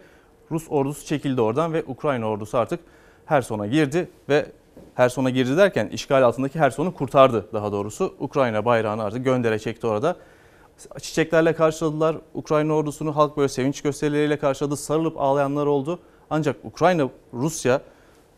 Rus 0.50 0.66
ordusu 0.68 1.06
çekildi 1.06 1.40
oradan 1.40 1.72
ve 1.72 1.84
Ukrayna 1.86 2.26
ordusu 2.26 2.58
artık 2.58 2.80
Herson'a 3.26 3.66
girdi 3.66 4.08
ve 4.28 4.46
Herson'a 4.94 5.30
girdi 5.30 5.56
derken 5.56 5.88
işgal 5.88 6.22
altındaki 6.22 6.58
Herson'u 6.60 6.94
kurtardı 6.94 7.48
daha 7.52 7.72
doğrusu. 7.72 8.14
Ukrayna 8.20 8.64
bayrağını 8.64 9.02
artık 9.04 9.24
göndere 9.24 9.58
çekti 9.58 9.86
orada. 9.86 10.16
Çiçeklerle 11.00 11.54
karşıladılar. 11.54 12.16
Ukrayna 12.34 12.72
ordusunu 12.72 13.16
halk 13.16 13.36
böyle 13.36 13.48
sevinç 13.48 13.80
gösterileriyle 13.80 14.38
karşıladı. 14.38 14.76
Sarılıp 14.76 15.20
ağlayanlar 15.20 15.66
oldu. 15.66 15.98
Ancak 16.30 16.56
Ukrayna, 16.64 17.08
Rusya 17.34 17.80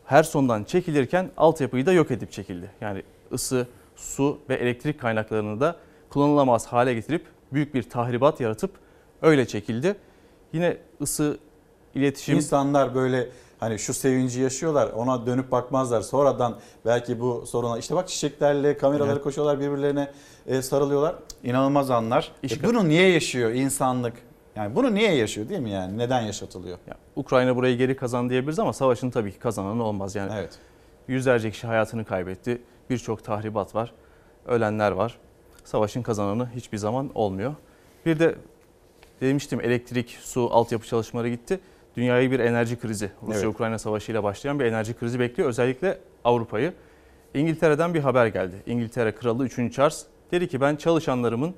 Herson'dan 0.04 0.64
çekilirken 0.64 1.30
altyapıyı 1.36 1.86
da 1.86 1.92
yok 1.92 2.10
edip 2.10 2.32
çekildi. 2.32 2.70
Yani 2.80 3.02
ısı, 3.32 3.66
su 3.96 4.38
ve 4.48 4.54
elektrik 4.54 5.00
kaynaklarını 5.00 5.60
da 5.60 5.76
kullanılamaz 6.10 6.66
hale 6.66 6.94
getirip 6.94 7.24
büyük 7.52 7.74
bir 7.74 7.82
tahribat 7.82 8.40
yaratıp 8.40 8.70
öyle 9.22 9.46
çekildi. 9.46 9.96
Yine 10.52 10.76
ısı, 11.00 11.38
iletişim... 11.94 12.36
İnsanlar 12.36 12.94
böyle 12.94 13.28
hani 13.60 13.78
şu 13.78 13.94
sevinci 13.94 14.40
yaşıyorlar 14.40 14.88
ona 14.90 15.26
dönüp 15.26 15.50
bakmazlar. 15.52 16.00
Sonradan 16.00 16.58
belki 16.86 17.20
bu 17.20 17.44
soruna 17.46 17.78
işte 17.78 17.94
bak 17.94 18.08
çiçeklerle 18.08 18.76
kameraları 18.76 19.12
Evet. 19.12 19.22
koşuyorlar 19.22 19.60
birbirlerine 19.60 20.10
e, 20.46 20.62
sarılıyorlar. 20.62 21.14
İnanılmaz 21.44 21.90
anlar. 21.90 22.32
E, 22.42 22.46
İşgal- 22.46 22.64
bunu 22.68 22.88
niye 22.88 23.08
yaşıyor 23.12 23.50
insanlık? 23.50 24.14
Yani 24.56 24.76
bunu 24.76 24.94
niye 24.94 25.14
yaşıyor 25.14 25.48
değil 25.48 25.60
mi 25.60 25.70
yani? 25.70 25.98
Neden 25.98 26.20
yaşatılıyor? 26.20 26.78
Ya, 26.86 26.94
Ukrayna 27.16 27.56
burayı 27.56 27.76
geri 27.78 27.96
kazan 27.96 28.30
diyebiliriz 28.30 28.58
ama 28.58 28.72
savaşın 28.72 29.10
tabii 29.10 29.32
ki 29.32 29.38
kazananı 29.38 29.84
olmaz. 29.84 30.14
Yani 30.14 30.32
Evet. 30.34 30.58
yüzlerce 31.08 31.50
kişi 31.50 31.66
hayatını 31.66 32.04
kaybetti. 32.04 32.62
Birçok 32.90 33.24
tahribat 33.24 33.74
var. 33.74 33.92
Ölenler 34.46 34.92
var. 34.92 35.18
Savaşın 35.64 36.02
kazananı 36.02 36.48
hiçbir 36.54 36.78
zaman 36.78 37.10
olmuyor. 37.14 37.54
Bir 38.06 38.18
de 38.18 38.34
demiştim 39.20 39.60
elektrik, 39.60 40.18
su, 40.22 40.48
altyapı 40.52 40.86
çalışmaları 40.86 41.28
gitti. 41.28 41.60
Dünyayı 42.00 42.30
bir 42.30 42.40
enerji 42.40 42.78
krizi, 42.80 43.10
Rusya-Ukrayna 43.26 43.78
savaşıyla 43.78 44.22
başlayan 44.22 44.60
bir 44.60 44.64
enerji 44.64 44.94
krizi 44.94 45.20
bekliyor. 45.20 45.48
Özellikle 45.48 45.98
Avrupa'yı. 46.24 46.72
İngiltere'den 47.34 47.94
bir 47.94 48.00
haber 48.00 48.26
geldi. 48.26 48.54
İngiltere 48.66 49.14
Kralı 49.14 49.44
3. 49.44 49.74
Charles 49.74 50.06
dedi 50.30 50.48
ki 50.48 50.60
ben 50.60 50.76
çalışanlarımın 50.76 51.54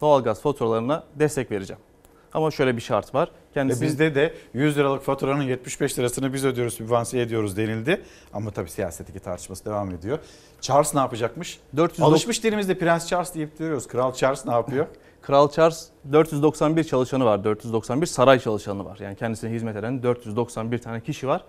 doğalgaz 0.00 0.40
faturalarına 0.40 1.04
destek 1.14 1.50
vereceğim. 1.50 1.82
Ama 2.34 2.50
şöyle 2.50 2.76
bir 2.76 2.80
şart 2.80 3.14
var. 3.14 3.28
E 3.28 3.54
Kendisi 3.54 3.82
bizde 3.82 4.14
de 4.14 4.34
100 4.54 4.78
liralık 4.78 5.02
faturanın 5.02 5.42
75 5.42 5.98
lirasını 5.98 6.32
biz 6.32 6.44
ödüyoruz, 6.44 6.74
sübvanse 6.74 7.20
ediyoruz 7.20 7.56
denildi. 7.56 8.02
Ama 8.32 8.50
tabii 8.50 8.70
siyasetteki 8.70 9.20
tartışması 9.20 9.64
devam 9.64 9.90
ediyor. 9.90 10.18
Charles 10.60 10.94
ne 10.94 11.00
yapacakmış? 11.00 11.60
400 11.76 12.00
Alışmış 12.00 12.44
dilimizde 12.44 12.78
Prens 12.78 13.06
Charles 13.06 13.34
deyip 13.34 13.58
duruyoruz. 13.58 13.86
Kral 13.86 14.12
Charles 14.12 14.46
ne 14.46 14.52
yapıyor? 14.52 14.86
Kral 15.26 15.50
Charles 15.50 15.88
491 16.12 16.84
çalışanı 16.84 17.24
var. 17.24 17.44
491 17.44 18.06
saray 18.06 18.38
çalışanı 18.38 18.84
var. 18.84 18.98
Yani 19.00 19.16
kendisine 19.16 19.50
hizmet 19.50 19.76
eden 19.76 20.02
491 20.02 20.78
tane 20.78 21.00
kişi 21.00 21.28
var. 21.28 21.44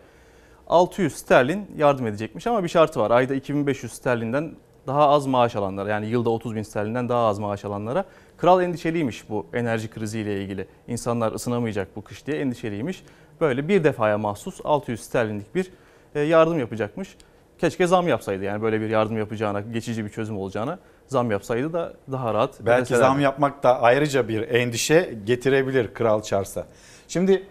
600 0.68 1.14
sterlin 1.14 1.72
yardım 1.78 2.08
edecekmiş 2.08 2.48
ama 2.48 2.64
bir 2.64 2.70
şartı 2.70 2.99
var. 2.99 3.12
Ayda 3.12 3.36
2500 3.36 3.94
sterlinden 3.94 4.56
daha 4.88 5.10
az 5.10 5.26
maaş 5.26 5.56
alanlara 5.56 5.90
yani 5.90 6.06
yılda 6.06 6.30
30 6.30 6.56
bin 6.56 6.62
sterlinden 6.62 7.10
daha 7.10 7.28
az 7.28 7.40
maaş 7.40 7.66
alanlara. 7.66 8.06
Kral 8.38 8.62
endişeliymiş 8.62 9.30
bu 9.30 9.45
enerji 9.54 9.90
kriziyle 9.90 10.41
ilgili. 10.41 10.68
İnsanlar 10.88 11.32
ısınamayacak 11.32 11.95
bu 11.95 12.02
kış 12.02 12.28
diye 12.28 12.38
endişeliymiş. 12.38 13.04
Böyle 13.41 13.68
bir 13.68 13.84
defaya 13.84 14.18
mahsus 14.18 14.60
600 14.64 14.99
sterlinlik 14.99 15.56
bir 15.56 15.72
e, 16.16 16.20
yardım 16.20 16.60
yapacakmış. 16.60 17.18
Keşke 17.58 17.88
zam 17.88 18.08
yapsaydı 18.08 18.44
yani 18.44 18.62
böyle 18.62 18.82
bir 18.82 18.90
yardım 18.90 19.18
yapacağına, 19.18 19.62
geçici 19.62 20.06
bir 20.06 20.10
çözüm 20.10 20.38
olacağına 20.38 20.80
zam 21.08 21.32
yapsaydı 21.32 21.74
da 21.74 21.94
daha 22.12 22.34
rahat. 22.34 22.66
Belki 22.66 22.96
zam 22.96 23.20
yapmak 23.20 23.64
da 23.64 23.82
ayrıca 23.82 24.28
bir 24.28 24.42
endişe 24.42 25.18
getirebilir 25.26 25.94
Kral 25.94 26.22
Charles'a. 26.22 26.66
Şimdi 27.08 27.44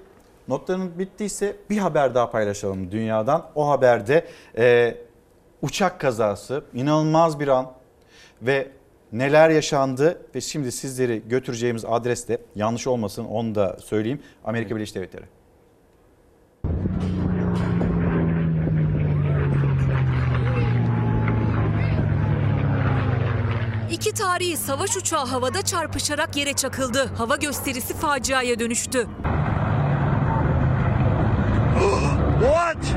notların 0.49 0.99
bittiyse 0.99 1.57
bir 1.70 1.78
haber 1.78 2.15
daha 2.15 2.31
paylaşalım 2.31 2.91
dünyadan. 2.91 3.47
O 3.55 3.69
haberde 3.69 4.27
e, 4.59 4.97
uçak 5.62 6.01
kazası 6.01 6.65
inanılmaz 6.74 7.41
bir 7.41 7.49
an 7.49 7.73
ve 8.43 8.69
neler 9.12 9.51
yaşandı 9.51 10.23
ve 10.35 10.41
şimdi 10.41 10.73
sizleri 10.73 11.28
götüreceğimiz 11.28 11.85
adreste 11.85 12.39
yanlış 12.55 12.87
olmasın 12.87 13.24
onu 13.24 13.55
da 13.55 13.77
söyleyeyim 13.81 14.23
Amerika 14.45 14.77
Birleşik 14.77 14.95
Devletleri. 14.95 15.36
İki 23.97 24.12
tarihi 24.12 24.56
savaş 24.56 24.97
uçağı 24.97 25.27
havada 25.27 25.62
çarpışarak 25.62 26.36
yere 26.36 26.52
çakıldı. 26.52 27.10
Hava 27.18 27.36
gösterisi 27.36 27.94
faciaya 27.94 28.59
dönüştü. 28.59 29.06
What? 32.40 32.97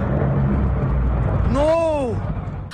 No! 1.54 2.14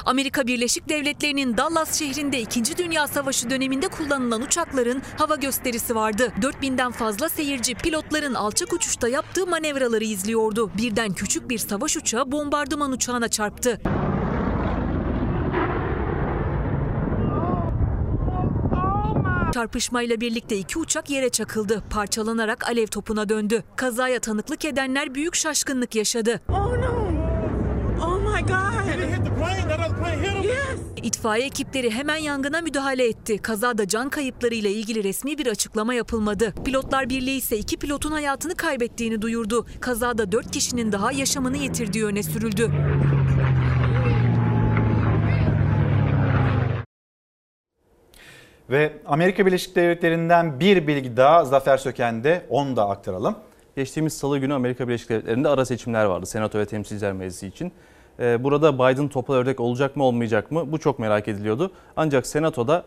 Amerika 0.06 0.48
Birleşik 0.48 0.90
Devletleri'nin 0.90 1.58
Dallas 1.58 2.00
şehrinde 2.00 2.42
2. 2.42 2.78
Dünya 2.78 3.08
Savaşı 3.08 3.50
döneminde 3.50 3.88
kullanılan 3.88 4.42
uçakların 4.42 5.02
hava 5.18 5.36
gösterisi 5.36 5.96
vardı. 5.96 6.34
4000'den 6.42 6.92
fazla 6.92 7.30
seyirci 7.30 7.76
pilotların 7.76 8.34
alçak 8.34 8.74
uçuşta 8.74 9.08
yaptığı 9.08 9.48
manevraları 9.48 10.04
izliyordu. 10.04 10.72
Birden 10.78 11.14
küçük 11.14 11.50
bir 11.50 11.58
savaş 11.58 11.98
uçağı 11.98 12.32
bombardıman 12.32 12.92
uçağına 12.92 13.28
çarptı. 13.28 13.82
Çarpışmayla 19.56 20.22
birlikte 20.22 20.58
iki 20.58 20.80
uçak 20.80 21.10
yere 21.10 21.30
çakıldı. 21.30 21.84
Parçalanarak 21.90 22.70
alev 22.70 22.88
topuna 22.88 23.30
döndü. 23.30 23.64
Kazaya 23.76 24.20
tanıklık 24.20 24.66
edenler 24.66 25.16
büyük 25.16 25.36
şaşkınlık 25.36 25.96
yaşadı. 25.96 26.42
Oh 26.50 26.72
my 28.20 28.42
God! 28.42 28.76
Plane 28.86 29.16
hit 29.16 29.26
him? 30.28 30.44
Yes! 30.44 30.80
İtfaiye 31.04 31.46
ekipleri 31.46 31.92
hemen 31.92 32.16
yangına 32.16 32.62
müdahale 32.62 33.08
etti. 33.08 33.38
Kazada 33.38 33.88
can 33.88 34.10
kayıplarıyla 34.10 34.70
ilgili 34.70 35.04
resmi 35.04 35.38
bir 35.38 35.48
açıklama 35.48 35.94
yapılmadı. 35.94 36.54
Pilotlar 36.66 37.10
Birliği 37.10 37.38
ise 37.38 37.58
iki 37.58 37.78
pilotun 37.78 38.12
hayatını 38.12 38.56
kaybettiğini 38.56 39.22
duyurdu. 39.22 39.66
Kazada 39.80 40.32
dört 40.32 40.52
kişinin 40.52 40.92
daha 40.92 41.12
yaşamını 41.12 41.58
yitirdiği 41.58 42.06
öne 42.06 42.24
sürüldü. 42.24 42.72
Ve 48.70 48.94
Amerika 49.06 49.46
Birleşik 49.46 49.76
Devletleri'nden 49.76 50.60
bir 50.60 50.88
bilgi 50.88 51.18
daha 51.18 51.46
Zafer 51.46 51.78
Söken'de 51.78 52.46
onu 52.50 52.76
da 52.76 52.90
aktaralım. 52.90 53.36
Geçtiğimiz 53.76 54.14
salı 54.14 54.38
günü 54.38 54.54
Amerika 54.54 54.88
Birleşik 54.88 55.10
Devletleri'nde 55.10 55.50
ara 55.50 55.66
seçimler 55.66 56.06
vardı 56.06 56.26
Senato 56.26 56.60
ve 56.60 56.66
Temsilciler 56.66 57.14
Meclisi 57.14 57.48
için. 57.48 57.72
Ee, 58.20 58.44
Burada 58.44 58.76
Biden 58.76 59.08
topal 59.08 59.34
ördek 59.34 59.60
olacak 59.60 59.96
mı 59.96 60.04
olmayacak 60.04 60.52
mı 60.52 60.72
bu 60.72 60.80
çok 60.80 61.00
merak 61.00 61.28
ediliyordu. 61.28 61.72
Ancak 61.96 62.28
Senato'da 62.28 62.84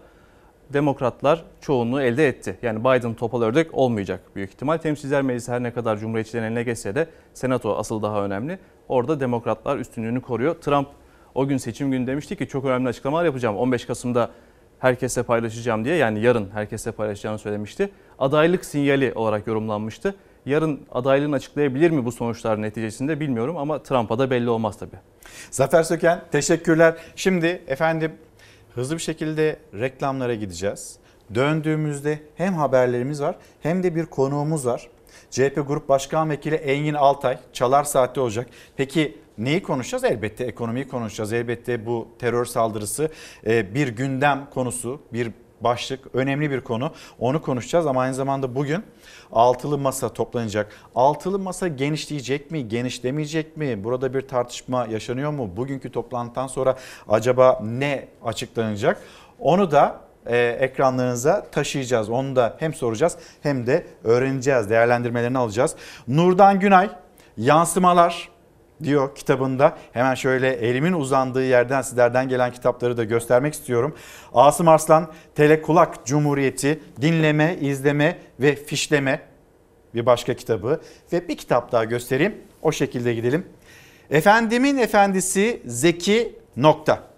Demokratlar 0.73 1.45
çoğunluğu 1.61 2.03
elde 2.03 2.29
etti. 2.29 2.59
Yani 2.63 2.81
Biden 2.81 3.15
topal 3.15 3.43
ördek 3.43 3.75
olmayacak 3.75 4.21
büyük 4.37 4.51
ihtimal. 4.51 4.77
Temsilciler 4.77 5.23
Meclisi 5.23 5.53
her 5.53 5.63
ne 5.63 5.73
kadar 5.73 5.97
Cumhuriyetçilerin 5.97 6.45
eline 6.45 6.63
geçse 6.63 6.95
de 6.95 7.07
Senato 7.35 7.77
asıl 7.77 8.03
daha 8.03 8.25
önemli. 8.25 8.59
Orada 8.89 9.21
Demokratlar 9.21 9.77
üstünlüğünü 9.77 10.21
koruyor. 10.21 10.55
Trump 10.55 10.89
o 11.35 11.49
gün 11.49 11.57
seçim 11.57 11.91
günü 11.91 12.07
demişti 12.07 12.37
ki 12.37 12.49
çok 12.49 12.65
önemli 12.65 12.89
açıklamalar 12.89 13.25
yapacağım. 13.25 13.57
15 13.57 13.85
Kasım'da 13.85 14.31
herkesle 14.79 15.23
paylaşacağım 15.23 15.85
diye 15.85 15.97
yani 15.97 16.21
yarın 16.21 16.51
herkesle 16.51 16.93
paylaşacağını 16.93 17.39
söylemişti. 17.39 17.91
Adaylık 18.19 18.65
sinyali 18.65 19.13
olarak 19.15 19.47
yorumlanmıştı. 19.47 20.15
Yarın 20.47 20.81
adaylığını 20.93 21.37
açıklayabilir 21.37 21.91
mi 21.91 22.05
bu 22.05 22.13
sonuçlar 22.13 22.63
neticesinde 22.63 23.21
bilmiyorum 23.21 23.57
ama 23.57 23.83
Trump'a 23.83 24.19
da 24.19 24.31
belli 24.31 24.51
olmaz 24.51 24.79
tabii. 24.79 24.97
Zafer 25.51 25.83
Söken 25.83 26.23
teşekkürler. 26.33 26.95
Şimdi 27.17 27.63
efendim 27.67 28.13
hızlı 28.75 28.95
bir 28.95 29.03
şekilde 29.03 29.57
reklamlara 29.75 30.35
gideceğiz. 30.35 30.99
Döndüğümüzde 31.35 32.19
hem 32.37 32.55
haberlerimiz 32.55 33.23
var 33.23 33.37
hem 33.63 33.83
de 33.83 33.95
bir 33.95 34.07
konuğumuz 34.07 34.67
var. 34.67 34.89
CHP 35.31 35.65
Grup 35.67 35.89
Başkan 35.89 36.31
Vekili 36.31 36.55
Engin 36.55 36.95
Altay 36.95 37.39
Çalar 37.53 37.85
Saat'te 37.85 38.21
olacak. 38.21 38.47
Peki 38.77 39.19
neyi 39.39 39.62
konuşacağız? 39.62 40.05
Elbette 40.05 40.44
ekonomiyi 40.44 40.89
konuşacağız. 40.89 41.32
Elbette 41.32 41.86
bu 41.86 42.09
terör 42.19 42.44
saldırısı 42.44 43.10
e, 43.47 43.74
bir 43.74 43.89
gündem 43.89 44.48
konusu, 44.51 45.01
bir 45.12 45.32
başlık, 45.60 46.15
önemli 46.15 46.51
bir 46.51 46.60
konu. 46.60 46.93
Onu 47.19 47.43
konuşacağız 47.43 47.86
ama 47.86 48.01
aynı 48.01 48.15
zamanda 48.15 48.55
bugün 48.55 48.82
altılı 49.32 49.78
masa 49.78 50.09
toplanacak. 50.09 50.73
Altılı 50.94 51.39
masa 51.39 51.69
genişleyecek 51.69 52.51
mi, 52.51 52.69
genişlemeyecek 52.69 53.56
mi? 53.56 53.85
Burada 53.85 54.15
bir 54.15 54.20
tartışma 54.20 54.86
yaşanıyor 54.86 55.31
mu? 55.31 55.56
Bugünkü 55.56 55.93
toplantıdan 55.93 56.47
sonra 56.47 56.77
acaba 57.09 57.60
ne 57.65 58.09
açıklanacak? 58.24 59.01
Onu 59.39 59.70
da 59.70 60.01
e, 60.27 60.36
ekranlarınıza 60.60 61.47
taşıyacağız. 61.51 62.10
Onu 62.10 62.36
da 62.36 62.56
hem 62.59 62.74
soracağız 62.74 63.16
hem 63.43 63.66
de 63.66 63.86
öğreneceğiz, 64.05 64.70
değerlendirmelerini 64.70 65.39
alacağız. 65.39 65.77
Nurdan 66.09 66.60
Günay, 66.60 66.90
Yansımalar 67.36 68.28
diyor 68.83 69.15
kitabında. 69.15 69.79
Hemen 69.93 70.15
şöyle 70.15 70.49
elimin 70.49 70.93
uzandığı 70.93 71.45
yerden 71.45 71.83
sizlerden 71.83 72.29
gelen 72.29 72.53
kitapları 72.53 72.97
da 72.97 73.05
göstermek 73.05 73.55
istiyorum. 73.55 73.95
Asım 74.35 74.69
Arslan, 74.69 75.13
Telekulak 75.35 76.07
Cumhuriyeti, 76.07 76.81
Dinleme, 77.01 77.57
izleme 77.61 78.19
ve 78.41 78.57
Fişleme 78.57 79.21
bir 79.95 80.07
başka 80.07 80.35
kitabı. 80.35 80.81
Ve 81.13 81.29
bir 81.29 81.37
kitap 81.37 81.73
daha 81.73 81.85
göstereyim. 81.85 82.35
O 82.63 82.73
şekilde 82.73 83.15
gidelim. 83.15 83.47
Efendimin 84.11 84.79
Efendisi 84.79 85.63
Zeki 85.67 86.39
Nokta. 86.57 87.09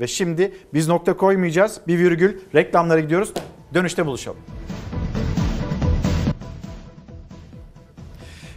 Ve 0.00 0.06
şimdi 0.06 0.52
biz 0.74 0.88
nokta 0.88 1.16
koymayacağız. 1.16 1.80
Bir 1.86 1.98
virgül 1.98 2.40
reklamlara 2.54 3.00
gidiyoruz. 3.00 3.32
Dönüşte 3.74 4.06
buluşalım. 4.06 4.38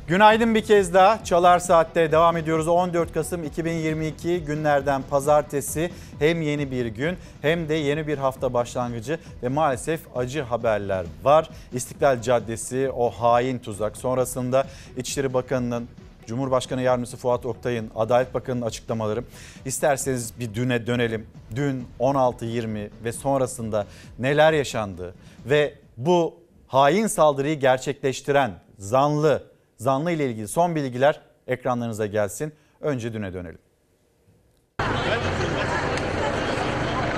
Günaydın 0.08 0.56
bir 0.56 0.64
kez 0.64 0.94
daha. 0.94 1.24
Çalar 1.24 1.60
Saat'te 1.60 2.12
devam 2.12 2.38
ediyoruz. 2.38 2.68
14 2.68 3.14
Kasım 3.14 3.44
2022 3.44 4.42
günlerden 4.46 5.02
pazartesi 5.10 5.92
hem 6.20 6.42
yeni 6.42 6.72
bir 6.72 6.86
gün 6.86 7.18
hem 7.42 7.70
de 7.70 7.74
yeni 7.74 8.08
bir 8.08 8.18
hafta 8.18 8.54
başlangıcı 8.54 9.20
ve 9.44 9.48
maalesef 9.48 10.00
acı 10.16 10.42
haberler 10.42 11.06
var. 11.24 11.50
İstiklal 11.74 12.22
Caddesi 12.22 12.92
o 12.96 13.10
hain 13.10 13.60
tuzak 13.60 13.98
sonrasında 13.98 14.68
İçişleri 14.98 15.34
Bakanı'nın 15.34 15.88
Cumhurbaşkanı 16.26 16.82
Yardımcısı 16.82 17.18
Fuat 17.18 17.46
Oktay'ın, 17.46 17.92
Adalet 17.96 18.34
Bakanı'nın 18.34 18.66
açıklamaları. 18.66 19.24
İsterseniz 19.66 20.40
bir 20.40 20.54
düne 20.54 20.88
dönelim. 20.88 21.28
Dün 21.56 21.88
16-20 22.00 22.90
ve 23.04 23.12
sonrasında 23.12 23.88
neler 24.20 24.54
yaşandı 24.54 25.16
ve 25.46 25.74
bu 25.98 26.36
hain 26.68 27.08
saldırıyı 27.08 27.60
gerçekleştiren 27.60 28.52
zanlı, 28.78 29.55
zanlı 29.78 30.12
ile 30.12 30.32
ilgili 30.32 30.48
son 30.48 30.76
bilgiler 30.76 31.22
ekranlarınıza 31.48 32.06
gelsin. 32.06 32.54
Önce 32.82 33.14
düne 33.14 33.34
dönelim. 33.34 33.60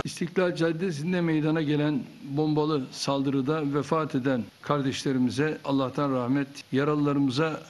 İstiklal 0.03 0.55
Caddesi'nde 0.55 1.21
meydana 1.21 1.61
gelen 1.61 2.03
bombalı 2.23 2.85
saldırıda 2.91 3.73
vefat 3.73 4.15
eden 4.15 4.43
kardeşlerimize 4.61 5.57
Allah'tan 5.65 6.11
rahmet, 6.11 6.47
yaralılarımıza 6.71 7.61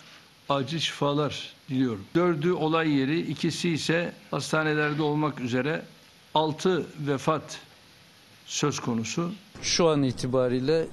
acil 0.50 0.80
şifalar 0.80 1.54
diliyorum. 1.70 2.06
Dördü 2.16 2.52
olay 2.52 2.92
yeri, 2.92 3.22
ikisi 3.22 3.70
ise 3.70 4.14
hastanelerde 4.32 5.02
olmak 5.02 5.40
üzere 5.40 5.82
altı 6.34 6.86
vefat 7.00 7.60
söz 8.46 8.80
konusu. 8.80 9.32
Şu 9.62 9.88
an 9.88 10.04
itibariyle 10.04 10.88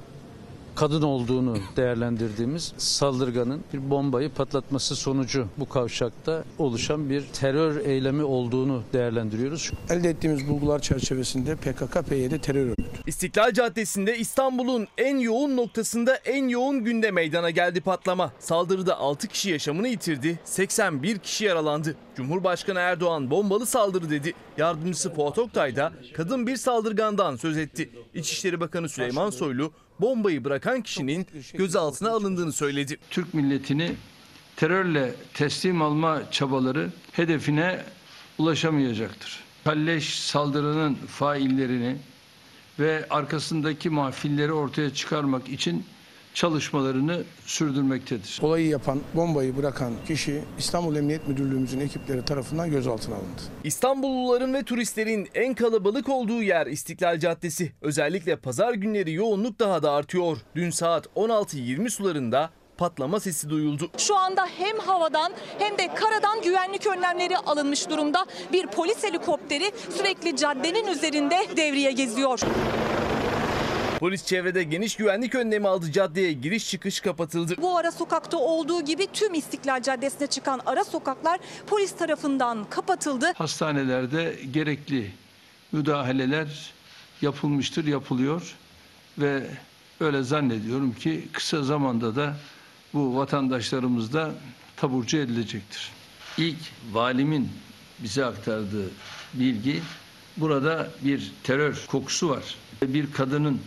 kadın 0.74 1.02
olduğunu 1.02 1.56
değerlendirdiğimiz 1.76 2.72
saldırganın 2.76 3.64
bir 3.72 3.90
bombayı 3.90 4.30
patlatması 4.30 4.96
sonucu 4.96 5.46
bu 5.58 5.68
kavşakta 5.68 6.44
oluşan 6.58 7.10
bir 7.10 7.24
terör 7.32 7.86
eylemi 7.86 8.24
olduğunu 8.24 8.82
değerlendiriyoruz. 8.92 9.70
Elde 9.90 10.08
ettiğimiz 10.08 10.48
bulgular 10.48 10.78
çerçevesinde 10.78 11.52
PKK-PYD 11.52 12.40
terör 12.40 12.66
örgütü. 12.66 12.84
İstiklal 13.06 13.52
Caddesi'nde 13.52 14.18
İstanbul'un 14.18 14.88
en 14.98 15.18
yoğun 15.18 15.56
noktasında 15.56 16.16
en 16.16 16.48
yoğun 16.48 16.84
günde 16.84 17.10
meydana 17.10 17.50
geldi 17.50 17.80
patlama. 17.80 18.32
Saldırıda 18.38 18.98
6 18.98 19.28
kişi 19.28 19.50
yaşamını 19.50 19.88
yitirdi, 19.88 20.38
81 20.44 21.18
kişi 21.18 21.44
yaralandı. 21.44 21.96
Cumhurbaşkanı 22.16 22.78
Erdoğan 22.78 23.30
bombalı 23.30 23.66
saldırı 23.66 24.10
dedi. 24.10 24.34
Yardımcısı 24.58 25.14
Fuat 25.14 25.38
Oktay 25.38 25.76
da 25.76 25.92
kadın 26.14 26.46
bir 26.46 26.56
saldırgandan 26.56 27.36
söz 27.36 27.58
etti. 27.58 27.90
İçişleri 28.14 28.60
Bakanı 28.60 28.88
Süleyman 28.88 29.30
Soylu 29.30 29.72
bombayı 30.00 30.44
bırakan 30.44 30.82
kişinin 30.82 31.26
gözaltına 31.54 32.10
alındığını 32.10 32.52
söyledi. 32.52 32.98
Türk 33.10 33.34
milletini 33.34 33.92
terörle 34.56 35.14
teslim 35.34 35.82
alma 35.82 36.30
çabaları 36.30 36.90
hedefine 37.12 37.82
ulaşamayacaktır. 38.38 39.44
Kalleş 39.64 40.20
saldırının 40.20 40.94
faillerini 40.94 41.96
ve 42.78 43.06
arkasındaki 43.10 43.90
mahfilleri 43.90 44.52
ortaya 44.52 44.94
çıkarmak 44.94 45.48
için 45.48 45.84
çalışmalarını 46.34 47.22
sürdürmektedir. 47.46 48.38
Olayı 48.42 48.68
yapan, 48.68 49.00
bombayı 49.14 49.56
bırakan 49.56 49.92
kişi 50.06 50.42
İstanbul 50.58 50.96
Emniyet 50.96 51.28
Müdürlüğümüzün 51.28 51.80
ekipleri 51.80 52.24
tarafından 52.24 52.70
gözaltına 52.70 53.14
alındı. 53.14 53.42
İstanbulluların 53.64 54.54
ve 54.54 54.62
turistlerin 54.62 55.28
en 55.34 55.54
kalabalık 55.54 56.08
olduğu 56.08 56.42
yer 56.42 56.66
İstiklal 56.66 57.18
Caddesi. 57.18 57.72
Özellikle 57.82 58.36
pazar 58.36 58.74
günleri 58.74 59.12
yoğunluk 59.12 59.58
daha 59.58 59.82
da 59.82 59.92
artıyor. 59.92 60.38
Dün 60.56 60.70
saat 60.70 61.06
16.20 61.06 61.90
sularında 61.90 62.50
patlama 62.76 63.20
sesi 63.20 63.50
duyuldu. 63.50 63.90
Şu 63.98 64.16
anda 64.16 64.46
hem 64.58 64.78
havadan 64.78 65.32
hem 65.58 65.78
de 65.78 65.94
karadan 65.94 66.42
güvenlik 66.42 66.86
önlemleri 66.86 67.38
alınmış 67.38 67.90
durumda. 67.90 68.26
Bir 68.52 68.66
polis 68.66 69.04
helikopteri 69.04 69.72
sürekli 69.96 70.36
caddenin 70.36 70.86
üzerinde 70.86 71.36
devriye 71.56 71.92
geziyor. 71.92 72.40
Polis 74.04 74.26
çevrede 74.26 74.62
geniş 74.62 74.96
güvenlik 74.96 75.34
önlemi 75.34 75.68
aldı. 75.68 75.92
Caddeye 75.92 76.32
giriş 76.32 76.70
çıkış 76.70 77.00
kapatıldı. 77.00 77.54
Bu 77.62 77.76
ara 77.76 77.92
sokakta 77.92 78.36
olduğu 78.36 78.84
gibi 78.84 79.06
tüm 79.12 79.34
İstiklal 79.34 79.82
Caddesi'ne 79.82 80.26
çıkan 80.26 80.60
ara 80.66 80.84
sokaklar 80.84 81.40
polis 81.66 81.96
tarafından 81.96 82.64
kapatıldı. 82.70 83.32
Hastanelerde 83.36 84.36
gerekli 84.52 85.10
müdahaleler 85.72 86.72
yapılmıştır, 87.22 87.86
yapılıyor 87.86 88.54
ve 89.18 89.46
öyle 90.00 90.22
zannediyorum 90.22 90.94
ki 90.94 91.28
kısa 91.32 91.62
zamanda 91.62 92.16
da 92.16 92.36
bu 92.94 93.16
vatandaşlarımız 93.16 94.12
da 94.12 94.30
taburcu 94.76 95.16
edilecektir. 95.16 95.90
İlk 96.38 96.58
valimin 96.92 97.48
bize 97.98 98.24
aktardığı 98.24 98.90
bilgi 99.34 99.82
burada 100.36 100.90
bir 101.04 101.32
terör 101.42 101.84
kokusu 101.86 102.28
var. 102.28 102.54
Bir 102.82 103.12
kadının 103.12 103.60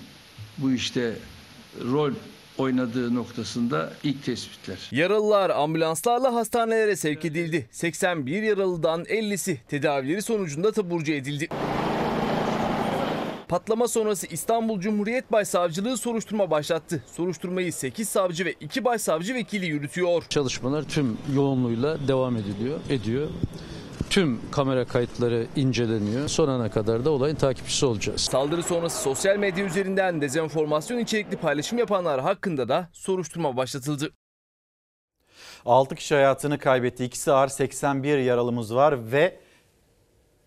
bu 0.58 0.72
işte 0.72 1.14
rol 1.92 2.12
oynadığı 2.58 3.16
noktasında 3.16 3.94
ilk 4.04 4.24
tespitler. 4.24 4.78
Yaralılar 4.92 5.50
ambulanslarla 5.50 6.34
hastanelere 6.34 6.96
sevk 6.96 7.26
edildi. 7.26 7.68
81 7.72 8.44
yaralıdan 8.44 9.04
50'si 9.04 9.58
tedavileri 9.68 10.22
sonucunda 10.22 10.72
taburcu 10.72 11.14
edildi. 11.14 11.48
Patlama 13.48 13.88
sonrası 13.88 14.28
İstanbul 14.28 14.80
Cumhuriyet 14.80 15.32
Başsavcılığı 15.32 15.98
soruşturma 15.98 16.52
başlattı. 16.52 17.04
Soruşturmayı 17.16 17.74
8 17.74 18.10
savcı 18.10 18.46
ve 18.46 18.54
2 18.60 18.86
başsavcı 18.86 19.34
vekili 19.34 19.66
yürütüyor. 19.66 20.24
Çalışmalar 20.30 20.84
tüm 20.84 21.18
yoğunluğuyla 21.36 22.08
devam 22.08 22.36
ediliyor, 22.36 22.80
ediyor. 22.90 23.30
Tüm 24.10 24.52
kamera 24.52 24.86
kayıtları 24.86 25.48
inceleniyor. 25.56 26.28
Son 26.28 26.48
ana 26.48 26.70
kadar 26.72 27.06
da 27.06 27.10
olayın 27.10 27.36
takipçisi 27.36 27.86
olacağız. 27.86 28.22
Saldırı 28.22 28.64
sonrası 28.64 29.02
sosyal 29.02 29.38
medya 29.38 29.66
üzerinden 29.66 30.22
dezenformasyon 30.22 31.00
içerikli 31.00 31.38
paylaşım 31.38 31.78
yapanlar 31.78 32.22
hakkında 32.22 32.70
da 32.70 32.90
soruşturma 32.94 33.58
başlatıldı. 33.58 34.10
6 35.66 35.96
kişi 35.96 36.16
hayatını 36.16 36.58
kaybetti. 36.60 37.04
İkisi 37.06 37.32
ağır 37.32 37.48
81 37.48 38.18
yaralımız 38.18 38.76
var 38.76 39.12
ve 39.12 39.40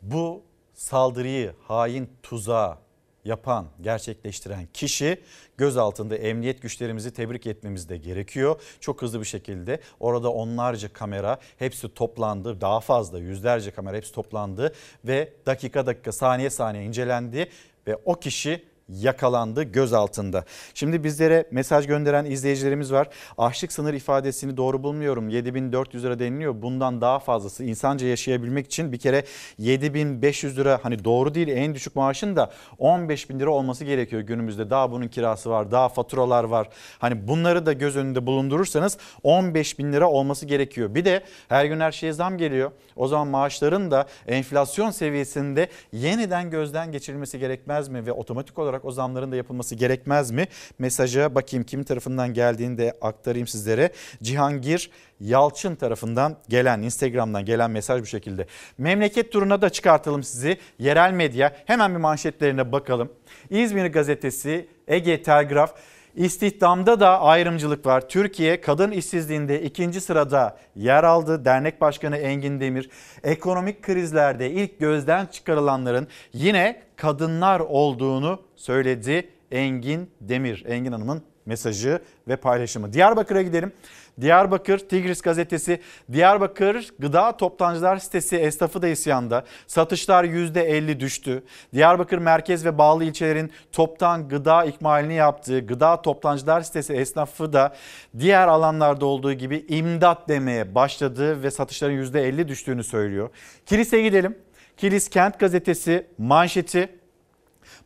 bu 0.02 0.42
saldırıyı 0.74 1.54
hain 1.68 2.10
tuzağa 2.22 2.78
yapan, 3.24 3.66
gerçekleştiren 3.80 4.68
kişi 4.74 5.20
gözaltında 5.56 6.16
emniyet 6.16 6.62
güçlerimizi 6.62 7.12
tebrik 7.12 7.46
etmemiz 7.46 7.88
de 7.88 7.96
gerekiyor. 7.96 8.60
Çok 8.80 9.02
hızlı 9.02 9.20
bir 9.20 9.24
şekilde 9.24 9.80
orada 10.00 10.32
onlarca 10.32 10.92
kamera 10.92 11.38
hepsi 11.58 11.94
toplandı. 11.94 12.60
Daha 12.60 12.80
fazla 12.80 13.18
yüzlerce 13.18 13.70
kamera 13.70 13.96
hepsi 13.96 14.12
toplandı 14.12 14.74
ve 15.04 15.32
dakika 15.46 15.86
dakika 15.86 16.12
saniye 16.12 16.50
saniye 16.50 16.84
incelendi 16.84 17.48
ve 17.86 17.96
o 18.04 18.14
kişi 18.14 18.69
yakalandı 18.90 19.62
gözaltında. 19.62 20.44
Şimdi 20.74 21.04
bizlere 21.04 21.44
mesaj 21.50 21.86
gönderen 21.86 22.24
izleyicilerimiz 22.24 22.92
var. 22.92 23.08
Açlık 23.38 23.72
sınır 23.72 23.94
ifadesini 23.94 24.56
doğru 24.56 24.82
bulmuyorum. 24.82 25.28
7400 25.28 26.04
lira 26.04 26.18
deniliyor. 26.18 26.62
Bundan 26.62 27.00
daha 27.00 27.18
fazlası 27.18 27.64
insanca 27.64 28.06
yaşayabilmek 28.06 28.66
için 28.66 28.92
bir 28.92 28.98
kere 28.98 29.24
7500 29.58 30.58
lira 30.58 30.78
hani 30.82 31.04
doğru 31.04 31.34
değil 31.34 31.48
en 31.48 31.74
düşük 31.74 31.96
maaşın 31.96 32.36
da 32.36 32.50
15 32.78 33.30
bin 33.30 33.40
lira 33.40 33.50
olması 33.50 33.84
gerekiyor 33.84 34.22
günümüzde. 34.22 34.70
Daha 34.70 34.92
bunun 34.92 35.08
kirası 35.08 35.50
var 35.50 35.70
daha 35.70 35.88
faturalar 35.88 36.44
var. 36.44 36.68
Hani 36.98 37.28
bunları 37.28 37.66
da 37.66 37.72
göz 37.72 37.96
önünde 37.96 38.26
bulundurursanız 38.26 38.98
15 39.22 39.78
bin 39.78 39.92
lira 39.92 40.10
olması 40.10 40.46
gerekiyor. 40.46 40.94
Bir 40.94 41.04
de 41.04 41.24
her 41.48 41.64
gün 41.64 41.80
her 41.80 41.92
şeye 41.92 42.12
zam 42.12 42.38
geliyor. 42.38 42.70
O 42.96 43.08
zaman 43.08 43.28
maaşların 43.28 43.90
da 43.90 44.06
enflasyon 44.26 44.90
seviyesinde 44.90 45.68
yeniden 45.92 46.50
gözden 46.50 46.92
geçirilmesi 46.92 47.38
gerekmez 47.38 47.88
mi? 47.88 48.06
Ve 48.06 48.12
otomatik 48.12 48.58
olarak 48.58 48.79
o 48.84 48.90
zamların 48.90 49.32
da 49.32 49.36
yapılması 49.36 49.74
gerekmez 49.74 50.30
mi? 50.30 50.46
Mesaja 50.78 51.34
bakayım 51.34 51.64
kim 51.64 51.84
tarafından 51.84 52.34
geldiğini 52.34 52.78
de 52.78 52.98
aktarayım 53.00 53.46
sizlere. 53.46 53.92
Cihangir 54.22 54.90
Yalçın 55.20 55.74
tarafından 55.74 56.36
gelen 56.48 56.82
Instagram'dan 56.82 57.44
gelen 57.44 57.70
mesaj 57.70 58.02
bu 58.02 58.06
şekilde. 58.06 58.46
Memleket 58.78 59.32
turuna 59.32 59.62
da 59.62 59.70
çıkartalım 59.70 60.22
sizi. 60.22 60.58
Yerel 60.78 61.12
medya 61.12 61.56
hemen 61.66 61.90
bir 61.90 62.00
manşetlerine 62.00 62.72
bakalım. 62.72 63.12
İzmir 63.50 63.86
gazetesi 63.86 64.68
Ege 64.88 65.22
Telgraf 65.22 65.74
İstihdamda 66.14 67.00
da 67.00 67.20
ayrımcılık 67.20 67.86
var. 67.86 68.08
Türkiye 68.08 68.60
kadın 68.60 68.90
işsizliğinde 68.90 69.62
ikinci 69.62 70.00
sırada 70.00 70.58
yer 70.76 71.04
aldı. 71.04 71.44
Dernek 71.44 71.80
Başkanı 71.80 72.16
Engin 72.16 72.60
Demir 72.60 72.90
ekonomik 73.24 73.82
krizlerde 73.82 74.50
ilk 74.50 74.80
gözden 74.80 75.26
çıkarılanların 75.26 76.08
yine 76.32 76.82
kadınlar 76.96 77.60
olduğunu 77.60 78.42
söyledi. 78.56 79.28
Engin 79.50 80.10
Demir, 80.20 80.64
Engin 80.66 80.92
Hanım'ın 80.92 81.22
mesajı 81.46 82.00
ve 82.28 82.36
paylaşımı. 82.36 82.92
Diyarbakır'a 82.92 83.42
gidelim. 83.42 83.72
Diyarbakır 84.20 84.78
Tigris 84.78 85.20
gazetesi 85.20 85.80
Diyarbakır 86.12 86.90
Gıda 86.98 87.36
Toptancılar 87.36 87.96
sitesi 87.96 88.36
esnafı 88.36 88.82
da 88.82 88.88
isyanda. 88.88 89.44
Satışlar 89.66 90.24
%50 90.24 91.00
düştü. 91.00 91.42
Diyarbakır 91.74 92.18
merkez 92.18 92.64
ve 92.64 92.78
bağlı 92.78 93.04
ilçelerin 93.04 93.52
toptan 93.72 94.28
gıda 94.28 94.64
ikmalini 94.64 95.14
yaptığı 95.14 95.60
Gıda 95.60 96.02
Toptancılar 96.02 96.60
sitesi 96.60 96.92
esnafı 96.92 97.52
da 97.52 97.74
diğer 98.18 98.48
alanlarda 98.48 99.06
olduğu 99.06 99.32
gibi 99.32 99.64
imdat 99.68 100.28
demeye 100.28 100.74
başladı 100.74 101.42
ve 101.42 101.50
satışların 101.50 101.94
%50 101.94 102.48
düştüğünü 102.48 102.84
söylüyor. 102.84 103.30
Kilis'e 103.66 104.02
gidelim. 104.02 104.38
Kilis 104.76 105.08
Kent 105.08 105.38
gazetesi 105.38 106.06
manşeti 106.18 106.99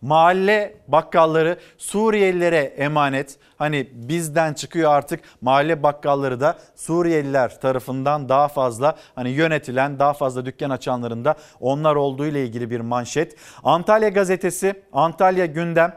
mahalle 0.05 0.75
bakkalları 0.89 1.59
Suriyelilere 1.79 2.59
emanet. 2.59 3.37
Hani 3.59 3.89
bizden 3.93 4.55
çıkıyor 4.55 4.93
artık 4.93 5.21
mahalle 5.41 5.83
bakkalları 5.83 6.41
da 6.41 6.59
Suriyeliler 6.77 7.61
tarafından 7.61 8.29
daha 8.29 8.49
fazla 8.49 8.97
hani 9.15 9.31
yönetilen 9.31 9.99
daha 9.99 10.13
fazla 10.13 10.47
dükkan 10.47 10.71
açanların 10.71 11.25
da 11.25 11.35
onlar 11.61 11.97
olduğu 11.97 12.27
ile 12.27 12.45
ilgili 12.45 12.71
bir 12.71 12.81
manşet. 12.81 13.37
Antalya 13.65 14.09
gazetesi 14.09 14.83
Antalya 14.93 15.47
gündem 15.47 15.97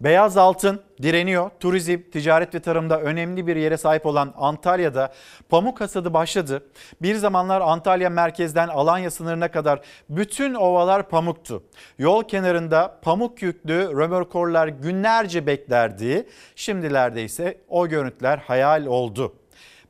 Beyaz 0.00 0.36
altın 0.36 0.80
direniyor. 1.02 1.50
Turizm, 1.60 1.98
ticaret 2.12 2.54
ve 2.54 2.60
tarımda 2.60 3.00
önemli 3.00 3.46
bir 3.46 3.56
yere 3.56 3.76
sahip 3.76 4.06
olan 4.06 4.34
Antalya'da 4.36 5.12
pamuk 5.48 5.80
hasadı 5.80 6.14
başladı. 6.14 6.64
Bir 7.02 7.14
zamanlar 7.14 7.60
Antalya 7.60 8.10
merkezden 8.10 8.68
Alanya 8.68 9.10
sınırına 9.10 9.50
kadar 9.50 9.80
bütün 10.08 10.54
ovalar 10.54 11.08
pamuktu. 11.08 11.62
Yol 11.98 12.22
kenarında 12.22 12.98
pamuk 13.02 13.42
yüklü 13.42 13.96
römorkorlar 13.96 14.68
günlerce 14.68 15.46
beklerdi. 15.46 16.28
Şimdilerde 16.56 17.24
ise 17.24 17.58
o 17.68 17.88
görüntüler 17.88 18.38
hayal 18.38 18.86
oldu. 18.86 19.34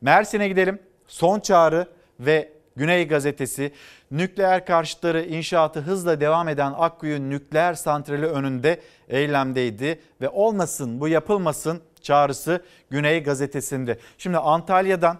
Mersin'e 0.01 0.47
gidelim. 0.47 0.79
Son 1.07 1.39
çağrı 1.39 1.87
ve 2.19 2.58
Güney 2.75 3.07
Gazetesi 3.07 3.71
nükleer 4.11 4.65
karşıtları 4.65 5.25
inşaatı 5.25 5.79
hızla 5.79 6.21
devam 6.21 6.47
eden 6.47 6.73
Akkuyu 6.77 7.29
nükleer 7.29 7.73
santrali 7.73 8.25
önünde 8.25 8.81
eylemdeydi 9.09 9.99
ve 10.21 10.29
olmasın 10.29 10.99
bu 10.99 11.07
yapılmasın 11.07 11.81
çağrısı 12.01 12.63
Güney 12.89 13.23
Gazetesi'nde. 13.23 13.99
Şimdi 14.17 14.37
Antalya'dan 14.37 15.17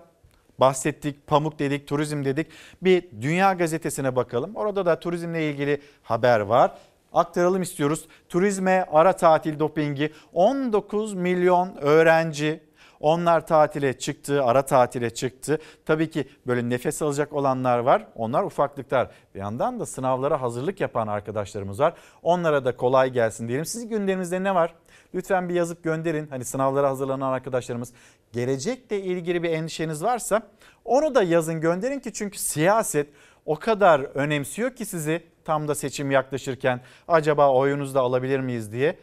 bahsettik, 0.59 1.27
pamuk 1.27 1.59
dedik, 1.59 1.87
turizm 1.87 2.25
dedik. 2.25 2.47
Bir 2.81 3.03
Dünya 3.21 3.53
Gazetesi'ne 3.53 4.15
bakalım. 4.15 4.55
Orada 4.55 4.85
da 4.85 4.99
turizmle 4.99 5.49
ilgili 5.49 5.81
haber 6.03 6.39
var 6.39 6.71
aktaralım 7.13 7.61
istiyoruz. 7.61 8.07
Turizme 8.29 8.85
ara 8.91 9.13
tatil 9.13 9.59
dopingi 9.59 10.13
19 10.33 11.13
milyon 11.13 11.75
öğrenci 11.75 12.59
onlar 12.99 13.47
tatile 13.47 13.99
çıktı, 13.99 14.43
ara 14.43 14.61
tatile 14.61 15.09
çıktı. 15.09 15.59
Tabii 15.85 16.09
ki 16.09 16.27
böyle 16.47 16.69
nefes 16.69 17.01
alacak 17.01 17.33
olanlar 17.33 17.79
var. 17.79 18.07
Onlar 18.15 18.43
ufaklıklar. 18.43 19.09
Bir 19.35 19.39
yandan 19.39 19.79
da 19.79 19.85
sınavlara 19.85 20.41
hazırlık 20.41 20.81
yapan 20.81 21.07
arkadaşlarımız 21.07 21.79
var. 21.79 21.93
Onlara 22.23 22.65
da 22.65 22.75
kolay 22.75 23.09
gelsin 23.09 23.47
diyelim. 23.47 23.65
Sizin 23.65 23.89
günlerinizde 23.89 24.43
ne 24.43 24.55
var? 24.55 24.73
Lütfen 25.13 25.49
bir 25.49 25.53
yazıp 25.53 25.83
gönderin. 25.83 26.27
Hani 26.27 26.45
sınavlara 26.45 26.89
hazırlanan 26.89 27.31
arkadaşlarımız 27.31 27.93
gelecekle 28.33 29.01
ilgili 29.01 29.43
bir 29.43 29.49
endişeniz 29.49 30.03
varsa 30.03 30.41
onu 30.85 31.15
da 31.15 31.23
yazın 31.23 31.61
gönderin 31.61 31.99
ki 31.99 32.13
çünkü 32.13 32.39
siyaset 32.39 33.07
o 33.45 33.55
kadar 33.55 33.99
önemsiyor 33.99 34.75
ki 34.75 34.85
sizi 34.85 35.23
tam 35.45 35.67
da 35.67 35.75
seçim 35.75 36.11
yaklaşırken 36.11 36.81
acaba 37.07 37.53
oyunuzu 37.53 37.95
da 37.95 38.01
alabilir 38.01 38.39
miyiz 38.39 38.71
diye. 38.71 38.97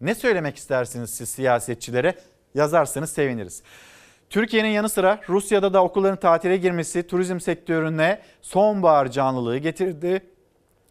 Ne 0.00 0.14
söylemek 0.14 0.56
istersiniz 0.56 1.10
siz 1.10 1.28
siyasetçilere? 1.28 2.14
Yazarsanız 2.54 3.12
seviniriz. 3.12 3.62
Türkiye'nin 4.30 4.68
yanı 4.68 4.88
sıra 4.88 5.20
Rusya'da 5.28 5.74
da 5.74 5.84
okulların 5.84 6.16
tatile 6.16 6.56
girmesi 6.56 7.06
turizm 7.06 7.40
sektörüne 7.40 8.20
sonbahar 8.42 9.10
canlılığı 9.10 9.58
getirdi. 9.58 10.22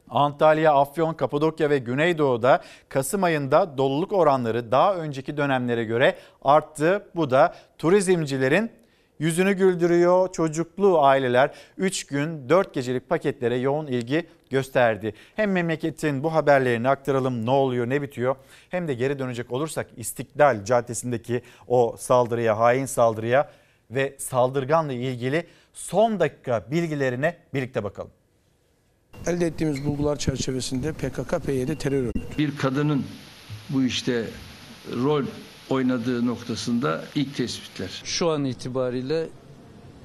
Antalya, 0.10 0.74
Afyon, 0.74 1.14
Kapadokya 1.14 1.70
ve 1.70 1.78
Güneydoğu'da 1.78 2.62
Kasım 2.90 3.24
ayında 3.24 3.78
doluluk 3.78 4.14
oranları 4.14 4.72
daha 4.72 4.96
önceki 4.96 5.38
dönemlere 5.38 5.84
göre 5.84 6.16
arttı. 6.42 7.08
Bu 7.16 7.30
da 7.30 7.56
turizmcilerin 7.78 8.72
yüzünü 9.20 9.54
güldürüyor. 9.54 10.32
Çocuklu 10.32 11.02
aileler 11.02 11.52
3 11.78 12.08
gün 12.08 12.50
4 12.50 12.74
gecelik 12.74 13.10
paketlere 13.10 13.58
yoğun 13.58 13.88
ilgi 13.88 14.28
gösterdi. 14.52 15.14
Hem 15.36 15.52
memleketin 15.52 16.24
bu 16.24 16.34
haberlerini 16.34 16.90
aktaralım 16.90 17.46
ne 17.46 17.52
oluyor 17.52 17.90
ne 17.90 18.02
bitiyor 18.02 18.36
hem 18.70 18.88
de 18.88 18.94
geri 18.94 19.20
dönecek 19.20 19.52
olursak 19.52 19.88
İstiklal 19.98 20.66
Caddesi'ndeki 20.66 21.42
o 21.68 21.96
saldırıya, 22.00 22.60
hain 22.60 22.86
saldırıya 22.86 23.52
ve 23.92 24.16
saldırganla 24.18 24.94
ilgili 24.94 25.48
son 25.74 26.20
dakika 26.20 26.72
bilgilerine 26.72 27.38
birlikte 27.54 27.84
bakalım. 27.84 28.12
Elde 29.28 29.46
ettiğimiz 29.46 29.86
bulgular 29.86 30.16
çerçevesinde 30.16 30.90
PKK-PYD 30.90 31.78
terör 31.78 32.04
örgütü. 32.04 32.38
Bir 32.38 32.58
kadının 32.58 33.06
bu 33.70 33.84
işte 33.84 34.26
rol 34.94 35.24
oynadığı 35.70 36.28
noktasında 36.28 37.04
ilk 37.16 37.36
tespitler. 37.36 38.02
Şu 38.04 38.30
an 38.30 38.46
itibariyle 38.46 39.28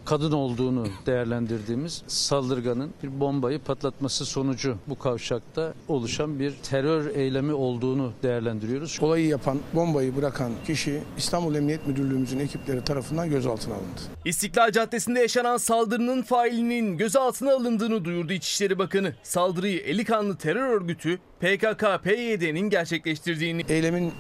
kadın 0.07 0.33
olduğunu 0.33 0.87
değerlendirdiğimiz 1.07 2.03
saldırganın 2.07 2.91
bir 3.03 3.21
bombayı 3.21 3.59
patlatması 3.59 4.27
sonucu 4.27 4.77
bu 4.87 4.99
kavşakta 4.99 5.75
oluşan 5.89 6.41
bir 6.41 6.55
terör 6.63 7.15
eylemi 7.15 7.53
olduğunu 7.53 8.13
değerlendiriyoruz. 8.23 8.99
Olayı 9.01 9.27
yapan, 9.27 9.59
bombayı 9.75 10.17
bırakan 10.17 10.53
kişi 10.67 11.03
İstanbul 11.19 11.55
Emniyet 11.55 11.87
Müdürlüğümüzün 11.87 12.39
ekipleri 12.39 12.85
tarafından 12.85 13.31
gözaltına 13.31 13.75
alındı. 13.75 14.01
İstiklal 14.25 14.73
Caddesi'nde 14.73 15.21
yaşanan 15.21 15.57
saldırının 15.57 16.23
failinin 16.23 16.97
gözaltına 16.97 17.53
alındığını 17.53 18.05
duyurdu 18.05 18.33
İçişleri 18.33 18.79
Bakanı. 18.79 19.15
Saldırıyı 19.23 19.79
eli 19.81 20.05
kanlı 20.05 20.37
terör 20.37 20.69
örgütü 20.69 21.19
PKK-PYD'nin 21.41 22.71
gerçekleştirdiğini. 22.71 23.65
Eylemin 23.69 24.13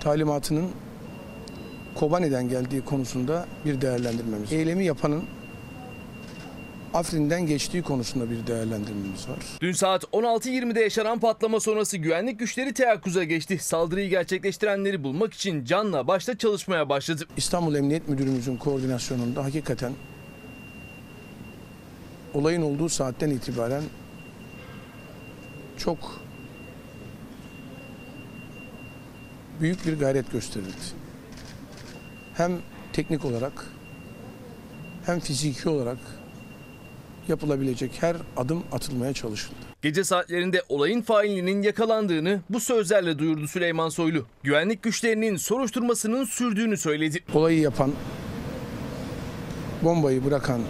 talimatının 0.00 0.70
Kobani'den 1.98 2.48
geldiği 2.48 2.84
konusunda 2.84 3.46
bir 3.64 3.80
değerlendirmemiz. 3.80 4.52
Eylemi 4.52 4.84
yapanın 4.84 5.24
Afrin'den 6.94 7.46
geçtiği 7.46 7.82
konusunda 7.82 8.30
bir 8.30 8.46
değerlendirmemiz 8.46 9.28
var. 9.28 9.38
Dün 9.60 9.72
saat 9.72 10.04
16.20'de 10.04 10.80
yaşanan 10.80 11.20
patlama 11.20 11.60
sonrası 11.60 11.96
güvenlik 11.96 12.38
güçleri 12.38 12.74
teyakkuza 12.74 13.24
geçti. 13.24 13.58
Saldırıyı 13.58 14.10
gerçekleştirenleri 14.10 15.04
bulmak 15.04 15.34
için 15.34 15.64
canla 15.64 16.06
başla 16.06 16.38
çalışmaya 16.38 16.88
başladı. 16.88 17.24
İstanbul 17.36 17.74
Emniyet 17.74 18.08
Müdürümüzün 18.08 18.56
koordinasyonunda 18.56 19.44
hakikaten 19.44 19.92
olayın 22.34 22.62
olduğu 22.62 22.88
saatten 22.88 23.30
itibaren 23.30 23.82
çok 25.76 26.20
büyük 29.60 29.86
bir 29.86 29.98
gayret 29.98 30.32
gösterildi 30.32 31.07
hem 32.38 32.52
teknik 32.92 33.24
olarak 33.24 33.66
hem 35.06 35.20
fiziki 35.20 35.68
olarak 35.68 35.98
yapılabilecek 37.28 37.90
her 38.00 38.16
adım 38.36 38.62
atılmaya 38.72 39.12
çalışıldı. 39.12 39.54
Gece 39.82 40.04
saatlerinde 40.04 40.62
olayın 40.68 41.02
failinin 41.02 41.62
yakalandığını 41.62 42.40
bu 42.50 42.60
sözlerle 42.60 43.18
duyurdu 43.18 43.48
Süleyman 43.48 43.88
Soylu. 43.88 44.26
Güvenlik 44.42 44.82
güçlerinin 44.82 45.36
soruşturmasının 45.36 46.24
sürdüğünü 46.24 46.76
söyledi. 46.76 47.24
Olayı 47.34 47.60
yapan, 47.60 47.92
bombayı 49.82 50.24
bırakan 50.24 50.60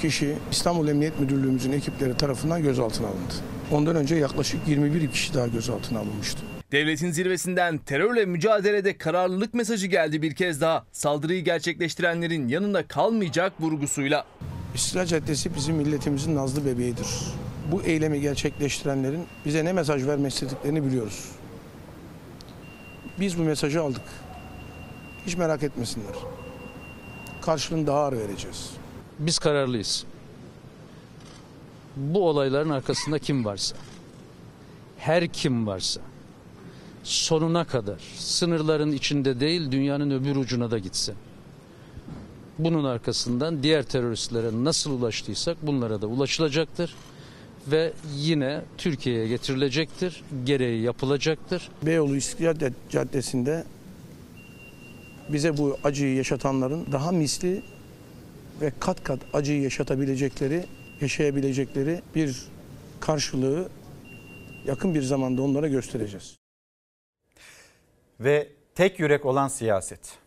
kişi 0.00 0.36
İstanbul 0.50 0.88
Emniyet 0.88 1.20
Müdürlüğümüzün 1.20 1.72
ekipleri 1.72 2.16
tarafından 2.16 2.62
gözaltına 2.62 3.06
alındı. 3.06 3.34
Ondan 3.72 3.96
önce 3.96 4.14
yaklaşık 4.14 4.68
21 4.68 5.10
kişi 5.10 5.34
daha 5.34 5.46
gözaltına 5.46 5.98
alınmıştı. 5.98 6.51
Devletin 6.72 7.10
zirvesinden 7.10 7.78
terörle 7.78 8.26
mücadelede 8.26 8.98
kararlılık 8.98 9.54
mesajı 9.54 9.86
geldi 9.86 10.22
bir 10.22 10.34
kez 10.34 10.60
daha. 10.60 10.84
Saldırıyı 10.92 11.44
gerçekleştirenlerin 11.44 12.48
yanında 12.48 12.86
kalmayacak 12.86 13.52
vurgusuyla. 13.60 14.24
İstiklal 14.74 15.06
Caddesi 15.06 15.54
bizim 15.54 15.76
milletimizin 15.76 16.36
nazlı 16.36 16.66
bebeğidir. 16.66 17.06
Bu 17.72 17.82
eylemi 17.82 18.20
gerçekleştirenlerin 18.20 19.26
bize 19.44 19.64
ne 19.64 19.72
mesaj 19.72 20.06
vermek 20.06 20.32
istediklerini 20.32 20.84
biliyoruz. 20.84 21.28
Biz 23.20 23.38
bu 23.38 23.42
mesajı 23.42 23.82
aldık. 23.82 24.04
Hiç 25.26 25.36
merak 25.36 25.62
etmesinler. 25.62 26.14
Karşılığını 27.42 27.86
daha 27.86 27.98
ağır 27.98 28.12
vereceğiz. 28.12 28.70
Biz 29.18 29.38
kararlıyız. 29.38 30.04
Bu 31.96 32.28
olayların 32.28 32.70
arkasında 32.70 33.18
kim 33.18 33.44
varsa, 33.44 33.76
her 34.98 35.28
kim 35.28 35.66
varsa 35.66 36.00
sonuna 37.02 37.64
kadar 37.64 38.00
sınırların 38.16 38.92
içinde 38.92 39.40
değil 39.40 39.70
dünyanın 39.70 40.10
öbür 40.10 40.36
ucuna 40.36 40.70
da 40.70 40.78
gitsin. 40.78 41.14
Bunun 42.58 42.84
arkasından 42.84 43.62
diğer 43.62 43.82
teröristlere 43.82 44.64
nasıl 44.64 44.90
ulaştıysak 44.90 45.66
bunlara 45.66 46.02
da 46.02 46.06
ulaşılacaktır 46.06 46.94
ve 47.66 47.92
yine 48.16 48.62
Türkiye'ye 48.78 49.28
getirilecektir, 49.28 50.22
gereği 50.44 50.82
yapılacaktır. 50.82 51.68
Beyoğlu 51.82 52.16
İstiklal 52.16 52.72
Caddesi'nde 52.90 53.64
bize 55.28 55.58
bu 55.58 55.76
acıyı 55.84 56.14
yaşatanların 56.14 56.92
daha 56.92 57.12
misli 57.12 57.62
ve 58.60 58.72
kat 58.80 59.04
kat 59.04 59.20
acıyı 59.32 59.62
yaşatabilecekleri, 59.62 60.64
yaşayabilecekleri 61.00 62.02
bir 62.14 62.42
karşılığı 63.00 63.68
yakın 64.66 64.94
bir 64.94 65.02
zamanda 65.02 65.42
onlara 65.42 65.68
göstereceğiz. 65.68 66.41
Ve 68.24 68.48
tek 68.74 69.00
yürek 69.00 69.26
olan 69.26 69.48
siyaset. 69.48 70.18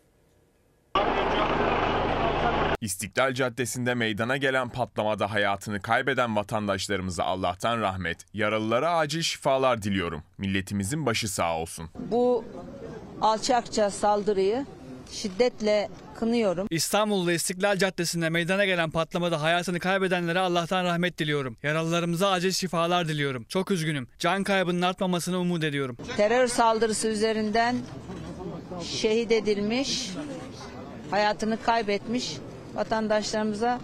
İstiklal 2.81 3.33
Caddesi'nde 3.33 3.93
meydana 3.93 4.37
gelen 4.37 4.69
patlamada 4.69 5.31
hayatını 5.31 5.81
kaybeden 5.81 6.35
vatandaşlarımıza 6.35 7.23
Allah'tan 7.23 7.81
rahmet, 7.81 8.25
yaralılara 8.33 8.95
acil 8.95 9.21
şifalar 9.21 9.81
diliyorum. 9.81 10.23
Milletimizin 10.37 11.05
başı 11.05 11.27
sağ 11.27 11.57
olsun. 11.57 11.89
Bu 12.11 12.45
alçakça 13.21 13.89
saldırıyı 13.89 14.65
şiddetle 15.11 15.89
kınıyorum. 16.19 16.67
İstanbul'da 16.69 17.31
İstiklal 17.31 17.77
Caddesi'nde 17.77 18.29
meydana 18.29 18.65
gelen 18.65 18.91
patlamada 18.91 19.41
hayatını 19.41 19.79
kaybedenlere 19.79 20.39
Allah'tan 20.39 20.83
rahmet 20.83 21.17
diliyorum. 21.17 21.57
Yaralılarımıza 21.63 22.31
acil 22.31 22.51
şifalar 22.51 23.07
diliyorum. 23.07 23.45
Çok 23.49 23.71
üzgünüm. 23.71 24.07
Can 24.19 24.43
kaybının 24.43 24.81
artmamasını 24.81 25.37
umut 25.39 25.63
ediyorum. 25.63 25.97
Terör 26.17 26.47
saldırısı 26.47 27.07
üzerinden 27.07 27.75
şehit 28.83 29.31
edilmiş, 29.31 30.09
hayatını 31.11 31.61
kaybetmiş 31.61 32.37
vatandaşlarımıza 32.75 33.79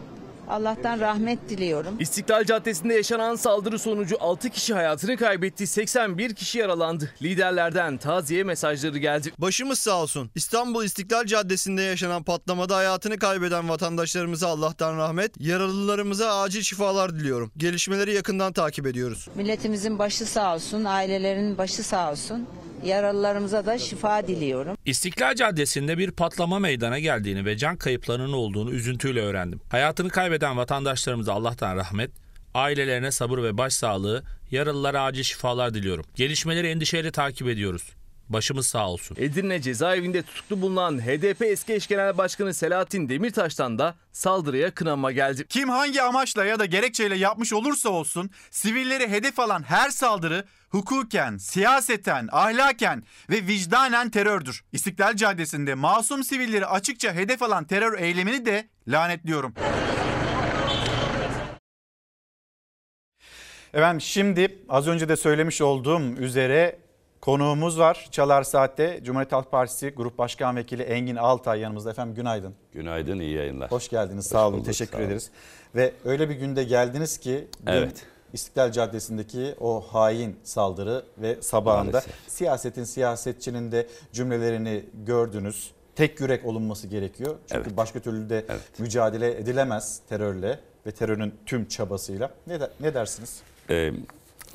Allah'tan 0.52 1.00
rahmet 1.00 1.50
diliyorum. 1.50 1.96
İstiklal 2.00 2.44
Caddesi'nde 2.44 2.94
yaşanan 2.94 3.36
saldırı 3.36 3.80
sonucu 3.80 4.16
6 4.20 4.50
kişi 4.50 4.74
hayatını 4.74 5.18
kaybetti, 5.18 5.68
81 5.68 6.36
kişi 6.36 6.58
yaralandı. 6.58 7.12
Liderlerden 7.22 7.98
taziye 7.98 8.44
mesajları 8.44 8.98
geldi. 8.98 9.32
Başımız 9.38 9.80
sağ 9.80 10.02
olsun. 10.02 10.32
İstanbul 10.36 10.84
İstiklal 10.84 11.26
Caddesi'nde 11.26 11.82
yaşanan 11.82 12.24
patlamada 12.24 12.76
hayatını 12.76 13.20
kaybeden 13.20 13.70
vatandaşlarımıza 13.70 14.48
Allah'tan 14.48 14.98
rahmet, 14.98 15.32
yaralılarımıza 15.40 16.42
acil 16.42 16.62
şifalar 16.62 17.16
diliyorum. 17.16 17.52
Gelişmeleri 17.58 18.14
yakından 18.14 18.54
takip 18.54 18.88
ediyoruz. 18.88 19.28
Milletimizin 19.36 20.00
başı 20.00 20.26
sağ 20.26 20.56
olsun, 20.56 20.84
ailelerinin 20.84 21.58
başı 21.58 21.84
sağ 21.84 22.12
olsun. 22.12 22.48
Yaralılarımıza 22.84 23.66
da 23.66 23.78
şifa 23.78 24.28
diliyorum. 24.28 24.78
İstiklal 24.86 25.36
Caddesi'nde 25.36 25.98
bir 25.98 26.12
patlama 26.12 26.60
meydana 26.60 27.00
geldiğini 27.00 27.46
ve 27.46 27.58
can 27.58 27.78
kayıplarının 27.78 28.34
olduğunu 28.34 28.72
üzüntüyle 28.72 29.22
öğrendim. 29.22 29.62
Hayatını 29.70 30.10
kaybeden 30.10 30.58
vatandaşlarımıza 30.58 31.34
Allah'tan 31.34 31.76
rahmet, 31.76 32.12
ailelerine 32.54 33.12
sabır 33.12 33.44
ve 33.44 33.58
başsağlığı, 33.58 34.24
yaralılara 34.52 35.04
acil 35.04 35.24
şifalar 35.24 35.74
diliyorum. 35.74 36.06
Gelişmeleri 36.16 36.68
endişeyle 36.68 37.12
takip 37.12 37.48
ediyoruz. 37.48 37.84
Başımız 38.34 38.68
sağ 38.68 38.90
olsun. 38.90 39.18
Edirne 39.20 39.62
cezaevinde 39.62 40.24
tutuklu 40.24 40.62
bulunan 40.62 41.02
HDP 41.02 41.42
eski 41.42 41.74
eş 41.74 41.88
genel 41.88 42.18
başkanı 42.18 42.54
Selahattin 42.54 43.10
Demirtaş'tan 43.10 43.80
da 43.80 43.96
saldırıya 44.12 44.72
kınanma 44.72 45.12
geldi. 45.12 45.46
Kim 45.50 45.70
hangi 45.70 46.02
amaçla 46.02 46.46
ya 46.46 46.60
da 46.60 46.66
gerekçeyle 46.66 47.16
yapmış 47.16 47.54
olursa 47.54 47.90
olsun 47.90 48.30
sivilleri 48.52 49.08
hedef 49.10 49.40
alan 49.40 49.64
her 49.64 49.90
saldırı 49.90 50.46
hukuken, 50.70 51.38
siyaseten, 51.38 52.30
ahlaken 52.32 53.04
ve 53.30 53.48
vicdanen 53.48 54.10
terördür. 54.10 54.64
İstiklal 54.72 55.16
Caddesi'nde 55.16 55.74
masum 55.74 56.24
sivilleri 56.24 56.66
açıkça 56.66 57.14
hedef 57.14 57.44
alan 57.44 57.64
terör 57.64 58.00
eylemini 58.00 58.46
de 58.46 58.70
lanetliyorum. 58.88 59.54
Efendim 63.74 64.02
şimdi 64.02 64.60
az 64.70 64.88
önce 64.88 65.10
de 65.10 65.16
söylemiş 65.16 65.62
olduğum 65.62 66.02
üzere 66.02 66.80
konuğumuz 67.22 67.80
var. 67.80 68.08
Çalar 68.12 68.44
Saat'te 68.44 69.00
Cumhuriyet 69.04 69.32
Halk 69.32 69.52
Partisi 69.52 69.90
Grup 69.90 70.18
Başkan 70.18 70.56
Vekili 70.56 70.84
Engin 70.84 71.16
Altay 71.16 71.60
yanımızda. 71.60 71.90
Efendim 71.92 72.16
günaydın. 72.16 72.54
Günaydın, 72.74 73.20
iyi 73.20 73.36
yayınlar. 73.36 73.72
Hoş 73.72 73.90
geldiniz. 73.90 74.26
Sağ 74.26 74.44
olun. 74.48 74.54
bulduk, 74.54 74.66
Teşekkür 74.66 74.92
sağ 74.92 74.98
olun. 74.98 75.08
ederiz. 75.08 75.30
Ve 75.76 75.94
öyle 76.06 76.30
bir 76.30 76.36
günde 76.36 76.64
geldiniz 76.64 77.18
ki 77.18 77.48
Evet. 77.68 78.06
İstiklal 78.34 78.72
Caddesi'ndeki 78.72 79.56
o 79.60 79.82
hain 79.82 80.40
saldırı 80.44 81.04
ve 81.18 81.42
sabahında 81.42 81.92
Maalesef. 81.92 82.14
siyasetin 82.28 82.84
siyasetçinin 82.84 83.72
de 83.72 83.88
cümlelerini 84.14 84.86
gördünüz. 85.06 85.72
Tek 85.96 86.20
yürek 86.20 86.46
olunması 86.46 86.88
gerekiyor. 86.88 87.36
Çünkü 87.52 87.78
başka 87.78 88.00
türlü 88.00 88.30
de 88.30 88.46
mücadele 88.78 89.38
edilemez 89.38 90.00
terörle 90.10 90.60
ve 90.86 90.92
terörün 90.92 91.34
tüm 91.46 91.68
çabasıyla. 91.68 92.32
Ne, 92.48 92.60
de- 92.60 92.70
ne 92.80 92.94
dersiniz? 92.94 93.42
Ee, 93.70 93.92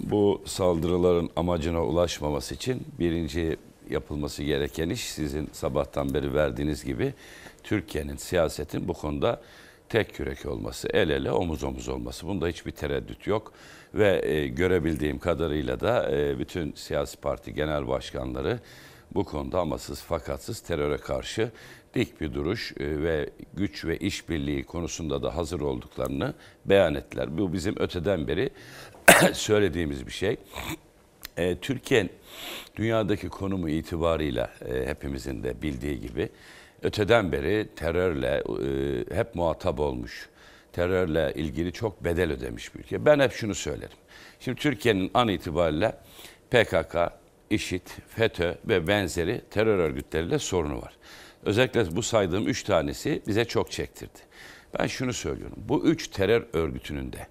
bu 0.00 0.42
saldırıların 0.44 1.30
amacına 1.36 1.84
ulaşmaması 1.84 2.54
için 2.54 2.86
birinci 2.98 3.56
yapılması 3.90 4.42
gereken 4.42 4.90
iş 4.90 5.04
sizin 5.04 5.48
sabahtan 5.52 6.14
beri 6.14 6.34
verdiğiniz 6.34 6.84
gibi 6.84 7.14
Türkiye'nin 7.62 8.16
siyasetin 8.16 8.88
bu 8.88 8.92
konuda 8.92 9.40
tek 9.88 10.18
yürek 10.18 10.46
olması, 10.46 10.88
el 10.88 11.10
ele 11.10 11.32
omuz 11.32 11.64
omuz 11.64 11.88
olması. 11.88 12.26
Bunda 12.26 12.48
hiçbir 12.48 12.70
tereddüt 12.70 13.26
yok 13.26 13.52
ve 13.94 14.28
e, 14.28 14.48
görebildiğim 14.48 15.18
kadarıyla 15.18 15.80
da 15.80 16.10
e, 16.10 16.38
bütün 16.38 16.72
siyasi 16.72 17.16
parti 17.16 17.54
genel 17.54 17.88
başkanları 17.88 18.60
bu 19.14 19.24
konuda 19.24 19.60
amasız 19.60 20.02
fakatsız 20.02 20.60
teröre 20.60 20.96
karşı 20.96 21.50
dik 21.94 22.20
bir 22.20 22.34
duruş 22.34 22.72
e, 22.72 23.02
ve 23.02 23.30
güç 23.54 23.84
ve 23.84 23.98
işbirliği 23.98 24.64
konusunda 24.64 25.22
da 25.22 25.36
hazır 25.36 25.60
olduklarını 25.60 26.34
beyan 26.64 26.94
ettiler. 26.94 27.38
Bu 27.38 27.52
bizim 27.52 27.74
öteden 27.78 28.28
beri 28.28 28.50
söylediğimiz 29.32 30.06
bir 30.06 30.12
şey. 30.12 30.36
E, 31.36 31.56
Türkiye 31.56 32.08
dünyadaki 32.76 33.28
konumu 33.28 33.68
itibarıyla 33.68 34.50
e, 34.68 34.86
hepimizin 34.86 35.42
de 35.42 35.62
bildiği 35.62 36.00
gibi 36.00 36.28
öteden 36.82 37.32
beri 37.32 37.68
terörle 37.76 38.42
e, 39.12 39.16
hep 39.16 39.34
muhatap 39.34 39.80
olmuş. 39.80 40.28
Terörle 40.72 41.32
ilgili 41.34 41.72
çok 41.72 42.04
bedel 42.04 42.32
ödemiş 42.32 42.74
bir 42.74 42.80
ülke. 42.80 43.04
Ben 43.04 43.20
hep 43.20 43.32
şunu 43.32 43.54
söylerim. 43.54 43.96
Şimdi 44.40 44.60
Türkiye'nin 44.60 45.10
an 45.14 45.28
itibariyle 45.28 45.92
PKK, 46.50 46.96
IŞİD, 47.50 47.86
FETÖ 48.08 48.54
ve 48.68 48.86
benzeri 48.86 49.40
terör 49.50 49.78
örgütleriyle 49.78 50.38
sorunu 50.38 50.82
var. 50.82 50.96
Özellikle 51.44 51.96
bu 51.96 52.02
saydığım 52.02 52.48
üç 52.48 52.62
tanesi 52.62 53.22
bize 53.26 53.44
çok 53.44 53.70
çektirdi. 53.70 54.18
Ben 54.78 54.86
şunu 54.86 55.12
söylüyorum. 55.12 55.56
Bu 55.68 55.84
üç 55.84 56.08
terör 56.08 56.46
örgütünün 56.52 57.12
de 57.12 57.26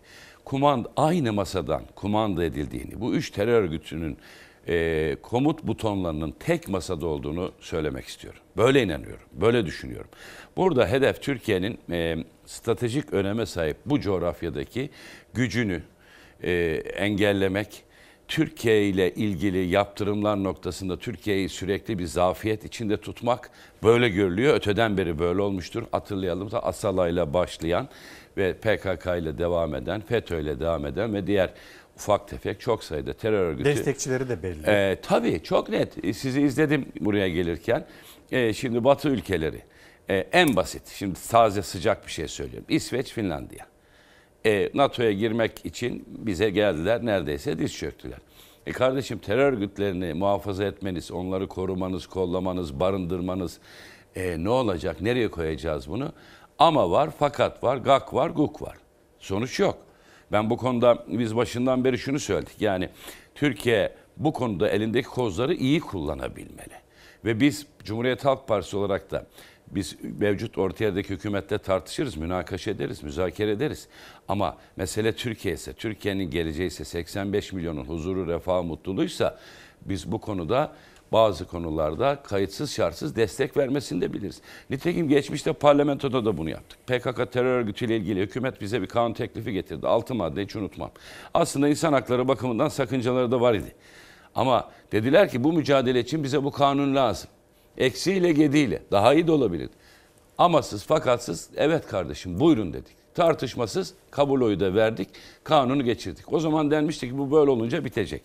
kumand 0.45 0.85
aynı 0.97 1.33
masadan 1.33 1.83
kumanda 1.95 2.43
edildiğini, 2.43 3.01
bu 3.01 3.13
üç 3.13 3.31
terör 3.31 3.61
örgütünün 3.61 4.17
e, 4.67 5.17
komut 5.21 5.63
butonlarının 5.63 6.31
tek 6.39 6.67
masada 6.67 7.07
olduğunu 7.07 7.51
söylemek 7.59 8.05
istiyorum. 8.05 8.39
Böyle 8.57 8.83
inanıyorum, 8.83 9.25
böyle 9.33 9.65
düşünüyorum. 9.65 10.09
Burada 10.57 10.87
hedef 10.87 11.21
Türkiye'nin 11.21 11.77
e, 11.91 12.17
stratejik 12.45 13.13
öneme 13.13 13.45
sahip 13.45 13.77
bu 13.85 13.99
coğrafyadaki 13.99 14.89
gücünü 15.33 15.81
e, 16.43 16.51
engellemek 16.95 17.83
Türkiye 18.27 18.89
ile 18.89 19.13
ilgili 19.13 19.57
yaptırımlar 19.57 20.43
noktasında 20.43 20.99
Türkiye'yi 20.99 21.49
sürekli 21.49 21.99
bir 21.99 22.05
zafiyet 22.05 22.65
içinde 22.65 22.97
tutmak 22.97 23.49
böyle 23.83 24.09
görülüyor. 24.09 24.55
Öteden 24.55 24.97
beri 24.97 25.19
böyle 25.19 25.41
olmuştur. 25.41 25.83
Hatırlayalım 25.91 26.51
da 26.51 26.63
Asala 26.63 27.07
ile 27.07 27.33
başlayan 27.33 27.89
ve 28.37 28.53
PKK 28.53 29.05
ile 29.05 29.37
devam 29.37 29.75
eden, 29.75 30.01
FETÖ 30.01 30.41
ile 30.41 30.59
devam 30.59 30.85
eden 30.85 31.13
ve 31.13 31.27
diğer 31.27 31.53
ufak 31.95 32.27
tefek 32.27 32.59
çok 32.59 32.83
sayıda 32.83 33.13
terör 33.13 33.39
örgütü. 33.39 33.69
Destekçileri 33.69 34.29
de 34.29 34.43
belli. 34.43 34.67
Ee, 34.67 34.97
tabii 35.01 35.43
çok 35.43 35.69
net. 35.69 36.05
Ee, 36.05 36.13
Sizi 36.13 36.41
izledim 36.41 36.85
buraya 36.99 37.29
gelirken. 37.29 37.85
Ee, 38.31 38.53
şimdi 38.53 38.83
Batı 38.83 39.09
ülkeleri 39.09 39.61
ee, 40.09 40.15
en 40.31 40.55
basit. 40.55 40.87
Şimdi 40.87 41.19
taze 41.29 41.61
sıcak 41.61 42.07
bir 42.07 42.11
şey 42.11 42.27
söylüyorum. 42.27 42.65
İsveç, 42.69 43.13
Finlandiya. 43.13 43.65
Ee, 44.45 44.69
NATO'ya 44.73 45.11
girmek 45.11 45.65
için 45.65 46.05
bize 46.07 46.49
geldiler. 46.49 47.05
Neredeyse 47.05 47.59
diz 47.59 47.73
çöktüler. 47.73 48.19
E 48.65 48.71
kardeşim 48.71 49.17
terör 49.17 49.53
örgütlerini 49.53 50.13
muhafaza 50.13 50.63
etmeniz, 50.63 51.11
onları 51.11 51.47
korumanız, 51.47 52.07
kollamanız, 52.07 52.79
barındırmanız 52.79 53.59
e, 54.15 54.43
ne 54.43 54.49
olacak? 54.49 55.01
Nereye 55.01 55.31
koyacağız 55.31 55.89
bunu? 55.89 56.11
Ama 56.59 56.91
var, 56.91 57.09
fakat 57.19 57.63
var, 57.63 57.77
gak 57.77 58.13
var, 58.13 58.29
guk 58.29 58.61
var. 58.61 58.77
Sonuç 59.19 59.59
yok. 59.59 59.77
Ben 60.31 60.49
bu 60.49 60.57
konuda 60.57 61.03
biz 61.07 61.35
başından 61.35 61.83
beri 61.83 61.97
şunu 61.97 62.19
söyledik. 62.19 62.61
Yani 62.61 62.89
Türkiye 63.35 63.93
bu 64.17 64.33
konuda 64.33 64.69
elindeki 64.69 65.07
kozları 65.07 65.53
iyi 65.53 65.79
kullanabilmeli. 65.79 66.75
Ve 67.25 67.39
biz 67.39 67.65
Cumhuriyet 67.83 68.25
Halk 68.25 68.47
Partisi 68.47 68.77
olarak 68.77 69.11
da 69.11 69.25
biz 69.67 69.97
mevcut 70.19 70.57
orta 70.57 70.83
yerdeki 70.83 71.09
hükümette 71.09 71.57
tartışırız, 71.57 72.17
münakaşa 72.17 72.71
ederiz, 72.71 73.03
müzakere 73.03 73.51
ederiz. 73.51 73.87
Ama 74.27 74.57
mesele 74.75 75.15
Türkiye 75.15 75.53
ise, 75.53 75.73
Türkiye'nin 75.73 76.31
geleceği 76.31 76.67
ise 76.67 76.85
85 76.85 77.53
milyonun 77.53 77.85
huzuru, 77.85 78.27
refahı, 78.27 78.63
mutluluğuysa 78.63 79.39
biz 79.81 80.11
bu 80.11 80.21
konuda 80.21 80.75
bazı 81.11 81.45
konularda 81.45 82.15
kayıtsız 82.23 82.71
şartsız 82.71 83.15
destek 83.15 83.57
vermesini 83.57 84.01
de 84.01 84.13
biliriz. 84.13 84.41
Nitekim 84.69 85.09
geçmişte 85.09 85.53
parlamentoda 85.53 86.25
da 86.25 86.37
bunu 86.37 86.49
yaptık. 86.49 86.79
PKK 86.87 87.31
terör 87.31 87.59
örgütüyle 87.59 87.97
ilgili 87.97 88.21
hükümet 88.21 88.61
bize 88.61 88.81
bir 88.81 88.87
kanun 88.87 89.13
teklifi 89.13 89.53
getirdi. 89.53 89.87
Altı 89.87 90.15
madde 90.15 90.43
hiç 90.43 90.55
unutmam. 90.55 90.91
Aslında 91.33 91.67
insan 91.67 91.93
hakları 91.93 92.27
bakımından 92.27 92.67
sakıncaları 92.67 93.31
da 93.31 93.41
var 93.41 93.53
idi. 93.53 93.75
Ama 94.35 94.71
dediler 94.91 95.29
ki 95.29 95.43
bu 95.43 95.53
mücadele 95.53 95.99
için 95.99 96.23
bize 96.23 96.43
bu 96.43 96.51
kanun 96.51 96.95
lazım. 96.95 97.29
Eksiyle 97.77 98.31
gediyle 98.31 98.81
daha 98.91 99.13
iyi 99.13 99.27
de 99.27 99.31
olabilir. 99.31 99.69
Amasız 100.37 100.83
fakatsız 100.83 101.49
evet 101.55 101.87
kardeşim 101.87 102.39
buyurun 102.39 102.73
dedik. 102.73 103.04
Tartışmasız 103.15 103.93
kabul 104.11 104.41
oyu 104.41 104.59
da 104.59 104.73
verdik. 104.73 105.09
Kanunu 105.43 105.83
geçirdik. 105.83 106.33
O 106.33 106.39
zaman 106.39 106.71
denmişti 106.71 107.09
ki 107.09 107.17
bu 107.17 107.31
böyle 107.31 107.51
olunca 107.51 107.85
bitecek. 107.85 108.21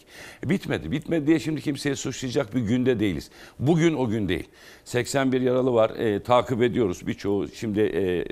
E, 0.47 0.49
bitmedi. 0.49 0.93
Bitmedi 0.93 1.27
diye 1.27 1.39
şimdi 1.39 1.61
kimseyi 1.61 1.97
suçlayacak 1.97 2.55
bir 2.55 2.61
günde 2.61 3.01
değiliz. 3.01 3.31
Bugün 3.59 3.95
o 3.95 4.09
gün 4.09 4.29
değil. 4.29 4.49
81 4.85 5.41
yaralı 5.41 5.75
var. 5.75 5.91
E, 5.91 6.23
takip 6.23 6.63
ediyoruz. 6.63 7.07
Birçoğu 7.07 7.49
şimdi 7.49 7.81
e, 7.81 8.25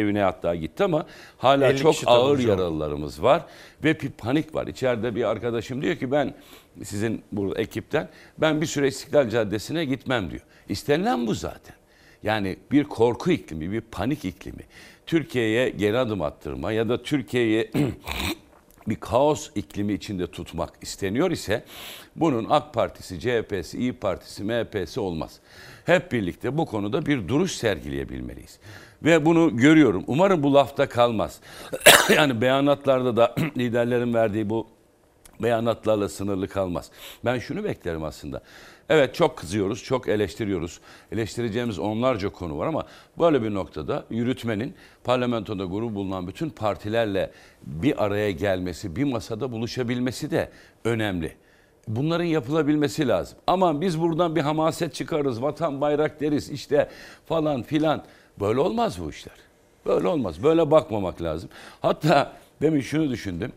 evine 0.00 0.20
hatta 0.20 0.54
gitti 0.54 0.84
ama 0.84 1.06
hala 1.38 1.68
50 1.68 1.78
çok 1.78 1.94
ağır 2.06 2.38
yaralılarımız 2.38 3.22
var. 3.22 3.46
Ve 3.84 4.00
bir 4.00 4.10
panik 4.10 4.54
var. 4.54 4.66
İçeride 4.66 5.14
bir 5.14 5.24
arkadaşım 5.24 5.82
diyor 5.82 5.96
ki 5.96 6.10
ben 6.10 6.34
sizin 6.84 7.22
bu 7.32 7.56
ekipten 7.58 8.08
ben 8.38 8.60
bir 8.60 8.66
süre 8.66 8.88
İstiklal 8.88 9.30
Caddesi'ne 9.30 9.84
gitmem 9.84 10.30
diyor. 10.30 10.42
İstenilen 10.68 11.26
bu 11.26 11.34
zaten. 11.34 11.74
Yani 12.22 12.56
bir 12.70 12.84
korku 12.84 13.30
iklimi, 13.30 13.72
bir 13.72 13.80
panik 13.80 14.24
iklimi. 14.24 14.62
Türkiye'ye 15.06 15.68
geri 15.68 15.98
adım 15.98 16.22
attırma 16.22 16.72
ya 16.72 16.88
da 16.88 17.02
Türkiye'yi 17.02 17.70
bir 18.88 18.96
kaos 18.96 19.50
iklimi 19.54 19.92
içinde 19.92 20.26
tutmak 20.26 20.72
isteniyor 20.82 21.30
ise 21.30 21.64
bunun 22.16 22.46
AK 22.50 22.74
Partisi, 22.74 23.20
CHP'si, 23.20 23.78
İyi 23.78 23.92
Partisi, 23.92 24.44
MHP'si 24.44 25.00
olmaz. 25.00 25.40
Hep 25.86 26.12
birlikte 26.12 26.58
bu 26.58 26.66
konuda 26.66 27.06
bir 27.06 27.28
duruş 27.28 27.52
sergileyebilmeliyiz. 27.52 28.58
Ve 29.04 29.24
bunu 29.24 29.56
görüyorum. 29.56 30.04
Umarım 30.06 30.42
bu 30.42 30.54
lafta 30.54 30.88
kalmaz. 30.88 31.40
yani 32.16 32.40
beyanatlarda 32.40 33.16
da 33.16 33.34
liderlerin 33.56 34.14
verdiği 34.14 34.50
bu 34.50 34.66
beyanatlarla 35.42 36.08
sınırlı 36.08 36.48
kalmaz. 36.48 36.90
Ben 37.24 37.38
şunu 37.38 37.64
beklerim 37.64 38.04
aslında. 38.04 38.42
Evet 38.88 39.14
çok 39.14 39.38
kızıyoruz, 39.38 39.84
çok 39.84 40.08
eleştiriyoruz. 40.08 40.80
Eleştireceğimiz 41.12 41.78
onlarca 41.78 42.28
konu 42.28 42.58
var 42.58 42.66
ama 42.66 42.86
böyle 43.18 43.42
bir 43.42 43.54
noktada 43.54 44.04
yürütmenin 44.10 44.74
parlamentoda 45.04 45.64
grubu 45.64 45.94
bulunan 45.94 46.28
bütün 46.28 46.50
partilerle 46.50 47.30
bir 47.62 48.04
araya 48.04 48.30
gelmesi, 48.30 48.96
bir 48.96 49.04
masada 49.04 49.52
buluşabilmesi 49.52 50.30
de 50.30 50.50
önemli. 50.84 51.32
Bunların 51.88 52.24
yapılabilmesi 52.24 53.08
lazım. 53.08 53.38
Ama 53.46 53.80
biz 53.80 54.00
buradan 54.00 54.36
bir 54.36 54.40
hamaset 54.40 54.94
çıkarırız, 54.94 55.42
vatan 55.42 55.80
bayrak 55.80 56.20
deriz 56.20 56.50
işte 56.50 56.88
falan 57.26 57.62
filan. 57.62 58.04
Böyle 58.40 58.60
olmaz 58.60 59.00
bu 59.04 59.10
işler. 59.10 59.34
Böyle 59.86 60.08
olmaz. 60.08 60.42
Böyle 60.42 60.70
bakmamak 60.70 61.22
lazım. 61.22 61.50
Hatta 61.80 62.32
demin 62.62 62.80
şunu 62.80 63.10
düşündüm. 63.10 63.52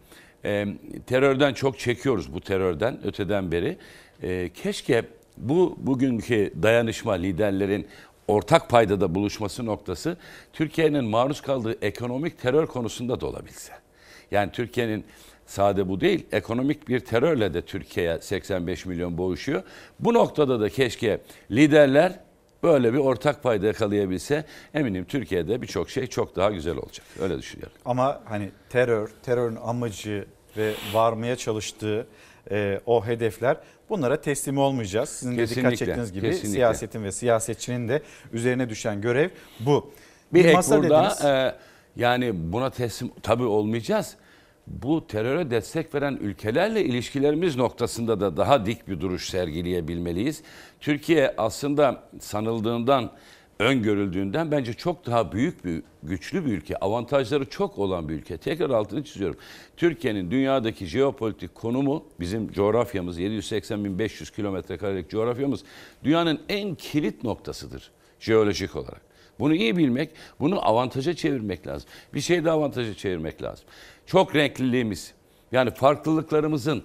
Ee, 0.45 0.67
terörden 1.07 1.53
çok 1.53 1.79
çekiyoruz 1.79 2.33
bu 2.33 2.41
terörden 2.41 2.99
öteden 3.07 3.51
beri. 3.51 3.77
Ee, 4.23 4.49
keşke 4.53 5.05
bu 5.37 5.75
bugünkü 5.77 6.53
dayanışma 6.63 7.13
liderlerin 7.13 7.87
ortak 8.27 8.69
paydada 8.69 9.15
buluşması 9.15 9.65
noktası 9.65 10.17
Türkiye'nin 10.53 11.05
maruz 11.05 11.41
kaldığı 11.41 11.77
ekonomik 11.81 12.39
terör 12.39 12.67
konusunda 12.67 13.21
da 13.21 13.27
olabilse. 13.27 13.73
Yani 14.31 14.51
Türkiye'nin 14.51 15.05
sade 15.45 15.89
bu 15.89 16.01
değil, 16.01 16.25
ekonomik 16.31 16.87
bir 16.87 16.99
terörle 16.99 17.53
de 17.53 17.61
Türkiye 17.61 18.21
85 18.21 18.85
milyon 18.85 19.17
boğuşuyor. 19.17 19.63
Bu 19.99 20.13
noktada 20.13 20.59
da 20.59 20.69
keşke 20.69 21.21
liderler 21.51 22.19
böyle 22.63 22.93
bir 22.93 22.97
ortak 22.97 23.43
payda 23.43 23.67
yakalayabilse 23.67 24.45
eminim 24.73 25.05
Türkiye'de 25.05 25.61
birçok 25.61 25.89
şey 25.89 26.07
çok 26.07 26.35
daha 26.35 26.51
güzel 26.51 26.77
olacak. 26.77 27.05
Öyle 27.19 27.37
düşünüyorum. 27.37 27.77
Ama 27.85 28.21
hani 28.25 28.49
terör, 28.69 29.09
terörün 29.23 29.55
amacı 29.55 30.25
ve 30.57 30.73
varmaya 30.93 31.35
çalıştığı 31.35 32.07
e, 32.51 32.81
o 32.85 33.05
hedefler 33.05 33.57
bunlara 33.89 34.21
teslim 34.21 34.57
olmayacağız. 34.57 35.09
Sizin 35.09 35.31
de 35.31 35.35
dikkat 35.35 35.49
Kesinlikle, 35.49 35.77
çektiğiniz 35.77 36.13
gibi 36.13 36.27
kesinlikle. 36.27 36.49
siyasetin 36.49 37.03
ve 37.03 37.11
siyasetçinin 37.11 37.87
de 37.87 38.01
üzerine 38.33 38.69
düşen 38.69 39.01
görev 39.01 39.29
bu. 39.59 39.91
Bir 40.33 40.45
ek 40.45 40.53
masa 40.53 40.77
burada 40.77 41.03
dediniz. 41.03 41.25
e, 41.25 41.55
yani 41.95 42.31
buna 42.53 42.69
teslim 42.69 43.11
tabii 43.23 43.43
olmayacağız. 43.43 44.15
Bu 44.67 45.07
teröre 45.07 45.51
destek 45.51 45.95
veren 45.95 46.17
ülkelerle 46.21 46.85
ilişkilerimiz 46.85 47.55
noktasında 47.55 48.19
da 48.19 48.37
daha 48.37 48.65
dik 48.65 48.87
bir 48.87 49.01
duruş 49.01 49.29
sergileyebilmeliyiz. 49.29 50.43
Türkiye 50.79 51.33
aslında 51.37 52.03
sanıldığından, 52.19 53.11
öngörüldüğünden 53.59 54.51
bence 54.51 54.73
çok 54.73 55.05
daha 55.05 55.31
büyük 55.31 55.65
bir, 55.65 55.83
güçlü 56.03 56.45
bir 56.45 56.51
ülke. 56.51 56.77
Avantajları 56.77 57.49
çok 57.49 57.79
olan 57.79 58.09
bir 58.09 58.13
ülke. 58.13 58.37
Tekrar 58.37 58.69
altını 58.69 59.03
çiziyorum. 59.03 59.37
Türkiye'nin 59.77 60.31
dünyadaki 60.31 60.85
jeopolitik 60.85 61.55
konumu, 61.55 62.05
bizim 62.19 62.51
coğrafyamız 62.51 63.19
780.500 63.19 64.35
kilometre 64.35 64.77
karelik 64.77 65.09
coğrafyamız 65.09 65.63
dünyanın 66.03 66.41
en 66.49 66.75
kilit 66.75 67.23
noktasıdır 67.23 67.91
jeolojik 68.19 68.75
olarak. 68.75 69.01
Bunu 69.39 69.55
iyi 69.55 69.77
bilmek, 69.77 70.09
bunu 70.39 70.67
avantaja 70.67 71.13
çevirmek 71.13 71.67
lazım. 71.67 71.89
Bir 72.13 72.21
şey 72.21 72.45
de 72.45 72.51
avantaja 72.51 72.93
çevirmek 72.93 73.43
lazım. 73.43 73.65
Çok 74.05 74.35
renkliliğimiz, 74.35 75.13
yani 75.51 75.71
farklılıklarımızın 75.71 76.83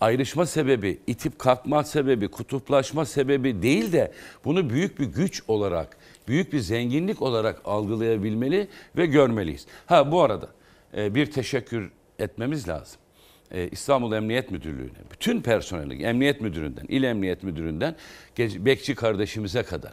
ayrışma 0.00 0.46
sebebi, 0.46 1.00
itip 1.06 1.38
kalkma 1.38 1.84
sebebi, 1.84 2.28
kutuplaşma 2.28 3.04
sebebi 3.04 3.62
değil 3.62 3.92
de 3.92 4.12
bunu 4.44 4.70
büyük 4.70 5.00
bir 5.00 5.04
güç 5.04 5.42
olarak, 5.48 5.96
büyük 6.28 6.52
bir 6.52 6.58
zenginlik 6.58 7.22
olarak 7.22 7.60
algılayabilmeli 7.64 8.68
ve 8.96 9.06
görmeliyiz. 9.06 9.66
Ha 9.86 10.12
bu 10.12 10.22
arada 10.22 10.48
e, 10.96 11.14
bir 11.14 11.26
teşekkür 11.26 11.90
etmemiz 12.18 12.68
lazım. 12.68 13.00
E, 13.50 13.68
İstanbul 13.68 14.12
Emniyet 14.12 14.50
Müdürlüğü'ne, 14.50 14.98
bütün 15.10 15.42
personeli, 15.42 16.02
emniyet 16.02 16.40
müdüründen, 16.40 16.84
il 16.88 17.02
emniyet 17.02 17.42
müdüründen, 17.42 17.96
bekçi 18.38 18.94
kardeşimize 18.94 19.62
kadar 19.62 19.92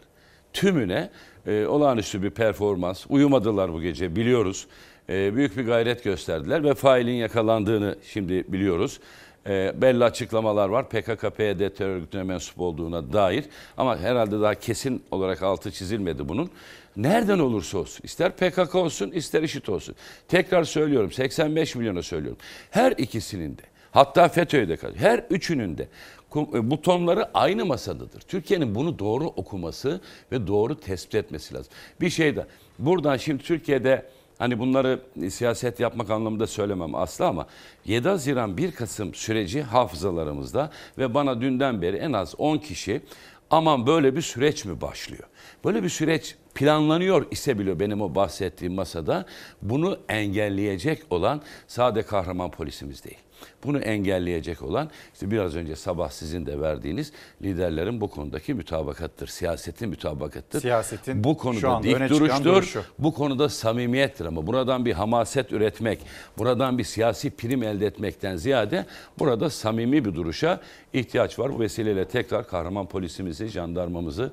tümüne 0.54 1.10
e, 1.48 1.66
olağanüstü 1.66 2.24
bir 2.24 2.30
performans. 2.30 3.06
Uyumadılar 3.10 3.74
bu 3.74 3.82
gece 3.82 4.16
biliyoruz. 4.16 4.68
E, 5.10 5.36
büyük 5.36 5.58
bir 5.58 5.66
gayret 5.66 6.04
gösterdiler 6.04 6.64
ve 6.64 6.74
failin 6.74 7.14
yakalandığını 7.14 7.96
şimdi 8.04 8.54
biliyoruz. 8.54 9.00
E, 9.48 9.74
belli 9.82 10.04
açıklamalar 10.04 10.70
var 10.70 10.84
PKK-PYD 10.90 11.74
terör 11.74 11.96
örgütüne 11.96 12.24
mensup 12.24 12.62
olduğuna 12.62 13.14
dair 13.14 13.46
ama 13.78 13.98
herhalde 13.98 14.42
daha 14.42 14.56
kesin 14.56 15.04
olarak 15.12 15.44
altı 15.44 15.72
çizilmedi 15.72 16.30
bunun. 16.30 16.50
Nereden 16.98 17.40
olursa 17.40 17.78
olsun 17.78 18.02
ister 18.04 18.32
PKK 18.32 18.76
olsun 18.76 19.12
ister 19.12 19.44
IŞİD 19.44 19.68
olsun. 19.68 19.96
Tekrar 20.28 20.64
söylüyorum 20.64 21.12
85 21.12 21.76
milyona 21.76 22.02
söylüyorum. 22.02 22.38
Her 22.72 22.92
ikisinin 22.92 23.58
de 23.58 23.62
hatta 23.92 24.28
FETÖ'ye 24.28 24.70
de 24.70 24.78
kalıyor. 24.78 25.00
Her 25.00 25.26
üçünün 25.30 25.78
de 25.78 25.88
e, 26.36 26.72
butonları 26.72 27.30
aynı 27.34 27.66
masadadır. 27.66 28.22
Türkiye'nin 28.22 28.76
bunu 28.76 29.00
doğru 29.00 29.26
okuması 29.26 30.02
ve 30.32 30.48
doğru 30.48 30.80
tespit 30.80 31.16
etmesi 31.16 31.54
lazım. 31.54 31.74
Bir 32.02 32.10
şey 32.10 32.36
de 32.36 32.46
buradan 32.80 33.18
şimdi 33.18 33.44
Türkiye'de 33.44 34.06
Hani 34.40 34.60
bunları 34.60 35.00
siyaset 35.30 35.80
yapmak 35.80 36.10
anlamında 36.10 36.48
söylemem 36.48 36.96
asla 36.96 37.28
ama 37.28 37.48
7 37.86 38.10
Haziran 38.10 38.58
1 38.58 38.72
Kasım 38.72 39.14
süreci 39.14 39.62
hafızalarımızda 39.62 40.72
ve 40.98 41.14
bana 41.14 41.42
dünden 41.42 41.82
beri 41.82 41.98
en 41.98 42.14
az 42.14 42.36
10 42.38 42.58
kişi 42.58 43.02
aman 43.50 43.88
böyle 43.88 44.16
bir 44.16 44.22
süreç 44.22 44.66
mi 44.66 44.82
başlıyor? 44.82 45.24
Böyle 45.66 45.84
bir 45.84 45.90
süreç 45.90 46.36
planlanıyor 46.56 47.26
ise 47.32 47.60
bile 47.60 47.80
benim 47.80 48.02
o 48.02 48.16
bahsettiğim 48.16 48.74
masada 48.74 49.26
bunu 49.62 50.00
engelleyecek 50.10 51.04
olan 51.10 51.42
sade 51.68 52.04
kahraman 52.04 52.52
polisimiz 52.52 53.04
değil. 53.04 53.18
Bunu 53.64 53.80
engelleyecek 53.80 54.62
olan 54.62 54.90
işte 55.14 55.32
biraz 55.32 55.56
önce 55.56 55.76
sabah 55.76 56.10
sizin 56.10 56.46
de 56.46 56.62
verdiğiniz 56.62 57.12
liderlerin 57.42 58.02
bu 58.02 58.10
konudaki 58.10 58.54
mütabakattır. 58.54 59.28
Siyasetin 59.28 59.90
mütabakattır. 59.90 60.62
Siyasetin 60.62 61.24
bu 61.24 61.38
konuda 61.38 61.84
dik 61.84 62.10
duruştur. 62.10 62.46
duruşu. 62.46 62.84
Bu 63.00 63.14
konuda 63.14 63.50
samimiyettir 63.50 64.26
ama 64.26 64.48
buradan 64.48 64.86
bir 64.86 64.94
hamaset 64.94 65.52
üretmek, 65.52 66.00
buradan 66.38 66.78
bir 66.78 66.84
siyasi 66.84 67.30
prim 67.30 67.64
elde 67.64 67.86
etmekten 67.86 68.36
ziyade 68.36 68.86
burada 69.20 69.50
samimi 69.50 70.06
bir 70.06 70.16
duruşa 70.16 70.62
ihtiyaç 70.94 71.40
var. 71.40 71.54
Bu 71.54 71.60
vesileyle 71.60 72.08
tekrar 72.08 72.48
kahraman 72.48 72.86
polisimizi, 72.86 73.48
jandarmamızı 73.48 74.32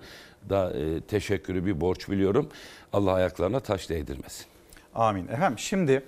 da 0.51 0.73
e, 0.73 1.01
teşekkürü 1.01 1.67
bir 1.67 1.81
borç 1.81 2.09
biliyorum. 2.09 2.49
Allah 2.93 3.13
ayaklarına 3.13 3.61
taş 3.61 3.91
değdirmesin. 3.91 4.47
Amin. 4.95 5.29
Efendim 5.29 5.59
şimdi 5.59 6.03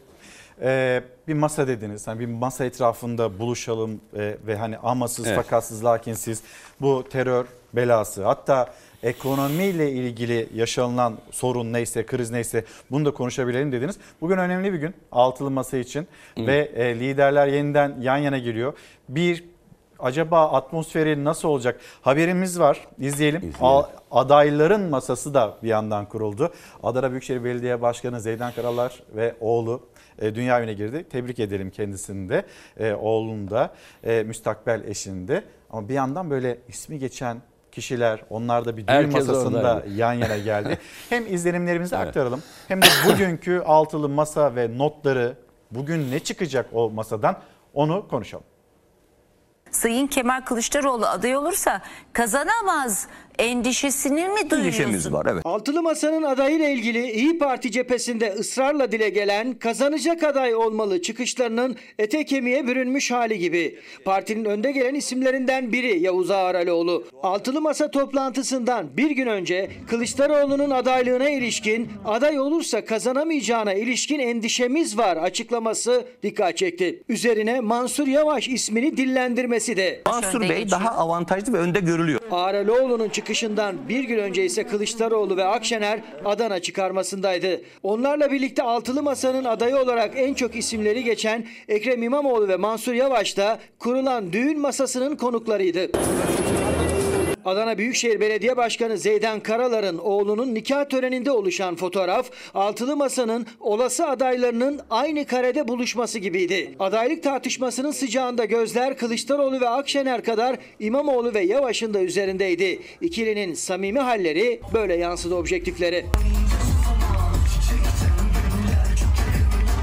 e, 0.63 1.03
bir 1.29 1.35
masa 1.35 1.69
dediniz. 1.69 2.07
Hani 2.07 2.21
bir 2.21 2.27
masa 2.27 2.65
etrafında 2.65 3.39
buluşalım 3.39 4.01
e, 4.17 4.37
ve 4.47 4.57
hani 4.57 4.79
amasız 4.79 5.27
Evet. 5.27 5.37
fakatsız 5.37 5.85
lakinsiz 5.85 6.43
bu 6.81 7.05
terör 7.11 7.47
belası 7.75 8.25
hatta 8.25 8.75
ekonomiyle 9.03 9.91
ilgili 9.93 10.49
yaşanılan 10.55 11.19
sorun 11.31 11.73
neyse 11.73 12.07
kriz 12.07 12.31
neyse 12.31 12.65
bunu 12.91 13.05
da 13.05 13.11
konuşabilelim 13.11 13.73
dediniz. 13.73 13.97
Bugün 14.21 14.39
önemli 14.39 14.73
bir 14.73 14.79
gün 14.79 14.95
altılı 15.13 15.51
masa 15.51 15.77
için 15.77 16.07
ve 16.39 16.57
e, 16.75 17.01
liderler 17.01 17.47
yeniden 17.47 17.97
yan 18.01 18.17
yana 18.17 18.39
geliyor. 18.39 18.73
Bir 19.09 19.45
acaba 19.99 20.51
atmosferi 20.53 21.25
nasıl 21.25 21.49
olacak? 21.49 21.81
Haberimiz 22.03 22.61
var. 22.61 22.87
İzleyelim. 22.99 23.55
A- 23.61 23.83
adayların 24.11 24.81
masası 24.91 25.35
da 25.35 25.57
bir 25.63 25.69
yandan 25.69 26.07
kuruldu. 26.07 26.53
Adana 26.83 27.11
Büyükşehir 27.11 27.45
Belediye 27.45 27.83
Başkanı 27.83 28.21
Zeydan 28.21 28.53
Karalar 28.53 29.03
ve 29.17 29.35
oğlu 29.41 29.81
dünya 30.21 30.59
evine 30.59 30.73
girdi. 30.73 31.05
Tebrik 31.11 31.39
edelim 31.39 31.71
kendisini 31.71 32.29
de. 32.29 32.45
E, 32.77 32.93
oğlunu 32.93 33.51
da 33.51 33.75
e, 34.05 34.23
müstakbel 34.23 34.85
eşini 34.85 35.29
de. 35.29 35.45
Ama 35.71 35.89
bir 35.89 35.95
yandan 35.95 36.31
böyle 36.31 36.59
ismi 36.69 36.99
geçen 36.99 37.43
kişiler 37.73 38.25
onlar 38.31 38.65
da 38.65 38.77
bir 38.77 38.87
düğün 38.87 38.93
Herkes 38.93 39.15
masasında 39.15 39.59
oradaydı. 39.59 39.95
yan 39.95 40.13
yana 40.13 40.39
geldi. 40.39 40.79
hem 41.09 41.35
izlenimlerimizi 41.35 41.95
Evet. 41.97 42.07
aktaralım 42.09 42.43
hem 42.69 42.83
de 42.83 42.87
bugünkü 43.09 43.59
altılı 43.67 44.09
masa 44.09 44.55
ve 44.57 44.79
notları 44.79 45.37
bugün 45.71 46.11
ne 46.11 46.21
çıkacak 46.21 46.67
o 46.73 46.91
masadan 46.91 47.37
onu 47.75 48.09
konuşalım. 48.09 48.45
Sayın 49.71 50.07
Kemal 50.07 50.41
Kılıçdaroğlu 50.41 51.07
aday 51.07 51.37
olursa 51.37 51.83
kazanamaz 52.13 53.09
endişesini 53.39 54.29
mi 54.29 54.51
duyuyorsun? 54.51 55.13
Altılı 55.45 55.83
Masa'nın 55.83 56.23
adayıyla 56.23 56.69
ilgili 56.69 57.11
İyi 57.13 57.39
Parti 57.39 57.71
cephesinde 57.71 58.33
ısrarla 58.39 58.93
dile 58.93 59.09
gelen 59.09 59.55
kazanacak 59.55 60.23
aday 60.23 60.55
olmalı 60.55 61.03
çıkışlarının 61.03 61.77
ete 61.99 62.25
kemiğe 62.25 62.67
bürünmüş 62.67 63.11
hali 63.11 63.39
gibi. 63.39 63.79
Partinin 64.05 64.45
önde 64.45 64.73
gelen 64.73 64.95
isimlerinden 64.95 65.73
biri 65.73 66.01
Yavuz 66.01 66.31
Ağralioğlu. 66.31 67.05
Altılı 67.23 67.61
Masa 67.61 67.91
toplantısından 67.91 68.97
bir 68.97 69.11
gün 69.11 69.27
önce 69.27 69.71
Kılıçdaroğlu'nun 69.89 70.71
adaylığına 70.71 71.31
ilişkin 71.31 71.89
aday 72.05 72.41
olursa 72.41 72.85
kazanamayacağına 72.85 73.75
ilişkin 73.75 74.19
endişemiz 74.19 74.99
var 74.99 75.17
açıklaması 75.17 76.05
dikkat 76.23 76.57
çekti. 76.57 77.03
Üzerine 77.09 77.61
Mansur 77.61 78.07
Yavaş 78.07 78.49
ismini 78.49 78.97
dillendirmesi 78.97 79.77
de. 79.77 80.03
Mansur 80.07 80.41
Bey 80.41 80.71
daha 80.71 80.91
avantajlı 80.91 81.53
ve 81.53 81.59
önde 81.59 81.81
görülüyor. 81.81 82.21
Ağralioğlu'nun 82.31 83.09
çıkışından 83.29 83.89
bir 83.89 84.05
gün 84.05 84.19
önce 84.19 84.45
ise 84.45 84.67
Kılıçdaroğlu 84.67 85.37
ve 85.37 85.45
Akşener 85.45 86.01
Adana 86.25 86.61
çıkarmasındaydı. 86.61 87.61
Onlarla 87.83 88.33
birlikte 88.33 88.63
Altılı 88.63 89.03
Masa'nın 89.03 89.45
adayı 89.45 89.77
olarak 89.77 90.13
en 90.17 90.35
çok 90.35 90.57
isimleri 90.57 91.05
geçen 91.05 91.47
Ekrem 91.69 92.03
İmamoğlu 92.03 92.49
ve 92.49 92.57
Mansur 92.57 92.93
Yavaş 92.93 93.37
da 93.37 93.59
kurulan 93.79 94.33
düğün 94.33 94.61
masasının 94.61 95.17
konuklarıydı. 95.17 95.91
Adana 97.45 97.79
Büyükşehir 97.79 98.21
Belediye 98.21 98.57
Başkanı 98.57 98.99
Zeydan 98.99 99.41
Karalar'ın 99.41 99.99
oğlunun 99.99 100.55
nikah 100.55 100.85
töreninde 100.85 101.31
oluşan 101.31 101.77
fotoğraf 101.77 102.31
Altılı 102.55 102.97
Masa'nın 102.97 103.47
olası 103.61 104.07
adaylarının 104.07 104.81
aynı 104.91 105.27
karede 105.27 105.69
buluşması 105.69 106.19
gibiydi. 106.19 106.75
Adaylık 106.79 107.23
tartışmasının 107.23 107.91
sıcağında 107.91 108.45
gözler 108.45 108.97
Kılıçdaroğlu 108.97 109.61
ve 109.61 109.69
Akşener 109.69 110.25
kadar 110.25 110.57
İmamoğlu 110.81 111.35
ve 111.35 111.41
Yavaş'ın 111.41 111.95
da 111.95 112.01
üzerindeydi. 112.01 112.81
İkilinin 113.01 113.55
samimi 113.55 114.01
halleri 114.01 114.61
böyle 114.75 114.95
yansıdı 114.95 115.35
objektiflere. 115.35 116.05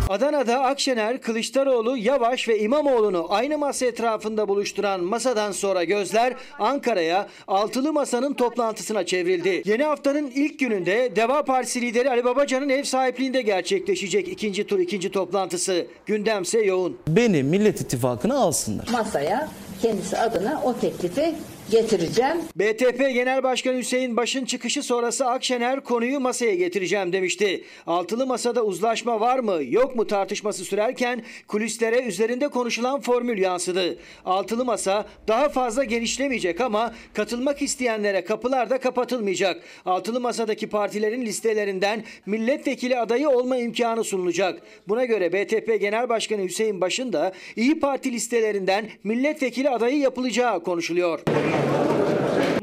Adana'da 0.10 0.64
Akşener, 0.64 1.22
Kılıçdaroğlu, 1.22 1.98
Yavaş 1.98 2.48
ve 2.48 2.60
İmamoğlu'nu 2.60 3.26
aynı 3.30 3.57
masa 3.57 3.86
etrafında 3.86 4.48
buluşturan 4.48 5.02
masadan 5.02 5.52
sonra 5.52 5.84
gözler 5.84 6.34
Ankara'ya 6.60 7.27
altılı 7.48 7.94
masanın 7.94 8.34
toplantısına 8.34 9.06
çevrildi. 9.06 9.61
Yeni 9.65 9.84
haftanın 9.84 10.32
ilk 10.36 10.60
gününde 10.60 11.15
Deva 11.15 11.45
Partisi 11.45 11.82
lideri 11.82 12.10
Ali 12.10 12.23
Babacan'ın 12.23 12.69
ev 12.69 12.84
sahipliğinde 12.84 13.41
gerçekleşecek 13.41 14.27
ikinci 14.27 14.68
tur 14.68 14.80
ikinci 14.80 15.11
toplantısı. 15.11 15.88
Gündemse 16.06 16.60
yoğun. 16.60 16.98
Beni 17.07 17.44
Millet 17.44 17.82
İttifakı'na 17.82 18.38
alsınlar. 18.38 18.88
Masaya 18.91 19.49
kendisi 19.82 20.18
adına 20.18 20.61
o 20.64 20.80
teklifi 20.80 21.36
getireceğim. 21.71 22.37
BTP 22.55 22.97
Genel 22.97 23.43
Başkanı 23.43 23.77
Hüseyin 23.77 24.17
Baş'ın 24.17 24.45
çıkışı 24.45 24.83
sonrası 24.83 25.25
Akşener 25.25 25.83
konuyu 25.83 26.19
masaya 26.19 26.55
getireceğim 26.55 27.13
demişti. 27.13 27.63
Altılı 27.87 28.25
masada 28.25 28.63
uzlaşma 28.63 29.19
var 29.19 29.39
mı 29.39 29.59
yok 29.69 29.95
mu 29.95 30.07
tartışması 30.07 30.65
sürerken 30.65 31.23
kulislere 31.47 32.01
üzerinde 32.01 32.47
konuşulan 32.47 33.01
formül 33.01 33.37
yansıdı. 33.37 33.97
Altılı 34.25 34.65
masa 34.65 35.05
daha 35.27 35.49
fazla 35.49 35.83
genişlemeyecek 35.83 36.61
ama 36.61 36.93
katılmak 37.13 37.61
isteyenlere 37.61 38.23
kapılar 38.23 38.69
da 38.69 38.77
kapatılmayacak. 38.77 39.63
Altılı 39.85 40.19
masadaki 40.19 40.69
partilerin 40.69 41.25
listelerinden 41.25 42.03
milletvekili 42.25 42.99
adayı 42.99 43.29
olma 43.29 43.57
imkanı 43.57 44.03
sunulacak. 44.03 44.61
Buna 44.87 45.05
göre 45.05 45.33
BTP 45.33 45.81
Genel 45.81 46.09
Başkanı 46.09 46.43
Hüseyin 46.43 46.81
Baş'ın 46.81 47.13
da 47.13 47.33
İyi 47.55 47.79
Parti 47.79 48.11
listelerinden 48.11 48.89
milletvekili 49.03 49.69
adayı 49.69 49.97
yapılacağı 49.97 50.63
konuşuluyor. 50.63 51.19
thank 51.56 51.94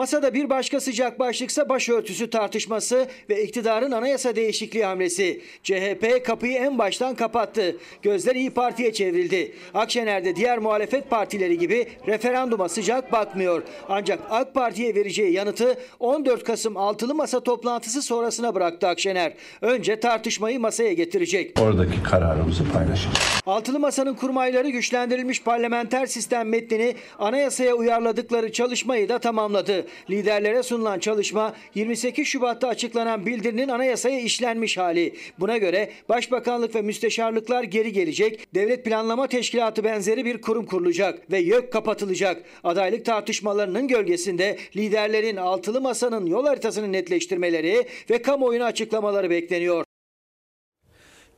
Masada 0.02 0.34
bir 0.34 0.50
başka 0.50 0.80
sıcak 0.80 1.18
başlıksa 1.18 1.68
başörtüsü 1.68 2.30
tartışması 2.30 3.06
ve 3.30 3.44
iktidarın 3.44 3.92
anayasa 3.92 4.36
değişikliği 4.36 4.84
hamlesi. 4.84 5.40
CHP 5.62 6.24
kapıyı 6.26 6.58
en 6.58 6.78
baştan 6.78 7.14
kapattı. 7.14 7.76
Gözler 8.02 8.34
İyi 8.34 8.50
Parti'ye 8.50 8.92
çevrildi. 8.92 9.52
Akşener 9.74 10.24
de 10.24 10.36
diğer 10.36 10.58
muhalefet 10.58 11.10
partileri 11.10 11.58
gibi 11.58 11.88
referanduma 12.06 12.68
sıcak 12.68 13.12
bakmıyor. 13.12 13.62
Ancak 13.88 14.20
AK 14.30 14.54
Parti'ye 14.54 14.94
vereceği 14.94 15.32
yanıtı 15.32 15.78
14 16.00 16.44
Kasım 16.44 16.76
altılı 16.76 17.14
masa 17.14 17.40
toplantısı 17.40 18.02
sonrasına 18.02 18.54
bıraktı 18.54 18.88
Akşener. 18.88 19.32
Önce 19.60 20.00
tartışmayı 20.00 20.60
masaya 20.60 20.92
getirecek. 20.92 21.60
Oradaki 21.60 22.02
kararımızı 22.02 22.72
paylaşacağız. 22.72 23.42
Altılı 23.46 23.78
Masa'nın 23.78 24.14
kurmayları 24.14 24.68
güçlendirilmiş 24.68 25.42
parlamenter 25.42 26.06
sistem 26.06 26.48
metnini 26.48 26.94
anayasaya 27.18 27.74
uyarladıkları 27.74 28.52
çalışmayı 28.52 29.08
da 29.08 29.18
tamamladı. 29.18 29.86
Liderlere 30.10 30.62
sunulan 30.62 30.98
çalışma 30.98 31.54
28 31.74 32.26
Şubat'ta 32.26 32.68
açıklanan 32.68 33.26
bildirinin 33.26 33.68
anayasaya 33.68 34.20
işlenmiş 34.20 34.78
hali. 34.78 35.14
Buna 35.40 35.56
göre 35.56 35.90
Başbakanlık 36.08 36.74
ve 36.74 36.82
müsteşarlıklar 36.82 37.62
geri 37.62 37.92
gelecek, 37.92 38.54
Devlet 38.54 38.84
Planlama 38.84 39.26
Teşkilatı 39.26 39.84
benzeri 39.84 40.24
bir 40.24 40.40
kurum 40.40 40.66
kurulacak 40.66 41.30
ve 41.30 41.38
YÖK 41.38 41.72
kapatılacak. 41.72 42.44
Adaylık 42.64 43.04
tartışmalarının 43.04 43.88
gölgesinde 43.88 44.58
liderlerin 44.76 45.36
Altılı 45.36 45.80
Masa'nın 45.80 46.26
yol 46.26 46.46
haritasını 46.46 46.92
netleştirmeleri 46.92 47.86
ve 48.10 48.22
kamuoyuna 48.22 48.64
açıklamaları 48.64 49.30
bekleniyor. 49.30 49.91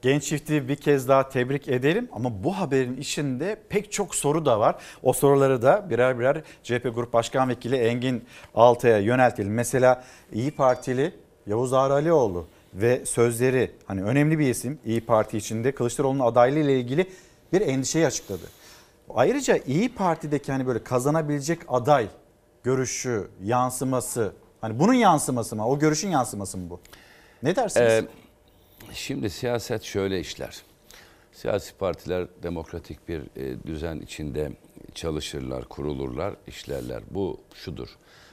Genç 0.05 0.25
çifti 0.25 0.69
bir 0.69 0.77
kez 0.77 1.09
daha 1.09 1.29
tebrik 1.29 1.69
edelim 1.69 2.09
ama 2.13 2.45
bu 2.45 2.59
haberin 2.59 2.97
içinde 2.97 3.57
pek 3.69 3.93
çok 3.93 4.15
soru 4.15 4.47
da 4.47 4.61
var. 4.61 4.77
O 5.03 5.13
soruları 5.13 5.63
da 5.63 5.91
birer 5.91 6.19
birer 6.19 6.43
CHP 6.63 6.95
Grup 6.95 7.13
Başkan 7.13 7.49
Vekili 7.49 7.77
Engin 7.77 8.25
Altay'a 8.55 8.99
yöneltelim. 8.99 9.55
Mesela 9.55 10.05
İyi 10.33 10.51
Partili 10.51 11.15
Yavuz 11.47 11.73
Ağralioğlu 11.73 12.47
ve 12.75 13.07
sözleri 13.07 13.71
hani 13.87 14.03
önemli 14.03 14.39
bir 14.39 14.51
isim 14.51 14.79
İyi 14.85 15.01
Parti 15.01 15.37
içinde 15.37 15.73
Kılıçdaroğlu'nun 15.73 16.25
adaylığı 16.27 16.59
ile 16.59 16.81
ilgili 16.81 17.11
bir 17.53 17.61
endişeyi 17.61 18.07
açıkladı. 18.07 18.45
Ayrıca 19.15 19.57
İyi 19.57 19.95
Parti'deki 19.95 20.53
hani 20.53 20.67
böyle 20.67 20.85
kazanabilecek 20.85 21.59
aday 21.69 22.09
görüşü, 22.63 23.29
yansıması 23.45 24.33
hani 24.61 24.79
bunun 24.79 24.95
yansıması 24.95 25.57
mı? 25.57 25.69
O 25.69 25.79
görüşün 25.79 26.09
yansıması 26.09 26.59
mı 26.59 26.71
bu? 26.71 26.81
Ne 27.43 27.57
dersiniz? 27.57 27.93
Ee, 27.93 28.24
Şimdi 28.93 29.31
siyaset 29.31 29.83
şöyle 29.83 30.21
işler. 30.21 30.63
Siyasi 31.33 31.75
partiler 31.75 32.27
demokratik 32.43 33.09
bir 33.09 33.21
e, 33.37 33.67
düzen 33.67 34.01
içinde 34.01 34.53
çalışırlar, 34.95 35.65
kurulurlar, 35.65 36.35
işlerler. 36.47 37.03
Bu 37.11 37.41
şudur. 37.55 37.89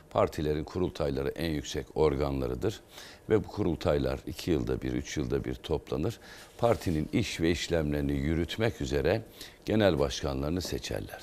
Partilerin 0.09 0.63
kurultayları 0.63 1.29
en 1.29 1.49
yüksek 1.49 1.85
organlarıdır. 1.95 2.79
Ve 3.29 3.43
bu 3.43 3.47
kurultaylar 3.47 4.19
iki 4.27 4.51
yılda 4.51 4.81
bir, 4.81 4.93
üç 4.93 5.17
yılda 5.17 5.43
bir 5.43 5.55
toplanır. 5.55 6.19
Partinin 6.57 7.09
iş 7.13 7.41
ve 7.41 7.51
işlemlerini 7.51 8.13
yürütmek 8.13 8.81
üzere 8.81 9.21
genel 9.65 9.99
başkanlarını 9.99 10.61
seçerler. 10.61 11.21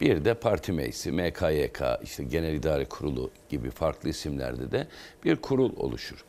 Bir 0.00 0.24
de 0.24 0.34
parti 0.34 0.72
meclisi, 0.72 1.12
MKYK, 1.12 1.80
işte 2.02 2.24
Genel 2.24 2.54
İdare 2.54 2.84
Kurulu 2.84 3.30
gibi 3.48 3.70
farklı 3.70 4.08
isimlerde 4.08 4.72
de 4.72 4.86
bir 5.24 5.36
kurul 5.36 5.72
oluşur. 5.76 6.24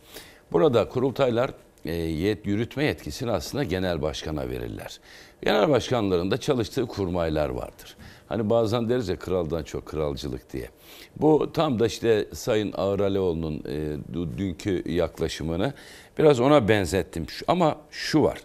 Burada 0.52 0.90
kurultaylar 0.90 1.52
e, 1.86 1.94
yet, 1.94 2.46
yürütme 2.48 2.84
yetkisini 2.84 3.32
aslında 3.32 3.64
genel 3.64 4.02
başkana 4.02 4.50
verirler. 4.50 5.00
Genel 5.44 5.70
başkanların 5.70 6.32
da 6.32 6.38
çalıştığı 6.38 6.86
kurmaylar 6.86 7.50
vardır. 7.50 7.96
Hani 8.28 8.50
bazen 8.50 8.90
deriz 8.90 9.10
ya 9.10 9.16
kraldan 9.20 9.64
çok 9.64 9.86
kralcılık 9.86 10.54
diye. 10.54 10.70
Bu 11.18 11.52
tam 11.54 11.80
da 11.80 11.88
işte 11.88 12.26
Sayın 12.34 12.74
Ağır 12.78 13.00
Alioğlu'nun 13.00 13.64
e, 13.70 14.38
dünkü 14.38 14.92
yaklaşımını 14.92 15.74
biraz 16.20 16.40
ona 16.40 16.68
benzettim. 16.68 17.26
Ama 17.48 17.76
şu 17.92 18.24
var. 18.24 18.38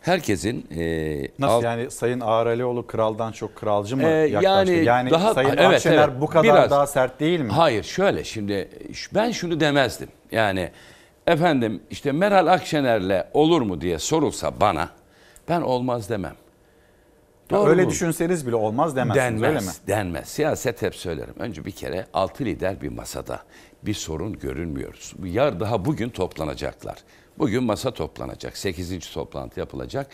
Herkesin 0.00 0.66
e, 0.76 1.28
Nasıl 1.38 1.54
alt- 1.54 1.64
yani 1.64 1.90
Sayın 1.90 2.20
Ağar 2.20 2.46
Alioğlu 2.46 2.86
kraldan 2.86 3.32
çok 3.32 3.56
kralcı 3.56 3.96
mı 3.96 4.02
Ee, 4.02 4.06
yaklaştı? 4.06 4.72
yani 4.72 4.84
Yani, 4.84 5.10
daha- 5.10 5.34
Sayın 5.34 5.48
evet, 5.48 5.60
Akşener 5.60 6.08
evet. 6.08 6.20
bu 6.20 6.26
kadar 6.26 6.44
Biraz. 6.44 6.70
daha 6.70 6.86
sert 6.86 7.20
değil 7.20 7.40
mi? 7.40 7.50
Hayır 7.52 7.82
şöyle 7.82 8.24
şimdi 8.24 8.68
ben 9.14 9.30
şunu 9.30 9.60
demezdim. 9.60 10.08
Yani 10.32 10.70
efendim 11.26 11.82
işte 11.90 12.12
Meral 12.12 12.46
Akşener'le 12.46 13.24
olur 13.34 13.62
mu 13.62 13.80
diye 13.80 13.98
sorulsa 13.98 14.60
bana 14.60 14.88
ben 15.48 15.60
olmaz 15.60 16.10
demem. 16.10 16.34
Doğru 17.50 17.70
öyle 17.70 17.84
mu? 17.84 17.90
düşünseniz 17.90 18.46
bile 18.46 18.56
olmaz 18.56 18.96
demezsiniz 18.96 19.42
denmez, 19.42 19.48
öyle 19.48 19.60
mi? 19.60 19.72
Denmez. 19.86 20.28
Siyaset 20.28 20.82
hep 20.82 20.94
söylerim. 20.94 21.34
Önce 21.38 21.64
bir 21.64 21.70
kere 21.70 22.06
altı 22.14 22.44
lider 22.44 22.80
bir 22.80 22.88
masada. 22.88 23.40
Bir 23.82 23.94
sorun 23.94 24.38
görünmüyor. 24.38 25.12
Yar 25.24 25.60
daha 25.60 25.84
bugün 25.84 26.08
toplanacaklar. 26.08 26.96
Bugün 27.38 27.64
masa 27.64 27.90
toplanacak. 27.90 28.56
Sekizinci 28.56 29.14
toplantı 29.14 29.60
yapılacak. 29.60 30.06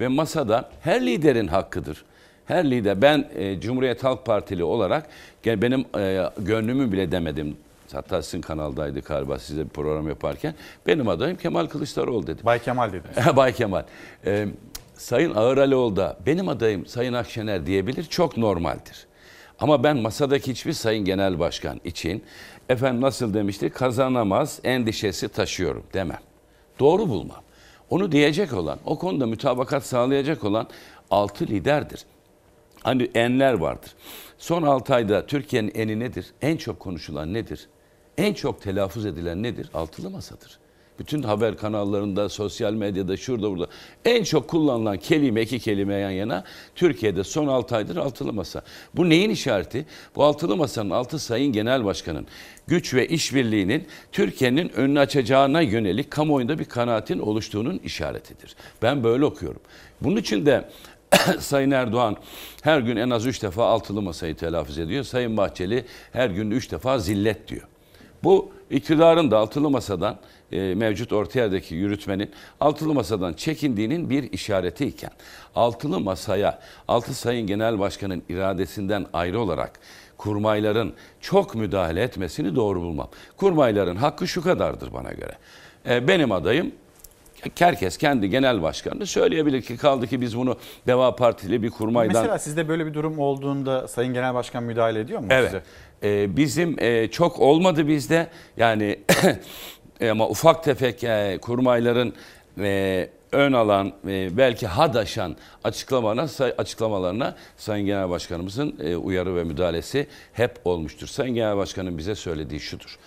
Ve 0.00 0.08
masada 0.08 0.70
her 0.80 1.06
liderin 1.06 1.46
hakkıdır. 1.46 2.04
Her 2.46 2.70
lider 2.70 3.02
ben 3.02 3.28
e, 3.34 3.60
Cumhuriyet 3.60 4.04
Halk 4.04 4.26
Partili 4.26 4.64
olarak 4.64 5.08
benim 5.46 5.84
e, 5.98 6.30
gönlümü 6.38 6.92
bile 6.92 7.12
demedim. 7.12 7.56
Hatta 7.92 8.22
sizin 8.22 8.40
kanaldaydı 8.40 9.00
galiba 9.00 9.38
size 9.38 9.64
bir 9.64 9.68
program 9.68 10.08
yaparken. 10.08 10.54
Benim 10.86 11.08
adayım 11.08 11.36
Kemal 11.36 11.66
Kılıçdaroğlu 11.66 12.26
dedim. 12.26 12.44
Bay 12.44 12.58
Kemal 12.62 12.92
dediniz. 12.92 13.16
Bay 13.36 13.52
Kemal. 13.52 13.82
Ee, 14.26 14.48
Sayın 14.96 15.34
Ağır 15.34 15.58
Alioğlu 15.58 15.96
da 15.96 16.16
benim 16.26 16.48
adayım 16.48 16.86
Sayın 16.86 17.12
Akşener 17.12 17.66
diyebilir. 17.66 18.04
Çok 18.04 18.36
normaldir. 18.36 19.06
Ama 19.60 19.84
ben 19.84 19.96
masadaki 19.96 20.50
hiçbir 20.50 20.72
Sayın 20.72 21.04
Genel 21.04 21.38
Başkan 21.38 21.80
için 21.84 22.24
efendim 22.68 23.00
nasıl 23.00 23.34
demişti 23.34 23.70
kazanamaz 23.70 24.60
endişesi 24.64 25.28
taşıyorum 25.28 25.84
demem. 25.94 26.20
Doğru 26.80 27.08
bulmam. 27.08 27.42
Onu 27.90 28.12
diyecek 28.12 28.52
olan, 28.52 28.78
o 28.84 28.98
konuda 28.98 29.26
mütabakat 29.26 29.86
sağlayacak 29.86 30.44
olan 30.44 30.68
altı 31.10 31.46
liderdir. 31.46 32.04
Hani 32.82 33.10
enler 33.14 33.52
vardır. 33.52 33.92
Son 34.44 34.62
6 34.62 34.94
ayda 34.94 35.26
Türkiye'nin 35.26 35.72
eni 35.74 36.00
nedir? 36.00 36.26
En 36.42 36.56
çok 36.56 36.80
konuşulan 36.80 37.34
nedir? 37.34 37.68
En 38.18 38.34
çok 38.34 38.62
telaffuz 38.62 39.06
edilen 39.06 39.42
nedir? 39.42 39.70
Altılı 39.74 40.10
masadır. 40.10 40.58
Bütün 40.98 41.22
haber 41.22 41.56
kanallarında, 41.56 42.28
sosyal 42.28 42.72
medyada, 42.72 43.16
şurada 43.16 43.50
burada 43.50 43.66
en 44.04 44.24
çok 44.24 44.48
kullanılan 44.48 44.98
kelime, 44.98 45.42
iki 45.42 45.58
kelime 45.58 45.94
yan 45.94 46.10
yana 46.10 46.44
Türkiye'de 46.74 47.24
son 47.24 47.46
6 47.46 47.76
aydır 47.76 47.96
altılı 47.96 48.32
masa. 48.32 48.62
Bu 48.94 49.08
neyin 49.08 49.30
işareti? 49.30 49.86
Bu 50.16 50.24
altılı 50.24 50.56
masanın 50.56 50.90
altı 50.90 51.18
sayın 51.18 51.52
genel 51.52 51.84
başkanın 51.84 52.26
güç 52.66 52.94
ve 52.94 53.08
işbirliğinin 53.08 53.86
Türkiye'nin 54.12 54.68
önünü 54.68 55.00
açacağına 55.00 55.60
yönelik 55.60 56.10
kamuoyunda 56.10 56.58
bir 56.58 56.64
kanaatin 56.64 57.18
oluştuğunun 57.18 57.78
işaretidir. 57.78 58.56
Ben 58.82 59.04
böyle 59.04 59.24
okuyorum. 59.24 59.60
Bunun 60.00 60.16
için 60.16 60.46
de 60.46 60.68
Sayın 61.38 61.70
Erdoğan 61.70 62.16
her 62.62 62.80
gün 62.80 62.96
en 62.96 63.10
az 63.10 63.26
üç 63.26 63.42
defa 63.42 63.66
altılı 63.66 64.02
masayı 64.02 64.36
telaffuz 64.36 64.78
ediyor. 64.78 65.04
Sayın 65.04 65.36
Bahçeli 65.36 65.84
her 66.12 66.30
gün 66.30 66.50
üç 66.50 66.72
defa 66.72 66.98
zillet 66.98 67.48
diyor. 67.48 67.68
Bu 68.24 68.52
iktidarın 68.70 69.30
da 69.30 69.38
altılı 69.38 69.70
masadan 69.70 70.18
e, 70.52 70.74
mevcut 70.74 71.12
orta 71.12 71.40
yerdeki 71.40 71.74
yürütmenin 71.74 72.30
altılı 72.60 72.94
masadan 72.94 73.32
çekindiğinin 73.32 74.10
bir 74.10 74.32
işareti 74.32 74.86
iken 74.86 75.10
altılı 75.54 76.00
masaya 76.00 76.58
altı 76.88 77.14
sayın 77.14 77.46
genel 77.46 77.78
başkanın 77.78 78.22
iradesinden 78.28 79.06
ayrı 79.12 79.40
olarak 79.40 79.80
kurmayların 80.18 80.94
çok 81.20 81.54
müdahale 81.54 82.02
etmesini 82.02 82.56
doğru 82.56 82.80
bulmam. 82.80 83.08
Kurmayların 83.36 83.96
hakkı 83.96 84.28
şu 84.28 84.42
kadardır 84.42 84.92
bana 84.92 85.12
göre. 85.12 85.32
E, 85.88 86.08
benim 86.08 86.32
adayım 86.32 86.72
herkes 87.58 87.96
kendi 87.96 88.30
genel 88.30 88.62
başkanını 88.62 89.06
söyleyebilir 89.06 89.62
ki 89.62 89.76
kaldı 89.76 90.06
ki 90.06 90.20
biz 90.20 90.36
bunu 90.36 90.56
Deva 90.86 91.16
Partili 91.16 91.62
bir 91.62 91.70
kurmaydan 91.70 92.22
Mesela 92.22 92.38
sizde 92.38 92.68
böyle 92.68 92.86
bir 92.86 92.94
durum 92.94 93.18
olduğunda 93.18 93.88
Sayın 93.88 94.14
Genel 94.14 94.34
Başkan 94.34 94.62
müdahale 94.62 95.00
ediyor 95.00 95.20
mu 95.20 95.26
Evet. 95.30 95.46
size? 95.46 95.62
Ee, 96.02 96.36
bizim 96.36 96.76
e, 96.80 97.08
çok 97.10 97.40
olmadı 97.40 97.88
bizde. 97.88 98.26
Yani 98.56 98.98
ama 100.10 100.28
ufak 100.28 100.64
tefek 100.64 101.04
e, 101.04 101.38
kurmayların 101.42 102.14
e, 102.58 103.08
ön 103.32 103.52
alan 103.52 103.92
e, 104.08 104.36
belki 104.36 104.66
had 104.66 104.94
aşan 104.94 105.36
açıklamana, 105.64 106.26
açıklamalarına 106.58 107.34
Sayın 107.56 107.86
Genel 107.86 108.10
Başkanımızın 108.10 108.76
e, 108.84 108.96
uyarı 108.96 109.36
ve 109.36 109.44
müdahalesi 109.44 110.06
hep 110.32 110.58
olmuştur. 110.64 111.06
Sayın 111.06 111.34
Genel 111.34 111.56
Başkanın 111.56 111.98
bize 111.98 112.14
söylediği 112.14 112.60
şudur. 112.60 112.98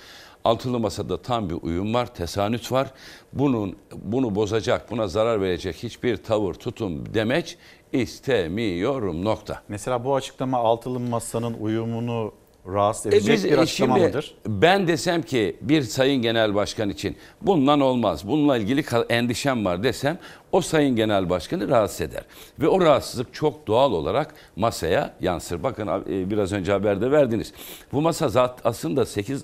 Altılı 0.47 0.79
masada 0.79 1.21
tam 1.21 1.49
bir 1.49 1.55
uyum 1.61 1.93
var, 1.93 2.13
tesanüt 2.13 2.71
var. 2.71 2.91
Bunun 3.33 3.75
bunu 3.95 4.35
bozacak, 4.35 4.91
buna 4.91 5.07
zarar 5.07 5.41
verecek 5.41 5.75
hiçbir 5.75 6.17
tavır, 6.17 6.53
tutum, 6.53 7.13
demeç 7.13 7.57
istemiyorum 7.91 9.25
nokta. 9.25 9.61
Mesela 9.67 10.05
bu 10.05 10.15
açıklama 10.15 10.57
altılı 10.57 10.99
masanın 10.99 11.53
uyumunu 11.53 12.33
rahatsız 12.67 13.13
E 13.13 13.17
edecek 13.17 13.35
biz, 13.35 13.43
bir 13.43 13.51
e, 13.51 13.59
açıklama 13.59 13.95
şimdi 13.95 14.07
mıdır? 14.07 14.35
Ben 14.47 14.87
desem 14.87 15.21
ki 15.21 15.57
bir 15.61 15.81
sayın 15.81 16.21
genel 16.21 16.55
başkan 16.55 16.89
için 16.89 17.15
bundan 17.41 17.79
olmaz, 17.79 18.27
bununla 18.27 18.57
ilgili 18.57 18.83
endişem 19.09 19.65
var 19.65 19.83
desem 19.83 20.17
o 20.51 20.61
sayın 20.61 20.95
genel 20.95 21.29
başkanı 21.29 21.69
rahatsız 21.69 22.01
eder. 22.01 22.23
Ve 22.59 22.67
o 22.67 22.81
rahatsızlık 22.81 23.33
çok 23.33 23.67
doğal 23.67 23.91
olarak 23.91 24.33
masaya 24.55 25.13
yansır. 25.21 25.63
Bakın 25.63 25.87
e, 25.87 26.29
biraz 26.29 26.53
önce 26.53 26.71
haberde 26.71 27.11
verdiniz. 27.11 27.53
Bu 27.93 28.01
masa 28.01 28.29
zat 28.29 28.59
aslında 28.63 29.05
8 29.05 29.43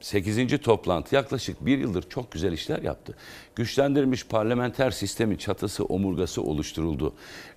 8. 0.00 0.58
toplantı 0.60 1.14
yaklaşık 1.14 1.66
bir 1.66 1.78
yıldır 1.78 2.02
çok 2.08 2.32
güzel 2.32 2.52
işler 2.52 2.82
yaptı. 2.82 3.14
Güçlendirilmiş 3.56 4.26
parlamenter 4.26 4.90
sistemin 4.90 5.36
çatısı, 5.36 5.84
omurgası 5.84 6.42
oluşturuldu. 6.42 7.12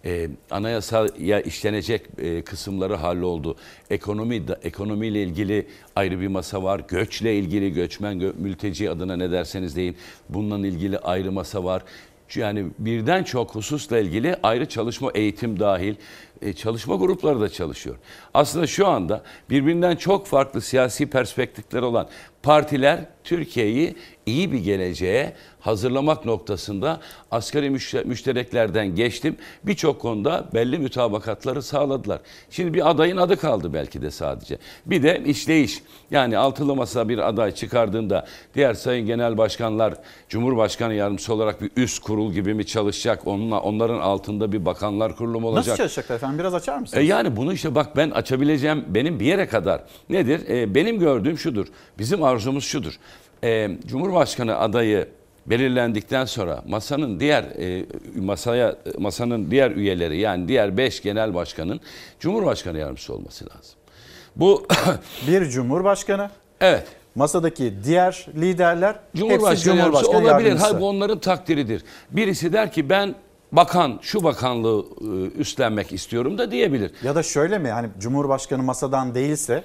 Ee, 0.05 0.29
anayasaya 0.51 1.41
işlenecek 1.41 2.01
e, 2.17 2.41
kısımları 2.41 2.95
halloldu. 2.95 3.55
Ekonomi, 3.89 4.47
da- 4.47 4.59
ekonomiyle 4.63 5.23
ilgili 5.23 5.67
ayrı 5.95 6.19
bir 6.21 6.27
masa 6.27 6.63
var. 6.63 6.81
Göçle 6.87 7.35
ilgili, 7.37 7.73
göçmen, 7.73 8.17
gö- 8.21 8.37
mülteci 8.37 8.89
adına 8.89 9.15
ne 9.15 9.31
derseniz 9.31 9.75
deyin. 9.75 9.95
Bununla 10.29 10.67
ilgili 10.67 10.99
ayrı 10.99 11.31
masa 11.31 11.63
var. 11.63 11.83
Yani 12.35 12.65
birden 12.79 13.23
çok 13.23 13.55
hususla 13.55 13.99
ilgili 13.99 14.35
ayrı 14.43 14.65
çalışma 14.65 15.11
eğitim 15.15 15.59
dahil 15.59 15.95
e, 16.41 16.53
çalışma 16.53 16.95
grupları 16.95 17.41
da 17.41 17.49
çalışıyor. 17.49 17.95
Aslında 18.33 18.67
şu 18.67 18.87
anda 18.87 19.23
birbirinden 19.49 19.95
çok 19.95 20.27
farklı 20.27 20.61
siyasi 20.61 21.09
perspektifleri 21.09 21.85
olan 21.85 22.07
partiler 22.43 23.05
Türkiye'yi 23.23 23.95
iyi 24.25 24.51
bir 24.51 24.59
geleceğe 24.59 25.33
hazırlamak 25.59 26.25
noktasında 26.25 26.99
asgari 27.31 27.65
müşte- 27.69 28.03
müştereklerden 28.05 28.95
geçtim. 28.95 29.37
Birçok 29.63 30.01
konuda 30.01 30.45
belli 30.53 30.79
mütabakatları 30.79 31.61
sağladılar. 31.61 32.19
Şimdi 32.49 32.73
bir 32.73 32.89
adayın 32.89 33.17
adı 33.17 33.37
kaldı 33.37 33.73
belki 33.73 34.01
de 34.01 34.11
sadece. 34.11 34.57
Bir 34.85 35.03
de 35.03 35.23
işleyiş. 35.25 35.83
Yani 36.11 36.37
altılı 36.37 36.75
masa 36.75 37.09
bir 37.09 37.17
aday 37.17 37.51
çıkardığında 37.51 38.25
diğer 38.55 38.73
sayın 38.73 39.07
genel 39.07 39.37
başkanlar 39.37 39.93
Cumhurbaşkanı 40.29 40.93
yardımcısı 40.93 41.33
olarak 41.33 41.61
bir 41.61 41.71
üst 41.75 41.99
kurul 41.99 42.31
gibi 42.33 42.53
mi 42.53 42.65
çalışacak? 42.65 43.27
Onunla, 43.27 43.59
onların 43.59 43.99
altında 43.99 44.51
bir 44.51 44.65
bakanlar 44.65 45.15
kurulu 45.15 45.39
mu 45.39 45.47
olacak? 45.47 45.67
Nasıl 45.67 45.77
çalışacaklar 45.77 46.15
efendim? 46.15 46.30
Biraz 46.39 46.53
açar 46.53 46.77
mısınız? 46.77 47.03
E 47.03 47.05
yani 47.05 47.35
bunu 47.35 47.53
işte 47.53 47.75
bak 47.75 47.97
ben 47.97 48.09
açabileceğim 48.09 48.85
benim 48.87 49.19
bir 49.19 49.25
yere 49.25 49.47
kadar 49.47 49.81
nedir? 50.09 50.49
E, 50.49 50.75
benim 50.75 50.99
gördüğüm 50.99 51.37
şudur. 51.37 51.67
Bizim 51.99 52.23
arzumuz 52.23 52.63
şudur. 52.63 52.93
E, 53.43 53.69
Cumhurbaşkanı 53.87 54.57
adayı 54.57 55.07
belirlendikten 55.45 56.25
sonra 56.25 56.63
masanın 56.67 57.19
diğer 57.19 57.43
e, 57.43 57.85
masaya 58.15 58.75
masanın 58.97 59.51
diğer 59.51 59.71
üyeleri 59.71 60.17
yani 60.17 60.47
diğer 60.47 60.77
beş 60.77 61.01
genel 61.01 61.33
başkanın 61.33 61.79
Cumhurbaşkanı 62.19 62.77
yardımcısı 62.77 63.13
olması 63.13 63.45
lazım. 63.45 63.75
Bu 64.35 64.67
bir 65.27 65.49
cumhurbaşkanı 65.49 66.29
Evet. 66.61 66.83
Masadaki 67.15 67.73
diğer 67.83 68.25
liderler 68.35 68.89
hepsi 68.89 69.17
Cumhurbaşkanı 69.17 69.77
yardımcısı 69.77 70.03
Cumhurbaşkanı 70.03 70.17
olabilir. 70.17 70.49
yardımcısı. 70.49 70.73
Ha, 70.73 70.81
bu 70.81 70.87
onların 70.89 71.19
takdiridir. 71.19 71.83
Birisi 72.11 72.53
der 72.53 72.71
ki 72.71 72.89
ben 72.89 73.15
bakan 73.51 73.99
şu 74.01 74.23
bakanlığı 74.23 74.85
e, 75.01 75.39
üstlenmek 75.39 75.91
istiyorum 75.91 76.37
da 76.37 76.51
diyebilir. 76.51 76.91
Ya 77.03 77.15
da 77.15 77.23
şöyle 77.23 77.59
mi 77.59 77.69
hani 77.69 77.89
Cumhurbaşkanı 77.99 78.63
masadan 78.63 79.15
değilse 79.15 79.63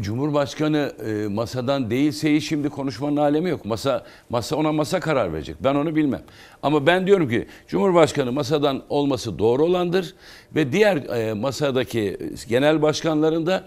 Cumhurbaşkanı 0.00 0.92
e, 1.06 1.28
masadan 1.28 1.90
değilse 1.90 2.40
şimdi 2.40 2.68
konuşmanın 2.68 3.16
alemi 3.16 3.50
yok. 3.50 3.64
Masa 3.64 4.04
masa 4.30 4.56
ona 4.56 4.72
masa 4.72 5.00
karar 5.00 5.32
verecek. 5.32 5.56
Ben 5.60 5.74
onu 5.74 5.96
bilmem. 5.96 6.22
Ama 6.62 6.86
ben 6.86 7.06
diyorum 7.06 7.28
ki 7.28 7.46
Cumhurbaşkanı 7.68 8.32
masadan 8.32 8.82
olması 8.88 9.38
doğru 9.38 9.64
olandır 9.64 10.14
ve 10.54 10.72
diğer 10.72 10.96
e, 10.96 11.32
masadaki 11.32 12.18
genel 12.48 12.82
başkanların 12.82 13.46
da 13.46 13.64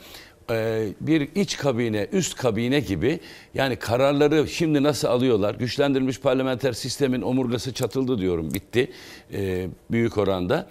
e, 0.54 0.88
bir 1.02 1.30
iç 1.36 1.58
kabine, 1.58 2.08
üst 2.12 2.36
kabine 2.36 2.80
gibi 2.80 3.20
yani 3.54 3.76
kararları 3.76 4.48
şimdi 4.48 4.84
nasıl 4.84 5.08
alıyorlar? 5.08 5.56
Güçlendirilmiş 5.56 6.20
parlamenter 6.20 6.74
sistemin 6.74 7.22
omurgası 7.22 7.74
çatıldı 7.74 8.18
diyorum. 8.18 8.54
Bitti. 8.54 8.92
E, 9.34 9.68
büyük 9.92 10.18
oranda. 10.18 10.68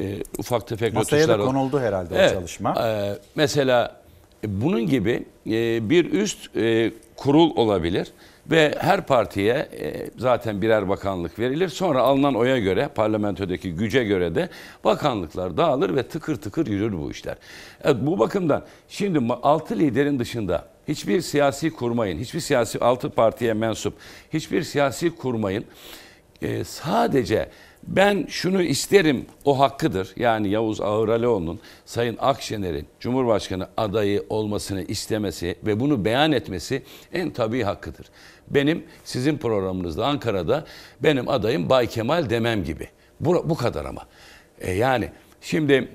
E, 0.00 0.16
ufak 0.38 0.66
tefek 0.66 0.94
masaya 0.94 1.28
da 1.28 1.38
konuldu 1.38 1.80
herhalde 1.80 2.14
Evet. 2.18 2.30
o 2.30 2.34
çalışma. 2.34 2.74
Ee, 2.86 3.18
mesela 3.34 4.00
bunun 4.46 4.86
gibi 4.86 5.24
e, 5.46 5.90
bir 5.90 6.12
üst 6.12 6.56
e, 6.56 6.92
kurul 7.16 7.56
olabilir 7.56 8.12
ve 8.50 8.74
her 8.78 9.06
partiye 9.06 9.54
e, 9.54 10.10
zaten 10.18 10.62
birer 10.62 10.88
bakanlık 10.88 11.38
verilir. 11.38 11.68
Sonra 11.68 12.00
alınan 12.02 12.34
oya 12.34 12.58
göre 12.58 12.88
parlamentodaki 12.94 13.74
güce 13.74 14.04
göre 14.04 14.34
de 14.34 14.48
bakanlıklar 14.84 15.56
dağılır 15.56 15.96
ve 15.96 16.02
tıkır 16.02 16.36
tıkır 16.36 16.66
yürür 16.66 16.92
bu 16.98 17.10
işler. 17.10 17.36
Evet, 17.84 17.96
bu 18.00 18.18
bakımdan 18.18 18.64
şimdi 18.88 19.18
ma- 19.18 19.40
altı 19.42 19.78
liderin 19.78 20.18
dışında 20.18 20.64
hiçbir 20.88 21.20
siyasi 21.20 21.70
kurmayın, 21.70 22.18
hiçbir 22.18 22.40
siyasi 22.40 22.78
altı 22.78 23.10
partiye 23.10 23.54
mensup 23.54 23.94
hiçbir 24.32 24.62
siyasi 24.62 25.10
kurmayın 25.10 25.64
e, 26.42 26.64
sadece 26.64 27.48
ben 27.82 28.26
şunu 28.28 28.62
isterim 28.62 29.26
o 29.44 29.58
hakkıdır. 29.58 30.12
Yani 30.16 30.48
Yavuz 30.48 30.80
Ağıralioğlu'nun 30.80 31.60
Sayın 31.84 32.16
Akşener'in 32.20 32.86
Cumhurbaşkanı 33.00 33.68
adayı 33.76 34.24
olmasını 34.28 34.82
istemesi 34.82 35.56
ve 35.66 35.80
bunu 35.80 36.04
beyan 36.04 36.32
etmesi 36.32 36.82
en 37.12 37.30
tabii 37.30 37.62
hakkıdır. 37.62 38.06
Benim 38.50 38.84
sizin 39.04 39.38
programınızda 39.38 40.06
Ankara'da 40.06 40.64
benim 41.02 41.28
adayım 41.28 41.70
Bay 41.70 41.86
Kemal 41.86 42.30
demem 42.30 42.64
gibi. 42.64 42.88
Bu, 43.20 43.50
bu 43.50 43.54
kadar 43.56 43.84
ama. 43.84 44.02
E, 44.58 44.72
yani 44.72 45.10
şimdi 45.40 45.88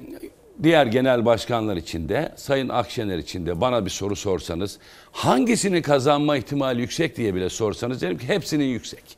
diğer 0.63 0.85
genel 0.85 1.25
başkanlar 1.25 1.77
için 1.77 2.09
de 2.09 2.33
Sayın 2.35 2.69
Akşener 2.69 3.17
için 3.17 3.45
de 3.45 3.61
bana 3.61 3.85
bir 3.85 3.89
soru 3.89 4.15
sorsanız 4.15 4.79
hangisinin 5.11 5.81
kazanma 5.81 6.37
ihtimali 6.37 6.81
yüksek 6.81 7.17
diye 7.17 7.35
bile 7.35 7.49
sorsanız 7.49 8.01
derim 8.01 8.17
ki 8.17 8.27
hepsinin 8.27 8.63
yüksek. 8.63 9.17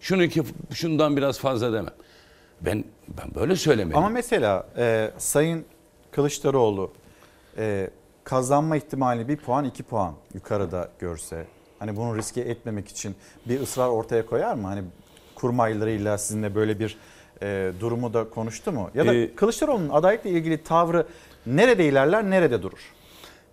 Şununki 0.00 0.42
şundan 0.74 1.16
biraz 1.16 1.38
fazla 1.38 1.72
demem. 1.72 1.94
Ben 2.60 2.84
ben 3.08 3.34
böyle 3.34 3.56
söylemeliyim. 3.56 3.98
Ama 3.98 4.08
mesela 4.08 4.66
e, 4.76 5.10
Sayın 5.18 5.64
Kılıçdaroğlu 6.10 6.90
e, 7.58 7.90
kazanma 8.24 8.76
ihtimali 8.76 9.28
bir 9.28 9.36
puan 9.36 9.64
iki 9.64 9.82
puan 9.82 10.14
yukarıda 10.34 10.88
görse 10.98 11.46
hani 11.80 11.96
bunu 11.96 12.16
riske 12.16 12.40
etmemek 12.40 12.88
için 12.88 13.14
bir 13.46 13.60
ısrar 13.60 13.88
ortaya 13.88 14.26
koyar 14.26 14.54
mı? 14.54 14.66
Hani 14.66 14.82
kurmaylarıyla 15.34 16.18
sizinle 16.18 16.54
böyle 16.54 16.78
bir 16.80 16.96
e, 17.42 17.72
durumu 17.80 18.14
da 18.14 18.30
konuştu 18.30 18.72
mu? 18.72 18.90
Ya 18.94 19.06
da 19.06 19.14
Ee, 19.14 19.34
Kılıçdaroğlu'nun 19.34 19.88
adaylıkla 19.88 20.30
ilgili 20.30 20.62
tavrı 20.64 21.06
nerede 21.46 21.86
ilerler 21.86 22.30
nerede 22.30 22.62
durur? 22.62 22.92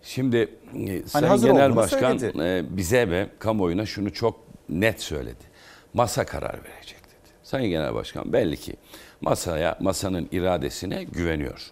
Şimdi 0.04 0.38
e, 0.88 1.04
Sayın 1.08 1.28
hazır 1.28 1.48
Genel 1.50 1.76
Başkan 1.76 2.18
söyledi. 2.18 2.44
e, 2.44 2.78
bize 2.78 3.10
ve 3.10 3.28
kamuoyuna 3.40 3.86
şunu 3.86 4.14
çok 4.14 4.40
net 4.70 5.02
söyledi. 5.02 5.44
Masa 5.94 6.26
karar 6.26 6.54
verecek 6.64 7.04
dedi. 7.04 7.32
Sayın 7.44 7.70
Genel 7.70 7.94
Başkan 7.96 8.34
belli 8.34 8.58
ki 8.58 8.76
masaya, 9.22 9.78
masanın 9.82 10.28
iradesine 10.32 11.04
güveniyor. 11.04 11.72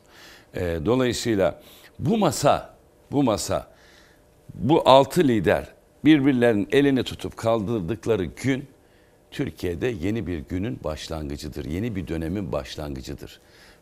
E, 0.53 0.79
dolayısıyla 0.85 1.61
bu 1.99 2.17
masa, 2.17 2.75
bu 3.11 3.23
masa, 3.23 3.67
bu 4.53 4.89
altı 4.89 5.23
lider 5.23 5.67
birbirlerinin 6.05 6.67
elini 6.71 7.03
tutup 7.03 7.37
kaldırdıkları 7.37 8.25
gün 8.25 8.67
Türkiye'de 9.31 9.87
yeni 9.87 10.27
bir 10.27 10.37
günün 10.37 10.79
başlangıcıdır. 10.83 11.65
Yeni 11.65 11.95
bir 11.95 12.07
dönemin 12.07 12.51
başlangıcıdır. 12.51 13.39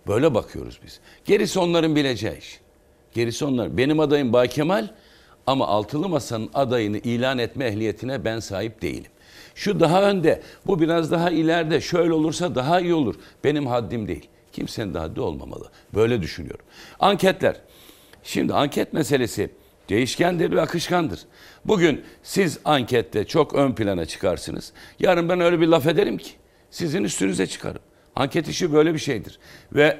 Böyle 0.07 0.33
bakıyoruz 0.33 0.79
biz. 0.85 0.99
Gerisi 1.25 1.59
onların 1.59 1.95
bileceği 1.95 2.37
iş. 2.37 2.59
Gerisi 3.13 3.45
onlar. 3.45 3.77
Benim 3.77 3.99
adayım 3.99 4.33
Bay 4.33 4.47
Kemal 4.47 4.87
ama 5.47 5.67
altılı 5.67 6.09
masanın 6.09 6.49
adayını 6.53 6.97
ilan 6.97 7.37
etme 7.37 7.65
ehliyetine 7.65 8.25
ben 8.25 8.39
sahip 8.39 8.81
değilim. 8.81 9.11
Şu 9.55 9.79
daha 9.79 10.09
önde, 10.09 10.41
bu 10.67 10.79
biraz 10.79 11.11
daha 11.11 11.29
ileride, 11.29 11.81
şöyle 11.81 12.13
olursa 12.13 12.55
daha 12.55 12.81
iyi 12.81 12.93
olur. 12.93 13.15
Benim 13.43 13.67
haddim 13.67 14.07
değil. 14.07 14.27
Kimsenin 14.51 14.93
de 14.93 14.99
haddi 14.99 15.21
olmamalı. 15.21 15.65
Böyle 15.95 16.21
düşünüyorum. 16.21 16.65
Anketler. 16.99 17.55
Şimdi 18.23 18.53
anket 18.53 18.93
meselesi 18.93 19.49
değişkendir 19.89 20.51
ve 20.51 20.61
akışkandır. 20.61 21.19
Bugün 21.65 22.01
siz 22.23 22.59
ankette 22.65 23.25
çok 23.25 23.53
ön 23.53 23.75
plana 23.75 24.05
çıkarsınız. 24.05 24.73
Yarın 24.99 25.29
ben 25.29 25.39
öyle 25.39 25.61
bir 25.61 25.67
laf 25.67 25.87
ederim 25.87 26.17
ki 26.17 26.31
sizin 26.71 27.03
üstünüze 27.03 27.47
çıkarım. 27.47 27.81
Anket 28.15 28.47
işi 28.47 28.73
böyle 28.73 28.93
bir 28.93 28.99
şeydir. 28.99 29.39
Ve 29.73 29.99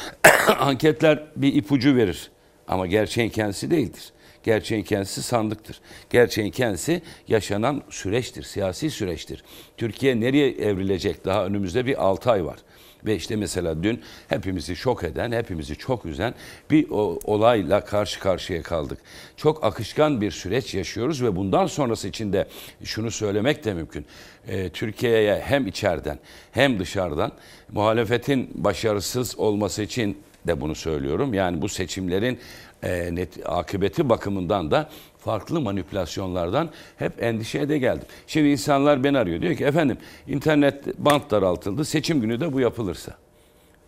anketler 0.58 1.22
bir 1.36 1.54
ipucu 1.54 1.96
verir. 1.96 2.30
Ama 2.68 2.86
gerçeğin 2.86 3.30
kendisi 3.30 3.70
değildir. 3.70 4.12
Gerçeğin 4.42 4.82
kendisi 4.82 5.22
sandıktır. 5.22 5.80
Gerçeğin 6.10 6.50
kendisi 6.50 7.02
yaşanan 7.28 7.82
süreçtir, 7.90 8.42
siyasi 8.42 8.90
süreçtir. 8.90 9.44
Türkiye 9.76 10.20
nereye 10.20 10.50
evrilecek? 10.50 11.24
Daha 11.24 11.46
önümüzde 11.46 11.86
bir 11.86 12.04
6 12.04 12.30
ay 12.30 12.44
var. 12.44 12.58
Ve 13.06 13.16
işte 13.16 13.36
mesela 13.36 13.82
dün 13.82 14.02
hepimizi 14.28 14.76
şok 14.76 15.04
eden, 15.04 15.32
hepimizi 15.32 15.76
çok 15.76 16.06
üzen 16.06 16.34
bir 16.70 16.86
olayla 17.24 17.84
karşı 17.84 18.20
karşıya 18.20 18.62
kaldık. 18.62 18.98
Çok 19.36 19.64
akışkan 19.64 20.20
bir 20.20 20.30
süreç 20.30 20.74
yaşıyoruz 20.74 21.22
ve 21.22 21.36
bundan 21.36 21.66
sonrası 21.66 22.08
için 22.08 22.32
de 22.32 22.48
şunu 22.84 23.10
söylemek 23.10 23.64
de 23.64 23.74
mümkün. 23.74 24.06
Ee, 24.48 24.68
Türkiye'ye 24.68 25.40
hem 25.40 25.66
içeriden 25.66 26.18
hem 26.52 26.78
dışarıdan 26.78 27.32
muhalefetin 27.72 28.50
başarısız 28.54 29.38
olması 29.38 29.82
için 29.82 30.18
de 30.46 30.60
bunu 30.60 30.74
söylüyorum. 30.74 31.34
Yani 31.34 31.62
bu 31.62 31.68
seçimlerin 31.68 32.38
e, 32.82 33.14
net, 33.14 33.28
akıbeti 33.44 34.08
bakımından 34.08 34.70
da 34.70 34.90
farklı 35.18 35.60
manipülasyonlardan 35.60 36.70
hep 36.96 37.22
endişeye 37.22 37.68
de 37.68 37.78
geldim. 37.78 38.06
Şimdi 38.26 38.48
insanlar 38.48 39.04
beni 39.04 39.18
arıyor. 39.18 39.42
Diyor 39.42 39.54
ki 39.54 39.64
efendim 39.64 39.96
internet 40.28 40.98
bant 40.98 41.30
daraltıldı. 41.30 41.84
Seçim 41.84 42.20
günü 42.20 42.40
de 42.40 42.52
bu 42.52 42.60
yapılırsa. 42.60 43.12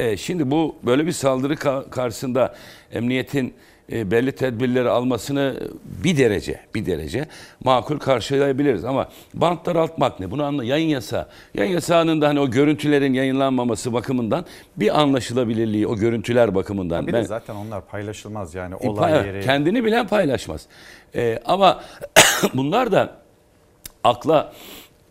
E, 0.01 0.17
şimdi 0.17 0.51
bu 0.51 0.77
böyle 0.83 1.07
bir 1.07 1.13
saldırı 1.13 1.55
ka- 1.55 1.91
karşısında 1.91 2.55
emniyetin 2.93 3.55
e, 3.93 4.11
belli 4.11 4.33
tedbirleri 4.33 4.89
almasını 4.89 5.55
bir 6.05 6.17
derece 6.17 6.61
bir 6.75 6.87
derece 6.87 7.27
makul 7.65 7.99
karşılayabiliriz 7.99 8.85
ama 8.85 9.09
bant 9.35 9.67
daraltmak 9.67 10.21
ne? 10.21 10.31
Bunu 10.31 10.45
anla 10.45 10.65
yayın 10.65 10.89
yasağı. 10.89 11.27
Yayın 11.55 11.73
yasağının 11.73 12.21
da 12.21 12.29
hani 12.29 12.41
o 12.41 12.51
görüntülerin 12.51 13.13
yayınlanmaması 13.15 13.93
bakımından 13.93 14.45
bir 14.77 15.01
anlaşılabilirliği 15.01 15.87
o 15.87 15.97
görüntüler 15.97 16.55
bakımından. 16.55 17.07
Bir 17.07 17.13
ben- 17.13 17.23
de 17.23 17.27
zaten 17.27 17.55
onlar 17.55 17.87
paylaşılmaz 17.87 18.55
yani 18.55 18.75
e, 18.81 18.89
olay 18.89 19.13
pay- 19.13 19.27
yeri. 19.27 19.41
Kendini 19.45 19.85
bilen 19.85 20.07
paylaşmaz. 20.07 20.67
E, 21.15 21.39
ama 21.45 21.81
bunlar 22.55 22.93
da 22.93 23.17
akla 24.05 24.53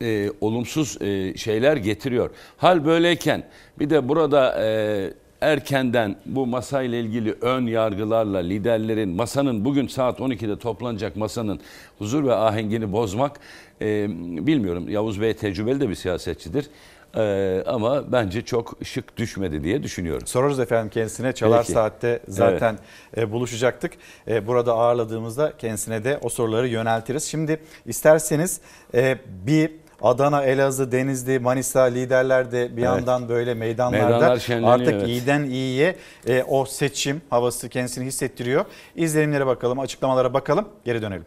e, 0.01 0.29
olumsuz 0.41 1.01
e, 1.01 1.37
şeyler 1.37 1.77
getiriyor. 1.77 2.29
Hal 2.57 2.85
böyleyken 2.85 3.43
bir 3.79 3.89
de 3.89 4.09
burada 4.09 4.63
e, 4.65 5.13
erkenden 5.41 6.15
bu 6.25 6.47
masayla 6.47 6.97
ilgili 6.97 7.35
ön 7.41 7.67
yargılarla 7.67 8.37
liderlerin 8.37 9.09
masanın 9.09 9.65
bugün 9.65 9.87
saat 9.87 10.19
12'de 10.19 10.59
toplanacak 10.59 11.15
masanın 11.15 11.59
huzur 11.97 12.23
ve 12.23 12.33
ahengini 12.33 12.91
bozmak 12.91 13.39
e, 13.81 14.07
bilmiyorum. 14.47 14.89
Yavuz 14.89 15.21
Bey 15.21 15.33
tecrübeli 15.33 15.79
de 15.79 15.89
bir 15.89 15.95
siyasetçidir. 15.95 16.69
E, 17.17 17.63
ama 17.67 18.11
bence 18.11 18.41
çok 18.41 18.77
şık 18.83 19.17
düşmedi 19.17 19.63
diye 19.63 19.83
düşünüyorum. 19.83 20.27
Sorarız 20.27 20.59
efendim 20.59 20.89
kendisine. 20.89 21.33
Çalar 21.33 21.61
Peki. 21.61 21.71
Saatte 21.71 22.19
zaten 22.27 22.79
e, 23.17 23.31
buluşacaktık. 23.31 23.93
E, 24.27 24.47
burada 24.47 24.73
ağırladığımızda 24.73 25.53
kendisine 25.57 26.03
de 26.03 26.19
o 26.21 26.29
soruları 26.29 26.67
yöneltiriz. 26.67 27.23
Şimdi 27.23 27.59
isterseniz 27.85 28.61
e, 28.93 29.17
bir 29.27 29.71
Adana, 30.01 30.43
Elazığ, 30.43 30.91
Denizli, 30.91 31.39
Manisa 31.39 31.83
liderler 31.83 32.51
de 32.51 32.77
bir 32.77 32.81
yandan 32.81 33.29
böyle 33.29 33.53
meydanlarda 33.53 34.09
Meydanlar 34.09 34.37
şenleniyor, 34.37 34.73
artık 34.73 34.93
evet. 34.93 35.07
iyiden 35.07 35.43
iyiye 35.43 35.95
e, 36.27 36.43
o 36.43 36.65
seçim 36.65 37.21
havası 37.29 37.69
kendisini 37.69 38.05
hissettiriyor. 38.05 38.65
İzlenimlere 38.95 39.47
bakalım, 39.47 39.79
açıklamalara 39.79 40.33
bakalım, 40.33 40.69
geri 40.85 41.01
dönelim. 41.01 41.25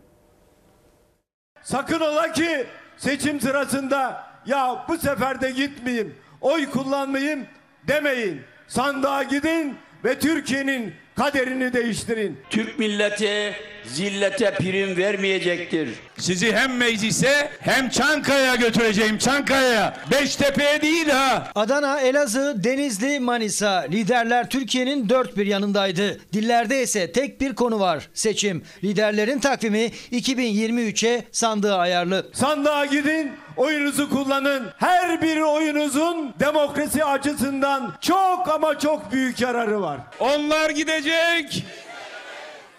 Sakın 1.63 2.01
ola 2.01 2.33
ki 2.33 2.67
seçim 2.97 3.41
sırasında 3.41 4.23
ya 4.47 4.85
bu 4.89 4.99
sefer 4.99 5.41
de 5.41 5.51
gitmeyeyim, 5.51 6.15
oy 6.41 6.71
kullanmayayım 6.71 7.47
demeyin. 7.89 8.41
Sandığa 8.69 9.23
gidin 9.23 9.77
ve 10.05 10.19
Türkiye'nin 10.19 10.95
kaderini 11.17 11.73
değiştirin. 11.73 12.39
Türk 12.51 12.79
milleti 12.79 13.55
zillete 13.85 14.55
prim 14.55 14.97
vermeyecektir. 14.97 15.89
Sizi 16.19 16.53
hem 16.53 16.77
meclise 16.77 17.51
hem 17.61 17.89
Çankaya'ya 17.89 18.55
götüreceğim 18.55 19.19
Çankaya'ya. 19.19 19.97
Beştepe'ye 20.11 20.83
değil 20.83 21.09
ha. 21.09 21.51
Adana, 21.55 22.01
Elazığ, 22.01 22.55
Denizli, 22.65 23.21
Manisa. 23.21 23.87
Liderler 23.93 24.51
Türkiye'nin 24.51 25.09
dört 25.09 25.37
bir 25.37 25.47
yanındaydı. 25.47 26.21
Dillerde 26.33 26.83
ise 26.83 27.13
tek 27.13 27.41
bir 27.41 27.55
konu 27.55 27.81
var. 27.81 28.09
Seçim. 28.15 28.63
Liderlerin 28.85 29.39
takvimi 29.39 29.91
2023'e 30.13 31.25
sandığı 31.33 31.75
ayarlı. 31.77 32.31
Sandığa 32.33 32.87
gidin, 32.87 33.33
oyunuzu 33.57 34.11
kullanın. 34.11 34.71
Her 34.79 35.23
bir 35.23 35.41
oyunuzun 35.41 36.35
demokrasi 36.41 37.05
açısından 37.05 37.95
çok 38.01 38.49
ama 38.49 38.79
çok 38.79 39.13
büyük 39.13 39.41
yararı 39.41 39.83
var. 39.83 40.01
Onlar 40.21 40.71
gidecek. 40.71 41.65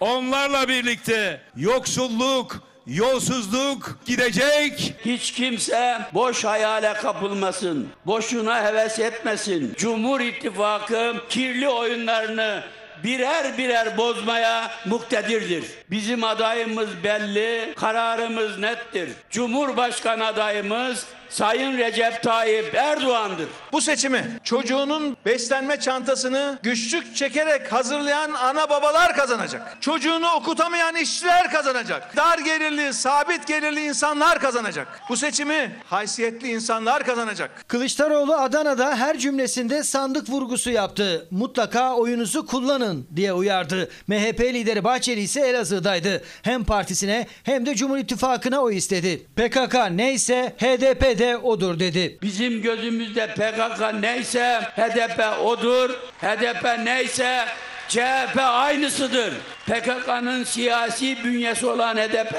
Onlarla 0.00 0.68
birlikte 0.68 1.40
yoksulluk, 1.56 2.62
yolsuzluk 2.86 3.98
gidecek. 4.06 4.94
Hiç 5.04 5.32
kimse 5.32 5.98
boş 6.14 6.44
hayale 6.44 6.94
kapılmasın. 6.94 7.88
Boşuna 8.06 8.64
heves 8.64 8.98
etmesin. 8.98 9.74
Cumhur 9.76 10.20
İttifakı 10.20 11.14
kirli 11.28 11.68
oyunlarını 11.68 12.62
birer 13.04 13.58
birer 13.58 13.96
bozmaya 13.96 14.70
muktedirdir. 14.86 15.64
Bizim 15.90 16.24
adayımız 16.24 16.88
belli, 17.04 17.74
kararımız 17.76 18.58
nettir. 18.58 19.10
Cumhurbaşkanı 19.30 20.26
adayımız 20.26 21.06
Sayın 21.34 21.78
Recep 21.78 22.22
Tayyip 22.22 22.74
Erdoğan'dır. 22.74 23.48
Bu 23.72 23.80
seçimi 23.80 24.24
çocuğunun 24.44 25.16
beslenme 25.26 25.80
çantasını 25.80 26.58
güçlük 26.62 27.16
çekerek 27.16 27.72
hazırlayan 27.72 28.32
ana 28.32 28.70
babalar 28.70 29.16
kazanacak. 29.16 29.76
Çocuğunu 29.80 30.30
okutamayan 30.36 30.96
işçiler 30.96 31.50
kazanacak. 31.50 32.16
Dar 32.16 32.38
gelirli, 32.38 32.94
sabit 32.94 33.46
gelirli 33.46 33.84
insanlar 33.84 34.40
kazanacak. 34.40 35.00
Bu 35.08 35.16
seçimi 35.16 35.76
haysiyetli 35.86 36.48
insanlar 36.48 37.04
kazanacak. 37.04 37.64
Kılıçdaroğlu 37.68 38.34
Adana'da 38.34 38.96
her 38.96 39.18
cümlesinde 39.18 39.82
sandık 39.82 40.30
vurgusu 40.30 40.70
yaptı. 40.70 41.28
Mutlaka 41.30 41.94
oyunuzu 41.94 42.46
kullanın 42.46 43.06
diye 43.16 43.32
uyardı. 43.32 43.90
MHP 44.06 44.40
lideri 44.40 44.84
Bahçeli 44.84 45.20
ise 45.20 45.40
Elazığ'daydı. 45.40 46.24
Hem 46.42 46.64
partisine 46.64 47.26
hem 47.42 47.66
de 47.66 47.74
Cumhur 47.74 47.98
İttifakı'na 47.98 48.60
oy 48.60 48.76
istedi. 48.76 49.26
PKK 49.36 49.74
neyse 49.90 50.54
HDP 50.58 51.18
de 51.18 51.23
odur 51.32 51.78
dedi. 51.78 52.18
Bizim 52.22 52.62
gözümüzde 52.62 53.26
PKK 53.26 54.00
neyse 54.00 54.60
HDP 54.76 55.40
odur. 55.44 55.90
HDP 56.20 56.78
neyse 56.84 57.44
CHP 57.88 58.38
aynısıdır. 58.38 59.34
PKK'nın 59.66 60.44
siyasi 60.44 61.24
bünyesi 61.24 61.66
olan 61.66 61.96
HDP, 61.96 62.34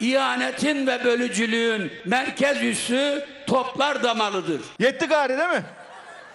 ihanetin 0.00 0.86
ve 0.86 1.04
bölücülüğün 1.04 1.92
merkez 2.04 2.62
üssü 2.62 3.24
toplar 3.46 4.02
damalıdır. 4.02 4.60
Yetti 4.78 5.06
gari 5.06 5.38
değil 5.38 5.48
mi? 5.48 5.62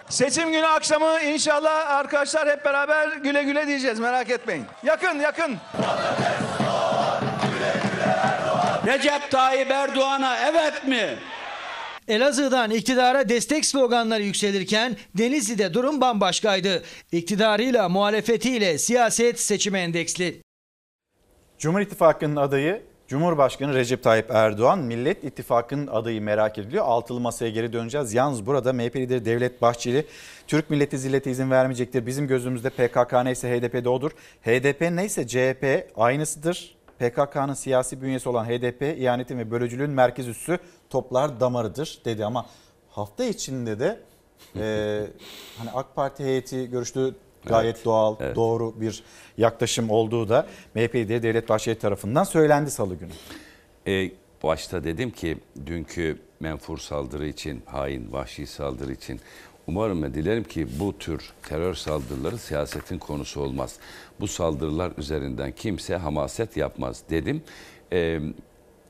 Seçim 0.08 0.52
günü 0.52 0.66
akşamı 0.66 1.20
inşallah 1.20 1.90
arkadaşlar 1.90 2.48
hep 2.48 2.64
beraber 2.64 3.08
güle 3.08 3.42
güle 3.42 3.66
diyeceğiz 3.66 4.00
merak 4.00 4.30
etmeyin. 4.30 4.64
Yakın 4.82 5.20
yakın. 5.20 5.56
Recep 8.86 9.30
Tayyip 9.30 9.70
Erdoğan'a 9.70 10.36
evet 10.38 10.86
mi? 10.86 11.16
Elazığ'dan 12.08 12.70
iktidara 12.70 13.28
destek 13.28 13.64
sloganları 13.64 14.22
yükselirken 14.22 14.96
Denizli'de 15.18 15.74
durum 15.74 16.00
bambaşkaydı. 16.00 16.82
İktidarıyla 17.12 17.88
muhalefetiyle 17.88 18.78
siyaset 18.78 19.40
seçime 19.40 19.80
endeksli. 19.80 20.42
Cumhur 21.58 21.80
İttifakı'nın 21.80 22.36
adayı 22.36 22.82
Cumhurbaşkanı 23.08 23.74
Recep 23.74 24.02
Tayyip 24.02 24.30
Erdoğan, 24.30 24.78
Millet 24.78 25.24
İttifakı'nın 25.24 25.86
adayı 25.86 26.22
merak 26.22 26.58
ediliyor. 26.58 26.84
Altılı 26.84 27.20
masaya 27.20 27.50
geri 27.50 27.72
döneceğiz. 27.72 28.14
Yalnız 28.14 28.46
burada 28.46 28.72
MHP 28.72 28.96
lideri 28.96 29.24
Devlet 29.24 29.62
Bahçeli, 29.62 30.06
Türk 30.46 30.70
milleti 30.70 30.98
zillete 30.98 31.30
izin 31.30 31.50
vermeyecektir. 31.50 32.06
Bizim 32.06 32.28
gözümüzde 32.28 32.70
PKK 32.70 33.12
neyse 33.24 33.60
HDP'de 33.60 33.88
odur. 33.88 34.10
HDP 34.42 34.80
neyse 34.80 35.26
CHP 35.26 35.90
aynısıdır. 35.96 36.76
PKK'nın 36.98 37.54
siyasi 37.54 38.02
bünyesi 38.02 38.28
olan 38.28 38.44
HDP, 38.44 38.82
ihanetin 38.82 39.38
ve 39.38 39.50
bölücülüğün 39.50 39.90
merkez 39.90 40.28
üssü 40.28 40.58
toplar 40.90 41.40
damarıdır 41.40 41.98
dedi. 42.04 42.24
Ama 42.24 42.46
hafta 42.90 43.24
içinde 43.24 43.80
de 43.80 44.00
e, 44.56 45.06
hani 45.58 45.70
AK 45.70 45.94
Parti 45.96 46.24
heyeti 46.24 46.70
görüştüğü 46.70 47.14
gayet 47.46 47.74
Evet, 47.76 47.84
doğal, 47.84 48.16
evet. 48.20 48.36
doğru 48.36 48.80
bir 48.80 49.04
yaklaşım 49.38 49.90
olduğu 49.90 50.28
da 50.28 50.46
MHP 50.74 50.94
lideri 50.94 51.22
Devlet 51.22 51.48
Bahçeli 51.48 51.78
tarafından 51.78 52.24
söylendi 52.24 52.70
salı 52.70 52.94
günü. 52.94 53.12
E, 53.86 54.10
başta 54.42 54.84
dedim 54.84 55.10
ki 55.10 55.38
dünkü 55.66 56.18
menfur 56.40 56.78
saldırı 56.78 57.26
için, 57.26 57.62
hain, 57.66 58.12
vahşi 58.12 58.46
saldırı 58.46 58.92
için 58.92 59.20
umarım 59.66 60.02
ve 60.02 60.14
dilerim 60.14 60.44
ki 60.44 60.66
bu 60.78 60.98
tür 60.98 61.32
terör 61.42 61.74
saldırıları 61.74 62.38
siyasetin 62.38 62.98
konusu 62.98 63.40
olmaz. 63.40 63.76
Bu 64.20 64.28
saldırılar 64.28 64.92
üzerinden 64.98 65.52
kimse 65.52 65.96
hamaset 65.96 66.56
yapmaz 66.56 67.02
dedim. 67.10 67.42
E, 67.92 68.20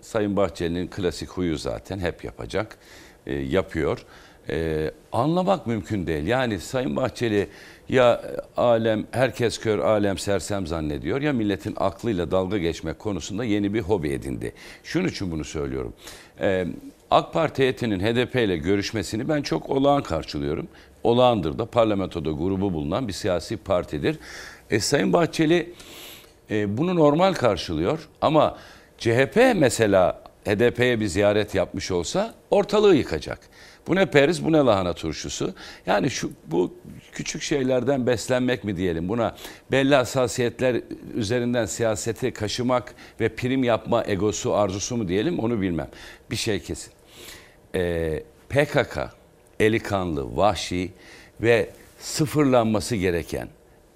Sayın 0.01 0.36
Bahçeli'nin 0.36 0.88
klasik 0.88 1.28
huyu 1.28 1.56
zaten 1.56 1.98
hep 1.98 2.24
yapacak, 2.24 2.78
e, 3.26 3.34
yapıyor. 3.34 4.05
E, 4.48 4.90
anlamak 5.12 5.66
mümkün 5.66 6.06
değil. 6.06 6.26
Yani 6.26 6.60
Sayın 6.60 6.96
Bahçeli 6.96 7.48
ya 7.88 8.22
alem 8.56 9.06
herkes 9.10 9.59
kör 9.59 9.78
alem 9.78 10.18
sersem 10.18 10.66
zannediyor 10.66 11.20
ya 11.20 11.32
milletin 11.32 11.74
aklıyla 11.76 12.30
dalga 12.30 12.59
geçmek 12.59 12.98
konusunda 12.98 13.44
yeni 13.44 13.74
bir 13.74 13.80
hobi 13.80 14.09
edindi. 14.09 14.52
Şunun 14.84 15.09
için 15.09 15.30
bunu 15.30 15.44
söylüyorum. 15.44 15.92
Ee, 16.40 16.66
AK 17.15 17.32
Parti 17.32 17.62
heyetinin 17.62 18.01
HDP 18.01 18.36
ile 18.36 18.57
görüşmesini 18.57 19.28
ben 19.28 19.43
çok 19.43 19.70
olağan 19.70 20.03
karşılıyorum. 20.03 20.69
Olağandır 21.03 21.59
da 21.59 21.66
parlamentoda 21.66 22.31
grubu 22.31 22.73
bulunan 22.73 23.09
bir 23.09 23.12
siyasi 23.12 23.57
partidir. 23.57 24.19
E, 24.70 24.81
Sayın 24.81 25.12
Bahçeli 25.12 25.73
e, 26.51 26.78
bunu 26.78 26.97
normal 26.97 27.35
karşılıyor 27.35 28.09
ama 28.20 28.57
CHP 28.99 29.36
mesela 29.57 30.23
HDP'ye 30.45 31.01
bir 31.01 31.07
ziyaret 31.07 31.55
yapmış 31.55 31.91
olsa 31.91 32.35
ortalığı 32.51 32.95
yıkacak. 32.95 33.39
Bu 33.86 33.95
ne 33.95 34.07
periz 34.07 34.45
bu 34.45 34.53
ne 34.53 34.59
lahana 34.59 34.93
turşusu. 34.93 35.55
Yani 35.86 36.11
şu 36.11 36.31
bu 36.47 36.74
küçük 37.12 37.43
şeylerden 37.43 38.07
beslenmek 38.07 38.65
mi 38.65 38.77
diyelim 38.77 39.09
buna 39.09 39.36
belli 39.70 39.95
hassasiyetler 39.95 40.81
üzerinden 41.15 41.66
siyaseti 41.66 42.32
kaşımak 42.32 42.95
ve 43.20 43.28
prim 43.28 43.65
yapma 43.65 44.05
egosu 44.07 44.55
arzusu 44.55 44.97
mu 44.97 45.09
diyelim 45.09 45.39
onu 45.39 45.61
bilmem. 45.61 45.89
Bir 46.31 46.36
şey 46.36 46.61
kesin. 46.61 46.93
Ee, 47.74 48.22
PKK 48.48 48.98
eli 49.60 49.80
kanlı, 49.80 50.36
vahşi 50.36 50.92
ve 51.40 51.70
sıfırlanması 51.98 52.96
gereken 52.96 53.48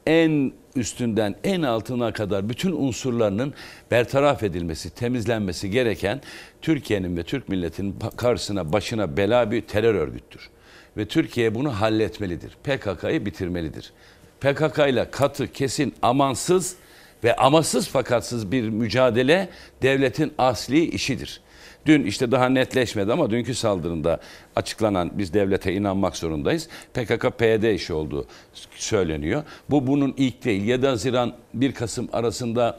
en 0.06 0.52
üstünden 0.76 1.34
en 1.44 1.62
altına 1.62 2.12
kadar 2.12 2.48
bütün 2.48 2.72
unsurlarının 2.72 3.54
bertaraf 3.90 4.42
edilmesi, 4.42 4.90
temizlenmesi 4.90 5.70
gereken 5.70 6.20
Türkiye'nin 6.62 7.16
ve 7.16 7.22
Türk 7.22 7.48
milletinin 7.48 7.96
karşısına 8.16 8.72
başına 8.72 9.16
bela 9.16 9.50
bir 9.50 9.60
terör 9.60 9.94
örgüttür. 9.94 10.50
Ve 10.96 11.04
Türkiye 11.04 11.54
bunu 11.54 11.80
halletmelidir. 11.80 12.56
PKK'yı 12.64 13.26
bitirmelidir. 13.26 13.92
PKK 14.40 14.78
ile 14.78 15.10
katı, 15.10 15.52
kesin, 15.52 15.94
amansız 16.02 16.76
ve 17.24 17.36
amasız 17.36 17.88
fakatsız 17.88 18.52
bir 18.52 18.68
mücadele 18.68 19.48
devletin 19.82 20.32
asli 20.38 20.84
işidir. 20.84 21.40
Dün 21.86 22.04
işte 22.04 22.30
daha 22.30 22.48
netleşmedi 22.48 23.12
ama 23.12 23.30
dünkü 23.30 23.54
saldırında 23.54 24.20
açıklanan 24.56 25.10
biz 25.14 25.34
devlete 25.34 25.72
inanmak 25.72 26.16
zorundayız. 26.16 26.68
PKK-PYD 26.94 27.74
işi 27.74 27.92
olduğu 27.92 28.26
söyleniyor. 28.74 29.42
Bu 29.70 29.86
bunun 29.86 30.14
ilk 30.16 30.44
değil. 30.44 30.64
7 30.64 30.86
Haziran 30.86 31.34
1 31.54 31.72
Kasım 31.72 32.08
arasında 32.12 32.78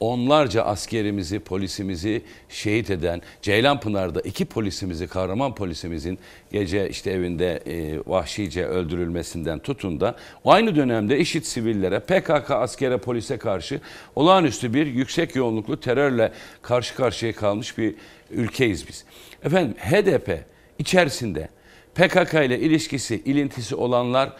onlarca 0.00 0.62
askerimizi, 0.62 1.38
polisimizi 1.38 2.22
şehit 2.48 2.90
eden 2.90 3.22
Ceylanpınar'da 3.42 4.20
iki 4.20 4.44
polisimizi, 4.44 5.06
kahraman 5.06 5.54
polisimizin 5.54 6.18
gece 6.52 6.88
işte 6.88 7.10
evinde 7.10 7.62
e, 7.66 7.98
vahşice 8.06 8.66
öldürülmesinden 8.66 9.58
tutun 9.58 10.00
da 10.00 10.16
aynı 10.44 10.76
dönemde 10.76 11.18
işit 11.18 11.46
sivillere, 11.46 12.00
PKK 12.00 12.50
askere, 12.50 12.98
polise 12.98 13.38
karşı 13.38 13.80
olağanüstü 14.16 14.74
bir 14.74 14.86
yüksek 14.86 15.36
yoğunluklu 15.36 15.80
terörle 15.80 16.32
karşı 16.62 16.94
karşıya 16.94 17.32
kalmış 17.32 17.78
bir 17.78 17.94
ülkeyiz 18.30 18.88
biz. 18.88 19.04
Efendim 19.44 19.76
HDP 19.78 20.44
içerisinde 20.78 21.48
PKK 21.94 22.34
ile 22.34 22.58
ilişkisi, 22.58 23.22
ilintisi 23.24 23.74
olanlar 23.74 24.32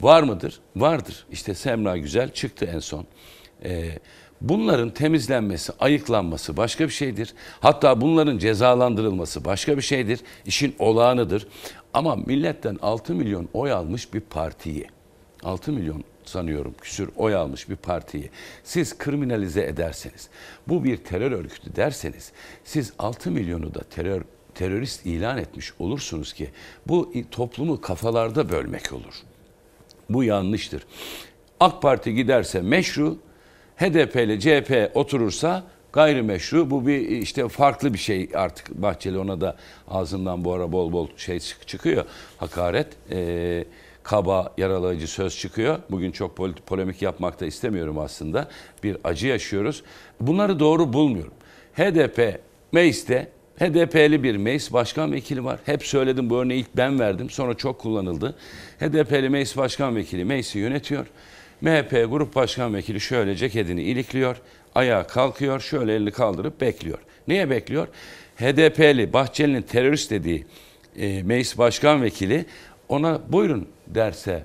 var 0.00 0.22
mıdır? 0.22 0.60
Vardır. 0.76 1.26
İşte 1.30 1.54
Semra 1.54 1.96
Güzel 1.96 2.32
çıktı 2.32 2.70
en 2.74 2.78
son. 2.78 3.06
Ee, 3.64 3.98
bunların 4.40 4.90
temizlenmesi, 4.90 5.72
ayıklanması 5.80 6.56
başka 6.56 6.84
bir 6.84 6.92
şeydir. 6.92 7.34
Hatta 7.60 8.00
bunların 8.00 8.38
cezalandırılması 8.38 9.44
başka 9.44 9.76
bir 9.76 9.82
şeydir. 9.82 10.20
İşin 10.46 10.74
olağanıdır. 10.78 11.46
Ama 11.94 12.16
milletten 12.16 12.78
6 12.82 13.14
milyon 13.14 13.48
oy 13.52 13.72
almış 13.72 14.14
bir 14.14 14.20
partiyi 14.20 14.86
6 15.42 15.72
milyon 15.72 16.04
sanıyorum 16.24 16.74
küsür 16.80 17.10
oy 17.16 17.34
almış 17.34 17.68
bir 17.68 17.76
partiyi 17.76 18.30
siz 18.64 18.98
kriminalize 18.98 19.64
ederseniz, 19.64 20.28
bu 20.68 20.84
bir 20.84 20.96
terör 20.96 21.32
örgütü 21.32 21.76
derseniz, 21.76 22.32
siz 22.64 22.92
6 22.98 23.30
milyonu 23.30 23.74
da 23.74 23.80
terör 23.80 24.22
terörist 24.54 25.06
ilan 25.06 25.38
etmiş 25.38 25.72
olursunuz 25.78 26.32
ki 26.32 26.50
bu 26.86 27.12
toplumu 27.30 27.80
kafalarda 27.80 28.50
bölmek 28.50 28.92
olur. 28.92 29.14
Bu 30.10 30.24
yanlıştır. 30.24 30.86
AK 31.60 31.82
Parti 31.82 32.14
giderse 32.14 32.60
meşru, 32.60 33.18
HDP 33.76 34.16
ile 34.16 34.40
CHP 34.40 34.96
oturursa 34.96 35.64
gayrimeşru. 35.92 36.70
Bu 36.70 36.86
bir 36.86 37.00
işte 37.00 37.48
farklı 37.48 37.94
bir 37.94 37.98
şey 37.98 38.30
artık 38.34 38.70
Bahçeli 38.82 39.18
ona 39.18 39.40
da 39.40 39.56
ağzından 39.88 40.44
bu 40.44 40.52
ara 40.52 40.72
bol 40.72 40.92
bol 40.92 41.08
şey 41.16 41.40
çıkıyor. 41.40 42.04
Hakaret, 42.36 42.86
e, 43.10 43.64
kaba, 44.04 44.54
yaralayıcı 44.58 45.08
söz 45.08 45.38
çıkıyor. 45.38 45.78
Bugün 45.90 46.10
çok 46.10 46.36
polemik 46.66 47.02
yapmak 47.02 47.40
da 47.40 47.46
istemiyorum 47.46 47.98
aslında. 47.98 48.48
Bir 48.82 48.96
acı 49.04 49.26
yaşıyoruz. 49.26 49.82
Bunları 50.20 50.60
doğru 50.60 50.92
bulmuyorum. 50.92 51.32
HDP 51.74 52.40
mecliste 52.72 53.28
HDP'li 53.58 54.22
bir 54.22 54.36
meclis 54.36 54.72
başkan 54.72 55.12
vekili 55.12 55.44
var. 55.44 55.60
Hep 55.64 55.86
söyledim 55.86 56.30
bu 56.30 56.38
örneği 56.38 56.60
ilk 56.60 56.76
ben 56.76 56.98
verdim. 57.00 57.30
Sonra 57.30 57.54
çok 57.54 57.78
kullanıldı. 57.80 58.36
HDP'li 58.80 59.28
meclis 59.28 59.56
başkan 59.56 59.96
vekili 59.96 60.24
meclisi 60.24 60.58
yönetiyor. 60.58 61.06
MHP 61.60 61.90
grup 61.90 62.34
başkan 62.34 62.74
vekili 62.74 63.00
şöyle 63.00 63.36
ceketini 63.36 63.82
ilikliyor. 63.82 64.36
Ayağa 64.74 65.06
kalkıyor. 65.06 65.60
Şöyle 65.60 65.94
elini 65.94 66.10
kaldırıp 66.10 66.60
bekliyor. 66.60 66.98
Niye 67.28 67.50
bekliyor? 67.50 67.88
HDP'li 68.36 69.12
Bahçeli'nin 69.12 69.62
terörist 69.62 70.10
dediği 70.10 70.46
e, 70.96 71.22
meclis 71.22 71.58
başkan 71.58 72.02
vekili 72.02 72.46
ona 72.88 73.20
buyurun 73.28 73.68
derse 73.86 74.44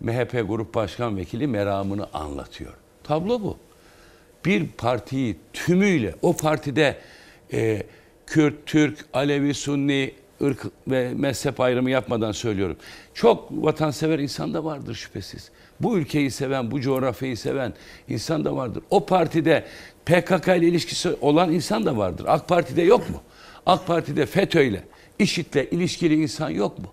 MHP 0.00 0.48
grup 0.48 0.74
başkan 0.74 1.16
vekili 1.16 1.46
meramını 1.46 2.06
anlatıyor. 2.12 2.72
Tablo 3.04 3.42
bu. 3.42 3.56
Bir 4.44 4.66
partiyi 4.68 5.36
tümüyle 5.52 6.14
o 6.22 6.36
partide 6.36 6.96
e, 7.52 7.82
Kürt, 8.26 8.54
Türk, 8.66 9.04
Alevi, 9.12 9.54
Sunni, 9.54 10.14
ırk 10.42 10.66
ve 10.88 11.14
mezhep 11.14 11.60
ayrımı 11.60 11.90
yapmadan 11.90 12.32
söylüyorum. 12.32 12.76
Çok 13.14 13.48
vatansever 13.50 14.18
insan 14.18 14.54
da 14.54 14.64
vardır 14.64 14.94
şüphesiz. 14.94 15.50
Bu 15.80 15.98
ülkeyi 15.98 16.30
seven, 16.30 16.70
bu 16.70 16.80
coğrafyayı 16.80 17.36
seven 17.36 17.74
insan 18.08 18.44
da 18.44 18.56
vardır. 18.56 18.82
O 18.90 19.06
partide 19.06 19.64
PKK 20.06 20.48
ile 20.48 20.66
ilişkisi 20.68 21.16
olan 21.20 21.52
insan 21.52 21.86
da 21.86 21.96
vardır. 21.96 22.24
AK 22.28 22.48
Parti'de 22.48 22.82
yok 22.82 23.10
mu? 23.10 23.22
AK 23.66 23.86
Parti'de 23.86 24.26
FETÖ 24.26 24.62
ile, 24.62 24.84
IŞİD'le 25.18 25.72
ilişkili 25.72 26.22
insan 26.22 26.50
yok 26.50 26.78
mu? 26.78 26.86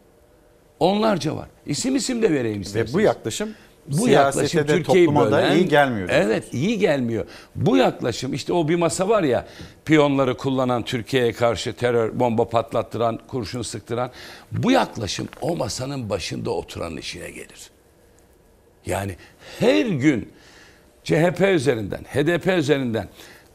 Onlarca 0.80 1.35
var. 1.35 1.47
İsim 1.65 1.95
isim 1.95 2.22
de 2.22 2.31
vereyim 2.31 2.61
isterseniz. 2.61 2.93
Ve 2.93 2.97
bu 2.97 3.01
yaklaşım 3.01 3.49
bu 3.88 4.10
yaklaşım 4.10 4.68
de 4.68 4.76
Türkiye'yi 4.76 5.15
bölen, 5.15 5.56
iyi 5.56 5.68
gelmiyor. 5.68 6.10
Evet 6.11 6.53
iyi 6.53 6.80
gelmiyor. 6.80 7.26
Bu 7.56 7.77
yaklaşım 7.77 8.34
işte 8.34 8.53
o 8.53 8.68
bir 8.68 8.76
masa 8.76 9.10
var 9.10 9.23
ya 9.23 9.47
piyonları 9.85 10.38
kullanan 10.38 10.84
Türkiye'ye 10.84 11.34
karşı 11.34 11.73
terör 11.73 12.19
bomba 12.19 12.49
patlattıran, 12.49 13.19
kurşun 13.27 13.61
sıktıran. 13.61 14.11
Bu 14.51 14.72
yaklaşım 14.72 15.27
o 15.41 15.56
masanın 15.56 16.10
başında 16.10 16.51
oturanın 16.51 16.97
işine 16.97 17.30
gelir. 17.30 17.69
Yani 18.85 19.15
her 19.60 19.85
gün 19.85 20.30
CHP 21.03 21.41
üzerinden, 21.41 22.03
HDP 22.03 22.47
üzerinden 22.47 23.07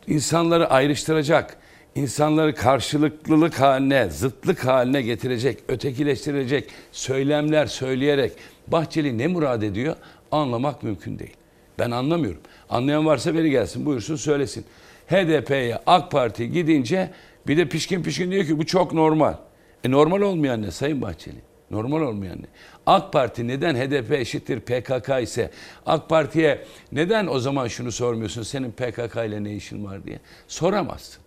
insanları 0.06 0.70
ayrıştıracak, 0.70 1.56
insanları 1.94 2.54
karşılıklılık 2.54 3.60
haline, 3.60 4.10
zıtlık 4.10 4.66
haline 4.66 5.02
getirecek, 5.02 5.58
ötekileştirecek 5.68 6.70
söylemler 6.92 7.66
söyleyerek 7.66 8.32
Bahçeli 8.66 9.18
ne 9.18 9.26
murad 9.26 9.62
ediyor 9.62 9.96
anlamak 10.32 10.82
mümkün 10.82 11.18
değil. 11.18 11.36
Ben 11.78 11.90
anlamıyorum. 11.90 12.40
Anlayan 12.70 13.06
varsa 13.06 13.34
beri 13.34 13.50
gelsin 13.50 13.86
buyursun 13.86 14.16
söylesin. 14.16 14.64
HDP'ye 15.06 15.78
AK 15.86 16.10
Parti 16.10 16.52
gidince 16.52 17.10
bir 17.46 17.56
de 17.56 17.68
pişkin 17.68 18.02
pişkin 18.02 18.30
diyor 18.30 18.44
ki 18.44 18.58
bu 18.58 18.66
çok 18.66 18.92
normal. 18.92 19.34
E 19.84 19.90
normal 19.90 20.20
olmayan 20.20 20.62
ne 20.62 20.70
Sayın 20.70 21.02
Bahçeli? 21.02 21.42
Normal 21.70 22.00
olmayan 22.00 22.38
ne? 22.38 22.46
AK 22.86 23.12
Parti 23.12 23.48
neden 23.48 23.74
HDP 23.74 24.12
eşittir 24.12 24.60
PKK 24.60 25.22
ise 25.22 25.50
AK 25.86 26.08
Parti'ye 26.08 26.64
neden 26.92 27.26
o 27.26 27.38
zaman 27.38 27.68
şunu 27.68 27.92
sormuyorsun 27.92 28.42
senin 28.42 28.72
PKK 28.72 29.16
ile 29.16 29.44
ne 29.44 29.54
işin 29.54 29.84
var 29.84 30.04
diye 30.04 30.20
soramazsın. 30.48 31.23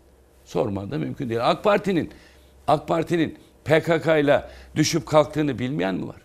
Sorman 0.47 0.91
da 0.91 0.97
mümkün 0.97 1.29
değil. 1.29 1.49
AK 1.49 1.63
Parti'nin 1.63 2.09
AK 2.67 2.87
Parti'nin 2.87 3.37
PKK 3.65 4.07
ile 4.23 4.43
düşüp 4.75 5.05
kalktığını 5.05 5.59
bilmeyen 5.59 5.95
mi 5.95 6.07
var? 6.07 6.15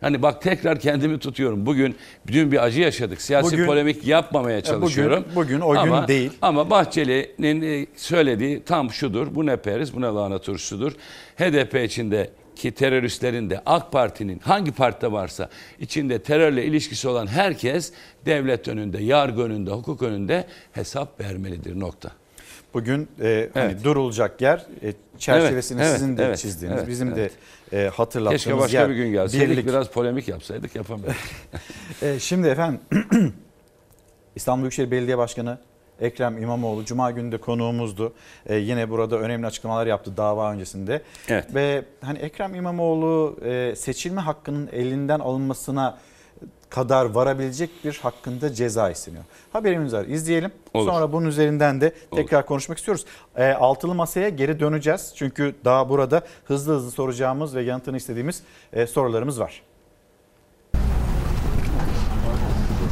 Hani 0.00 0.22
bak 0.22 0.42
tekrar 0.42 0.80
kendimi 0.80 1.18
tutuyorum. 1.18 1.66
Bugün 1.66 1.96
dün 2.26 2.52
bir 2.52 2.64
acı 2.64 2.80
yaşadık. 2.80 3.22
Siyasi 3.22 3.52
Bugün- 3.52 3.66
polemik 3.66 4.06
yapmamaya 4.06 4.60
çalışıyorum. 4.60 5.24
bugün- 5.24 5.36
bugün 5.36 5.60
o 5.60 5.70
gün 5.72 5.76
ama, 5.78 6.08
değil. 6.08 6.30
Ama 6.42 6.70
Bahçeli'nin 6.70 7.62
e, 7.62 7.86
söylediği 7.96 8.62
tam 8.64 8.90
şudur. 8.90 9.34
Bu 9.34 9.46
ne 9.46 9.56
periz, 9.56 9.94
bu 9.96 10.00
ne 10.00 10.06
lahana 10.06 10.38
turşusudur. 10.38 10.92
HDP 11.36 11.84
içinde 11.84 12.30
ki 12.56 12.70
teröristlerin 12.70 13.50
de 13.50 13.60
AK 13.66 13.92
Parti'nin 13.92 14.38
hangi 14.38 14.72
partide 14.72 15.12
varsa 15.12 15.48
içinde 15.80 16.18
terörle 16.22 16.64
ilişkisi 16.64 17.08
olan 17.08 17.26
herkes 17.26 17.92
devlet 18.26 18.68
önünde, 18.68 19.02
yargı 19.02 19.42
önünde, 19.42 19.70
hukuk 19.70 20.02
önünde 20.02 20.44
hesap 20.72 21.20
vermelidir 21.20 21.80
nokta. 21.80 22.10
Bugün 22.74 23.08
e, 23.20 23.50
hani 23.54 23.64
Evet. 23.72 23.84
durulacak 23.84 24.40
yer 24.40 24.66
e, 24.82 24.92
çerçevesini 25.18 25.78
Evet, 25.80 25.88
evet, 25.90 26.00
sizin 26.00 26.16
de 26.16 26.24
evet, 26.24 26.38
çizdiğiniz, 26.38 26.78
evet, 26.78 26.88
bizim 26.88 27.08
evet. 27.12 27.32
de 27.72 27.84
e, 27.84 27.88
hatırlattığımız 27.88 28.44
Keşke 28.44 28.58
başka 28.58 28.78
yer. 28.78 28.90
bir 28.90 28.94
gün 28.94 29.12
gelseydik 29.12 29.50
birlik. 29.50 29.66
biraz 29.66 29.88
polemik 29.88 30.28
yapsaydık 30.28 30.76
yapamadık. 30.76 31.16
E, 32.02 32.18
şimdi 32.18 32.48
efendim 32.48 32.80
İstanbul 34.36 34.62
Büyükşehir 34.62 34.90
Belediye 34.90 35.18
Başkanı 35.18 35.58
Ekrem 36.00 36.42
İmamoğlu 36.42 36.84
Cuma 36.84 37.10
günü 37.10 37.32
de 37.32 37.38
konuğumuzdu. 37.38 38.12
E, 38.46 38.56
yine 38.56 38.90
burada 38.90 39.18
önemli 39.18 39.46
açıklamalar 39.46 39.86
yaptı 39.86 40.16
dava 40.16 40.52
öncesinde. 40.52 41.02
Evet. 41.28 41.54
Ve 41.54 41.84
hani 42.00 42.18
Ekrem 42.18 42.54
İmamoğlu 42.54 43.36
e, 43.44 43.74
seçilme 43.76 44.20
hakkının 44.20 44.68
elinden 44.72 45.20
alınmasına 45.20 45.98
kadar 46.74 47.04
varabilecek 47.06 47.70
bir 47.84 47.98
hakkında 48.02 48.54
ceza 48.54 48.90
isteniyor. 48.90 49.24
Haberimiz 49.52 49.92
var. 49.92 50.04
İzleyelim. 50.04 50.52
Olur. 50.74 50.90
Sonra 50.90 51.12
bunun 51.12 51.26
üzerinden 51.26 51.80
de 51.80 51.92
tekrar 52.14 52.46
konuşmak 52.46 52.78
istiyoruz. 52.78 53.04
E, 53.36 53.52
altılı 53.52 53.94
masaya 53.94 54.28
geri 54.28 54.60
döneceğiz. 54.60 55.12
Çünkü 55.16 55.54
daha 55.64 55.88
burada 55.88 56.22
hızlı 56.44 56.74
hızlı 56.74 56.90
soracağımız 56.90 57.54
ve 57.54 57.62
yanıtını 57.62 57.96
istediğimiz 57.96 58.42
e, 58.72 58.86
sorularımız 58.86 59.40
var. 59.40 59.62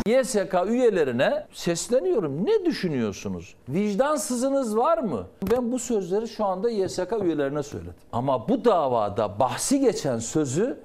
YSK 0.06 0.54
üyelerine 0.66 1.46
sesleniyorum. 1.52 2.46
Ne 2.46 2.64
düşünüyorsunuz? 2.64 3.54
Vicdansızınız 3.68 4.76
var 4.76 4.98
mı? 4.98 5.26
Ben 5.50 5.72
bu 5.72 5.78
sözleri 5.78 6.28
şu 6.28 6.44
anda 6.44 6.70
YSK 6.70 7.12
üyelerine 7.22 7.62
söyledim. 7.62 7.94
Ama 8.12 8.48
bu 8.48 8.64
davada 8.64 9.38
bahsi 9.40 9.80
geçen 9.80 10.18
sözü 10.18 10.80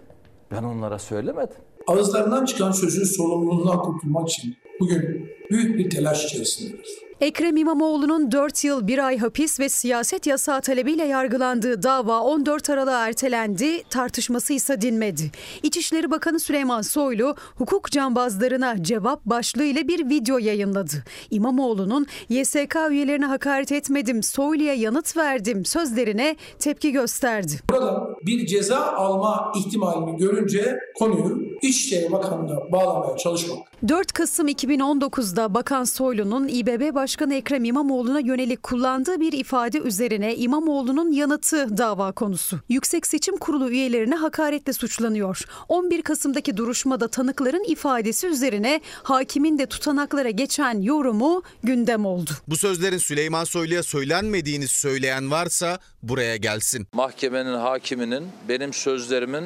ben 0.51 0.63
onlara 0.63 0.99
söylemedim. 0.99 1.66
Ağızlarından 1.87 2.45
çıkan 2.45 2.71
sözün 2.71 3.03
sorumluluğundan 3.03 3.81
kurtulmak 3.81 4.29
için 4.29 4.55
bugün 4.79 5.29
büyük 5.51 5.77
bir 5.77 5.89
telaş 5.89 6.25
içerisindeyiz. 6.25 7.07
Ekrem 7.21 7.57
İmamoğlu'nun 7.57 8.31
4 8.31 8.63
yıl 8.63 8.87
1 8.87 9.07
ay 9.07 9.17
hapis 9.17 9.59
ve 9.59 9.69
siyaset 9.69 10.27
yasağı 10.27 10.61
talebiyle 10.61 11.03
yargılandığı 11.03 11.83
dava 11.83 12.21
14 12.21 12.69
Aralık'a 12.69 13.07
ertelendi, 13.07 13.83
tartışması 13.83 14.53
ise 14.53 14.81
dinmedi. 14.81 15.31
İçişleri 15.63 16.11
Bakanı 16.11 16.39
Süleyman 16.39 16.81
Soylu 16.81 17.35
hukuk 17.55 17.91
cambazlarına 17.91 18.83
cevap 18.83 19.25
başlığıyla 19.25 19.87
bir 19.87 20.09
video 20.09 20.37
yayınladı. 20.37 21.03
İmamoğlu'nun 21.31 22.07
YSK 22.29 22.75
üyelerine 22.89 23.25
hakaret 23.25 23.71
etmedim, 23.71 24.23
Soylu'ya 24.23 24.73
yanıt 24.73 25.17
verdim 25.17 25.65
sözlerine 25.65 26.35
tepki 26.59 26.91
gösterdi. 26.91 27.53
Burada 27.69 28.07
bir 28.25 28.45
ceza 28.45 28.79
alma 28.79 29.53
ihtimalini 29.55 30.17
görünce 30.17 30.79
konuyu 30.95 31.47
İçişleri 31.61 32.11
Bakanı'na 32.11 32.71
bağlamaya 32.71 33.17
çalışmak 33.17 33.57
4 33.87 34.11
Kasım 34.11 34.47
2019'da 34.47 35.36
Bakan 35.37 35.83
Soylu'nun 35.83 36.47
İBB 36.47 36.95
Başkanı 36.95 37.33
Ekrem 37.35 37.63
İmamoğlu'na 37.63 38.19
yönelik 38.19 38.63
kullandığı 38.63 39.19
bir 39.19 39.33
ifade 39.33 39.79
üzerine 39.79 40.35
İmamoğlu'nun 40.35 41.11
yanıtı 41.11 41.77
dava 41.77 42.11
konusu. 42.11 42.59
Yüksek 42.69 43.07
Seçim 43.07 43.37
Kurulu 43.37 43.69
üyelerine 43.69 44.15
hakaretle 44.15 44.73
suçlanıyor. 44.73 45.41
11 45.67 46.01
Kasım'daki 46.01 46.57
duruşmada 46.57 47.07
tanıkların 47.07 47.63
ifadesi 47.63 48.27
üzerine 48.27 48.81
hakimin 49.03 49.59
de 49.59 49.65
tutanaklara 49.65 50.29
geçen 50.29 50.81
yorumu 50.81 51.43
gündem 51.63 52.05
oldu. 52.05 52.31
Bu 52.47 52.57
sözlerin 52.57 52.97
Süleyman 52.97 53.43
Soylu'ya 53.43 53.83
söylenmediğini 53.83 54.67
söyleyen 54.67 55.31
varsa 55.31 55.79
buraya 56.03 56.35
gelsin. 56.35 56.87
Mahkemenin 56.93 57.53
hakiminin 57.53 58.27
benim 58.49 58.73
sözlerimin 58.73 59.45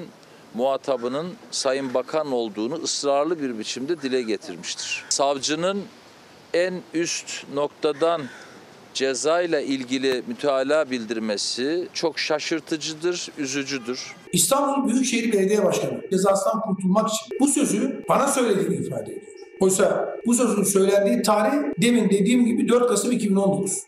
muhatabının 0.54 1.28
Sayın 1.52 1.94
Bakan 1.94 2.32
olduğunu 2.32 2.76
ısrarlı 2.76 3.42
bir 3.42 3.60
biçimde 3.60 4.02
dile 4.02 4.22
getirmiştir. 4.22 5.04
Savcının 5.10 5.84
en 6.54 6.74
üst 6.94 7.44
noktadan 7.54 8.22
ceza 8.94 9.42
ile 9.42 9.66
ilgili 9.66 10.24
mütalaa 10.28 10.92
bildirmesi 10.92 11.88
çok 11.94 12.20
şaşırtıcıdır, 12.20 13.28
üzücüdür. 13.38 14.16
İstanbul 14.34 14.94
Büyükşehir 14.94 15.34
Belediye 15.34 15.66
Başkanı 15.66 16.02
cezasından 16.12 16.62
kurtulmak 16.62 17.10
için 17.10 17.38
bu 17.40 17.48
sözü 17.48 18.04
bana 18.10 18.28
söylediğini 18.28 18.86
ifade 18.86 19.12
ediyor. 19.12 19.22
Oysa 19.60 20.16
bu 20.26 20.34
sözün 20.34 20.64
söylendiği 20.64 21.22
tarih 21.22 21.58
demin 21.82 22.10
dediğim 22.10 22.46
gibi 22.46 22.70
4 22.70 22.88
Kasım 22.88 23.12
2019. 23.12 23.84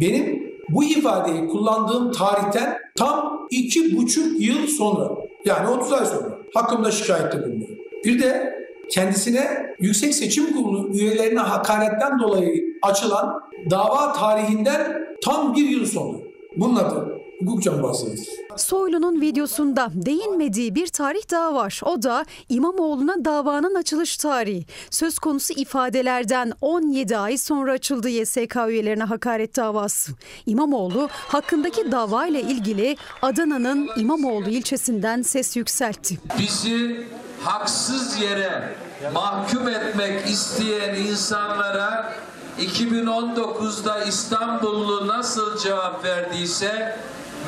Benim 0.00 0.52
bu 0.68 0.84
ifadeyi 0.84 1.48
kullandığım 1.48 2.12
tarihten 2.12 2.78
tam 2.96 3.46
iki 3.50 3.96
buçuk 3.96 4.40
yıl 4.40 4.66
sonra 4.66 5.27
yani 5.48 5.68
30 5.68 5.92
ay 5.92 6.06
sonra 6.06 6.38
hakkımda 6.54 6.90
şikayette 6.90 7.42
bulunuyor. 7.42 7.78
Bir 8.04 8.22
de 8.22 8.58
kendisine 8.90 9.74
Yüksek 9.78 10.14
Seçim 10.14 10.52
Kurulu 10.52 10.88
üyelerine 10.92 11.40
hakaretten 11.40 12.18
dolayı 12.18 12.78
açılan 12.82 13.40
dava 13.70 14.12
tarihinden 14.12 15.06
tam 15.24 15.54
bir 15.54 15.68
yıl 15.68 15.86
sonra. 15.86 16.18
Bunun 16.56 16.76
adı 16.76 17.17
hukuk 17.40 17.62
cambazlığıdır. 17.62 18.28
Soylu'nun 18.56 19.20
videosunda 19.20 19.88
değinmediği 19.94 20.74
bir 20.74 20.86
tarih 20.86 21.30
daha 21.30 21.54
var. 21.54 21.80
O 21.84 22.02
da 22.02 22.24
İmamoğlu'na 22.48 23.24
davanın 23.24 23.74
açılış 23.74 24.16
tarihi. 24.16 24.66
Söz 24.90 25.18
konusu 25.18 25.54
ifadelerden 25.54 26.52
17 26.60 27.16
ay 27.16 27.38
sonra 27.38 27.72
açıldı 27.72 28.08
YSK 28.08 28.56
üyelerine 28.68 29.04
hakaret 29.04 29.56
davası. 29.56 30.12
İmamoğlu 30.46 31.08
hakkındaki 31.12 31.92
davayla 31.92 32.40
ilgili 32.40 32.96
Adana'nın 33.22 33.88
İmamoğlu 33.96 34.48
ilçesinden 34.50 35.22
ses 35.22 35.56
yükseltti. 35.56 36.18
Bizi 36.38 37.06
haksız 37.42 38.20
yere 38.20 38.76
mahkum 39.14 39.68
etmek 39.68 40.26
isteyen 40.26 40.94
insanlara 40.94 42.14
2019'da 42.60 44.04
İstanbullu 44.04 45.08
nasıl 45.08 45.58
cevap 45.58 46.04
verdiyse 46.04 46.96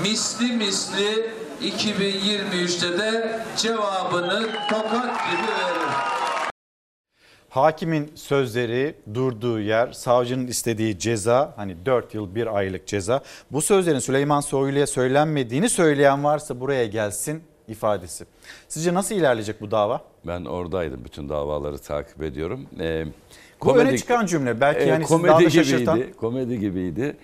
misli 0.03 0.53
misli 0.53 1.31
2023'te 1.63 2.99
de 2.99 3.41
cevabını 3.57 4.47
tokat 4.71 5.31
gibi 5.31 5.43
verir. 5.43 5.91
Hakimin 7.49 8.13
sözleri, 8.15 8.95
durduğu 9.15 9.61
yer, 9.61 9.93
savcının 9.93 10.47
istediği 10.47 10.99
ceza 10.99 11.53
hani 11.57 11.87
4 11.87 12.15
yıl 12.15 12.35
1 12.35 12.57
aylık 12.57 12.87
ceza. 12.87 13.23
Bu 13.53 13.61
sözlerin 13.63 13.99
Süleyman 13.99 14.41
Soylu'ya 14.41 14.87
söylenmediğini 14.87 15.69
söyleyen 15.69 16.25
varsa 16.25 16.61
buraya 16.61 16.87
gelsin 16.87 17.43
ifadesi. 17.69 18.25
Sizce 18.69 18.95
nasıl 18.95 19.15
ilerleyecek 19.15 19.61
bu 19.61 19.71
dava? 19.71 20.01
Ben 20.27 20.45
oradaydım. 20.45 21.05
Bütün 21.05 21.29
davaları 21.29 21.79
takip 21.79 22.23
ediyorum. 22.23 22.67
Ee, 22.81 23.05
Bu 23.65 23.77
öne 23.79 23.99
çıkan 23.99 24.27
cümle. 24.27 24.61
Belki 24.61 24.89
yani 24.89 25.05
sizi 25.05 25.09
komedi 25.09 25.29
daha 25.29 25.39
da 25.39 25.45
gibiydi, 25.45 25.67
şaşırtan. 25.69 26.03
Komedi 26.21 26.61
gibiydi. 26.61 27.17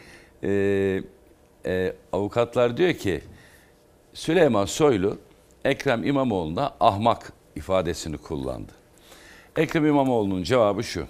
Ee, 0.42 1.02
e, 1.66 1.92
avukatlar 2.12 2.76
diyor 2.76 2.92
ki 2.94 3.20
Süleyman 4.14 4.64
Soylu 4.64 5.18
Ekrem 5.64 6.04
İmamoğlu'na 6.04 6.74
ahmak 6.80 7.32
ifadesini 7.56 8.18
kullandı. 8.18 8.72
Ekrem 9.56 9.86
İmamoğlu'nun 9.86 10.42
cevabı 10.42 10.84
şu. 10.84 11.06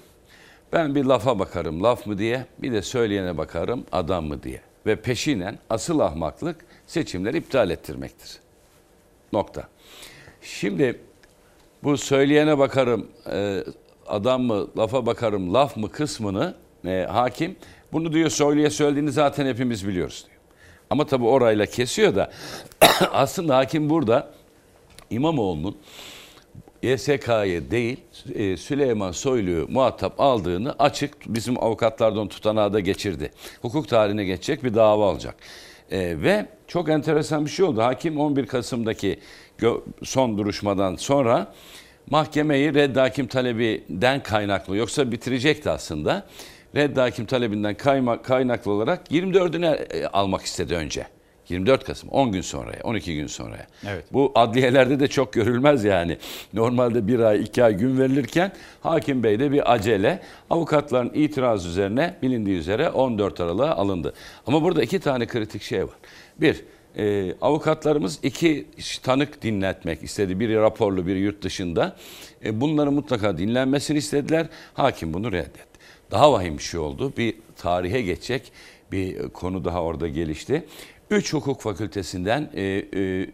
Ben 0.72 0.94
bir 0.94 1.04
lafa 1.04 1.38
bakarım 1.38 1.82
laf 1.82 2.06
mı 2.06 2.18
diye 2.18 2.46
bir 2.58 2.72
de 2.72 2.82
söyleyene 2.82 3.38
bakarım 3.38 3.84
adam 3.92 4.24
mı 4.24 4.42
diye. 4.42 4.60
Ve 4.86 4.96
peşinen 4.96 5.58
asıl 5.70 5.98
ahmaklık 5.98 6.64
seçimleri 6.86 7.38
iptal 7.38 7.70
ettirmektir. 7.70 8.40
Nokta. 9.32 9.68
Şimdi 10.42 11.00
bu 11.82 11.96
söyleyene 11.96 12.58
bakarım 12.58 13.06
e, 13.32 13.64
adam 14.06 14.42
mı 14.42 14.68
lafa 14.78 15.06
bakarım 15.06 15.54
laf 15.54 15.76
mı 15.76 15.90
kısmını 15.90 16.54
e, 16.86 17.06
hakim 17.10 17.56
bunu 17.92 18.12
diyor 18.12 18.30
söyleye 18.30 18.70
söylediğini 18.70 19.12
zaten 19.12 19.46
hepimiz 19.46 19.88
biliyoruz 19.88 20.24
diyor. 20.28 20.35
Ama 20.90 21.06
tabii 21.06 21.24
orayla 21.24 21.66
kesiyor 21.66 22.14
da 22.14 22.30
aslında 23.12 23.56
hakim 23.56 23.90
burada 23.90 24.30
İmamoğlu'nun 25.10 25.76
YSK'yı 26.82 27.70
değil 27.70 28.00
e, 28.34 28.56
Süleyman 28.56 29.12
Soylu'yu 29.12 29.66
muhatap 29.68 30.20
aldığını 30.20 30.74
açık 30.78 31.14
bizim 31.26 31.64
avukatlardan 31.64 32.28
tutanağı 32.28 32.72
da 32.72 32.80
geçirdi. 32.80 33.30
Hukuk 33.62 33.88
tarihine 33.88 34.24
geçecek 34.24 34.64
bir 34.64 34.74
dava 34.74 35.04
olacak. 35.04 35.34
E, 35.90 36.22
ve 36.22 36.46
çok 36.68 36.88
enteresan 36.88 37.44
bir 37.44 37.50
şey 37.50 37.64
oldu. 37.64 37.82
Hakim 37.82 38.20
11 38.20 38.46
Kasım'daki 38.46 39.20
son 40.02 40.38
duruşmadan 40.38 40.96
sonra 40.96 41.52
mahkemeyi 42.10 42.74
reddi 42.74 42.98
hakim 43.00 43.26
talebinden 43.26 44.22
kaynaklı 44.22 44.76
yoksa 44.76 45.12
bitirecekti 45.12 45.70
aslında. 45.70 46.26
Reddi 46.76 47.00
hakim 47.00 47.26
talebinden 47.26 47.74
kayma- 47.74 48.22
kaynaklı 48.22 48.72
olarak 48.72 49.10
24'üne 49.10 49.74
e, 49.92 50.06
almak 50.06 50.42
istedi 50.42 50.74
önce. 50.74 51.06
24 51.48 51.84
Kasım 51.84 52.08
10 52.08 52.32
gün 52.32 52.40
sonraya 52.40 52.80
12 52.82 53.16
gün 53.16 53.26
sonraya. 53.26 53.66
Evet. 53.88 54.04
Bu 54.12 54.32
adliyelerde 54.34 55.00
de 55.00 55.08
çok 55.08 55.32
görülmez 55.32 55.84
yani. 55.84 56.18
Normalde 56.52 57.06
bir 57.06 57.20
ay 57.20 57.42
iki 57.42 57.64
ay 57.64 57.74
gün 57.76 57.98
verilirken 57.98 58.52
hakim 58.80 59.22
bey 59.22 59.38
de 59.40 59.52
bir 59.52 59.72
acele 59.72 60.20
avukatların 60.50 61.10
itiraz 61.14 61.66
üzerine 61.66 62.14
bilindiği 62.22 62.58
üzere 62.58 62.90
14 62.90 63.40
Aralık'a 63.40 63.70
alındı. 63.76 64.12
Ama 64.46 64.62
burada 64.62 64.82
iki 64.82 64.98
tane 65.00 65.26
kritik 65.26 65.62
şey 65.62 65.82
var. 65.84 65.94
Bir, 66.40 66.64
e, 66.98 67.34
avukatlarımız 67.40 68.18
iki 68.22 68.66
tanık 69.02 69.42
dinletmek 69.42 70.02
istedi. 70.02 70.40
Biri 70.40 70.56
raporlu, 70.56 71.06
biri 71.06 71.18
yurt 71.18 71.42
dışında. 71.42 71.96
E, 72.44 72.60
bunların 72.60 72.94
mutlaka 72.94 73.38
dinlenmesini 73.38 73.98
istediler. 73.98 74.46
Hakim 74.74 75.14
bunu 75.14 75.32
reddetti. 75.32 75.75
Daha 76.10 76.32
vahim 76.32 76.58
bir 76.58 76.62
şey 76.62 76.80
oldu. 76.80 77.12
Bir 77.16 77.34
tarihe 77.56 78.02
geçecek 78.02 78.52
bir 78.92 79.28
konu 79.28 79.64
daha 79.64 79.82
orada 79.82 80.08
gelişti. 80.08 80.66
Üç 81.10 81.32
hukuk 81.32 81.60
fakültesinden 81.60 82.50
e, 82.54 82.62
e, 82.62 83.26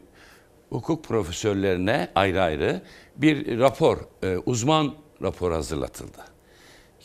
hukuk 0.71 1.05
profesörlerine 1.05 2.09
ayrı 2.15 2.43
ayrı 2.43 2.83
bir 3.17 3.59
rapor, 3.59 3.99
e, 4.23 4.37
uzman 4.37 4.95
rapor 5.23 5.53
hazırlatıldı. 5.53 6.19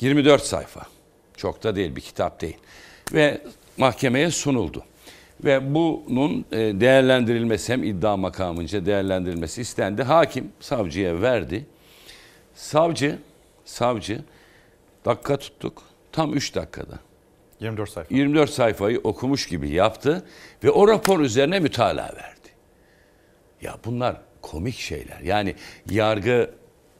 24 0.01 0.43
sayfa. 0.43 0.81
Çok 1.37 1.63
da 1.63 1.75
değil, 1.75 1.95
bir 1.95 2.01
kitap 2.01 2.41
değil. 2.41 2.57
Ve 3.13 3.41
mahkemeye 3.77 4.31
sunuldu. 4.31 4.83
Ve 5.43 5.73
bunun 5.75 6.45
e, 6.51 6.57
değerlendirilmesi 6.57 7.73
hem 7.73 7.83
iddia 7.83 8.17
makamınca 8.17 8.85
değerlendirilmesi 8.85 9.61
istendi. 9.61 10.03
Hakim 10.03 10.51
savcıya 10.59 11.21
verdi. 11.21 11.65
Savcı, 12.55 13.19
savcı 13.65 14.21
dakika 15.07 15.37
tuttuk. 15.37 15.83
Tam 16.11 16.33
3 16.33 16.55
dakikada 16.55 16.99
24 17.59 17.89
sayfa. 17.89 18.15
24 18.15 18.49
sayfayı 18.49 18.99
okumuş 19.03 19.47
gibi 19.47 19.69
yaptı 19.69 20.25
ve 20.63 20.71
o 20.71 20.87
rapor 20.87 21.19
üzerine 21.19 21.59
mütalaa 21.59 22.15
verdi. 22.15 22.49
Ya 23.61 23.75
bunlar 23.85 24.21
komik 24.41 24.75
şeyler. 24.75 25.19
Yani 25.19 25.55
yargı 25.89 26.51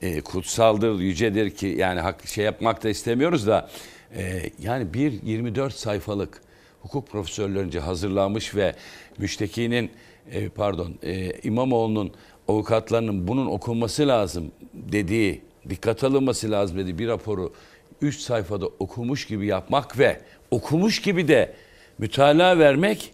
e, 0.02 0.22
kutsaldır, 0.22 1.00
yücedir 1.00 1.50
ki 1.50 1.68
yani 1.68 2.00
hak 2.00 2.28
şey 2.28 2.46
yapmak 2.46 2.84
da 2.84 2.90
istemiyoruz 2.90 3.48
da 3.48 3.70
e, 4.16 4.50
yani 4.60 4.94
bir 4.94 5.24
24 5.24 5.74
sayfalık 5.74 6.42
hukuk 6.82 7.08
profesörlerince 7.08 7.80
hazırlanmış 7.80 8.56
ve 8.56 8.76
müştekinin 9.18 9.92
e, 10.32 10.50
pardon 10.50 10.96
e, 11.04 11.32
İmamoğlu'nun 11.44 12.14
avukatlarının 12.48 13.28
bunun 13.28 13.46
okunması 13.46 14.08
lazım 14.08 14.52
dediği, 14.74 15.42
dikkat 15.70 16.04
alınması 16.04 16.52
lazım 16.52 16.78
dediği 16.78 17.00
bir 17.00 17.08
raporu 17.08 17.54
3 18.02 18.20
sayfada 18.20 18.66
okumuş 18.80 19.28
gibi 19.28 19.46
yapmak 19.46 20.00
ve 20.00 20.22
okumuş 20.52 21.02
gibi 21.02 21.28
de 21.28 21.54
mütalaa 21.98 22.60
vermek 22.60 23.14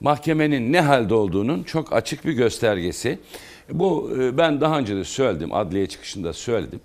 mahkemenin 0.00 0.72
ne 0.72 0.80
halde 0.80 1.14
olduğunun 1.14 1.62
çok 1.62 1.92
açık 1.92 2.24
bir 2.24 2.32
göstergesi. 2.32 3.18
Bu 3.70 4.10
e, 4.20 4.38
ben 4.38 4.60
daha 4.60 4.78
önce 4.78 4.96
de 4.96 5.04
söyledim, 5.04 5.54
adliye 5.54 5.86
çıkışında 5.86 6.32
söyledim. 6.32 6.80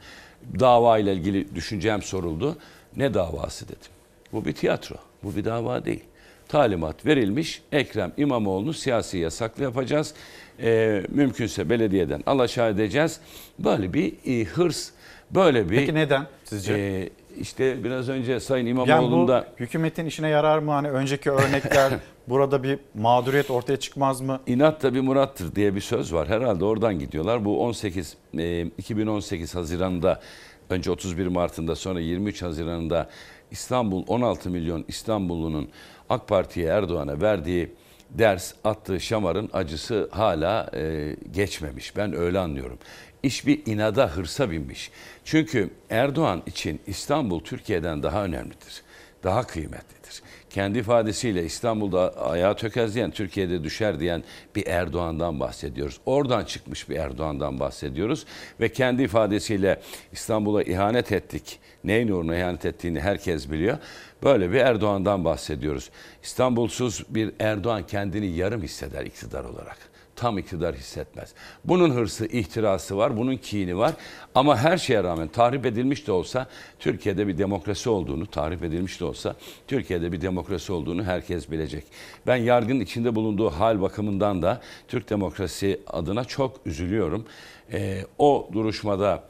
Dava 0.60 0.98
ile 0.98 1.14
ilgili 1.14 1.56
düşüncem 1.56 2.02
soruldu. 2.02 2.58
Ne 2.98 3.14
davası 3.14 3.66
dedim. 3.66 3.92
Bu 4.34 4.46
bir 4.46 4.54
tiyatro, 4.54 4.96
bu 5.24 5.36
bir 5.36 5.46
dava 5.46 5.86
değil. 5.86 6.04
Talimat 6.48 7.06
verilmiş, 7.06 7.62
Ekrem 7.72 8.12
İmamoğlu'nu 8.18 8.74
siyasi 8.74 9.18
yasaklı 9.18 9.64
yapacağız. 9.64 10.14
E, 10.62 11.04
mümkünse 11.10 11.70
belediyeden 11.70 12.24
alaşağı 12.26 12.72
edeceğiz. 12.72 13.20
Böyle 13.60 13.94
bir 13.94 14.14
e, 14.26 14.44
hırs, 14.44 14.90
böyle 15.32 15.70
bir... 15.70 15.78
Peki 15.78 15.94
neden 15.94 16.28
sizce? 16.44 16.74
E, 16.74 17.10
işte 17.40 17.84
biraz 17.84 18.10
önce 18.10 18.40
Sayın 18.40 18.66
Yani 18.66 18.78
bu 18.78 18.82
İmamoğlu'nda... 18.82 19.48
hükümetin 19.60 20.06
işine 20.06 20.30
yarar 20.30 20.60
mı? 20.60 20.72
Hani 20.72 20.90
önceki 20.90 21.32
örnekler 21.32 21.94
burada 22.28 22.64
bir 22.64 22.80
mağduriyet 22.96 23.52
ortaya 23.52 23.78
çıkmaz 23.78 24.22
mı? 24.22 24.40
İnat 24.48 24.82
tabi 24.82 25.02
murattır 25.02 25.56
diye 25.56 25.76
bir 25.76 25.82
söz 25.82 26.14
var. 26.14 26.28
Herhalde 26.28 26.66
oradan 26.66 27.00
gidiyorlar. 27.00 27.46
Bu 27.46 27.64
18 27.64 28.18
e, 28.38 28.62
2018 28.62 29.56
Haziran'da 29.56 30.22
önce 30.70 30.92
31 30.92 31.28
Mart'ında 31.28 31.76
sonra 31.76 32.00
23 32.00 32.42
Haziran'da 32.42 33.10
İstanbul 33.52 34.04
16 34.08 34.50
milyon 34.50 34.86
İstanbullunun 34.88 35.70
AK 36.10 36.28
Parti'ye 36.28 36.68
Erdoğan'a 36.68 37.22
verdiği 37.22 37.72
ders 38.10 38.54
attığı 38.64 39.00
şamarın 39.00 39.50
acısı 39.54 40.10
hala 40.12 40.70
e, 40.74 41.16
geçmemiş. 41.32 41.98
Ben 41.98 42.16
öyle 42.16 42.40
anlıyorum. 42.40 42.78
İş 43.24 43.48
bir 43.48 43.66
inada 43.66 44.08
hırsa 44.08 44.52
binmiş. 44.52 44.92
Çünkü 45.26 45.70
Erdoğan 45.90 46.44
için 46.46 46.80
İstanbul 46.88 47.40
Türkiye'den 47.40 48.04
daha 48.04 48.26
önemlidir. 48.26 48.84
Daha 49.24 49.44
kıymetlidir. 49.48 50.22
kendi 50.50 50.80
ifadesiyle 50.80 51.46
İstanbul'da 51.46 52.18
ayağı 52.18 52.56
tökezleyen 52.58 53.12
Türkiye'de 53.12 53.64
düşer 53.64 54.00
diyen 54.00 54.24
bir 54.56 54.68
Erdoğan'dan 54.68 55.40
bahsediyoruz. 55.40 56.00
Oradan 56.06 56.46
çıkmış 56.46 56.90
bir 56.90 56.96
Erdoğan'dan 56.96 57.60
bahsediyoruz 57.60 58.26
ve 58.60 58.72
kendi 58.72 59.04
ifadesiyle 59.04 59.82
İstanbul'a 60.12 60.64
ihanet 60.64 61.12
ettik. 61.12 61.60
Neyin 61.84 62.08
uğruna 62.08 62.38
ihanet 62.38 62.66
ettiğini 62.66 63.00
herkes 63.00 63.52
biliyor. 63.52 63.78
Böyle 64.24 64.52
bir 64.52 64.58
Erdoğan'dan 64.58 65.26
bahsediyoruz. 65.26 65.90
İstanbulsuz 66.24 67.06
bir 67.10 67.32
Erdoğan 67.40 67.88
kendini 67.88 68.28
yarım 68.28 68.62
hisseder 68.62 69.06
iktidar 69.06 69.44
olarak 69.44 69.89
tam 70.20 70.38
iktidar 70.38 70.76
hissetmez. 70.76 71.34
Bunun 71.66 71.92
hırsı, 71.92 72.26
ihtirası 72.26 72.98
var, 72.98 73.18
bunun 73.18 73.38
kini 73.38 73.78
var. 73.78 73.94
Ama 74.36 74.58
her 74.58 74.78
şeye 74.78 75.04
rağmen 75.04 75.28
tahrip 75.28 75.66
edilmiş 75.66 76.08
de 76.08 76.12
olsa 76.12 76.48
Türkiye'de 76.80 77.28
bir 77.28 77.38
demokrasi 77.38 77.90
olduğunu, 77.90 78.28
tahrip 78.28 78.64
edilmiş 78.64 79.00
de 79.00 79.06
olsa 79.06 79.36
Türkiye'de 79.68 80.12
bir 80.12 80.22
demokrasi 80.22 80.74
olduğunu 80.74 81.04
herkes 81.04 81.52
bilecek. 81.52 81.84
Ben 82.28 82.36
yargın 82.36 82.80
içinde 82.80 83.16
bulunduğu 83.16 83.50
hal 83.50 83.82
bakımından 83.82 84.42
da 84.42 84.62
Türk 84.88 85.10
demokrasi 85.10 85.82
adına 85.88 86.24
çok 86.26 86.60
üzülüyorum. 86.66 87.26
Ee, 87.74 88.06
o 88.18 88.50
duruşmada 88.54 89.24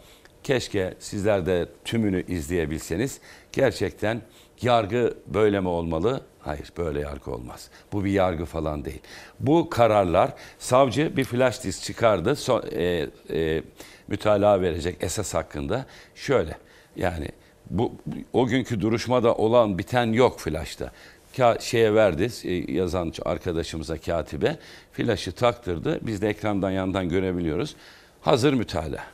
keşke 0.44 0.94
sizler 1.00 1.46
de 1.46 1.70
tümünü 1.86 2.26
izleyebilseniz. 2.28 3.20
Gerçekten 3.52 4.22
yargı 4.62 5.14
böyle 5.28 5.60
mi 5.60 5.68
olmalı? 5.68 6.22
Hayır 6.40 6.72
böyle 6.78 7.00
yargı 7.00 7.32
olmaz. 7.32 7.70
Bu 7.94 8.06
bir 8.06 8.12
yargı 8.12 8.46
falan 8.46 8.86
değil. 8.86 9.02
Bu 9.40 9.70
kararlar 9.70 10.34
savcı 10.60 11.18
bir 11.18 11.24
flash 11.24 11.64
disk 11.64 11.84
çıkardı. 11.84 12.36
So, 12.36 12.62
e, 12.72 13.08
e, 13.30 13.64
mütalaa 14.08 14.62
verecek 14.62 14.98
esas 15.02 15.34
hakkında. 15.34 15.86
Şöyle 16.16 16.58
yani 16.96 17.28
bu 17.70 17.94
o 18.34 18.48
günkü 18.48 18.82
duruşmada 18.82 19.36
olan 19.36 19.78
biten 19.78 20.14
yok 20.14 20.40
flashta. 20.40 20.92
Ka 21.38 21.58
şeye 21.60 21.94
verdi 21.94 22.32
e, 22.44 22.74
yazan 22.74 23.14
arkadaşımıza 23.26 23.98
katibe 23.98 24.58
flaşı 24.92 25.32
taktırdı. 25.32 26.00
Biz 26.02 26.22
de 26.22 26.30
ekrandan 26.30 26.72
yandan 26.72 27.10
görebiliyoruz. 27.10 27.76
Hazır 28.22 28.54
mütalaa. 28.54 29.06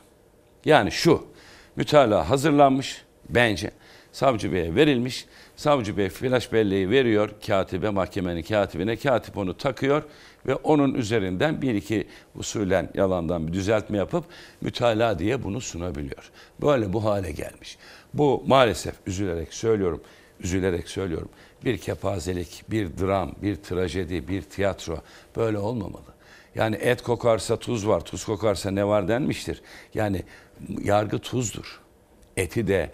Yani 0.64 0.92
şu 0.92 1.26
mütalaa 1.76 2.30
hazırlanmış 2.30 3.04
bence 3.28 3.70
savcı 4.16 4.52
beye 4.52 4.74
verilmiş. 4.74 5.26
Savcı 5.56 5.96
bey 5.96 6.08
flash 6.08 6.52
belleği 6.52 6.90
veriyor 6.90 7.30
katibe, 7.46 7.90
mahkemenin 7.90 8.42
katibine. 8.42 8.96
Katip 8.96 9.38
onu 9.38 9.56
takıyor 9.56 10.02
ve 10.46 10.54
onun 10.54 10.94
üzerinden 10.94 11.62
bir 11.62 11.74
iki 11.74 12.06
usulen 12.34 12.88
yalandan 12.94 13.46
bir 13.46 13.52
düzeltme 13.52 13.98
yapıp 13.98 14.24
mütalaa 14.60 15.18
diye 15.18 15.44
bunu 15.44 15.60
sunabiliyor. 15.60 16.30
Böyle 16.62 16.92
bu 16.92 17.04
hale 17.04 17.32
gelmiş. 17.32 17.78
Bu 18.14 18.44
maalesef 18.46 18.94
üzülerek 19.06 19.54
söylüyorum, 19.54 20.00
üzülerek 20.40 20.88
söylüyorum. 20.88 21.28
Bir 21.64 21.78
kepazelik, 21.78 22.64
bir 22.70 22.98
dram, 22.98 23.32
bir 23.42 23.56
trajedi, 23.56 24.28
bir 24.28 24.42
tiyatro 24.42 24.98
böyle 25.36 25.58
olmamalı. 25.58 26.16
Yani 26.54 26.76
et 26.76 27.02
kokarsa 27.02 27.56
tuz 27.56 27.88
var, 27.88 28.00
tuz 28.00 28.24
kokarsa 28.24 28.70
ne 28.70 28.86
var 28.86 29.08
denmiştir. 29.08 29.62
Yani 29.94 30.22
yargı 30.84 31.18
tuzdur. 31.18 31.80
Eti 32.36 32.66
de, 32.66 32.90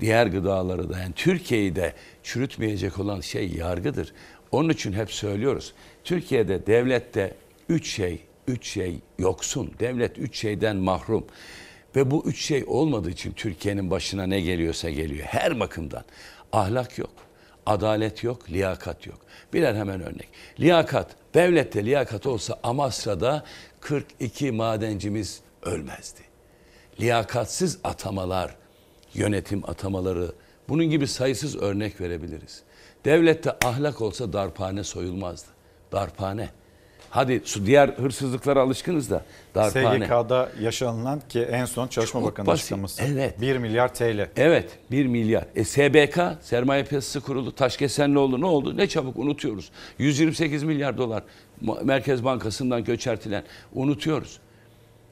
diğer 0.00 0.26
gıdaları 0.26 0.90
da 0.90 0.98
yani 0.98 1.12
Türkiye'yi 1.16 1.76
de 1.76 1.92
çürütmeyecek 2.22 2.98
olan 2.98 3.20
şey 3.20 3.48
yargıdır. 3.48 4.12
Onun 4.52 4.68
için 4.68 4.92
hep 4.92 5.12
söylüyoruz. 5.12 5.72
Türkiye'de 6.04 6.66
devlette 6.66 7.34
üç 7.68 7.88
şey, 7.88 8.22
üç 8.48 8.66
şey 8.66 9.00
yoksun. 9.18 9.72
Devlet 9.80 10.18
üç 10.18 10.38
şeyden 10.38 10.76
mahrum. 10.76 11.26
Ve 11.96 12.10
bu 12.10 12.24
üç 12.26 12.44
şey 12.44 12.64
olmadığı 12.66 13.10
için 13.10 13.32
Türkiye'nin 13.32 13.90
başına 13.90 14.26
ne 14.26 14.40
geliyorsa 14.40 14.90
geliyor. 14.90 15.26
Her 15.26 15.60
bakımdan. 15.60 16.04
Ahlak 16.52 16.98
yok, 16.98 17.12
adalet 17.66 18.24
yok, 18.24 18.50
liyakat 18.50 19.06
yok. 19.06 19.18
Birer 19.52 19.74
hemen 19.74 20.00
örnek. 20.00 20.28
Liyakat, 20.60 21.16
devlette 21.34 21.84
liyakat 21.84 22.26
olsa 22.26 22.60
Amasra'da 22.62 23.44
42 23.80 24.52
madencimiz 24.52 25.40
ölmezdi. 25.62 26.20
Liyakatsız 27.00 27.78
atamalar, 27.84 28.56
yönetim 29.18 29.62
atamaları, 29.70 30.32
bunun 30.68 30.84
gibi 30.84 31.06
sayısız 31.06 31.56
örnek 31.56 32.00
verebiliriz. 32.00 32.62
Devlette 33.04 33.52
ahlak 33.64 34.00
olsa 34.02 34.32
darphane 34.32 34.84
soyulmazdı. 34.84 35.48
Darphane. 35.92 36.48
Hadi 37.10 37.42
su 37.44 37.66
diğer 37.66 37.88
hırsızlıklara 37.88 38.60
alışkınız 38.62 39.10
da 39.10 39.24
darphane. 39.54 40.06
SGK'da 40.06 40.48
yaşanılan 40.60 41.20
ki 41.28 41.40
en 41.40 41.64
son 41.64 41.88
Çalışma 41.88 42.20
Çok 42.20 42.30
Bakanı 42.30 42.46
basit. 42.46 42.64
açıklaması. 42.64 43.02
Evet. 43.04 43.40
1 43.40 43.56
milyar 43.56 43.94
TL. 43.94 44.28
Evet 44.36 44.78
1 44.90 45.06
milyar. 45.06 45.44
E, 45.56 45.64
SBK 45.64 46.18
Sermaye 46.42 46.84
Piyasası 46.84 47.20
Kurulu 47.20 47.54
Taşkesenlioğlu 47.54 48.40
ne 48.40 48.46
oldu? 48.46 48.76
Ne 48.76 48.86
çabuk 48.88 49.16
unutuyoruz. 49.18 49.70
128 49.98 50.62
milyar 50.62 50.98
dolar 50.98 51.22
Merkez 51.82 52.24
Bankası'ndan 52.24 52.84
göçertilen 52.84 53.42
unutuyoruz. 53.74 54.38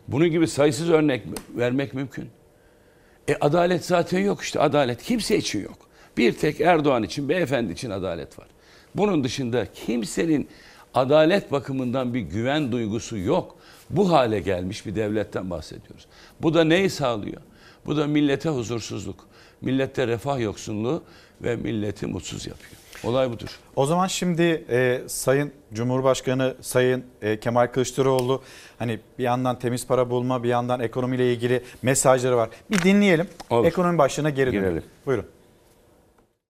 Bunun 0.08 0.28
gibi 0.28 0.48
sayısız 0.48 0.90
örnek 0.90 1.22
vermek 1.56 1.94
mümkün. 1.94 2.28
E 3.28 3.36
adalet 3.40 3.84
zaten 3.84 4.18
yok 4.18 4.42
işte 4.42 4.60
adalet 4.60 5.02
kimse 5.02 5.36
için 5.36 5.62
yok. 5.62 5.78
Bir 6.16 6.32
tek 6.32 6.60
Erdoğan 6.60 7.02
için, 7.02 7.28
beyefendi 7.28 7.72
için 7.72 7.90
adalet 7.90 8.38
var. 8.38 8.46
Bunun 8.94 9.24
dışında 9.24 9.66
kimsenin 9.72 10.48
adalet 10.94 11.52
bakımından 11.52 12.14
bir 12.14 12.20
güven 12.20 12.72
duygusu 12.72 13.18
yok. 13.18 13.56
Bu 13.90 14.12
hale 14.12 14.40
gelmiş 14.40 14.86
bir 14.86 14.94
devletten 14.94 15.50
bahsediyoruz. 15.50 16.06
Bu 16.42 16.54
da 16.54 16.64
neyi 16.64 16.90
sağlıyor? 16.90 17.40
Bu 17.86 17.96
da 17.96 18.06
millete 18.06 18.48
huzursuzluk, 18.48 19.26
millette 19.60 20.06
refah 20.06 20.40
yoksunluğu 20.40 21.02
ve 21.42 21.56
milleti 21.56 22.06
mutsuz 22.06 22.46
yapıyor. 22.46 22.83
Olay 23.06 23.30
budur. 23.32 23.48
O 23.76 23.86
zaman 23.86 24.06
şimdi 24.06 24.64
e, 24.70 25.00
Sayın 25.06 25.52
Cumhurbaşkanı 25.74 26.54
Sayın 26.60 27.04
e, 27.22 27.40
Kemal 27.40 27.66
Kılıçdaroğlu 27.66 28.42
hani 28.78 29.00
bir 29.18 29.24
yandan 29.24 29.58
temiz 29.58 29.86
para 29.86 30.10
bulma 30.10 30.42
bir 30.42 30.48
yandan 30.48 30.80
ekonomiyle 30.80 31.32
ilgili 31.32 31.62
mesajları 31.82 32.36
var. 32.36 32.48
Bir 32.70 32.82
dinleyelim. 32.82 33.26
Ekonomi 33.64 33.98
başlığına 33.98 34.30
geri 34.30 34.52
dönelim. 34.52 34.62
Girelim. 34.68 34.82
Buyurun. 35.06 35.24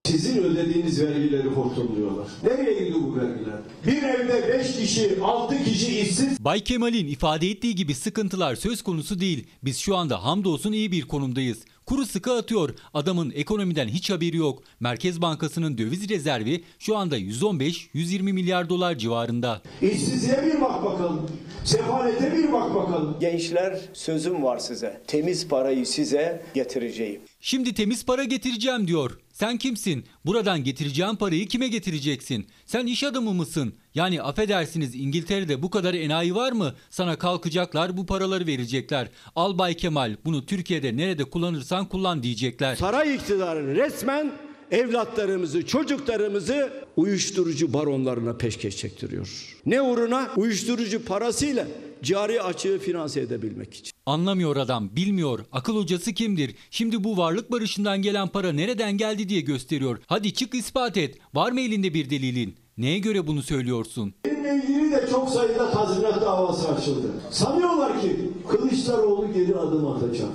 Sizin 0.05 0.43
ödediğiniz 0.43 1.01
vergileri 1.03 1.47
hortumluyorlar. 1.47 2.27
Nereye 2.43 2.79
gidiyor 2.79 2.99
bu 3.01 3.15
vergiler? 3.15 3.59
Bir 3.87 4.03
evde 4.03 4.57
5 4.59 4.75
kişi, 4.77 5.19
6 5.23 5.63
kişi 5.63 5.99
işsiz. 5.99 6.39
Bay 6.45 6.59
Kemal'in 6.63 7.07
ifade 7.07 7.49
ettiği 7.49 7.75
gibi 7.75 7.95
sıkıntılar 7.95 8.55
söz 8.55 8.81
konusu 8.81 9.19
değil. 9.19 9.47
Biz 9.63 9.77
şu 9.77 9.95
anda 9.95 10.23
hamdolsun 10.23 10.71
iyi 10.71 10.91
bir 10.91 11.01
konumdayız. 11.01 11.57
Kuru 11.85 12.05
sıkı 12.05 12.33
atıyor. 12.33 12.75
Adamın 12.93 13.31
ekonomiden 13.35 13.87
hiç 13.87 14.09
haberi 14.09 14.37
yok. 14.37 14.63
Merkez 14.79 15.21
Bankası'nın 15.21 15.77
döviz 15.77 16.09
rezervi 16.09 16.63
şu 16.79 16.97
anda 16.97 17.19
115-120 17.19 18.21
milyar 18.33 18.69
dolar 18.69 18.97
civarında. 18.97 19.61
İşsizliğe 19.81 20.43
bir 20.45 20.61
bak 20.61 20.83
bakalım. 20.85 21.29
Sefalete 21.63 22.37
bir 22.37 22.51
bak 22.51 22.75
bakalım. 22.75 23.17
Gençler 23.19 23.79
sözüm 23.93 24.43
var 24.43 24.57
size. 24.57 25.01
Temiz 25.07 25.47
parayı 25.47 25.85
size 25.85 26.45
getireceğim. 26.53 27.21
Şimdi 27.41 27.73
temiz 27.73 28.05
para 28.05 28.23
getireceğim 28.23 28.87
diyor. 28.87 29.19
Sen 29.33 29.57
kimsin? 29.57 30.05
Buradan 30.25 30.63
getireceğin 30.63 31.15
parayı 31.15 31.47
kime 31.47 31.67
getireceksin? 31.67 32.47
Sen 32.65 32.85
iş 32.85 33.03
adamı 33.03 33.33
mısın? 33.33 33.75
Yani 33.95 34.21
affedersiniz 34.21 34.95
İngiltere'de 34.95 35.61
bu 35.61 35.69
kadar 35.69 35.93
enayi 35.93 36.35
var 36.35 36.51
mı? 36.51 36.73
Sana 36.89 37.17
kalkacaklar 37.17 37.97
bu 37.97 38.05
paraları 38.05 38.47
verecekler. 38.47 39.09
Al 39.35 39.57
Bay 39.57 39.73
Kemal 39.73 40.15
bunu 40.25 40.45
Türkiye'de 40.45 40.97
nerede 40.97 41.23
kullanırsan 41.23 41.89
kullan 41.89 42.23
diyecekler. 42.23 42.75
Saray 42.75 43.15
iktidarı 43.15 43.75
resmen 43.75 44.31
evlatlarımızı, 44.71 45.65
çocuklarımızı 45.65 46.73
uyuşturucu 46.95 47.73
baronlarına 47.73 48.33
peşkeş 48.37 48.77
çektiriyor. 48.77 49.55
Ne 49.65 49.81
uğruna? 49.81 50.31
Uyuşturucu 50.35 51.05
parasıyla 51.05 51.67
cari 52.03 52.41
açığı 52.41 52.79
finanse 52.79 53.21
edebilmek 53.21 53.73
için. 53.73 53.91
Anlamıyor 54.05 54.55
adam, 54.55 54.95
bilmiyor. 54.95 55.39
Akıl 55.51 55.77
hocası 55.77 56.13
kimdir? 56.13 56.55
Şimdi 56.71 57.03
bu 57.03 57.17
varlık 57.17 57.51
barışından 57.51 58.01
gelen 58.01 58.27
para 58.27 58.51
nereden 58.51 58.97
geldi 58.97 59.29
diye 59.29 59.41
gösteriyor. 59.41 59.99
Hadi 60.07 60.33
çık 60.33 60.55
ispat 60.55 60.97
et. 60.97 61.17
Var 61.33 61.51
mı 61.51 61.61
elinde 61.61 61.93
bir 61.93 62.09
delilin? 62.09 62.64
Neye 62.77 62.99
göre 62.99 63.27
bunu 63.27 63.41
söylüyorsun? 63.41 64.13
Benimle 64.25 64.55
ilgili 64.55 64.91
de 64.91 65.07
çok 65.11 65.29
sayıda 65.29 65.71
tazminat 65.71 66.21
davası 66.21 66.71
açıldı. 66.75 67.07
Sanıyorlar 67.31 68.01
ki 68.01 68.29
Kılıçdaroğlu 68.49 69.33
geri 69.33 69.55
adım 69.55 69.87
atacak. 69.87 70.29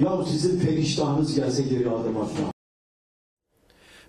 Ya 0.00 0.24
sizin 0.24 0.60
periştahınız 0.60 1.36
gelse 1.36 1.62
geri 1.62 1.90
adım 1.90 2.16
atma. 2.16 2.46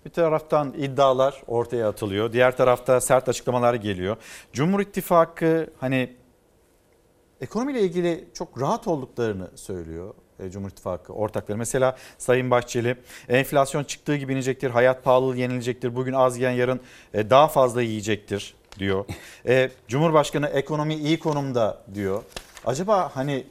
Bir 0.04 0.10
taraftan 0.10 0.74
iddialar 0.78 1.42
ortaya 1.46 1.88
atılıyor. 1.88 2.32
Diğer 2.32 2.56
tarafta 2.56 3.00
sert 3.00 3.28
açıklamalar 3.28 3.74
geliyor. 3.74 4.16
Cumhur 4.52 4.80
İttifakı 4.80 5.70
hani 5.80 6.16
ekonomiyle 7.40 7.80
ilgili 7.80 8.28
çok 8.34 8.60
rahat 8.60 8.88
olduklarını 8.88 9.50
söylüyor. 9.54 10.14
E, 10.40 10.50
Cumhur 10.50 10.70
İttifakı 10.70 11.12
ortakları. 11.12 11.58
Mesela 11.58 11.96
Sayın 12.18 12.50
Bahçeli 12.50 12.96
enflasyon 13.28 13.84
çıktığı 13.84 14.16
gibi 14.16 14.32
inecektir, 14.32 14.70
hayat 14.70 15.04
pahalılığı 15.04 15.36
yenilecektir, 15.36 15.96
bugün 15.96 16.12
az 16.12 16.38
yiyen 16.38 16.50
yarın 16.50 16.80
e, 17.14 17.30
daha 17.30 17.48
fazla 17.48 17.82
yiyecektir 17.82 18.54
diyor. 18.78 19.04
E, 19.46 19.70
Cumhurbaşkanı 19.88 20.46
ekonomi 20.46 20.94
iyi 20.94 21.18
konumda 21.18 21.82
diyor. 21.94 22.22
Acaba 22.64 23.10
hani 23.14 23.44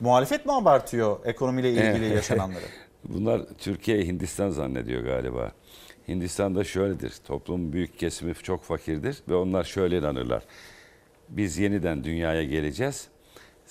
muhalefet 0.00 0.46
mi 0.46 0.52
abartıyor 0.52 1.16
ekonomiyle 1.24 1.70
ilgili 1.70 2.14
yaşananları? 2.14 2.64
Bunlar 3.04 3.42
Türkiye 3.58 4.02
Hindistan 4.02 4.50
zannediyor 4.50 5.04
galiba. 5.04 5.52
Hindistan'da 6.08 6.64
şöyledir. 6.64 7.12
Toplumun 7.26 7.72
büyük 7.72 7.98
kesimi 7.98 8.34
çok 8.34 8.62
fakirdir 8.62 9.16
ve 9.28 9.34
onlar 9.34 9.64
şöyle 9.64 9.98
inanırlar. 9.98 10.42
Biz 11.28 11.58
yeniden 11.58 12.04
dünyaya 12.04 12.44
geleceğiz. 12.44 13.08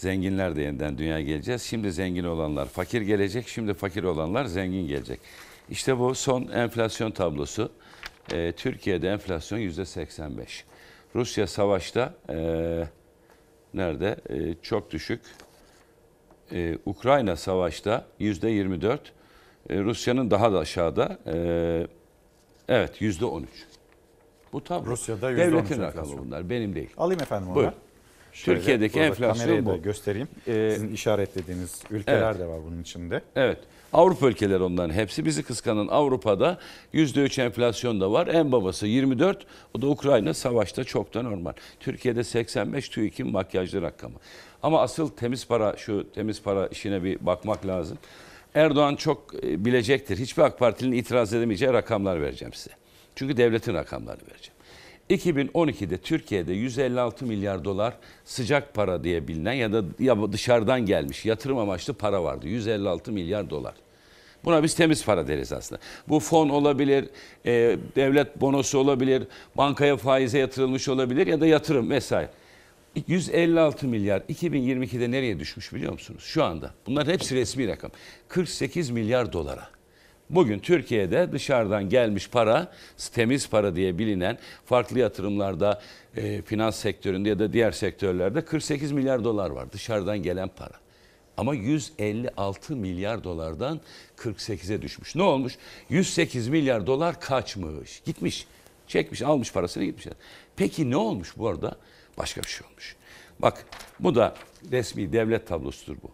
Zenginler 0.03 0.55
de 0.55 0.61
yeniden 0.61 0.97
dünyaya 0.97 1.21
geleceğiz. 1.21 1.61
Şimdi 1.61 1.91
zengin 1.91 2.23
olanlar 2.23 2.65
fakir 2.65 3.01
gelecek. 3.01 3.47
Şimdi 3.47 3.73
fakir 3.73 4.03
olanlar 4.03 4.45
zengin 4.45 4.87
gelecek. 4.87 5.19
İşte 5.69 5.99
bu 5.99 6.15
son 6.15 6.47
enflasyon 6.47 7.11
tablosu. 7.11 7.71
Ee, 8.33 8.51
Türkiye'de 8.57 9.09
enflasyon 9.09 9.59
yüzde 9.59 9.85
85. 9.85 10.65
Rusya 11.15 11.47
savaşta 11.47 12.13
ee, 12.29 12.83
nerede? 13.73 14.17
Ee, 14.29 14.55
çok 14.61 14.91
düşük. 14.91 15.21
Ee, 16.51 16.77
Ukrayna 16.85 17.35
savaşta 17.35 18.05
yüzde 18.19 18.49
24. 18.49 19.13
Ee, 19.69 19.79
Rusya'nın 19.79 20.31
daha 20.31 20.53
da 20.53 20.59
aşağıda. 20.59 21.17
Ee, 21.25 21.87
evet 22.67 23.01
yüzde 23.01 23.25
13. 23.25 23.49
Bu 24.53 24.63
tablo. 24.63 24.91
Rusya'da 24.91 25.31
%13 25.31 25.37
Devletin 25.37 25.81
rakamı 25.81 26.17
bunlar. 26.17 26.49
Benim 26.49 26.75
değil. 26.75 26.89
Alayım 26.97 27.21
efendim 27.21 27.47
onu. 27.47 27.55
Buyurun. 27.55 27.73
Şöyle, 28.33 28.59
Türkiye'deki 28.59 28.99
enflasyon 28.99 29.65
bu. 29.65 29.81
göstereyim. 29.81 30.27
Ee, 30.47 30.71
Sizin 30.73 30.93
işaretlediğiniz 30.93 31.81
ülkeler 31.91 32.29
evet. 32.29 32.39
de 32.39 32.45
var 32.47 32.59
bunun 32.65 32.81
içinde. 32.81 33.21
Evet. 33.35 33.57
Avrupa 33.93 34.27
ülkeleri 34.27 34.63
onların 34.63 34.93
hepsi. 34.93 35.25
Bizi 35.25 35.43
kıskanan 35.43 35.87
Avrupa'da 35.87 36.57
%3 36.93 37.41
enflasyon 37.41 38.01
da 38.01 38.11
var. 38.11 38.27
En 38.27 38.51
babası 38.51 38.87
24. 38.87 39.45
O 39.73 39.81
da 39.81 39.87
Ukrayna 39.87 40.33
savaşta 40.33 40.83
çok 40.83 41.13
da 41.13 41.21
normal. 41.21 41.53
Türkiye'de 41.79 42.23
85 42.23 42.89
TÜİK'in 42.89 43.31
makyajlı 43.31 43.81
rakamı. 43.81 44.15
Ama 44.63 44.81
asıl 44.81 45.09
temiz 45.09 45.47
para 45.47 45.77
şu 45.77 46.07
temiz 46.15 46.41
para 46.41 46.67
işine 46.67 47.03
bir 47.03 47.25
bakmak 47.25 47.67
lazım. 47.67 47.97
Erdoğan 48.55 48.95
çok 48.95 49.43
e, 49.43 49.65
bilecektir. 49.65 50.17
Hiçbir 50.17 50.43
AK 50.43 50.59
Partili'nin 50.59 50.95
itiraz 50.95 51.33
edemeyeceği 51.33 51.73
rakamlar 51.73 52.21
vereceğim 52.21 52.53
size. 52.53 52.75
Çünkü 53.15 53.37
devletin 53.37 53.73
rakamlarını 53.73 54.21
vereceğim. 54.31 54.52
2012'de 55.09 55.97
Türkiye'de 55.97 56.53
156 56.53 57.25
milyar 57.25 57.65
dolar 57.65 57.97
sıcak 58.25 58.73
para 58.73 59.03
diye 59.03 59.27
bilinen 59.27 59.53
ya 59.53 59.73
da 59.73 60.31
dışarıdan 60.31 60.85
gelmiş 60.85 61.25
yatırım 61.25 61.57
amaçlı 61.57 61.93
para 61.93 62.23
vardı. 62.23 62.47
156 62.47 63.11
milyar 63.11 63.49
dolar. 63.49 63.73
Buna 64.45 64.63
biz 64.63 64.75
temiz 64.75 65.05
para 65.05 65.27
deriz 65.27 65.53
aslında. 65.53 65.81
Bu 66.09 66.19
fon 66.19 66.49
olabilir, 66.49 67.09
e, 67.45 67.77
devlet 67.95 68.41
bonosu 68.41 68.77
olabilir, 68.77 69.23
bankaya 69.55 69.97
faize 69.97 70.39
yatırılmış 70.39 70.87
olabilir 70.89 71.27
ya 71.27 71.41
da 71.41 71.47
yatırım 71.47 71.89
vesaire. 71.89 72.29
156 73.07 73.87
milyar 73.87 74.21
2022'de 74.21 75.11
nereye 75.11 75.39
düşmüş 75.39 75.73
biliyor 75.73 75.93
musunuz? 75.93 76.23
Şu 76.23 76.43
anda. 76.43 76.73
Bunların 76.87 77.13
hepsi 77.13 77.35
resmi 77.35 77.67
rakam. 77.67 77.91
48 78.27 78.89
milyar 78.89 79.33
dolara. 79.33 79.67
Bugün 80.29 80.59
Türkiye'de 80.59 81.31
dışarıdan 81.31 81.89
gelmiş 81.89 82.29
para, 82.29 82.71
temiz 83.13 83.49
para 83.49 83.75
diye 83.75 83.97
bilinen 83.97 84.37
farklı 84.65 84.99
yatırımlarda, 84.99 85.81
e, 86.15 86.41
finans 86.41 86.75
sektöründe 86.75 87.29
ya 87.29 87.39
da 87.39 87.53
diğer 87.53 87.71
sektörlerde 87.71 88.45
48 88.45 88.91
milyar 88.91 89.23
dolar 89.23 89.49
var 89.49 89.71
dışarıdan 89.71 90.23
gelen 90.23 90.47
para. 90.47 90.83
Ama 91.37 91.55
156 91.55 92.75
milyar 92.75 93.23
dolardan 93.23 93.81
48'e 94.17 94.81
düşmüş. 94.81 95.15
Ne 95.15 95.23
olmuş? 95.23 95.57
108 95.89 96.47
milyar 96.47 96.87
dolar 96.87 97.19
kaçmış, 97.19 98.01
gitmiş. 98.05 98.47
Çekmiş, 98.87 99.21
almış 99.21 99.53
parasını 99.53 99.83
gitmiş. 99.83 100.07
Peki 100.55 100.91
ne 100.91 100.97
olmuş 100.97 101.37
bu 101.37 101.47
arada? 101.47 101.75
Başka 102.17 102.41
bir 102.41 102.47
şey 102.47 102.67
olmuş. 102.67 102.95
Bak 103.39 103.65
bu 103.99 104.15
da 104.15 104.35
resmi 104.71 105.13
devlet 105.13 105.47
tablosudur 105.47 105.95
bu. 106.03 106.11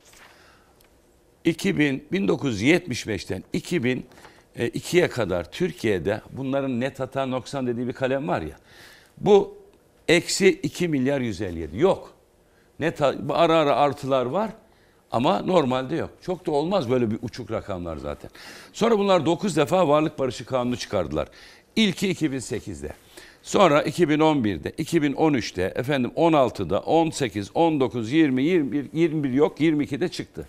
2000 1.45 2.07
1975'ten 2.11 3.43
2002'ye 3.53 5.07
kadar 5.07 5.51
Türkiye'de 5.51 6.21
bunların 6.31 6.79
net 6.79 6.99
hata 6.99 7.25
noksan 7.25 7.67
dediği 7.67 7.87
bir 7.87 7.93
kalem 7.93 8.27
var 8.27 8.41
ya. 8.41 8.57
Bu 9.17 9.57
eksi 10.07 10.49
2 10.49 10.87
milyar 10.87 11.21
157 11.21 11.77
yok. 11.77 12.13
Net 12.79 13.01
ara 13.01 13.57
ara 13.57 13.75
artılar 13.75 14.25
var 14.25 14.51
ama 15.11 15.41
normalde 15.41 15.95
yok. 15.95 16.09
Çok 16.21 16.45
da 16.45 16.51
olmaz 16.51 16.89
böyle 16.89 17.11
bir 17.11 17.17
uçuk 17.21 17.51
rakamlar 17.51 17.97
zaten. 17.97 18.31
Sonra 18.73 18.99
bunlar 18.99 19.25
9 19.25 19.57
defa 19.57 19.87
varlık 19.87 20.19
barışı 20.19 20.45
kanunu 20.45 20.77
çıkardılar. 20.77 21.27
İlki 21.75 22.13
2008'de. 22.13 22.93
Sonra 23.43 23.81
2011'de, 23.81 24.69
2013'te, 24.69 25.73
efendim 25.75 26.11
16'da, 26.15 26.79
18, 26.79 27.51
19, 27.53 28.11
20, 28.11 28.43
21, 28.43 28.85
21 28.93 29.33
yok, 29.33 29.59
22'de 29.59 30.07
çıktı. 30.07 30.47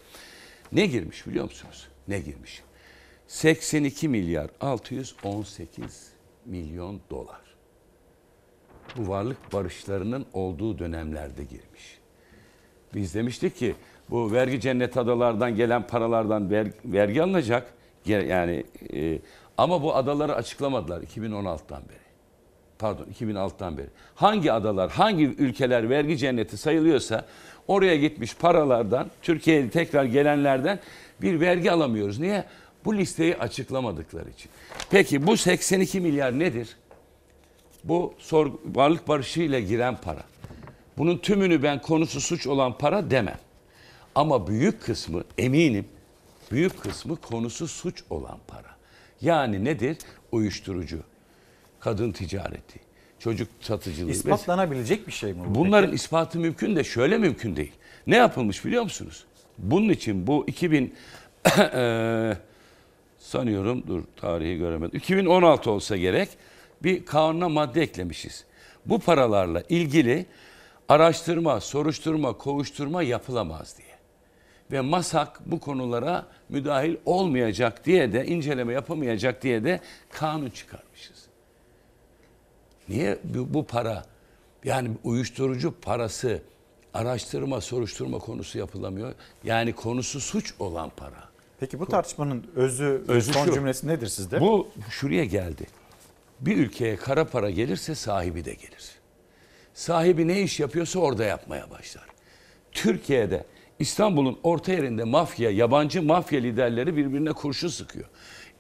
Ne 0.73 0.87
girmiş 0.87 1.27
biliyor 1.27 1.45
musunuz? 1.45 1.89
Ne 2.09 2.21
girmiş? 2.21 2.63
82 3.27 4.09
milyar 4.09 4.51
618 4.61 6.13
milyon 6.47 7.01
dolar. 7.11 7.41
Bu 8.97 9.09
varlık 9.09 9.53
barışlarının 9.53 10.27
olduğu 10.33 10.79
dönemlerde 10.79 11.45
girmiş. 11.45 11.99
Biz 12.95 13.15
demiştik 13.15 13.57
ki 13.57 13.75
bu 14.11 14.33
vergi 14.33 14.61
cennet 14.61 14.97
adalardan 14.97 15.57
gelen 15.57 15.87
paralardan 15.87 16.51
ver- 16.51 16.73
vergi 16.85 17.23
alınacak. 17.23 17.75
Yani 18.07 18.65
e, 18.95 19.19
ama 19.59 19.83
bu 19.83 19.97
adaları 19.97 20.35
açıklamadılar 20.35 21.03
2016'dan 21.03 21.83
beri. 21.89 21.99
Pardon 22.79 23.07
2006'dan 23.21 23.79
beri. 23.79 23.89
Hangi 24.15 24.53
adalar, 24.53 24.91
hangi 24.91 25.25
ülkeler 25.25 25.91
vergi 25.91 26.19
cenneti 26.19 26.57
sayılıyorsa 26.57 27.27
oraya 27.71 27.97
gitmiş 27.97 28.35
paralardan, 28.35 29.11
Türkiye'ye 29.23 29.71
tekrar 29.71 30.05
gelenlerden 30.05 30.81
bir 31.23 31.41
vergi 31.41 31.73
alamıyoruz. 31.73 32.19
Niye? 32.19 32.45
Bu 32.85 32.97
listeyi 32.97 33.37
açıklamadıkları 33.37 34.31
için. 34.31 34.51
Peki 34.91 35.27
bu 35.27 35.37
82 35.37 36.01
milyar 36.01 36.39
nedir? 36.39 36.77
Bu 37.85 38.15
sor, 38.19 38.53
varlık 38.65 39.09
barışıyla 39.09 39.61
giren 39.61 39.97
para. 39.97 40.23
Bunun 40.99 41.19
tümünü 41.19 41.63
ben 41.63 41.83
konusu 41.83 42.21
suç 42.21 42.47
olan 42.47 42.79
para 42.79 43.11
demem. 43.11 43.39
Ama 44.15 44.47
büyük 44.47 44.83
kısmı 44.83 45.25
eminim 45.39 45.85
büyük 46.51 46.81
kısmı 46.83 47.17
konusu 47.17 47.69
suç 47.69 48.03
olan 48.11 48.39
para. 48.49 48.77
Yani 49.21 49.65
nedir? 49.65 49.99
Uyuşturucu, 50.33 50.99
kadın 51.81 52.13
ticareti, 52.13 52.81
çocuk 53.21 53.49
satıcılığı. 53.61 54.11
İspatlanabilecek 54.11 55.07
bir 55.07 55.13
şey 55.13 55.33
mi 55.33 55.41
bu? 55.47 55.55
Bunların 55.55 55.93
ispatı 55.93 56.39
mümkün 56.39 56.77
de 56.77 56.85
şöyle 56.85 57.19
mümkün 57.19 57.57
değil. 57.57 57.73
Ne 58.07 58.17
yapılmış 58.17 58.65
biliyor 58.65 58.83
musunuz? 58.83 59.25
Bunun 59.59 59.89
için 59.89 60.27
bu 60.27 60.45
2000 60.47 60.95
eee, 61.59 62.37
sanıyorum 63.19 63.85
dur 63.87 64.03
tarihi 64.17 64.59
göremedim. 64.59 64.99
2016 64.99 65.71
olsa 65.71 65.97
gerek 65.97 66.29
bir 66.83 67.05
kanuna 67.07 67.49
madde 67.49 67.83
eklemişiz. 67.83 68.45
Bu 68.87 68.99
paralarla 68.99 69.63
ilgili 69.69 70.27
araştırma, 70.89 71.61
soruşturma, 71.61 72.33
kovuşturma 72.33 73.03
yapılamaz 73.03 73.79
diye. 73.79 73.91
Ve 74.73 74.81
MASAK 74.81 75.41
bu 75.47 75.61
konulara 75.61 76.27
müdahil 76.49 76.97
olmayacak 77.05 77.87
diye 77.87 78.13
de 78.13 78.27
inceleme 78.27 78.73
yapamayacak 78.73 79.43
diye 79.43 79.65
de 79.65 79.81
kanun 80.11 80.51
çıkarmışız. 80.51 81.20
Niye 82.91 83.19
bu, 83.25 83.55
bu 83.55 83.67
para 83.67 84.05
yani 84.65 84.91
uyuşturucu 85.05 85.75
parası 85.83 86.43
araştırma, 86.95 87.61
soruşturma 87.61 88.19
konusu 88.19 88.59
yapılamıyor? 88.59 89.15
Yani 89.45 89.73
konusu 89.73 90.21
suç 90.21 90.55
olan 90.59 90.91
para. 90.97 91.31
Peki 91.61 91.81
bu 91.81 91.87
tartışmanın 91.87 92.47
özü, 92.57 93.05
Özü 93.09 93.33
son 93.33 93.47
şu. 93.47 93.55
cümlesi 93.55 93.87
nedir 93.89 94.07
sizde? 94.07 94.41
Bu 94.41 94.69
şuraya 94.91 95.25
geldi. 95.25 95.67
Bir 96.41 96.57
ülkeye 96.57 96.97
kara 96.97 97.25
para 97.25 97.51
gelirse 97.51 97.95
sahibi 97.95 98.45
de 98.45 98.55
gelir. 98.55 98.91
Sahibi 99.75 100.29
ne 100.29 100.43
iş 100.43 100.61
yapıyorsa 100.61 100.99
orada 100.99 101.25
yapmaya 101.25 101.71
başlar. 101.71 102.05
Türkiye'de 102.73 103.45
İstanbul'un 103.79 104.39
orta 104.43 104.73
yerinde 104.73 105.05
mafya, 105.05 105.51
yabancı 105.51 106.03
mafya 106.03 106.41
liderleri 106.41 106.97
birbirine 106.97 107.33
kurşun 107.33 107.69
sıkıyor. 107.69 108.07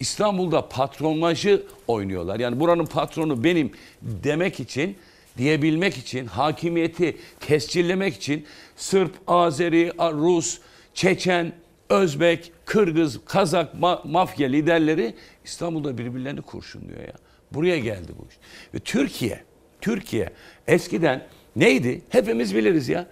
İstanbul'da 0.01 0.69
patronajı 0.69 1.63
oynuyorlar. 1.87 2.41
Yani 2.41 2.61
buranın 2.61 2.87
patronu 2.87 3.45
benim 3.45 3.73
demek 4.03 4.61
için, 4.61 4.97
diyebilmek 5.39 5.97
için, 5.97 6.27
hakimiyeti 6.27 7.17
tescillemek 7.41 8.17
için 8.17 8.47
Sırp, 8.77 9.15
Azeri, 9.27 9.93
Rus, 9.99 10.59
Çeçen, 10.95 11.53
Özbek, 11.89 12.53
Kırgız, 12.65 13.21
Kazak 13.25 13.75
ma- 13.75 14.09
mafya 14.11 14.49
liderleri 14.49 15.15
İstanbul'da 15.45 15.99
birbirlerini 15.99 16.43
kurşunluyor 16.43 17.01
ya. 17.01 17.15
Buraya 17.53 17.79
geldi 17.79 18.13
bu 18.19 18.27
iş. 18.31 18.37
Ve 18.75 18.79
Türkiye, 18.79 19.41
Türkiye 19.81 20.31
eskiden 20.67 21.27
neydi? 21.57 22.03
Hepimiz 22.09 22.55
biliriz 22.55 22.89
ya. 22.89 23.07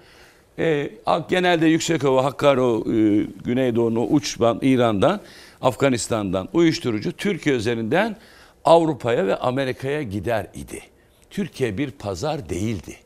Ee, 0.59 0.91
genelde 1.29 1.67
Yüksekova, 1.67 2.25
Hakkari, 2.25 2.61
e, 2.61 3.27
Güneydoğu'nun 3.45 4.07
uçban 4.11 4.59
İran'dan, 4.63 5.21
Afganistan'dan 5.63 6.49
uyuşturucu 6.53 7.13
Türkiye 7.13 7.57
üzerinden 7.57 8.17
Avrupa'ya 8.65 9.27
ve 9.27 9.37
Amerika'ya 9.37 10.03
gider 10.03 10.47
idi. 10.55 10.83
Türkiye 11.31 11.79
bir 11.79 11.91
pazar 11.91 12.49
değildi. 12.49 12.97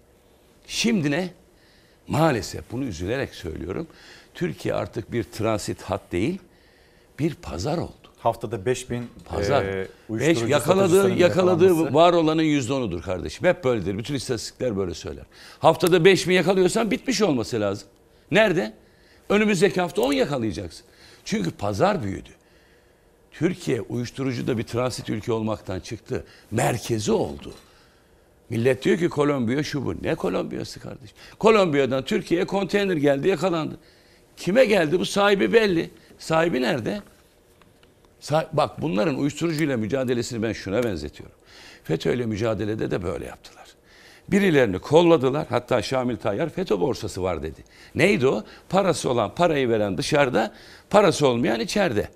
Şimdi 0.66 1.10
ne? 1.10 1.30
Maalesef 2.08 2.72
bunu 2.72 2.84
üzülerek 2.84 3.34
söylüyorum. 3.34 3.86
Türkiye 4.34 4.74
artık 4.74 5.12
bir 5.12 5.24
transit 5.24 5.82
hat 5.82 6.00
değil, 6.12 6.38
bir 7.18 7.34
pazar 7.34 7.78
oldu. 7.78 7.92
Haftada 8.18 8.66
5000 8.66 9.10
Pazar. 9.24 9.64
e, 9.64 9.78
5 9.78 9.88
uyuşturucu 10.08 10.46
yakaladığı 10.46 11.10
yakaladığı 11.10 11.94
var 11.94 12.12
olanın 12.12 12.42
yüzde 12.42 12.72
onudur 12.72 13.02
kardeşim. 13.02 13.46
Hep 13.46 13.64
böyledir. 13.64 13.98
Bütün 13.98 14.14
istatistikler 14.14 14.76
böyle 14.76 14.94
söyler. 14.94 15.24
Haftada 15.58 16.04
5 16.04 16.28
bin 16.28 16.34
yakalıyorsan 16.34 16.90
bitmiş 16.90 17.22
olması 17.22 17.60
lazım. 17.60 17.88
Nerede? 18.30 18.72
Önümüzdeki 19.28 19.80
hafta 19.80 20.02
10 20.02 20.12
yakalayacaksın. 20.12 20.84
Çünkü 21.24 21.50
pazar 21.50 22.02
büyüdü. 22.02 22.28
Türkiye 23.42 23.80
uyuşturucu 23.80 24.46
da 24.46 24.58
bir 24.58 24.62
transit 24.62 25.10
ülke 25.10 25.32
olmaktan 25.32 25.80
çıktı. 25.80 26.24
Merkezi 26.50 27.12
oldu. 27.12 27.54
Millet 28.50 28.84
diyor 28.84 28.98
ki 28.98 29.08
Kolombiya 29.08 29.62
şu 29.62 29.86
bu. 29.86 29.94
Ne 30.02 30.14
Kolombiyası 30.14 30.80
kardeşim? 30.80 31.16
Kolombiya'dan 31.38 32.04
Türkiye'ye 32.04 32.46
konteyner 32.46 32.96
geldi 32.96 33.28
yakalandı. 33.28 33.78
Kime 34.36 34.64
geldi? 34.64 34.98
Bu 35.00 35.04
sahibi 35.06 35.52
belli. 35.52 35.90
Sahibi 36.18 36.62
nerede? 36.62 37.02
Sa- 38.20 38.46
Bak 38.52 38.82
bunların 38.82 39.18
uyuşturucuyla 39.18 39.76
mücadelesini 39.76 40.42
ben 40.42 40.52
şuna 40.52 40.84
benzetiyorum. 40.84 41.36
FETÖ'yle 41.84 42.26
mücadelede 42.26 42.90
de 42.90 43.02
böyle 43.02 43.24
yaptılar. 43.26 43.66
Birilerini 44.28 44.78
kolladılar. 44.78 45.46
Hatta 45.50 45.82
Şamil 45.82 46.16
Tayyar 46.16 46.48
FETÖ 46.48 46.80
borsası 46.80 47.22
var 47.22 47.42
dedi. 47.42 47.64
Neydi 47.94 48.26
o? 48.26 48.44
Parası 48.68 49.10
olan 49.10 49.34
parayı 49.34 49.68
veren 49.68 49.98
dışarıda, 49.98 50.54
parası 50.90 51.28
olmayan 51.28 51.60
içeride. 51.60 52.08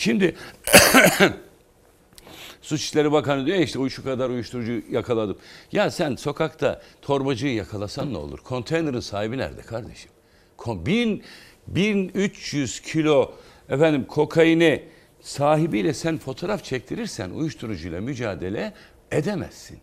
Şimdi 0.00 0.34
Suç 2.62 2.80
İşleri 2.82 3.12
Bakanı 3.12 3.46
diyor 3.46 3.56
ya 3.56 3.62
işte 3.64 3.78
"Uy, 3.78 3.90
şu 3.90 4.04
kadar 4.04 4.30
uyuşturucu 4.30 4.82
yakaladım. 4.90 5.38
Ya 5.72 5.90
sen 5.90 6.16
sokakta 6.16 6.82
torbacıyı 7.02 7.54
yakalasan 7.54 8.12
ne 8.12 8.16
olur? 8.16 8.38
Konteynerin 8.38 9.00
sahibi 9.00 9.38
nerede 9.38 9.60
kardeşim? 9.62 10.10
Kon- 10.56 10.86
Bin, 10.86 11.22
1300 11.66 12.80
kilo 12.80 13.32
efendim 13.68 14.04
kokaini 14.04 14.82
sahibiyle 15.20 15.94
sen 15.94 16.18
fotoğraf 16.18 16.64
çektirirsen 16.64 17.30
uyuşturucuyla 17.30 18.00
mücadele 18.00 18.72
edemezsin. 19.10 19.78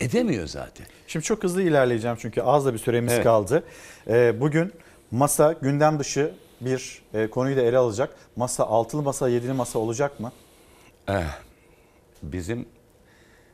Edemiyor 0.00 0.46
zaten. 0.46 0.86
Şimdi 1.06 1.24
çok 1.24 1.42
hızlı 1.44 1.62
ilerleyeceğim 1.62 2.16
çünkü 2.20 2.40
az 2.42 2.66
da 2.66 2.72
bir 2.74 2.78
süremiz 2.78 3.12
Evet. 3.12 3.24
kaldı. 3.24 3.64
Ee, 4.08 4.40
bugün 4.40 4.72
masa 5.10 5.52
gündem 5.52 5.98
dışı 5.98 6.32
bir 6.64 7.02
e, 7.14 7.26
konuyu 7.26 7.56
da 7.56 7.60
ele 7.62 7.78
alacak. 7.78 8.10
Masa 8.36 8.64
altılı 8.64 9.02
masa, 9.02 9.28
yedili 9.28 9.52
masa 9.52 9.78
olacak 9.78 10.20
mı? 10.20 10.32
Eh, 11.08 11.14
bizim 12.22 12.66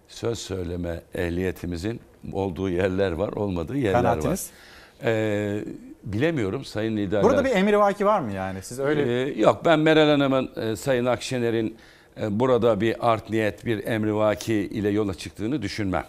söz 0.09 0.39
söyleme 0.39 1.01
ehliyetimizin 1.15 2.01
olduğu 2.33 2.69
yerler 2.71 3.13
var, 3.13 3.29
olmadığı 3.29 3.77
yerler 3.77 4.03
Kanaatiniz? 4.03 4.51
var. 4.51 5.09
Ee, 5.11 5.65
bilemiyorum 6.05 6.65
Sayın 6.65 6.97
liderler. 6.97 7.23
Burada 7.25 7.45
bir 7.45 7.51
emrivaki 7.51 8.07
var 8.07 8.21
mı 8.21 8.33
yani? 8.33 8.63
Siz 8.63 8.79
öyle 8.79 9.23
Ee, 9.23 9.41
yok 9.41 9.65
ben 9.65 9.79
Meral 9.81 10.09
Hanım'ın 10.09 10.51
e, 10.57 10.77
Sayın 10.77 11.05
Akşener'in 11.07 11.77
e, 12.21 12.41
burada 12.41 12.81
bir 12.81 13.11
art 13.13 13.31
niyet, 13.31 13.65
bir 13.67 13.87
emrivaki 13.87 14.55
ile 14.55 14.89
yola 14.89 15.15
çıktığını 15.15 15.63
düşünmem. 15.63 16.05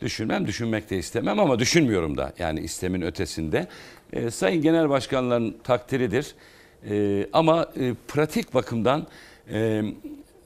Düşünmem, 0.00 0.46
düşünmek 0.46 0.90
de 0.90 0.98
istemem 0.98 1.38
ama 1.38 1.58
düşünmüyorum 1.58 2.16
da 2.16 2.32
yani 2.38 2.60
istemin 2.60 3.02
ötesinde. 3.02 3.68
E, 4.12 4.30
Sayın 4.30 4.62
Genel 4.62 4.88
Başkanların 4.88 5.56
takdiridir. 5.64 6.34
E, 6.90 7.26
ama 7.32 7.66
e, 7.80 7.94
pratik 8.08 8.54
bakımdan 8.54 9.06
e, 9.52 9.82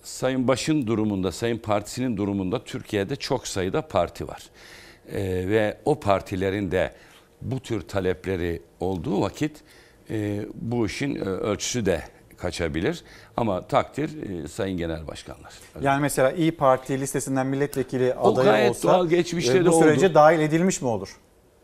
Sayın 0.03 0.49
Baş'ın 0.49 0.87
durumunda, 0.87 1.33
Sayın 1.33 1.59
Partisi'nin 1.59 2.17
durumunda 2.17 2.65
Türkiye'de 2.65 3.17
çok 3.17 3.47
sayıda 3.47 3.83
parti 3.83 4.29
var. 4.29 4.43
E, 5.13 5.23
ve 5.49 5.77
o 5.85 6.01
partilerin 6.01 6.71
de 6.71 6.93
bu 7.43 7.61
tür 7.61 7.81
talepleri 7.81 8.63
olduğu 8.81 9.21
vakit 9.21 9.57
e, 10.11 10.47
bu 10.55 10.87
işin 10.87 11.15
e, 11.15 11.21
ölçüsü 11.21 11.87
de 11.87 12.03
kaçabilir. 12.39 13.03
Ama 13.37 13.67
takdir 13.67 14.11
e, 14.45 14.49
Sayın 14.49 14.79
Genel 14.79 15.07
Başkanlar. 15.07 15.53
yani 15.83 16.01
mesela 16.01 16.33
İyi 16.33 16.53
Parti 16.53 17.01
listesinden 17.01 17.47
milletvekili 17.47 18.15
O 18.15 18.33
adayı 18.33 18.71
olsa 18.71 18.89
doğal, 18.89 19.09
geçmişte 19.09 19.59
e, 19.59 19.65
de 19.65 19.69
bu 19.69 19.73
sürece 19.83 20.07
oldu. 20.07 20.15
dahil 20.15 20.41
edilmiş 20.41 20.83
mi 20.83 20.89
olur? 20.89 21.17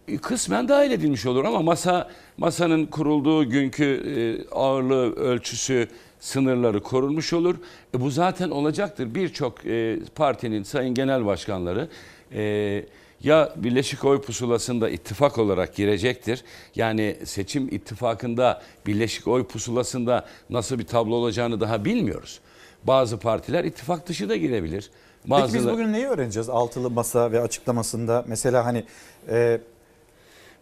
E, 0.09 0.17
Kısmen 0.17 0.69
dahil 0.69 0.91
edilmiş 0.91 1.27
olur 1.27 1.45
ama 1.45 1.63
masa 1.63 2.11
masanın 2.37 2.87
kurulduğu 2.87 3.51
günkü 3.51 3.85
e, 3.85 4.15
ağırlığı, 4.55 5.15
ölçüsü, 5.17 5.89
sınırları 6.21 6.83
korunmuş 6.83 7.33
olur. 7.33 7.57
E, 7.95 8.01
bu 8.01 8.11
zaten 8.11 8.51
olacaktır. 8.51 9.15
Birçok 9.15 9.67
e, 9.67 9.99
partinin 10.15 10.63
sayın 10.63 10.95
genel 10.95 11.27
başkanları 11.27 11.89
e, 12.33 12.85
ya 13.25 13.53
Birleşik 13.57 14.05
Oy 14.05 14.21
Pusulası'nda 14.21 14.91
ittifak 14.91 15.39
olarak 15.39 15.75
girecektir. 15.75 16.45
Yani 16.75 17.17
seçim 17.25 17.69
ittifakında 17.69 18.63
Birleşik 18.87 19.29
Oy 19.29 19.47
Pusulası'nda 19.47 20.27
nasıl 20.51 20.79
bir 20.79 20.87
tablo 20.87 21.15
olacağını 21.15 21.61
daha 21.61 21.85
bilmiyoruz. 21.85 22.41
Bazı 22.85 23.19
partiler 23.19 23.65
ittifak 23.65 24.09
dışı 24.09 24.29
da 24.29 24.37
girebilir. 24.37 24.91
Peki 25.29 25.55
biz 25.55 25.69
bugün 25.69 25.93
neyi 25.93 26.07
öğreneceğiz 26.07 26.49
altılı 26.49 26.91
masa 26.91 27.33
ve 27.33 27.41
açıklamasında? 27.41 28.25
Mesela 28.29 28.65
hani 28.67 28.85
e, 29.29 29.61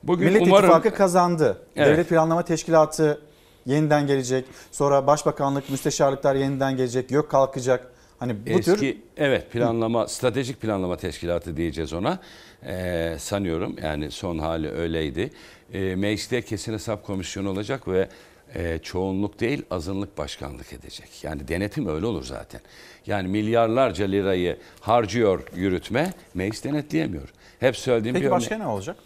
Bugün 0.03 0.29
Millet 0.29 0.43
umarım- 0.43 0.65
İttifakı 0.65 0.95
kazandı. 0.95 1.59
Evet. 1.77 1.89
Devlet 1.89 2.09
Planlama 2.09 2.45
Teşkilatı 2.45 3.21
yeniden 3.67 4.07
gelecek. 4.07 4.45
Sonra 4.73 5.07
Başbakanlık, 5.07 5.71
müsteşarlıklar 5.71 6.35
yeniden 6.35 6.77
gelecek. 6.77 7.11
Yok 7.11 7.31
kalkacak. 7.31 7.93
Hani 8.19 8.47
bu 8.47 8.51
Eski, 8.51 8.75
tür 8.77 8.97
evet 9.17 9.51
planlama, 9.53 10.09
stratejik 10.09 10.61
planlama 10.61 10.97
teşkilatı 10.97 11.57
diyeceğiz 11.57 11.93
ona. 11.93 12.19
Ee, 12.67 13.15
sanıyorum 13.19 13.77
yani 13.83 14.11
son 14.11 14.39
hali 14.39 14.71
öyleydi. 14.71 15.31
Ee, 15.73 15.95
mecliste 15.97 16.43
kesin 16.43 16.73
hesap 16.73 17.07
komisyonu 17.07 17.51
olacak 17.51 17.89
ve 17.89 18.09
e, 18.55 18.79
çoğunluk 18.83 19.41
değil 19.41 19.63
azınlık 19.71 20.19
başkanlık 20.19 20.73
edecek. 20.73 21.09
Yani 21.25 21.49
denetim 21.49 21.89
öyle 21.89 22.07
olur 22.07 22.25
zaten. 22.25 22.61
Yani 23.07 23.29
milyarlarca 23.29 24.07
lirayı 24.07 24.57
harcıyor 24.81 25.43
yürütme, 25.57 26.13
meclis 26.35 26.65
denetleyemiyor. 26.65 27.29
Hep 27.61 27.77
söylediğim 27.77 28.15
Peki 28.15 28.27
bir 28.27 28.31
başka 28.31 28.55
örnek. 28.55 28.67
ne 28.67 28.73
olacak? 28.73 28.97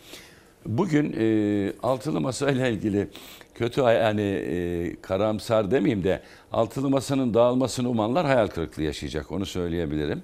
Bugün 0.66 1.16
e, 1.18 1.72
altılı 1.82 2.20
masa 2.20 2.50
ile 2.50 2.70
ilgili 2.70 3.08
kötü 3.54 3.80
yani 3.80 4.22
e, 4.22 4.96
karamsar 5.02 5.70
demeyeyim 5.70 6.04
de 6.04 6.22
altılı 6.52 6.90
masanın 6.90 7.34
dağılmasını 7.34 7.88
umanlar 7.88 8.26
hayal 8.26 8.46
kırıklığı 8.46 8.82
yaşayacak 8.82 9.32
onu 9.32 9.46
söyleyebilirim. 9.46 10.22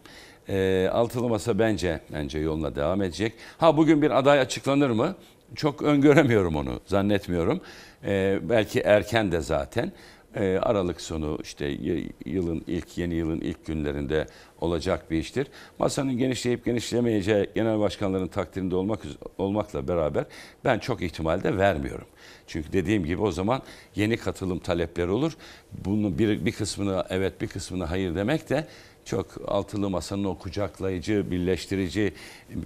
E, 0.49 0.89
altılı 0.93 1.29
masa 1.29 1.59
bence 1.59 2.01
bence 2.13 2.39
yoluna 2.39 2.75
devam 2.75 3.03
edecek. 3.03 3.33
Ha 3.59 3.77
bugün 3.77 4.03
bir 4.03 4.11
aday 4.11 4.41
açıklanır 4.41 4.91
mı? 4.91 5.17
Çok 5.55 5.83
öngöremiyorum 5.83 6.57
onu 6.57 6.81
zannetmiyorum. 6.87 7.61
E, 8.05 8.39
belki 8.43 8.81
erken 8.81 9.33
de 9.33 9.41
zaten. 9.41 9.93
E, 10.35 10.59
Aralık 10.63 11.01
sonu 11.01 11.39
işte 11.43 11.67
yılın 12.27 12.65
ilk 12.67 12.99
yeni 12.99 13.15
yılın 13.15 13.41
ilk 13.41 13.67
günlerinde 13.67 14.27
olacak 14.61 15.11
bir 15.11 15.19
iştir. 15.19 15.47
Masanın 15.79 16.19
genişleyip 16.19 16.65
genişlemeyeceği 16.65 17.51
genel 17.55 17.79
başkanların 17.79 18.29
takdirinde 18.29 18.77
olmak 18.77 19.01
olmakla 19.39 19.89
beraber 19.89 20.25
ben 20.65 20.79
çok 20.79 21.03
ihtimal 21.03 21.43
de 21.43 21.57
vermiyorum. 21.57 22.07
Çünkü 22.47 22.73
dediğim 22.73 23.05
gibi 23.05 23.23
o 23.23 23.31
zaman 23.31 23.63
yeni 23.95 24.17
katılım 24.17 24.59
talepleri 24.59 25.11
olur. 25.11 25.33
Bunu 25.85 26.19
bir, 26.19 26.45
bir 26.45 26.53
kısmını 26.53 27.05
evet 27.11 27.41
bir 27.41 27.49
kısmını 27.49 27.85
hayır 27.85 28.15
demek 28.15 28.51
de 28.51 28.67
çok 29.05 29.27
altılı 29.47 29.91
masanın 29.91 30.25
o 30.25 30.39
kucaklayıcı, 30.39 31.31
birleştirici 31.31 32.13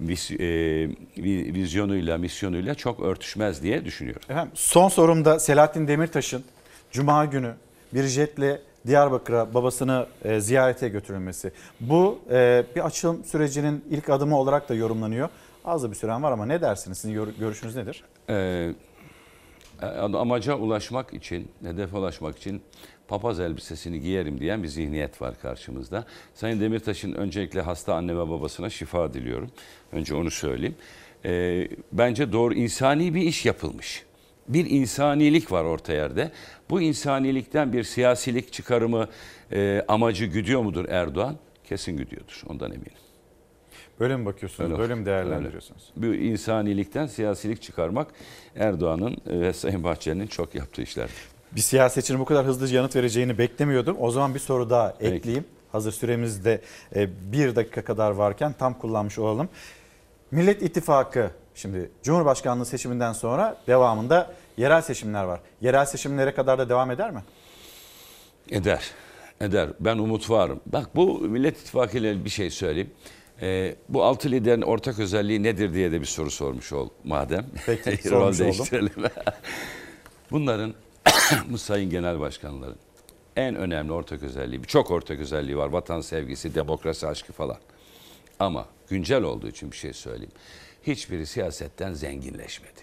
vis- 0.07 0.35
e, 0.43 0.85
vi- 1.19 1.55
vizyonuyla, 1.55 2.19
misyonuyla 2.19 2.75
çok 2.75 3.01
örtüşmez 3.01 3.63
diye 3.63 3.85
düşünüyorum. 3.85 4.23
Efendim, 4.29 4.53
son 4.55 4.89
sorumda 4.89 5.39
Selahattin 5.39 5.89
Demirtaş'ın 5.89 6.45
Cuma 6.91 7.25
günü 7.25 7.55
bir 7.95 8.05
jetle 8.05 8.61
Diyarbakır'a 8.87 9.55
babasını 9.55 10.07
e, 10.25 10.41
ziyarete 10.41 10.89
götürülmesi. 10.89 11.53
Bu 11.81 12.19
e, 12.31 12.65
bir 12.77 12.87
açılım 12.87 13.25
sürecinin 13.25 13.85
ilk 13.91 14.11
adımı 14.11 14.39
olarak 14.39 14.69
da 14.69 14.75
yorumlanıyor. 14.75 15.29
Az 15.65 15.83
da 15.83 15.91
bir 15.91 15.97
süren 15.97 16.23
var 16.23 16.33
ama 16.33 16.47
ne 16.47 16.61
dersiniz? 16.61 16.99
Sizin 16.99 17.35
görüşünüz 17.39 17.77
nedir? 17.77 18.05
Ee, 18.31 18.73
amaca 20.15 20.55
ulaşmak 20.55 21.15
için, 21.15 21.49
hedefe 21.63 21.97
ulaşmak 21.97 22.39
için 22.39 22.63
papaz 23.09 23.41
elbisesini 23.41 24.01
giyerim 24.01 24.41
diyen 24.41 24.63
bir 24.63 24.69
zihniyet 24.69 25.23
var 25.23 25.35
karşımızda. 25.43 26.05
Sayın 26.35 26.61
Demirtaş'ın 26.61 27.13
öncelikle 27.13 27.61
hasta 27.61 27.95
anne 27.95 28.15
ve 28.15 28.29
babasına 28.29 28.71
şifa 28.71 29.15
diliyorum. 29.15 29.51
Önce 29.93 30.15
onu 30.15 30.31
söyleyeyim. 30.31 30.75
Ee, 31.25 31.69
bence 31.93 32.33
doğru 32.33 32.55
insani 32.55 33.15
bir 33.15 33.23
iş 33.23 33.47
yapılmış. 33.47 34.05
Bir 34.49 34.71
insanilik 34.71 35.53
var 35.53 35.65
orta 35.65 35.93
yerde. 35.93 36.33
Bu 36.71 36.81
insanilikten 36.81 37.73
bir 37.73 37.83
siyasilik 37.83 38.53
çıkarımı 38.53 39.09
e, 39.53 39.85
amacı 39.89 40.27
güdüyor 40.27 40.63
mudur 40.63 40.85
Erdoğan? 40.89 41.37
Kesin 41.65 41.97
güdüyordur. 41.97 42.43
Ondan 42.49 42.71
eminim. 42.71 42.93
Böyle 44.01 44.17
mi 44.17 44.27
bakıyorsunuz? 44.27 44.71
Öyle. 44.71 44.81
Böyle 44.81 44.95
mi 44.95 45.07
değerlendiriyorsunuz? 45.07 45.93
Bu 45.97 46.07
insanilikten 46.07 47.07
siyasilik 47.07 47.63
çıkarmak 47.63 48.09
Erdoğan'ın 48.57 49.17
ve 49.27 49.53
Sayın 49.53 49.85
Bahçeli'nin 49.85 50.27
çok 50.27 50.55
yaptığı 50.55 50.83
işler. 50.83 51.11
Bir 51.57 51.61
siyasetçinin 51.61 52.21
bu 52.21 52.25
kadar 52.25 52.47
hızlı 52.47 52.75
yanıt 52.75 52.97
vereceğini 52.97 53.39
beklemiyordum. 53.39 53.97
O 54.01 54.11
zaman 54.11 54.35
bir 54.35 54.39
soru 54.39 54.71
daha 54.71 54.95
Peki. 54.99 55.15
ekleyeyim. 55.15 55.45
Hazır 55.73 55.93
süremiz 55.93 56.45
de 56.45 56.61
e, 56.97 57.33
bir 57.33 57.57
dakika 57.57 57.85
kadar 57.85 58.11
varken 58.11 58.55
tam 58.59 58.79
kullanmış 58.79 59.19
olalım. 59.19 59.49
Millet 60.31 60.63
İttifakı 60.63 61.31
şimdi 61.55 61.91
Cumhurbaşkanlığı 62.03 62.67
seçiminden 62.67 63.13
sonra 63.13 63.57
devamında 63.67 64.35
yerel 64.57 64.83
seçimler 64.83 65.25
var. 65.25 65.41
Yerel 65.61 65.85
seçimlere 65.85 66.35
kadar 66.35 66.59
da 66.59 66.69
devam 66.69 66.91
eder 66.91 67.11
mi? 67.11 67.23
Eder. 68.51 68.91
Eder. 69.41 69.69
Ben 69.81 69.99
umut 69.99 70.31
varım. 70.31 70.61
Bak 70.67 70.97
bu 70.97 71.21
Millet 71.21 71.61
İttifakı 71.61 71.99
ile 71.99 72.25
bir 72.25 72.31
şey 72.31 72.51
söyleyeyim. 72.51 72.91
Ee, 73.43 73.77
bu 73.89 74.05
altı 74.05 74.31
liderin 74.31 74.63
ortak 74.63 74.99
özelliği 74.99 75.43
nedir 75.43 75.75
diye 75.75 75.93
de 75.93 76.01
bir 76.01 76.07
soru 76.07 76.31
sormuş 76.31 76.73
ol 76.73 76.89
madem. 77.05 77.47
Peki, 77.67 77.97
sormuş 78.09 78.41
oldum. 78.41 78.89
Bunların 80.31 80.75
bu 81.51 81.59
sayın 81.59 81.91
genel 81.91 82.21
başkanların 82.21 82.79
en 83.37 83.55
önemli 83.55 83.93
ortak 83.93 84.23
özelliği, 84.23 84.63
çok 84.63 84.91
ortak 84.91 85.21
özelliği 85.21 85.57
var. 85.57 85.69
Vatan 85.69 86.01
sevgisi, 86.01 86.55
demokrasi 86.55 87.07
aşkı 87.07 87.33
falan. 87.33 87.59
Ama 88.39 88.67
güncel 88.89 89.23
olduğu 89.23 89.49
için 89.49 89.73
bir 89.73 89.77
şey 89.77 89.93
söyleyeyim. 89.93 90.33
Hiçbiri 90.83 91.27
siyasetten 91.27 91.93
zenginleşmedi. 91.93 92.81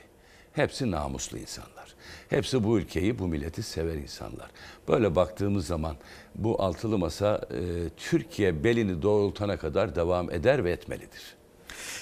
Hepsi 0.54 0.92
namuslu 0.92 1.38
insanlar. 1.38 1.96
Hepsi 2.30 2.64
bu 2.64 2.80
ülkeyi, 2.80 3.20
bu 3.20 3.28
milleti 3.28 3.64
sever 3.64 3.96
insanlar. 3.96 4.52
Böyle 4.88 5.16
baktığımız 5.16 5.68
zaman 5.68 5.96
bu 6.36 6.62
altılı 6.62 6.98
masa 6.98 7.42
e, 7.52 7.90
Türkiye 7.98 8.64
belini 8.64 9.02
doğrultana 9.02 9.58
kadar 9.58 9.96
devam 9.96 10.32
eder 10.32 10.64
ve 10.64 10.72
etmelidir. 10.72 11.36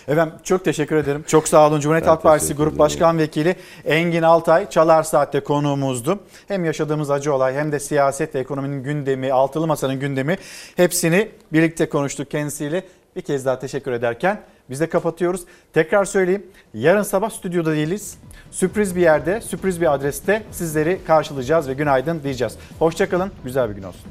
Efendim 0.07 0.33
çok 0.43 0.65
teşekkür 0.65 0.95
ederim. 0.95 1.23
Çok 1.27 1.47
sağ 1.47 1.67
olun. 1.67 1.79
Cumhuriyet 1.79 2.07
Halk 2.07 2.23
Partisi 2.23 2.53
Grup. 2.53 2.79
Başkan 2.79 3.17
Vekili 3.17 3.55
Engin 3.85 4.21
Altay 4.21 4.69
Çalar 4.69 5.03
Saat'te 5.03 5.39
konuğumuzdu. 5.39 6.19
Hem 6.47 6.65
yaşadığımız 6.65 7.11
acı 7.11 7.33
olay 7.33 7.55
hem 7.55 7.71
de 7.71 7.79
siyaset 7.79 8.35
ve 8.35 8.39
ekonominin 8.39 8.83
gündemi, 8.83 9.33
altılı 9.33 9.67
masanın 9.67 9.99
gündemi 9.99 10.37
hepsini 10.75 11.29
birlikte 11.53 11.89
konuştuk 11.89 12.31
kendisiyle. 12.31 12.83
Bir 13.15 13.21
kez 13.21 13.45
daha 13.45 13.59
teşekkür 13.59 13.91
ederken 13.91 14.41
biz 14.69 14.79
de 14.79 14.89
kapatıyoruz. 14.89 15.41
Tekrar 15.73 16.05
söyleyeyim. 16.05 16.45
Yarın 16.73 17.03
sabah 17.03 17.29
stüdyoda 17.29 17.71
değiliz. 17.71 18.17
Sürpriz 18.51 18.95
bir 18.95 19.01
yerde, 19.01 19.41
sürpriz 19.41 19.81
bir 19.81 19.93
adreste 19.93 20.43
sizleri 20.51 20.99
karşılayacağız 21.07 21.67
ve 21.67 21.73
günaydın 21.73 22.23
diyeceğiz. 22.23 22.57
Hoşçakalın. 22.79 23.31
Güzel 23.43 23.69
bir 23.69 23.75
gün 23.75 23.83
olsun. 23.83 24.01